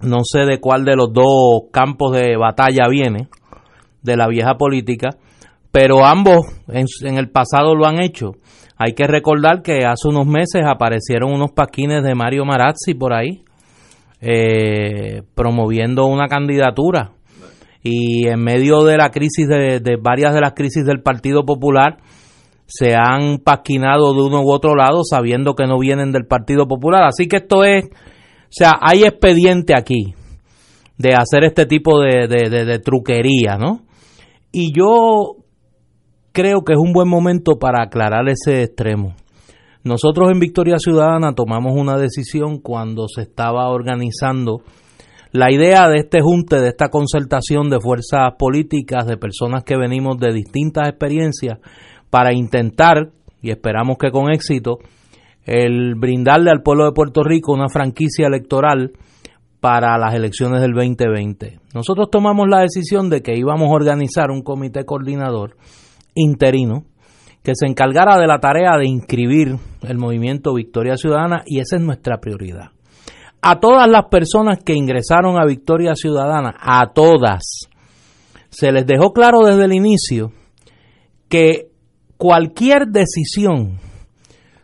No 0.00 0.18
sé 0.22 0.40
de 0.40 0.60
cuál 0.60 0.84
de 0.84 0.96
los 0.96 1.12
dos 1.12 1.70
campos 1.72 2.12
de 2.12 2.36
batalla 2.36 2.88
viene, 2.88 3.28
de 4.02 4.16
la 4.16 4.28
vieja 4.28 4.54
política, 4.56 5.10
pero 5.72 6.04
ambos 6.04 6.46
en, 6.68 7.16
el 7.18 7.30
pasado 7.30 7.74
lo 7.74 7.86
han 7.86 8.00
hecho. 8.00 8.32
Hay 8.76 8.92
que 8.92 9.08
recordar 9.08 9.62
que 9.62 9.84
hace 9.84 10.08
unos 10.08 10.26
meses 10.26 10.62
aparecieron 10.64 11.32
unos 11.32 11.50
paquines 11.50 12.04
de 12.04 12.14
Mario 12.14 12.44
Marazzi 12.44 12.94
por 12.94 13.12
ahí, 13.12 13.42
eh, 14.20 15.22
promoviendo 15.34 16.06
una 16.06 16.28
candidatura 16.28 17.12
y 17.82 18.26
en 18.28 18.40
medio 18.40 18.84
de 18.84 18.96
la 18.96 19.10
crisis 19.10 19.46
de, 19.48 19.98
varias 20.00 20.34
de 20.34 20.40
las 20.40 20.52
crisis 20.54 20.84
del 20.84 21.02
Partido 21.02 21.44
Popular 21.44 21.98
se 22.66 22.94
han 22.94 23.38
pasquinado 23.38 24.12
de 24.12 24.22
uno 24.22 24.42
u 24.42 24.50
otro 24.50 24.74
lado 24.74 25.02
sabiendo 25.04 25.54
que 25.54 25.66
no 25.66 25.78
vienen 25.78 26.12
del 26.12 26.26
Partido 26.26 26.66
Popular. 26.66 27.04
Así 27.04 27.26
que 27.26 27.36
esto 27.36 27.64
es, 27.64 27.86
o 27.86 28.50
sea, 28.50 28.74
hay 28.80 29.04
expediente 29.04 29.74
aquí 29.76 30.14
de 30.98 31.14
hacer 31.14 31.44
este 31.44 31.64
tipo 31.66 32.00
de, 32.00 32.26
de 32.26 32.78
truquería, 32.80 33.56
¿no? 33.56 33.82
Y 34.52 34.72
yo 34.76 35.36
creo 36.32 36.62
que 36.62 36.72
es 36.72 36.78
un 36.78 36.92
buen 36.92 37.08
momento 37.08 37.58
para 37.58 37.84
aclarar 37.84 38.28
ese 38.28 38.64
extremo. 38.64 39.14
Nosotros 39.84 40.30
en 40.30 40.40
Victoria 40.40 40.76
Ciudadana 40.78 41.34
tomamos 41.34 41.72
una 41.74 41.96
decisión 41.96 42.58
cuando 42.58 43.06
se 43.08 43.22
estaba 43.22 43.70
organizando 43.70 44.60
la 45.38 45.52
idea 45.52 45.88
de 45.88 45.98
este 45.98 46.20
junte, 46.20 46.60
de 46.60 46.70
esta 46.70 46.88
concertación 46.88 47.70
de 47.70 47.78
fuerzas 47.78 48.32
políticas, 48.36 49.06
de 49.06 49.16
personas 49.16 49.62
que 49.62 49.76
venimos 49.76 50.18
de 50.18 50.34
distintas 50.34 50.88
experiencias, 50.88 51.60
para 52.10 52.34
intentar, 52.34 53.12
y 53.40 53.50
esperamos 53.50 53.98
que 53.98 54.10
con 54.10 54.32
éxito, 54.32 54.78
el 55.44 55.94
brindarle 55.94 56.50
al 56.50 56.62
pueblo 56.62 56.86
de 56.86 56.92
Puerto 56.92 57.22
Rico 57.22 57.52
una 57.52 57.68
franquicia 57.68 58.26
electoral 58.26 58.94
para 59.60 59.96
las 59.96 60.12
elecciones 60.12 60.60
del 60.60 60.72
2020. 60.72 61.60
Nosotros 61.72 62.08
tomamos 62.10 62.48
la 62.48 62.62
decisión 62.62 63.08
de 63.08 63.22
que 63.22 63.38
íbamos 63.38 63.68
a 63.68 63.74
organizar 63.74 64.32
un 64.32 64.42
comité 64.42 64.84
coordinador 64.84 65.56
interino 66.16 66.82
que 67.44 67.52
se 67.54 67.66
encargara 67.66 68.18
de 68.18 68.26
la 68.26 68.40
tarea 68.40 68.76
de 68.76 68.88
inscribir 68.88 69.54
el 69.82 69.98
movimiento 69.98 70.52
Victoria 70.52 70.96
Ciudadana 70.96 71.44
y 71.46 71.60
esa 71.60 71.76
es 71.76 71.82
nuestra 71.82 72.18
prioridad 72.18 72.72
a 73.40 73.60
todas 73.60 73.88
las 73.88 74.06
personas 74.06 74.58
que 74.64 74.74
ingresaron 74.74 75.38
a 75.38 75.46
Victoria 75.46 75.94
Ciudadana, 75.94 76.54
a 76.60 76.92
todas, 76.92 77.68
se 78.50 78.72
les 78.72 78.86
dejó 78.86 79.12
claro 79.12 79.44
desde 79.44 79.64
el 79.64 79.72
inicio 79.72 80.32
que 81.28 81.68
cualquier 82.16 82.88
decisión 82.88 83.78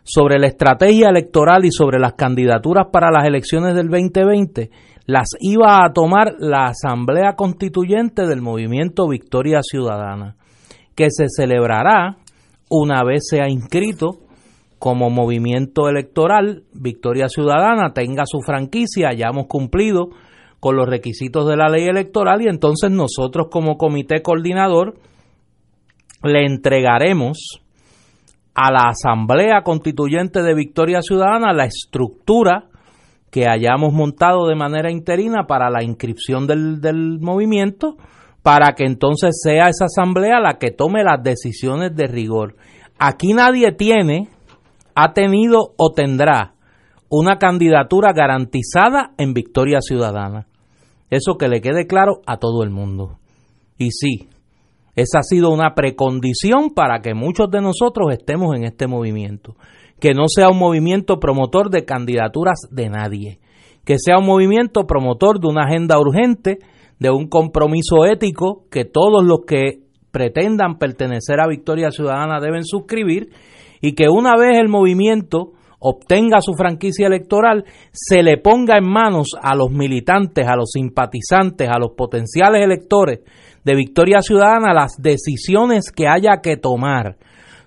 sobre 0.03 0.39
la 0.39 0.47
estrategia 0.47 1.09
electoral 1.09 1.65
y 1.65 1.71
sobre 1.71 1.99
las 1.99 2.13
candidaturas 2.13 2.87
para 2.91 3.11
las 3.11 3.25
elecciones 3.25 3.75
del 3.75 3.89
2020 3.89 4.69
las 5.07 5.29
iba 5.39 5.83
a 5.83 5.93
tomar 5.93 6.33
la 6.39 6.65
Asamblea 6.65 7.35
Constituyente 7.35 8.25
del 8.25 8.41
Movimiento 8.41 9.07
Victoria 9.07 9.59
Ciudadana, 9.61 10.35
que 10.95 11.07
se 11.09 11.25
celebrará 11.29 12.17
una 12.69 13.03
vez 13.03 13.27
sea 13.29 13.47
inscrito 13.47 14.24
como 14.85 15.09
movimiento 15.09 15.89
electoral, 15.89 16.61
Victoria 16.71 17.27
Ciudadana 17.27 17.91
tenga 17.91 18.25
su 18.27 18.41
franquicia, 18.45 19.09
hayamos 19.09 19.47
cumplido 19.47 20.09
con 20.59 20.75
los 20.75 20.87
requisitos 20.87 21.47
de 21.47 21.57
la 21.57 21.69
ley 21.69 21.87
electoral 21.87 22.43
y 22.43 22.49
entonces 22.49 22.91
nosotros 22.91 23.47
como 23.49 23.77
comité 23.77 24.21
coordinador 24.21 24.93
le 26.21 26.45
entregaremos 26.45 27.63
a 28.53 28.71
la 28.71 28.89
Asamblea 28.89 29.63
Constituyente 29.63 30.43
de 30.43 30.53
Victoria 30.53 31.01
Ciudadana 31.01 31.51
la 31.51 31.65
estructura 31.65 32.65
que 33.31 33.47
hayamos 33.49 33.91
montado 33.91 34.47
de 34.47 34.55
manera 34.55 34.91
interina 34.91 35.47
para 35.47 35.71
la 35.71 35.83
inscripción 35.83 36.45
del, 36.45 36.79
del 36.79 37.17
movimiento, 37.19 37.97
para 38.43 38.75
que 38.75 38.85
entonces 38.85 39.39
sea 39.41 39.69
esa 39.69 39.85
asamblea 39.85 40.39
la 40.39 40.59
que 40.59 40.69
tome 40.69 41.03
las 41.03 41.23
decisiones 41.23 41.95
de 41.95 42.05
rigor. 42.05 42.55
Aquí 42.99 43.33
nadie 43.33 43.71
tiene 43.71 44.29
ha 44.95 45.13
tenido 45.13 45.73
o 45.77 45.91
tendrá 45.91 46.53
una 47.09 47.37
candidatura 47.37 48.13
garantizada 48.13 49.11
en 49.17 49.33
Victoria 49.33 49.79
Ciudadana. 49.81 50.47
Eso 51.09 51.37
que 51.37 51.47
le 51.47 51.61
quede 51.61 51.85
claro 51.85 52.21
a 52.25 52.37
todo 52.37 52.63
el 52.63 52.71
mundo. 52.71 53.19
Y 53.77 53.91
sí, 53.91 54.29
Esa 54.95 55.19
ha 55.19 55.23
sido 55.23 55.49
una 55.51 55.75
precondición 55.75 56.69
para 56.73 57.01
que 57.01 57.13
muchos 57.13 57.51
de 57.51 57.59
nosotros 57.59 58.07
estemos 58.11 58.55
en 58.55 58.63
este 58.63 58.87
movimiento. 58.87 59.55
Que 59.99 60.13
no 60.13 60.27
sea 60.27 60.47
un 60.49 60.57
movimiento 60.57 61.19
promotor 61.19 61.69
de 61.69 61.83
candidaturas 61.83 62.61
de 62.71 62.89
nadie. 62.89 63.39
Que 63.83 63.97
sea 63.99 64.17
un 64.17 64.25
movimiento 64.25 64.87
promotor 64.87 65.41
de 65.41 65.47
una 65.47 65.65
agenda 65.65 65.99
urgente, 65.99 66.59
de 66.99 67.09
un 67.09 67.27
compromiso 67.27 68.05
ético 68.05 68.63
que 68.71 68.85
todos 68.85 69.21
los 69.23 69.39
que 69.45 69.81
pretendan 70.11 70.77
pertenecer 70.77 71.41
a 71.41 71.47
Victoria 71.47 71.91
Ciudadana 71.91 72.39
deben 72.39 72.63
suscribir 72.63 73.31
y 73.81 73.93
que 73.93 74.09
una 74.09 74.35
vez 74.35 74.57
el 74.59 74.69
movimiento 74.69 75.51
obtenga 75.79 76.41
su 76.41 76.53
franquicia 76.53 77.07
electoral, 77.07 77.63
se 77.91 78.23
le 78.23 78.37
ponga 78.37 78.77
en 78.77 78.89
manos 78.89 79.35
a 79.39 79.55
los 79.55 79.69
militantes, 79.69 80.47
a 80.47 80.55
los 80.55 80.71
simpatizantes, 80.71 81.69
a 81.69 81.77
los 81.77 81.91
potenciales 81.95 82.63
electores 82.63 83.19
de 83.63 83.75
Victoria 83.75 84.21
Ciudadana 84.21 84.73
las 84.73 84.97
decisiones 84.99 85.91
que 85.91 86.07
haya 86.07 86.39
que 86.41 86.57
tomar 86.57 87.17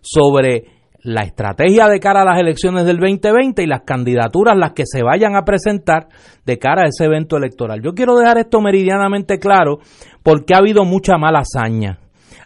sobre 0.01 0.79
la 1.03 1.23
estrategia 1.23 1.87
de 1.89 2.01
cara 2.01 2.23
a 2.23 2.25
las 2.25 2.39
elecciones 2.39 2.85
del 2.85 2.99
2020 2.99 3.63
y 3.63 3.67
las 3.67 3.83
candidaturas 3.83 4.57
las 4.57 4.73
que 4.73 4.85
se 4.85 5.03
vayan 5.03 5.37
a 5.37 5.45
presentar 5.45 6.09
de 6.45 6.59
cara 6.59 6.83
a 6.83 6.89
ese 6.89 7.05
evento 7.05 7.37
electoral. 7.37 7.81
Yo 7.83 7.93
quiero 7.95 8.17
dejar 8.17 8.39
esto 8.39 8.61
meridianamente 8.61 9.39
claro 9.39 9.79
porque 10.23 10.55
ha 10.55 10.59
habido 10.59 10.85
mucha 10.85 11.17
mala 11.17 11.41
hazaña, 11.41 11.99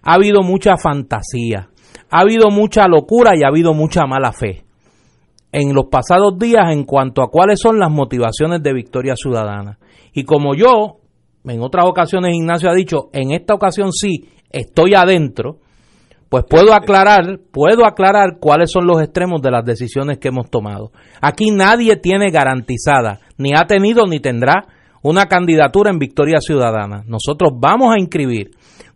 ha 0.02 0.14
habido 0.14 0.42
mucha 0.42 0.76
fantasía, 0.76 1.70
ha 2.12 2.20
habido 2.20 2.50
mucha 2.50 2.86
locura 2.86 3.32
y 3.34 3.42
ha 3.42 3.48
habido 3.48 3.72
mucha 3.72 4.06
mala 4.06 4.32
fe 4.32 4.64
en 5.50 5.74
los 5.74 5.86
pasados 5.86 6.38
días 6.38 6.70
en 6.70 6.84
cuanto 6.84 7.22
a 7.22 7.30
cuáles 7.30 7.58
son 7.58 7.78
las 7.78 7.90
motivaciones 7.90 8.62
de 8.62 8.72
Victoria 8.72 9.16
Ciudadana. 9.16 9.78
Y 10.12 10.24
como 10.24 10.54
yo, 10.54 10.98
en 11.44 11.62
otras 11.62 11.86
ocasiones 11.86 12.34
Ignacio 12.34 12.70
ha 12.70 12.74
dicho, 12.74 13.08
en 13.12 13.32
esta 13.32 13.54
ocasión 13.54 13.92
sí, 13.92 14.28
estoy 14.50 14.94
adentro, 14.94 15.56
pues 16.28 16.44
puedo 16.48 16.74
aclarar, 16.74 17.40
puedo 17.50 17.86
aclarar 17.86 18.38
cuáles 18.40 18.70
son 18.70 18.86
los 18.86 19.02
extremos 19.02 19.40
de 19.42 19.50
las 19.50 19.64
decisiones 19.64 20.18
que 20.18 20.28
hemos 20.28 20.50
tomado. 20.50 20.92
Aquí 21.20 21.50
nadie 21.50 21.96
tiene 21.96 22.30
garantizada, 22.30 23.20
ni 23.36 23.52
ha 23.54 23.66
tenido 23.66 24.04
ni 24.06 24.20
tendrá 24.20 24.66
una 25.02 25.26
candidatura 25.26 25.90
en 25.90 25.98
Victoria 25.98 26.40
Ciudadana. 26.40 27.04
Nosotros 27.06 27.52
vamos 27.58 27.94
a 27.94 27.98
inscribir 27.98 28.52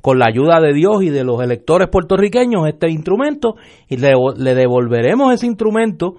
con 0.06 0.20
la 0.20 0.26
ayuda 0.28 0.60
de 0.60 0.72
Dios 0.72 1.02
y 1.02 1.10
de 1.10 1.24
los 1.24 1.42
electores 1.42 1.88
puertorriqueños 1.90 2.68
este 2.68 2.88
instrumento 2.88 3.56
y 3.88 3.96
le, 3.96 4.12
le 4.36 4.54
devolveremos 4.54 5.34
ese 5.34 5.48
instrumento 5.48 6.14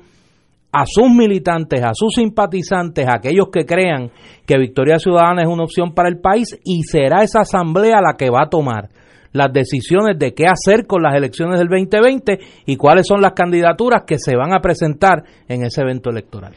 a 0.74 0.84
sus 0.86 1.10
militantes, 1.10 1.82
a 1.82 1.94
sus 1.94 2.16
simpatizantes, 2.16 3.08
a 3.08 3.16
aquellos 3.16 3.48
que 3.50 3.66
crean 3.66 4.12
que 4.46 4.58
Victoria 4.58 5.00
Ciudadana 5.00 5.44
es 5.44 5.48
una 5.48 5.64
opción 5.64 5.94
para 5.94 6.10
el 6.10 6.20
país 6.20 6.60
y 6.66 6.84
será 6.84 7.24
esa 7.24 7.40
asamblea 7.40 8.02
la 8.02 8.18
que 8.18 8.30
va 8.30 8.42
a 8.42 8.50
tomar 8.50 8.90
las 9.32 9.54
decisiones 9.54 10.20
de 10.20 10.34
qué 10.34 10.48
hacer 10.48 10.86
con 10.86 11.02
las 11.02 11.16
elecciones 11.16 11.58
del 11.58 11.70
2020 11.70 12.40
y 12.66 12.76
cuáles 12.76 13.08
son 13.08 13.22
las 13.22 13.32
candidaturas 13.32 14.04
que 14.06 14.18
se 14.20 14.36
van 14.36 14.54
a 14.54 14.60
presentar 14.60 15.24
en 15.48 15.64
ese 15.64 15.80
evento 15.80 16.10
electoral. 16.10 16.54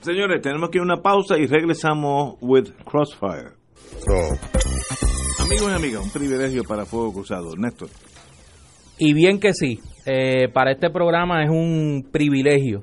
Señores, 0.00 0.42
tenemos 0.42 0.68
que 0.70 0.78
ir 0.78 0.82
a 0.82 0.84
una 0.86 1.00
pausa 1.00 1.38
y 1.38 1.46
regresamos 1.46 2.38
with 2.40 2.70
Crossfire. 2.84 3.52
Amigos 5.42 5.72
y 5.72 5.74
amigas, 5.74 6.02
un 6.04 6.10
privilegio 6.10 6.62
para 6.62 6.84
Fuego 6.84 7.12
Cruzado. 7.12 7.56
Néstor. 7.56 7.88
Y 8.96 9.12
bien 9.12 9.40
que 9.40 9.52
sí, 9.52 9.80
eh, 10.06 10.48
para 10.52 10.70
este 10.70 10.88
programa 10.88 11.42
es 11.42 11.50
un 11.50 12.06
privilegio 12.12 12.82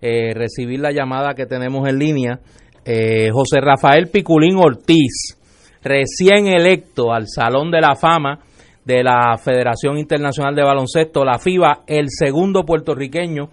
eh, 0.00 0.32
recibir 0.32 0.78
la 0.78 0.92
llamada 0.92 1.34
que 1.34 1.46
tenemos 1.46 1.88
en 1.88 1.98
línea. 1.98 2.38
Eh, 2.84 3.30
José 3.32 3.60
Rafael 3.60 4.08
Piculín 4.08 4.56
Ortiz, 4.56 5.36
recién 5.82 6.46
electo 6.46 7.12
al 7.12 7.26
Salón 7.26 7.72
de 7.72 7.80
la 7.80 7.96
Fama 7.96 8.38
de 8.84 9.02
la 9.02 9.36
Federación 9.36 9.98
Internacional 9.98 10.54
de 10.54 10.62
Baloncesto, 10.62 11.24
la 11.24 11.40
FIBA, 11.40 11.82
el 11.88 12.06
segundo 12.08 12.62
puertorriqueño 12.62 13.48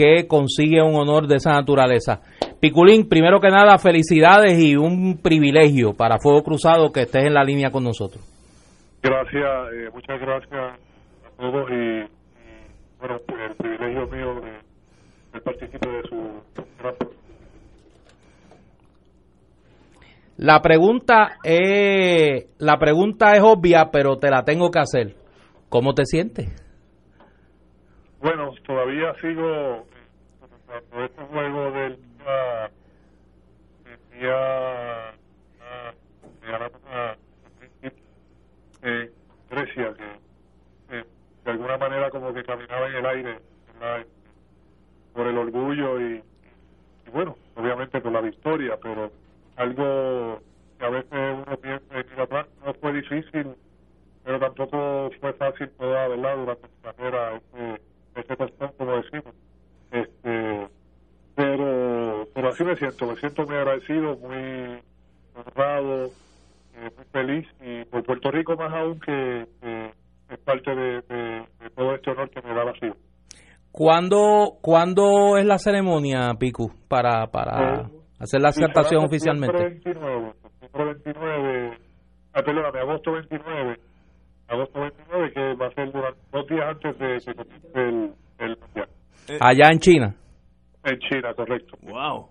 que 0.00 0.26
consigue 0.26 0.80
un 0.80 0.94
honor 0.94 1.26
de 1.26 1.36
esa 1.36 1.52
naturaleza. 1.52 2.22
Piculín, 2.58 3.06
primero 3.06 3.38
que 3.38 3.50
nada, 3.50 3.76
felicidades 3.76 4.58
y 4.58 4.74
un 4.74 5.18
privilegio 5.22 5.92
para 5.92 6.18
Fuego 6.18 6.42
Cruzado 6.42 6.90
que 6.90 7.02
estés 7.02 7.26
en 7.26 7.34
la 7.34 7.44
línea 7.44 7.70
con 7.70 7.84
nosotros. 7.84 8.24
Gracias, 9.02 9.34
eh, 9.74 9.90
muchas 9.92 10.18
gracias 10.18 10.52
a 10.52 11.36
todos 11.38 11.70
y, 11.70 12.08
bueno, 12.98 13.18
pues 13.26 13.40
el 13.50 13.56
privilegio 13.56 14.06
mío 14.06 14.40
de, 14.40 14.52
de 15.34 15.40
participar 15.42 15.90
de 15.90 16.08
su 16.08 16.16
La 20.38 20.62
pregunta 20.62 21.36
es 21.44 22.46
la 22.58 22.78
pregunta 22.78 23.32
es 23.36 23.42
obvia, 23.42 23.90
pero 23.92 24.16
te 24.16 24.30
la 24.30 24.44
tengo 24.44 24.70
que 24.70 24.78
hacer. 24.78 25.14
¿Cómo 25.68 25.92
te 25.92 26.06
sientes? 26.06 26.69
Bueno, 28.20 28.52
todavía 28.66 29.14
sigo 29.22 29.86
con 30.90 31.02
este 31.02 31.22
juego 31.22 31.70
del 31.70 31.96
día, 32.18 32.70
día 34.12 35.14
eh, 38.82 39.10
Grecia, 39.48 39.94
que 39.94 40.98
eh, 40.98 41.04
de 41.44 41.50
alguna 41.50 41.78
manera 41.78 42.10
como 42.10 42.34
que 42.34 42.44
caminaba 42.44 42.88
en 42.88 42.96
el 42.96 43.06
aire 43.06 43.38
¿verdad? 43.72 44.06
por 45.14 45.26
el 45.26 45.38
orgullo 45.38 46.00
y, 46.00 46.22
y 47.06 47.10
bueno, 47.10 47.36
obviamente 47.56 48.02
por 48.02 48.12
la 48.12 48.20
victoria, 48.20 48.78
pero 48.82 49.10
algo 49.56 50.42
que 50.78 50.84
a 50.84 50.90
veces 50.90 51.36
uno 51.46 51.56
piensa 51.56 52.04
que 52.04 52.20
atrás 52.20 52.46
no 52.66 52.74
fue 52.74 52.92
difícil, 52.92 53.54
pero 54.24 54.38
tampoco 54.38 55.10
fue 55.20 55.32
fácil 55.32 55.70
toda, 55.78 56.08
¿verdad? 56.08 56.36
Durante 56.36 56.68
su 56.68 56.82
carrera, 56.82 57.36
este, 57.36 57.89
este 58.14 58.36
cuestión, 58.36 58.72
como 58.76 58.96
decimos. 58.96 59.34
Este, 59.90 60.68
pero, 61.34 62.26
pero 62.34 62.48
así 62.48 62.64
me 62.64 62.76
siento, 62.76 63.06
me 63.06 63.16
siento 63.16 63.44
muy 63.44 63.56
agradecido, 63.56 64.16
muy 64.16 64.82
honrado, 65.34 66.10
eh, 66.74 66.90
muy 66.96 67.04
feliz, 67.12 67.48
y 67.60 67.84
por 67.86 68.04
Puerto 68.04 68.30
Rico 68.30 68.56
más 68.56 68.72
aún 68.72 69.00
que, 69.00 69.46
que 69.60 69.92
es 70.28 70.38
parte 70.40 70.74
de, 70.74 71.02
de, 71.02 71.44
de, 71.60 71.70
todo 71.74 71.94
este 71.94 72.10
honor 72.10 72.30
que 72.30 72.42
me 72.42 72.54
da 72.54 72.72
ciudad. 72.74 72.96
¿Cuándo, 73.72 74.58
¿Cuándo 74.60 75.36
es 75.36 75.46
la 75.46 75.58
ceremonia, 75.58 76.34
Picu, 76.38 76.72
para, 76.88 77.28
para 77.28 77.82
eh, 77.82 77.86
hacer 78.18 78.40
la 78.40 78.48
aceptación 78.48 79.04
oficialmente? 79.04 79.62
29, 79.62 80.32
29, 80.72 81.78
ah, 82.34 82.42
perdóname, 82.42 82.80
agosto 82.80 83.12
29, 83.12 83.80
agosto 84.50 84.80
29, 84.80 85.32
que 85.32 85.54
va 85.54 85.66
a 85.66 85.74
ser 85.74 85.92
durante 85.92 86.20
dos 86.32 86.46
días 86.48 86.64
antes 86.68 86.98
de 86.98 87.34
que 87.34 87.80
el, 87.80 88.12
el 88.38 88.58
mundial. 88.58 88.88
Allá 89.40 89.70
en 89.70 89.78
China. 89.78 90.16
En 90.84 90.98
China, 90.98 91.34
correcto. 91.34 91.78
Wow. 91.82 92.28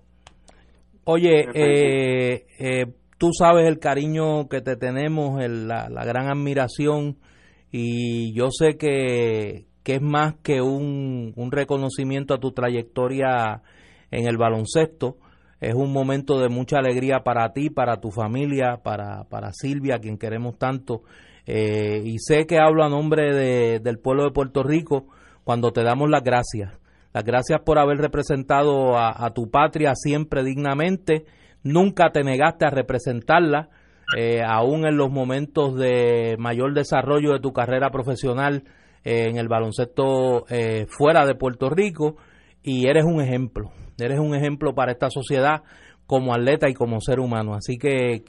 Oye, 1.06 1.48
eh, 1.54 2.46
eh, 2.60 2.86
tú 3.18 3.30
sabes 3.32 3.68
el 3.68 3.80
cariño 3.80 4.50
que 4.50 4.62
te 4.62 4.76
tenemos, 4.76 5.42
el, 5.42 5.68
la, 5.68 5.88
la, 5.90 6.04
gran 6.04 6.28
admiración 6.28 7.18
y 7.72 8.34
yo 8.34 8.50
sé 8.52 8.78
que, 8.78 9.66
que 9.84 9.96
es 9.96 10.02
más 10.02 10.36
que 10.44 10.62
un, 10.62 11.34
un, 11.36 11.52
reconocimiento 11.52 12.34
a 12.34 12.40
tu 12.40 12.52
trayectoria 12.52 13.62
en 14.12 14.28
el 14.28 14.38
baloncesto. 14.38 15.18
Es 15.62 15.74
un 15.74 15.92
momento 15.92 16.40
de 16.40 16.50
mucha 16.50 16.78
alegría 16.78 17.20
para 17.24 17.54
ti, 17.54 17.70
para 17.70 18.00
tu 18.00 18.12
familia, 18.12 18.80
para, 18.84 19.24
para 19.26 19.52
Silvia, 19.52 19.96
a 19.96 20.00
quien 20.00 20.18
queremos 20.18 20.58
tanto. 20.58 21.04
Eh, 21.52 22.04
y 22.06 22.20
sé 22.20 22.46
que 22.46 22.60
hablo 22.60 22.84
a 22.84 22.90
nombre 22.90 23.34
de, 23.34 23.80
del 23.80 23.98
pueblo 23.98 24.24
de 24.24 24.30
Puerto 24.30 24.62
Rico 24.62 25.08
cuando 25.44 25.72
te 25.72 25.82
damos 25.82 26.08
las 26.08 26.24
gracias. 26.24 26.80
Las 27.12 27.24
gracias 27.24 27.62
por 27.62 27.80
haber 27.80 27.98
representado 27.98 28.96
a, 28.96 29.34
tu 29.34 29.50
patria 29.50 29.94
siempre 29.96 30.44
dignamente. 30.44 31.26
Nunca 31.64 32.12
te 32.12 32.24
negaste 32.24 32.68
a 32.68 32.70
representarla, 32.70 33.70
eh, 34.16 34.44
aún 34.46 34.86
en 34.86 34.96
los 34.96 35.10
momentos 35.10 35.76
de 35.76 36.36
mayor 36.38 36.76
desarrollo 36.76 37.34
de 37.34 37.40
tu 37.40 37.52
carrera 37.52 37.90
profesional 37.90 38.64
eh, 39.04 39.28
en 39.28 39.38
el 39.38 39.48
baloncesto 39.48 40.46
eh, 40.50 40.86
fuera 40.88 41.26
de 41.26 41.34
Puerto 41.34 41.72
Rico. 41.72 42.18
Y 42.62 42.86
eres 42.86 43.06
un 43.06 43.22
ejemplo. 43.22 43.72
Eres 43.98 44.20
un 44.20 44.36
ejemplo 44.36 44.76
para 44.76 44.92
esta 44.92 45.10
sociedad 45.10 45.64
como 46.06 46.32
atleta 46.32 46.70
y 46.70 46.76
como 46.76 47.02
ser 47.02 47.20
humano. 47.20 47.56
Así 47.56 47.80
que 47.80 48.22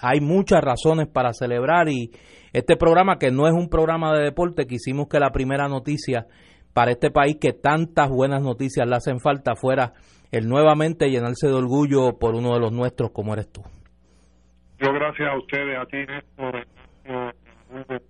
hay 0.00 0.20
muchas 0.20 0.62
razones 0.62 1.08
para 1.08 1.32
celebrar 1.32 1.88
y 1.88 2.12
este 2.52 2.76
programa 2.76 3.18
que 3.18 3.30
no 3.30 3.46
es 3.46 3.54
un 3.54 3.68
programa 3.68 4.14
de 4.14 4.24
deporte, 4.24 4.66
quisimos 4.66 5.08
que 5.08 5.20
la 5.20 5.30
primera 5.30 5.68
noticia 5.68 6.26
para 6.72 6.92
este 6.92 7.10
país 7.10 7.36
que 7.40 7.52
tantas 7.52 8.08
buenas 8.08 8.42
noticias 8.42 8.86
le 8.86 8.96
hacen 8.96 9.20
falta 9.20 9.56
fuera 9.56 9.94
el 10.30 10.48
nuevamente 10.48 11.10
llenarse 11.10 11.48
de 11.48 11.54
orgullo 11.54 12.18
por 12.18 12.34
uno 12.34 12.54
de 12.54 12.60
los 12.60 12.72
nuestros 12.72 13.10
como 13.10 13.32
eres 13.32 13.50
tú. 13.50 13.62
Yo 14.78 14.92
gracias 14.92 15.28
a 15.28 15.36
ustedes, 15.36 15.78
a 15.78 15.86
ti 15.86 15.96
Néstor, 15.96 16.66
por 17.04 17.90
las 17.90 18.02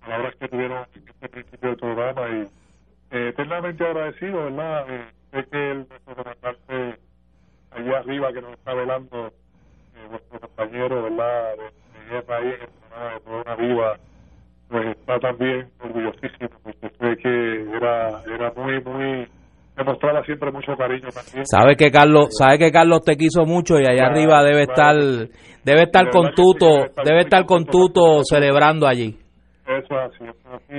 palabras 0.00 0.34
que 0.40 0.48
tuvieron 0.48 0.86
este 0.94 1.28
principio 1.28 1.68
del 1.68 1.78
programa 1.78 2.28
y 2.30 2.40
eh, 3.10 3.28
eternamente 3.28 3.84
agradecido, 3.84 4.44
¿verdad? 4.44 4.84
Eh, 4.88 5.06
sé 5.30 5.44
que 5.50 5.70
el 5.70 5.86
comandante 6.04 7.00
allá 7.70 7.98
arriba 7.98 8.32
que 8.32 8.40
nos 8.40 8.52
está 8.54 8.74
velando, 8.74 9.26
eh, 9.28 10.08
nuestro 10.10 10.40
compañero, 10.40 11.02
¿verdad? 11.04 11.54
De, 11.56 12.14
de 12.14 12.22
programa 12.98 13.14
de 13.14 13.20
Corona 13.20 13.56
Viva, 13.56 13.96
pues 14.68 14.96
está 14.96 15.18
también 15.18 15.68
orgullosísimo, 15.80 16.50
porque 16.62 16.88
sé 16.88 17.16
que 17.22 17.76
era, 17.76 18.22
era 18.26 18.52
muy, 18.56 18.80
muy, 18.82 19.26
demostraba 19.76 20.22
siempre 20.24 20.50
mucho 20.50 20.76
cariño 20.76 21.08
también. 21.08 21.46
Sabe 21.46 21.76
que 21.76 21.90
Carlos, 21.90 22.28
sabe 22.30 22.58
que 22.58 22.70
Carlos 22.70 23.02
te 23.04 23.16
quiso 23.16 23.44
mucho 23.44 23.78
y 23.78 23.86
allá 23.86 24.06
arriba 24.06 24.42
debe 24.42 24.62
estar, 24.62 24.96
debe 24.96 25.82
estar 25.84 26.10
con 26.10 26.34
Tuto, 26.34 26.86
debe 27.04 27.20
estar 27.20 27.44
con 27.46 27.64
Tuto 27.64 28.22
celebrando 28.24 28.86
allí. 28.86 29.16
Eso 29.66 29.94
es 30.00 30.36
así. 30.52 30.74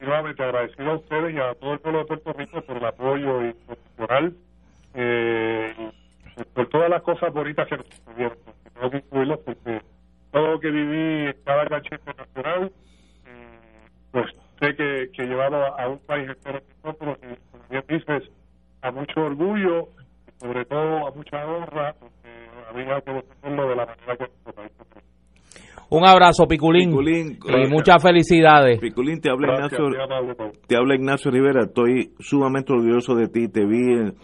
Y 0.00 0.04
nuevamente 0.04 0.42
agradecido 0.42 0.90
a 0.90 0.96
ustedes 0.96 1.34
y 1.34 1.38
a 1.38 1.54
todo 1.54 1.72
el 1.72 1.80
pueblo 1.80 2.00
de 2.00 2.04
Puerto 2.06 2.32
Rico 2.34 2.60
por 2.62 2.76
el 2.76 2.84
apoyo 2.84 3.42
institucional 3.44 4.32
eh, 4.94 5.72
y 6.36 6.44
por 6.54 6.68
todas 6.68 6.88
las 6.88 7.02
cosas 7.02 7.32
bonitas 7.32 7.66
que 7.68 7.76
nos 7.76 7.86
sucedieron. 7.86 8.38
Tengo 8.74 8.90
que 8.90 8.96
incluirlos 8.98 9.40
porque 9.44 9.80
todo 10.30 10.52
lo 10.52 10.60
que 10.60 10.70
viví 10.70 11.26
en 11.26 11.36
cada 11.44 11.66
cancha 11.66 11.96
internacional, 11.96 12.72
eh, 13.26 13.86
pues 14.12 14.26
sé 14.60 14.74
que, 14.74 15.10
que 15.12 15.24
llevado 15.24 15.78
a 15.78 15.88
un 15.88 15.98
país 16.00 16.28
entero 16.28 16.60
nosotros, 16.82 17.18
y 17.22 17.50
como 17.50 17.64
bien 17.70 17.84
dices, 17.88 18.30
a 18.82 18.90
mucho 18.90 19.20
orgullo 19.20 19.88
y 20.28 20.40
sobre 20.40 20.64
todo 20.64 21.06
a 21.06 21.10
mucha 21.12 21.46
honra, 21.46 21.94
porque 21.98 22.28
había 22.70 23.00
que 23.00 23.12
de 23.12 23.76
la 23.76 23.86
manera 23.86 24.16
que 24.16 24.24
nuestro 24.24 24.52
país. 24.52 24.72
Un 25.90 26.06
abrazo, 26.06 26.46
Piculín. 26.46 26.90
Piculín, 26.90 27.38
y 27.46 27.66
muchas 27.70 28.02
felicidades. 28.02 28.78
Piculín, 28.78 29.20
te 29.20 29.30
habla 29.30 29.54
Gracias, 29.56 29.80
Ignacio, 29.80 30.52
te 30.66 30.76
habla 30.76 30.94
Ignacio 30.94 31.30
Rivera. 31.30 31.62
Estoy 31.62 32.12
sumamente 32.18 32.74
orgulloso 32.74 33.14
de 33.14 33.28
ti. 33.28 33.48
Te 33.48 33.64
vi 33.64 33.94
en 33.94 34.14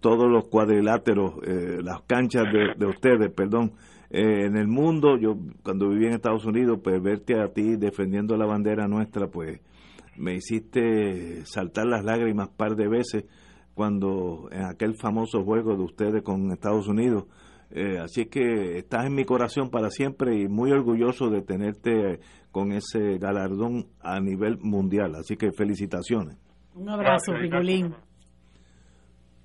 todos 0.00 0.28
los 0.28 0.48
cuadriláteros, 0.48 1.34
eh, 1.46 1.78
las 1.80 2.02
canchas 2.08 2.42
de, 2.52 2.74
de 2.76 2.86
ustedes, 2.86 3.32
perdón, 3.32 3.70
eh, 4.14 4.44
en 4.44 4.56
el 4.58 4.68
mundo. 4.68 5.16
Yo 5.16 5.36
cuando 5.62 5.88
viví 5.88 6.06
en 6.06 6.12
Estados 6.12 6.44
Unidos, 6.44 6.80
pues 6.84 7.02
verte 7.02 7.40
a 7.40 7.48
ti 7.48 7.76
defendiendo 7.76 8.36
la 8.36 8.44
bandera 8.44 8.86
nuestra, 8.86 9.28
pues 9.28 9.60
me 10.18 10.34
hiciste 10.34 11.46
saltar 11.46 11.86
las 11.86 12.04
lágrimas 12.04 12.50
par 12.50 12.76
de 12.76 12.88
veces 12.88 13.24
cuando 13.74 14.50
en 14.52 14.66
aquel 14.66 14.96
famoso 14.96 15.42
juego 15.42 15.76
de 15.76 15.82
ustedes 15.82 16.22
con 16.22 16.52
Estados 16.52 16.88
Unidos. 16.88 17.24
Eh, 17.70 17.98
así 17.98 18.26
que 18.26 18.76
estás 18.76 19.06
en 19.06 19.14
mi 19.14 19.24
corazón 19.24 19.70
para 19.70 19.88
siempre 19.88 20.38
y 20.38 20.46
muy 20.46 20.70
orgulloso 20.72 21.30
de 21.30 21.40
tenerte 21.40 22.20
con 22.50 22.72
ese 22.72 23.16
galardón 23.16 23.86
a 24.02 24.20
nivel 24.20 24.58
mundial. 24.58 25.14
Así 25.14 25.36
que 25.36 25.52
felicitaciones. 25.52 26.36
Un 26.74 26.90
abrazo, 26.90 27.32
Gracias, 27.32 27.40
Piculín. 27.40 27.94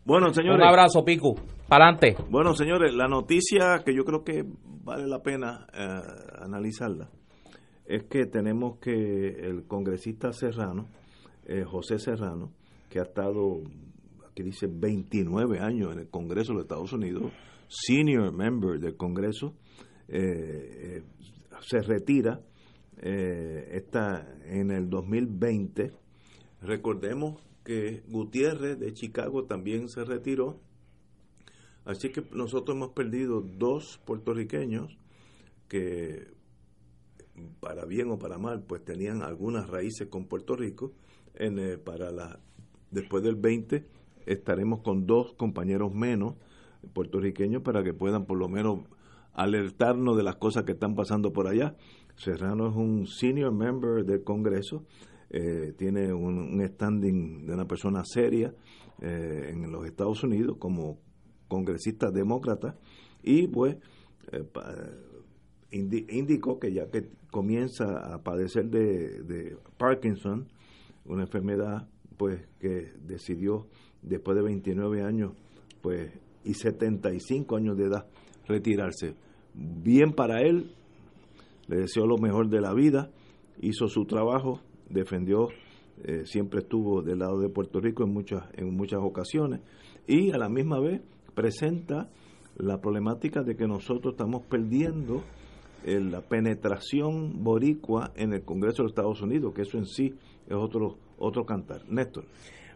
Bueno, 0.07 0.33
señores. 0.33 0.61
Un 0.61 0.69
abrazo, 0.69 1.03
Picu. 1.03 1.35
Para 1.67 1.89
adelante. 1.89 2.15
Bueno, 2.29 2.53
señores, 2.53 2.95
la 2.95 3.09
noticia 3.09 3.83
que 3.85 3.93
yo 3.93 4.05
creo 4.05 4.23
que 4.23 4.45
vale 4.85 5.05
la 5.05 5.21
pena 5.21 5.67
eh, 5.73 5.99
analizarla 6.39 7.09
es 7.85 8.05
que 8.05 8.25
tenemos 8.25 8.79
que 8.79 8.91
el 8.91 9.67
congresista 9.67 10.31
Serrano, 10.31 10.87
eh, 11.45 11.65
José 11.65 11.99
Serrano, 11.99 12.53
que 12.89 12.99
ha 12.99 13.03
estado, 13.03 13.63
aquí 14.31 14.43
dice 14.43 14.67
29 14.71 15.59
años 15.59 15.91
en 15.91 15.99
el 15.99 16.09
Congreso 16.09 16.53
de 16.53 16.59
los 16.59 16.63
Estados 16.63 16.93
Unidos, 16.93 17.33
senior 17.67 18.31
member 18.31 18.79
del 18.79 18.95
Congreso, 18.95 19.55
eh, 20.07 21.01
eh, 21.01 21.03
se 21.59 21.81
retira 21.81 22.39
eh, 23.01 23.71
está 23.73 24.25
en 24.45 24.71
el 24.71 24.89
2020. 24.89 25.91
Recordemos 26.61 27.41
que 27.67 28.01
Gutiérrez 28.07 28.79
de 28.79 28.93
Chicago 28.93 29.43
también 29.43 29.89
se 29.89 30.05
retiró. 30.05 30.57
Así 31.83 32.13
que 32.13 32.23
nosotros 32.31 32.77
hemos 32.77 32.91
perdido 32.91 33.41
dos 33.41 33.99
puertorriqueños 34.05 34.97
que, 35.67 36.31
para 37.59 37.83
bien 37.83 38.09
o 38.09 38.19
para 38.19 38.37
mal, 38.37 38.63
pues 38.63 38.85
tenían 38.85 39.21
algunas 39.21 39.69
raíces 39.69 40.07
con 40.07 40.27
Puerto 40.27 40.55
Rico. 40.55 40.93
En, 41.35 41.59
eh, 41.59 41.77
para 41.77 42.09
la, 42.09 42.39
después 42.89 43.21
del 43.21 43.35
20 43.35 43.85
estaremos 44.25 44.79
con 44.79 45.05
dos 45.05 45.33
compañeros 45.33 45.93
menos 45.93 46.35
puertorriqueños 46.93 47.63
para 47.63 47.83
que 47.83 47.93
puedan 47.93 48.25
por 48.27 48.37
lo 48.37 48.47
menos 48.47 48.79
alertarnos 49.33 50.15
de 50.15 50.23
las 50.23 50.37
cosas 50.37 50.63
que 50.63 50.71
están 50.71 50.95
pasando 50.95 51.33
por 51.33 51.47
allá. 51.47 51.75
Serrano 52.15 52.69
es 52.69 52.75
un 52.77 53.07
senior 53.07 53.51
member 53.51 54.05
del 54.05 54.23
Congreso, 54.23 54.85
eh, 55.29 55.73
tiene 55.77 56.13
un, 56.13 56.37
un, 56.37 56.67
standing 56.67 57.45
de 57.45 57.53
una 57.53 57.65
persona 57.65 58.03
seria 58.05 58.53
eh, 59.01 59.49
en 59.51 59.71
los 59.71 59.85
Estados 59.85 60.23
Unidos 60.23 60.57
como 60.57 60.99
congresista 61.47 62.11
demócrata 62.11 62.75
y 63.23 63.47
pues 63.47 63.77
eh, 64.31 64.43
indicó 65.71 66.59
que 66.59 66.73
ya 66.73 66.89
que 66.89 67.09
comienza 67.29 68.13
a 68.13 68.23
padecer 68.23 68.69
de, 68.69 69.21
de, 69.23 69.57
Parkinson, 69.77 70.47
una 71.05 71.23
enfermedad 71.23 71.89
pues 72.15 72.47
que 72.59 72.93
decidió 73.05 73.67
después 74.01 74.37
de 74.37 74.43
29 74.43 75.03
años 75.03 75.33
pues 75.81 76.11
y 76.43 76.53
75 76.53 77.55
años 77.57 77.77
de 77.77 77.85
edad 77.85 78.07
retirarse. 78.47 79.15
Bien 79.53 80.13
para 80.13 80.41
él, 80.41 80.71
le 81.67 81.77
deseo 81.77 82.07
lo 82.07 82.17
mejor 82.17 82.49
de 82.49 82.61
la 82.61 82.73
vida, 82.73 83.11
hizo 83.59 83.87
su 83.87 84.05
trabajo, 84.05 84.61
defendió, 84.89 85.49
eh, 86.03 86.25
siempre 86.25 86.59
estuvo 86.59 87.01
del 87.01 87.19
lado 87.19 87.39
de 87.39 87.49
Puerto 87.49 87.79
Rico 87.79 88.03
en 88.03 88.13
muchas, 88.13 88.43
en 88.53 88.75
muchas 88.75 88.99
ocasiones 89.01 89.61
y 90.05 90.31
a 90.31 90.37
la 90.37 90.49
misma 90.49 90.79
vez 90.79 91.01
presenta 91.33 92.09
la 92.57 92.79
problemática 92.79 93.43
de 93.43 93.55
que 93.55 93.67
nosotros 93.67 94.13
estamos 94.13 94.45
perdiendo 94.45 95.23
eh, 95.83 95.99
la 95.99 96.21
penetración 96.21 97.43
boricua 97.43 98.11
en 98.15 98.33
el 98.33 98.43
Congreso 98.43 98.77
de 98.77 98.83
los 98.83 98.91
Estados 98.91 99.21
Unidos, 99.21 99.53
que 99.55 99.61
eso 99.61 99.77
en 99.77 99.85
sí 99.85 100.13
es 100.47 100.55
otro, 100.55 100.97
otro 101.17 101.45
cantar. 101.45 101.81
Néstor. 101.89 102.25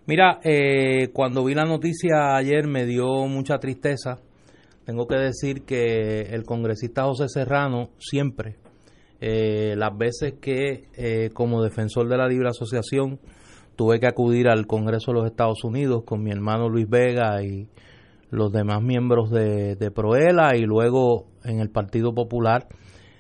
Mira, 0.06 0.40
eh, 0.44 1.10
cuando 1.14 1.44
vi 1.44 1.54
la 1.54 1.66
noticia 1.66 2.36
ayer 2.36 2.68
me 2.68 2.86
dio 2.86 3.28
mucha 3.28 3.60
tristeza. 3.60 4.20
Tengo 4.86 5.06
que 5.08 5.16
decir 5.16 5.64
que 5.64 6.22
el 6.22 6.44
congresista 6.44 7.04
José 7.04 7.28
Serrano 7.28 7.90
siempre, 7.98 8.56
eh, 9.22 9.76
las 9.77 9.95
veces 9.95 10.34
que 10.41 10.89
eh, 10.95 11.30
como 11.31 11.61
defensor 11.61 12.10
de 12.10 12.18
la 12.18 12.27
libre 12.27 12.49
asociación 12.49 13.19
tuve 13.76 13.99
que 13.99 14.07
acudir 14.07 14.48
al 14.48 14.65
Congreso 14.65 15.11
de 15.11 15.19
los 15.19 15.27
Estados 15.27 15.64
Unidos 15.64 16.03
con 16.06 16.23
mi 16.23 16.31
hermano 16.31 16.69
Luis 16.69 16.89
Vega 16.89 17.43
y 17.43 17.69
los 18.31 18.52
demás 18.52 18.81
miembros 18.81 19.30
de, 19.30 19.76
de 19.76 19.91
Proela 19.91 20.57
y 20.57 20.61
luego 20.61 21.27
en 21.43 21.60
el 21.60 21.69
Partido 21.69 22.14
Popular, 22.14 22.68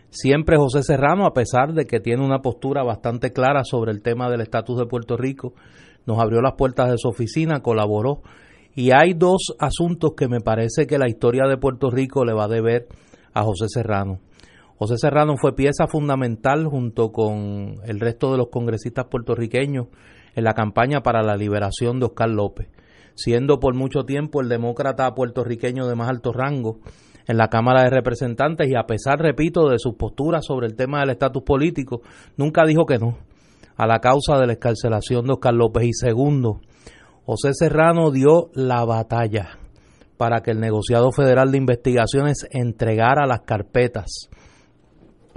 siempre 0.09 0.57
José 0.57 0.81
Serrano, 0.81 1.25
a 1.25 1.33
pesar 1.33 1.73
de 1.73 1.85
que 1.85 1.99
tiene 1.99 2.25
una 2.25 2.41
postura 2.41 2.83
bastante 2.83 3.31
clara 3.31 3.63
sobre 3.63 3.91
el 3.91 4.01
tema 4.01 4.29
del 4.29 4.41
estatus 4.41 4.79
de 4.79 4.85
Puerto 4.85 5.17
Rico, 5.17 5.53
nos 6.05 6.19
abrió 6.19 6.41
las 6.41 6.53
puertas 6.53 6.89
de 6.89 6.97
su 6.97 7.09
oficina, 7.09 7.61
colaboró. 7.61 8.21
Y 8.73 8.91
hay 8.91 9.13
dos 9.13 9.53
asuntos 9.59 10.13
que 10.15 10.27
me 10.27 10.39
parece 10.39 10.87
que 10.87 10.97
la 10.97 11.09
historia 11.09 11.43
de 11.47 11.57
Puerto 11.57 11.91
Rico 11.91 12.25
le 12.25 12.33
va 12.33 12.45
a 12.45 12.47
deber 12.47 12.87
a 13.33 13.43
José 13.43 13.65
Serrano. 13.67 14.19
José 14.81 14.95
Serrano 14.97 15.35
fue 15.37 15.53
pieza 15.53 15.85
fundamental 15.85 16.65
junto 16.65 17.11
con 17.11 17.75
el 17.85 17.99
resto 17.99 18.31
de 18.31 18.39
los 18.39 18.47
congresistas 18.47 19.05
puertorriqueños 19.11 19.89
en 20.33 20.43
la 20.43 20.55
campaña 20.55 21.03
para 21.03 21.21
la 21.21 21.35
liberación 21.35 21.99
de 21.99 22.07
Oscar 22.07 22.31
López, 22.31 22.67
siendo 23.13 23.59
por 23.59 23.75
mucho 23.75 24.05
tiempo 24.05 24.41
el 24.41 24.49
demócrata 24.49 25.13
puertorriqueño 25.13 25.85
de 25.85 25.93
más 25.93 26.09
alto 26.09 26.33
rango 26.33 26.79
en 27.27 27.37
la 27.37 27.49
Cámara 27.49 27.83
de 27.83 27.91
Representantes 27.91 28.67
y 28.71 28.75
a 28.75 28.87
pesar, 28.87 29.19
repito, 29.19 29.69
de 29.69 29.77
sus 29.77 29.93
posturas 29.93 30.43
sobre 30.43 30.65
el 30.65 30.75
tema 30.75 31.01
del 31.01 31.11
estatus 31.11 31.43
político, 31.43 32.01
nunca 32.35 32.65
dijo 32.65 32.87
que 32.87 32.97
no 32.97 33.19
a 33.77 33.85
la 33.85 33.99
causa 33.99 34.39
de 34.39 34.47
la 34.47 34.53
escarcelación 34.53 35.27
de 35.27 35.33
Oscar 35.33 35.53
López. 35.53 35.83
Y 35.83 35.93
segundo, 35.93 36.59
José 37.23 37.51
Serrano 37.53 38.09
dio 38.09 38.49
la 38.55 38.83
batalla 38.83 39.59
para 40.17 40.41
que 40.41 40.49
el 40.49 40.59
negociado 40.59 41.11
federal 41.11 41.51
de 41.51 41.59
investigaciones 41.59 42.47
entregara 42.49 43.27
las 43.27 43.41
carpetas, 43.41 44.30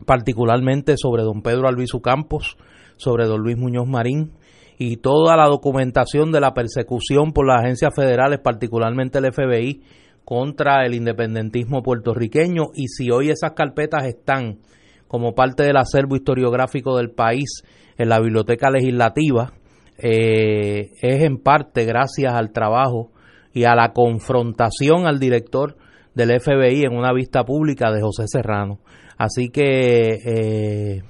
particularmente 0.07 0.97
sobre 0.97 1.23
don 1.23 1.43
Pedro 1.43 1.69
Albizu 1.69 2.01
Campos, 2.01 2.57
sobre 2.97 3.27
don 3.27 3.41
Luis 3.41 3.57
Muñoz 3.57 3.89
Marín 3.89 4.33
y 4.79 4.97
toda 4.97 5.37
la 5.37 5.47
documentación 5.47 6.33
de 6.33 6.41
la 6.41 6.55
persecución 6.55 7.33
por 7.33 7.47
las 7.47 7.63
agencias 7.63 7.95
federales, 7.95 8.41
particularmente 8.41 9.19
el 9.19 9.33
FBI, 9.33 9.83
contra 10.25 10.85
el 10.85 10.95
independentismo 10.95 11.83
puertorriqueño. 11.83 12.71
Y 12.75 12.89
si 12.89 13.11
hoy 13.11 13.31
esas 13.31 13.53
carpetas 13.53 14.05
están 14.05 14.59
como 15.07 15.35
parte 15.35 15.63
del 15.63 15.77
acervo 15.77 16.17
historiográfico 16.17 16.97
del 16.97 17.11
país 17.11 17.63
en 17.97 18.09
la 18.09 18.21
biblioteca 18.21 18.71
legislativa, 18.71 19.53
eh, 19.99 20.91
es 21.01 21.23
en 21.23 21.39
parte 21.39 21.85
gracias 21.85 22.35
al 22.35 22.53
trabajo 22.53 23.13
y 23.53 23.65
a 23.65 23.77
la 23.77 23.93
confrontación 23.93 25.07
al 25.07 25.21
director 25.21 25.77
del 26.15 26.41
FBI 26.41 26.85
en 26.85 26.97
una 26.97 27.13
vista 27.13 27.45
pública 27.45 27.91
de 27.93 28.01
José 28.01 28.25
Serrano. 28.27 28.79
Así 29.17 29.49
que 29.49 30.19
eh, 30.25 31.03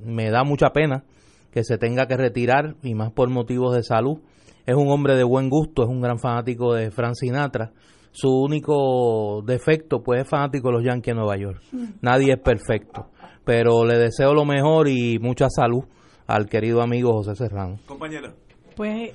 me 0.00 0.30
da 0.30 0.44
mucha 0.44 0.70
pena 0.70 1.04
que 1.52 1.64
se 1.64 1.78
tenga 1.78 2.06
que 2.06 2.16
retirar 2.16 2.76
y 2.82 2.94
más 2.94 3.12
por 3.12 3.28
motivos 3.28 3.74
de 3.74 3.82
salud. 3.82 4.18
Es 4.66 4.76
un 4.76 4.88
hombre 4.90 5.16
de 5.16 5.24
buen 5.24 5.50
gusto, 5.50 5.82
es 5.82 5.88
un 5.88 6.00
gran 6.00 6.18
fanático 6.18 6.74
de 6.74 6.90
Frank 6.90 7.14
Sinatra. 7.14 7.72
Su 8.12 8.30
único 8.30 9.42
defecto 9.42 10.02
pues 10.02 10.22
es 10.22 10.28
fanático 10.28 10.68
de 10.68 10.74
los 10.74 10.84
Yankees 10.84 11.14
de 11.14 11.20
Nueva 11.20 11.36
York. 11.36 11.60
Nadie 12.00 12.34
es 12.34 12.40
perfecto, 12.40 13.06
pero 13.44 13.84
le 13.84 13.98
deseo 13.98 14.34
lo 14.34 14.44
mejor 14.44 14.88
y 14.88 15.18
mucha 15.18 15.48
salud 15.48 15.84
al 16.26 16.46
querido 16.48 16.82
amigo 16.82 17.12
José 17.12 17.34
Serrano. 17.34 17.78
Compañera. 17.86 18.34
Pues 18.76 19.12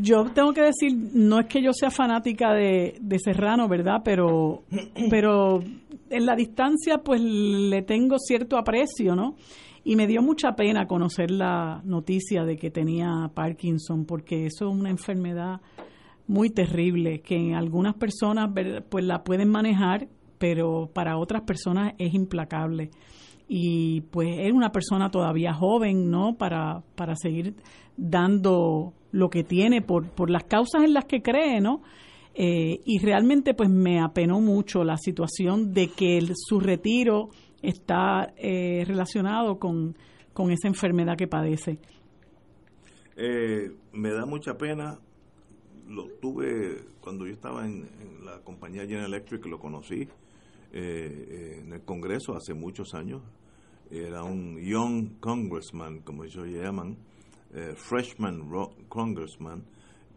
yo 0.00 0.24
tengo 0.32 0.52
que 0.52 0.62
decir, 0.62 0.94
no 1.14 1.40
es 1.40 1.46
que 1.46 1.62
yo 1.62 1.72
sea 1.72 1.90
fanática 1.90 2.52
de, 2.52 2.96
de 3.00 3.18
Serrano, 3.18 3.68
¿verdad? 3.68 4.02
Pero, 4.04 4.62
pero 5.10 5.62
en 6.10 6.26
la 6.26 6.34
distancia 6.34 6.98
pues 6.98 7.20
le 7.20 7.82
tengo 7.82 8.18
cierto 8.18 8.58
aprecio, 8.58 9.14
¿no? 9.14 9.36
Y 9.82 9.96
me 9.96 10.06
dio 10.06 10.20
mucha 10.20 10.52
pena 10.52 10.86
conocer 10.86 11.30
la 11.30 11.80
noticia 11.84 12.44
de 12.44 12.56
que 12.56 12.70
tenía 12.70 13.30
Parkinson, 13.34 14.04
porque 14.04 14.46
eso 14.46 14.68
es 14.68 14.74
una 14.74 14.90
enfermedad 14.90 15.60
muy 16.26 16.50
terrible, 16.50 17.22
que 17.22 17.36
en 17.36 17.54
algunas 17.54 17.94
personas 17.94 18.50
pues 18.88 19.04
la 19.04 19.24
pueden 19.24 19.48
manejar, 19.48 20.08
pero 20.38 20.90
para 20.92 21.16
otras 21.16 21.42
personas 21.42 21.94
es 21.98 22.14
implacable. 22.14 22.90
Y 23.48 24.02
pues 24.02 24.28
es 24.38 24.52
una 24.52 24.70
persona 24.70 25.10
todavía 25.10 25.54
joven, 25.54 26.10
¿no? 26.10 26.36
Para, 26.36 26.82
para 26.94 27.16
seguir 27.16 27.56
dando 27.96 28.92
lo 29.12 29.30
que 29.30 29.44
tiene 29.44 29.82
por, 29.82 30.08
por 30.10 30.30
las 30.30 30.44
causas 30.44 30.84
en 30.84 30.94
las 30.94 31.04
que 31.04 31.22
cree, 31.22 31.60
¿no? 31.60 31.82
Eh, 32.34 32.80
y 32.84 32.98
realmente 33.00 33.54
pues 33.54 33.68
me 33.68 34.00
apenó 34.00 34.40
mucho 34.40 34.84
la 34.84 34.96
situación 34.96 35.74
de 35.74 35.88
que 35.88 36.20
su 36.34 36.60
retiro 36.60 37.28
está 37.60 38.32
eh, 38.36 38.84
relacionado 38.86 39.58
con, 39.58 39.96
con, 40.32 40.50
esa 40.50 40.68
enfermedad 40.68 41.16
que 41.16 41.26
padece. 41.26 41.78
Eh, 43.16 43.72
me 43.92 44.10
da 44.12 44.24
mucha 44.26 44.56
pena, 44.56 44.98
lo 45.88 46.06
tuve 46.20 46.84
cuando 47.00 47.26
yo 47.26 47.32
estaba 47.32 47.66
en, 47.66 47.88
la 48.24 48.40
compañía 48.44 48.82
General 48.82 49.06
Electric, 49.06 49.44
lo 49.46 49.58
conocí 49.58 50.06
en 50.72 51.72
el 51.72 51.82
Congreso 51.84 52.36
hace 52.36 52.54
muchos 52.54 52.94
años, 52.94 53.22
era 53.90 54.22
un 54.22 54.56
young 54.60 55.18
congressman, 55.18 56.00
como 56.02 56.22
ellos 56.22 56.46
llaman, 56.46 56.96
freshman 57.76 58.48
congressman, 58.88 59.64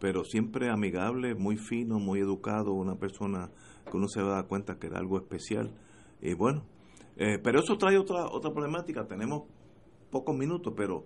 pero 0.00 0.24
siempre 0.24 0.70
amigable, 0.70 1.34
muy 1.34 1.56
fino, 1.56 1.98
muy 1.98 2.20
educado, 2.20 2.72
una 2.72 2.96
persona 2.96 3.50
que 3.90 3.96
uno 3.96 4.08
se 4.08 4.22
da 4.22 4.42
cuenta 4.44 4.78
que 4.78 4.86
era 4.86 4.98
algo 4.98 5.18
especial. 5.18 5.72
Y 6.20 6.34
bueno, 6.34 6.64
eh, 7.16 7.38
pero 7.42 7.60
eso 7.60 7.76
trae 7.76 7.98
otra, 7.98 8.26
otra 8.26 8.52
problemática. 8.52 9.06
Tenemos 9.06 9.44
pocos 10.10 10.36
minutos, 10.36 10.72
pero 10.76 11.04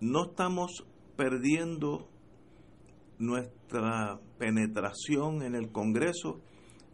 no 0.00 0.26
estamos 0.26 0.86
perdiendo 1.16 2.08
nuestra 3.18 4.20
penetración 4.38 5.42
en 5.42 5.54
el 5.54 5.70
Congreso. 5.70 6.40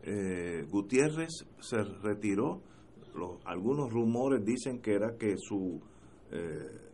Eh, 0.03 0.67
Gutiérrez 0.71 1.47
se 1.61 1.83
retiró. 2.03 2.63
Los, 3.15 3.45
algunos 3.45 3.93
rumores 3.93 4.45
dicen 4.45 4.81
que 4.81 4.95
era 4.95 5.17
que 5.19 5.35
su, 5.37 5.81
eh, 6.31 6.92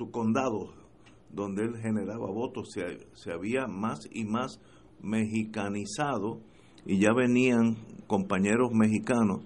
su, 0.00 0.10
condado 0.10 0.72
donde 1.30 1.64
él 1.64 1.76
generaba 1.76 2.26
votos. 2.26 2.70
Se, 2.72 3.06
se 3.12 3.32
había 3.32 3.66
más 3.66 4.00
y 4.12 4.24
más 4.24 4.60
mexicanizado 5.00 6.40
y 6.86 6.98
ya 6.98 7.12
venían 7.12 7.76
compañeros 8.06 8.70
mexicanos 8.72 9.42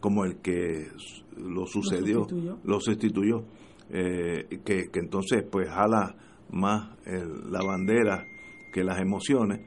como 0.00 0.24
el 0.24 0.36
que 0.36 0.88
lo 1.36 1.66
sucedió, 1.66 2.26
lo 2.64 2.80
sustituyó, 2.80 3.44
eh, 3.90 4.60
que, 4.64 4.88
que, 4.90 5.00
entonces 5.00 5.44
pues 5.50 5.68
jala 5.68 6.16
más 6.50 6.96
la 7.50 7.60
bandera 7.64 8.24
que 8.72 8.84
las 8.84 9.00
emociones. 9.00 9.60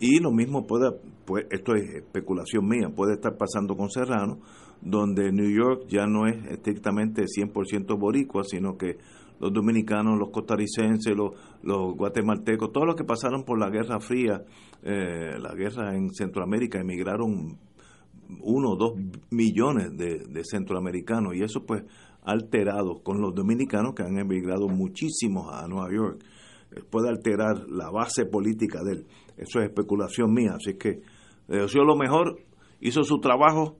Y 0.00 0.20
lo 0.20 0.32
mismo 0.32 0.66
puede, 0.66 0.90
pues 1.24 1.46
esto 1.50 1.74
es 1.74 1.88
especulación 1.94 2.66
mía, 2.66 2.90
puede 2.94 3.14
estar 3.14 3.36
pasando 3.36 3.76
con 3.76 3.88
Serrano, 3.90 4.40
donde 4.82 5.32
New 5.32 5.50
York 5.50 5.86
ya 5.88 6.06
no 6.06 6.26
es 6.26 6.44
estrictamente 6.46 7.22
100% 7.22 7.98
boricua, 7.98 8.42
sino 8.44 8.76
que 8.76 8.98
los 9.40 9.52
dominicanos, 9.52 10.18
los 10.18 10.30
costarricenses, 10.30 11.14
los, 11.16 11.96
guatemaltecos, 11.96 12.72
todos 12.72 12.86
los 12.86 12.96
que 12.96 13.04
pasaron 13.04 13.44
por 13.44 13.58
la 13.58 13.70
Guerra 13.70 14.00
Fría, 14.00 14.42
eh, 14.82 15.36
la 15.38 15.54
guerra 15.54 15.96
en 15.96 16.10
Centroamérica, 16.12 16.80
emigraron 16.80 17.58
uno 18.40 18.70
o 18.70 18.76
dos 18.76 18.92
millones 19.30 19.96
de, 19.96 20.42
centroamericanos 20.44 21.34
y 21.34 21.42
eso 21.42 21.64
pues 21.64 21.84
alterado 22.22 23.02
con 23.02 23.20
los 23.20 23.34
dominicanos 23.34 23.94
que 23.94 24.02
han 24.02 24.18
emigrado 24.18 24.68
muchísimos 24.68 25.52
a 25.52 25.66
Nueva 25.68 25.92
York. 25.92 26.24
Eh, 26.72 26.82
puede 26.88 27.08
alterar 27.08 27.68
la 27.68 27.90
base 27.90 28.24
política 28.26 28.82
de 28.82 28.92
él. 28.92 29.06
Eso 29.36 29.60
es 29.60 29.66
especulación 29.66 30.32
mía, 30.32 30.54
así 30.56 30.78
que 30.78 31.02
le 31.48 31.62
deseo 31.62 31.84
lo 31.84 31.96
mejor, 31.96 32.38
hizo 32.80 33.02
su 33.02 33.18
trabajo, 33.18 33.76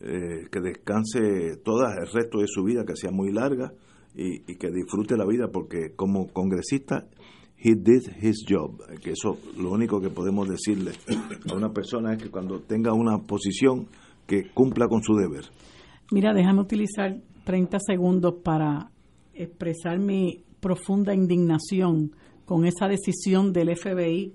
eh, 0.00 0.48
que 0.50 0.60
descanse 0.60 1.56
todo 1.62 1.86
el 1.86 2.08
resto 2.12 2.38
de 2.38 2.48
su 2.48 2.64
vida, 2.64 2.84
que 2.84 2.96
sea 2.96 3.12
muy 3.12 3.30
larga 3.30 3.72
y, 4.14 4.40
que 4.56 4.70
disfrute 4.70 5.16
la 5.16 5.26
vida 5.26 5.48
porque 5.52 5.94
como 5.96 6.28
congresista 6.28 7.06
he 7.58 7.74
did 7.74 8.02
his 8.22 8.44
job 8.48 8.80
que 9.02 9.10
eso 9.10 9.38
lo 9.58 9.72
único 9.72 10.00
que 10.00 10.10
podemos 10.10 10.48
decirle 10.48 10.92
a 11.50 11.54
una 11.54 11.72
persona 11.72 12.12
es 12.14 12.22
que 12.22 12.30
cuando 12.30 12.60
tenga 12.60 12.92
una 12.92 13.18
posición 13.18 13.86
que 14.26 14.50
cumpla 14.52 14.86
con 14.88 15.02
su 15.02 15.14
deber 15.14 15.44
mira 16.12 16.32
déjame 16.32 16.60
utilizar 16.60 17.16
30 17.44 17.78
segundos 17.80 18.34
para 18.42 18.90
expresar 19.34 19.98
mi 19.98 20.44
profunda 20.60 21.14
indignación 21.14 22.12
con 22.44 22.64
esa 22.66 22.86
decisión 22.86 23.52
del 23.52 23.76
FBI 23.76 24.32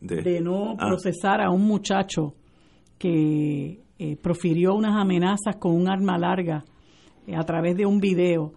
de, 0.00 0.40
no 0.40 0.72
ah. 0.72 0.88
procesar 0.88 1.40
a 1.40 1.50
un 1.50 1.66
muchacho 1.66 2.34
que 2.98 3.82
eh, 3.98 4.16
profirió 4.16 4.74
unas 4.74 4.96
amenazas 4.96 5.56
con 5.58 5.74
un 5.74 5.88
arma 5.88 6.18
larga 6.18 6.64
eh, 7.26 7.36
a 7.36 7.42
través 7.44 7.76
de 7.76 7.86
un 7.86 8.00
video 8.00 8.54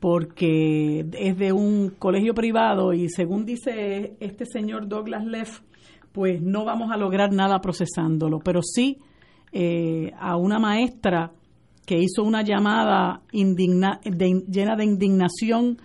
porque 0.00 1.06
es 1.12 1.36
de 1.36 1.52
un 1.52 1.90
colegio 1.90 2.34
privado 2.34 2.94
y 2.94 3.10
según 3.10 3.44
dice 3.44 4.16
este 4.18 4.46
señor 4.46 4.88
Douglas 4.88 5.24
Leff, 5.24 5.60
pues 6.12 6.40
no 6.40 6.64
vamos 6.64 6.90
a 6.90 6.96
lograr 6.96 7.32
nada 7.32 7.60
procesándolo, 7.60 8.40
pero 8.40 8.62
sí 8.62 8.98
eh, 9.52 10.12
a 10.18 10.36
una 10.36 10.58
maestra 10.58 11.32
que 11.84 11.98
hizo 11.98 12.24
una 12.24 12.42
llamada 12.42 13.20
llena 13.32 14.00
de 14.76 14.84
indignación 14.84 15.78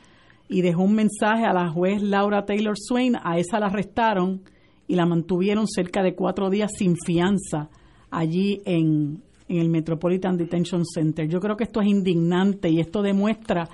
y 0.48 0.62
dejó 0.62 0.84
un 0.84 0.96
mensaje 0.96 1.46
a 1.46 1.54
la 1.54 1.70
juez 1.70 2.02
Laura 2.02 2.46
Taylor 2.46 2.76
Swain, 2.78 3.18
a 3.22 3.38
esa 3.38 3.60
la 3.60 3.68
arrestaron 3.68 4.42
y 4.88 4.96
la 4.96 5.06
mantuvieron 5.06 5.68
cerca 5.68 6.04
de 6.04 6.16
cuatro 6.16 6.50
días 6.50 6.72
sin 6.78 6.96
fianza 6.96 7.70
allí 8.12 8.62
en, 8.66 9.24
en 9.50 9.58
el 9.58 9.70
Metropolitan 9.70 10.38
Detention 10.38 10.86
Center. 10.86 11.28
Yo 11.28 11.40
creo 11.40 11.58
que 11.58 11.64
esto 11.64 11.82
es 11.82 11.88
indignante 11.88 12.70
y 12.70 12.80
esto 12.80 13.02
demuestra 13.02 13.68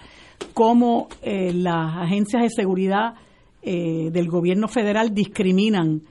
cómo 0.53 1.07
eh, 1.21 1.53
las 1.53 1.97
agencias 1.97 2.43
de 2.43 2.49
seguridad 2.49 3.13
eh, 3.61 4.09
del 4.11 4.27
gobierno 4.27 4.67
federal 4.67 5.13
discriminan 5.13 6.01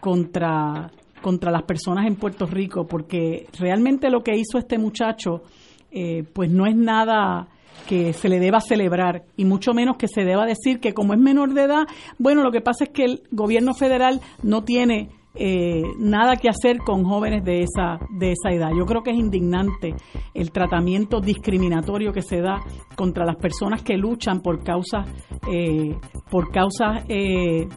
contra, 0.00 0.90
contra 1.20 1.50
las 1.50 1.62
personas 1.62 2.06
en 2.06 2.16
Puerto 2.16 2.46
Rico, 2.46 2.86
porque 2.86 3.46
realmente 3.58 4.10
lo 4.10 4.22
que 4.22 4.36
hizo 4.36 4.58
este 4.58 4.78
muchacho, 4.78 5.42
eh, 5.90 6.24
pues 6.32 6.50
no 6.50 6.66
es 6.66 6.76
nada 6.76 7.48
que 7.88 8.12
se 8.12 8.28
le 8.28 8.38
deba 8.38 8.60
celebrar 8.60 9.24
y 9.36 9.44
mucho 9.44 9.72
menos 9.72 9.96
que 9.96 10.06
se 10.06 10.22
deba 10.22 10.46
decir 10.46 10.80
que 10.80 10.92
como 10.92 11.14
es 11.14 11.20
menor 11.20 11.52
de 11.54 11.64
edad, 11.64 11.86
bueno, 12.18 12.42
lo 12.42 12.52
que 12.52 12.60
pasa 12.60 12.84
es 12.84 12.90
que 12.90 13.04
el 13.04 13.22
gobierno 13.30 13.74
federal 13.74 14.20
no 14.42 14.62
tiene 14.62 15.08
eh, 15.34 15.82
nada 15.98 16.36
que 16.36 16.48
hacer 16.48 16.78
con 16.78 17.04
jóvenes 17.04 17.44
de 17.44 17.62
esa, 17.62 17.98
de 18.10 18.32
esa 18.32 18.50
edad. 18.50 18.70
Yo 18.76 18.84
creo 18.84 19.02
que 19.02 19.10
es 19.10 19.16
indignante 19.16 19.94
el 20.34 20.50
tratamiento 20.50 21.20
discriminatorio 21.20 22.12
que 22.12 22.22
se 22.22 22.40
da 22.40 22.60
contra 22.96 23.24
las 23.24 23.36
personas 23.36 23.82
que 23.82 23.96
luchan 23.96 24.40
por 24.40 24.62
causas, 24.64 25.08
eh, 25.50 25.96
por 26.30 26.50
causas 26.50 27.04
eh, 27.08 27.68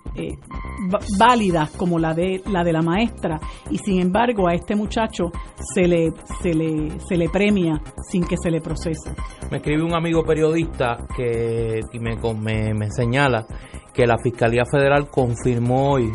válidas 1.18 1.72
como 1.72 2.00
la 2.00 2.14
de, 2.14 2.42
la 2.52 2.64
de 2.64 2.74
la 2.74 2.82
maestra 2.82 3.40
y 3.70 3.78
sin 3.78 4.02
embargo 4.02 4.48
a 4.48 4.54
este 4.54 4.76
muchacho 4.76 5.32
se 5.74 5.88
le, 5.88 6.12
se 6.42 6.54
le, 6.54 7.00
se 7.00 7.18
le 7.18 7.30
premia 7.30 7.82
sin 8.10 8.24
que 8.26 8.36
se 8.38 8.50
le 8.50 8.62
procese. 8.62 9.14
Me 9.52 9.58
escribe 9.58 9.84
un 9.84 9.94
amigo 9.94 10.24
periodista 10.24 10.98
que 11.16 11.82
me, 12.00 12.16
me, 12.16 12.74
me 12.74 12.90
señala 12.90 13.46
que 13.94 14.08
la 14.08 14.18
Fiscalía 14.18 14.64
Federal 14.66 15.10
confirmó 15.10 15.92
hoy 15.92 16.12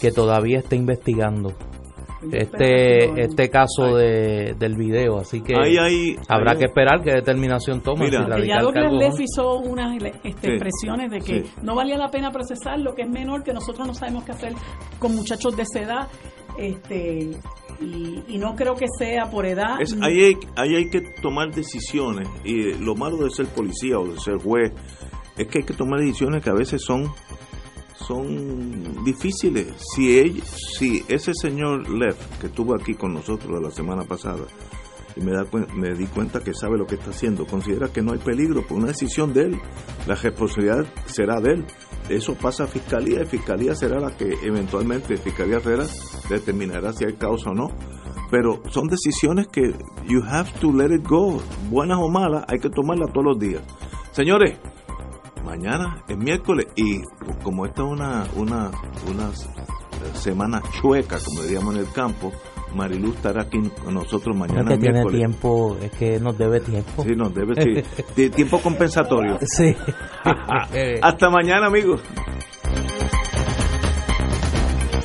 que 0.00 0.10
todavía 0.10 0.58
está 0.58 0.76
investigando 0.76 1.52
este 2.32 3.20
este 3.20 3.48
caso 3.50 3.96
de, 3.96 4.54
del 4.58 4.76
video 4.76 5.18
así 5.18 5.42
que 5.42 5.54
habrá 6.28 6.56
que 6.56 6.64
esperar 6.66 7.02
qué 7.02 7.12
determinación 7.12 7.82
toma 7.82 8.04
Mira, 8.04 8.26
si 8.36 8.48
ya 8.48 8.60
Douglas 8.60 9.20
hizo 9.20 9.58
unas 9.58 9.94
este, 10.22 10.54
expresiones 10.54 11.10
de 11.10 11.18
que 11.18 11.44
no 11.62 11.74
valía 11.74 11.98
la 11.98 12.10
pena 12.10 12.30
procesar 12.30 12.78
lo 12.78 12.94
que 12.94 13.02
es 13.02 13.10
menor 13.10 13.42
que 13.42 13.52
nosotros 13.52 13.86
no 13.86 13.94
sabemos 13.94 14.24
qué 14.24 14.32
hacer 14.32 14.52
con 14.98 15.14
muchachos 15.14 15.56
de 15.56 15.62
esa 15.62 15.80
edad 15.80 16.08
este 16.58 17.30
y, 17.80 18.38
no 18.38 18.54
creo 18.54 18.74
que 18.74 18.86
sea 18.98 19.30
por 19.30 19.46
edad 19.46 19.78
ahí, 20.02 20.22
hay, 20.22 20.34
ahí 20.56 20.76
hay 20.76 20.88
que 20.88 21.00
tomar 21.20 21.50
decisiones 21.52 22.28
y 22.44 22.74
lo 22.74 22.94
malo 22.94 23.16
de 23.18 23.30
ser 23.30 23.46
policía 23.46 23.98
o 23.98 24.06
de 24.06 24.18
ser 24.20 24.36
juez 24.36 24.72
es 25.36 25.48
que 25.48 25.58
hay 25.58 25.64
que 25.64 25.74
tomar 25.74 26.00
decisiones 26.00 26.42
que 26.42 26.50
a 26.50 26.54
veces 26.54 26.82
son 26.82 27.12
son 27.96 29.04
difíciles. 29.04 29.74
Si, 29.94 30.40
si 30.40 31.04
ese 31.08 31.32
señor 31.34 31.88
Leff, 31.88 32.38
que 32.40 32.46
estuvo 32.46 32.74
aquí 32.74 32.94
con 32.94 33.14
nosotros 33.14 33.60
la 33.62 33.70
semana 33.70 34.04
pasada, 34.04 34.44
y 35.16 35.20
me, 35.20 35.32
da, 35.32 35.44
me 35.74 35.94
di 35.94 36.06
cuenta 36.06 36.40
que 36.40 36.52
sabe 36.54 36.76
lo 36.76 36.86
que 36.86 36.96
está 36.96 37.10
haciendo. 37.10 37.46
Considera 37.46 37.88
que 37.88 38.02
no 38.02 38.12
hay 38.12 38.18
peligro 38.18 38.66
por 38.66 38.78
una 38.78 38.88
decisión 38.88 39.32
de 39.32 39.42
él. 39.42 39.60
La 40.06 40.14
responsabilidad 40.14 40.84
será 41.06 41.40
de 41.40 41.52
él. 41.52 41.66
Eso 42.08 42.34
pasa 42.34 42.64
a 42.64 42.66
Fiscalía 42.66 43.22
y 43.22 43.26
Fiscalía 43.26 43.74
será 43.74 44.00
la 44.00 44.16
que 44.16 44.34
eventualmente 44.42 45.16
Fiscalía 45.16 45.60
Federal 45.60 45.88
determinará 46.28 46.92
si 46.92 47.04
hay 47.04 47.14
causa 47.14 47.50
o 47.50 47.54
no. 47.54 47.68
Pero 48.30 48.60
son 48.70 48.88
decisiones 48.88 49.46
que 49.48 49.74
you 50.06 50.22
have 50.26 50.50
to 50.60 50.72
let 50.72 50.92
it 50.94 51.06
go. 51.06 51.40
Buenas 51.70 51.98
o 52.00 52.08
malas, 52.08 52.44
hay 52.48 52.58
que 52.58 52.68
tomarlas 52.68 53.12
todos 53.12 53.26
los 53.26 53.38
días. 53.38 53.62
Señores, 54.10 54.58
mañana 55.44 56.02
es 56.08 56.16
miércoles 56.16 56.66
y 56.74 57.02
como 57.42 57.66
esta 57.66 57.82
es 57.82 57.88
una, 57.88 58.24
una, 58.36 58.70
una 59.08 59.30
semana 60.14 60.62
chueca, 60.80 61.18
como 61.24 61.42
diríamos 61.42 61.74
en 61.74 61.80
el 61.82 61.92
campo, 61.92 62.32
Marilu 62.74 63.12
estará 63.12 63.42
aquí 63.42 63.58
con 63.82 63.94
nosotros 63.94 64.36
mañana. 64.36 64.62
Es 64.62 64.78
que 64.78 64.78
tiene 64.78 65.04
tiempo, 65.04 65.76
es 65.80 65.90
que 65.92 66.18
nos 66.18 66.36
debe 66.36 66.60
tiempo. 66.60 67.02
Sí, 67.02 67.10
nos 67.14 67.32
debe, 67.34 67.54
sí. 68.14 68.30
tiempo 68.30 68.60
compensatorio. 68.60 69.38
Sí. 69.42 69.74
Hasta 71.02 71.30
mañana, 71.30 71.66
amigos. 71.66 72.02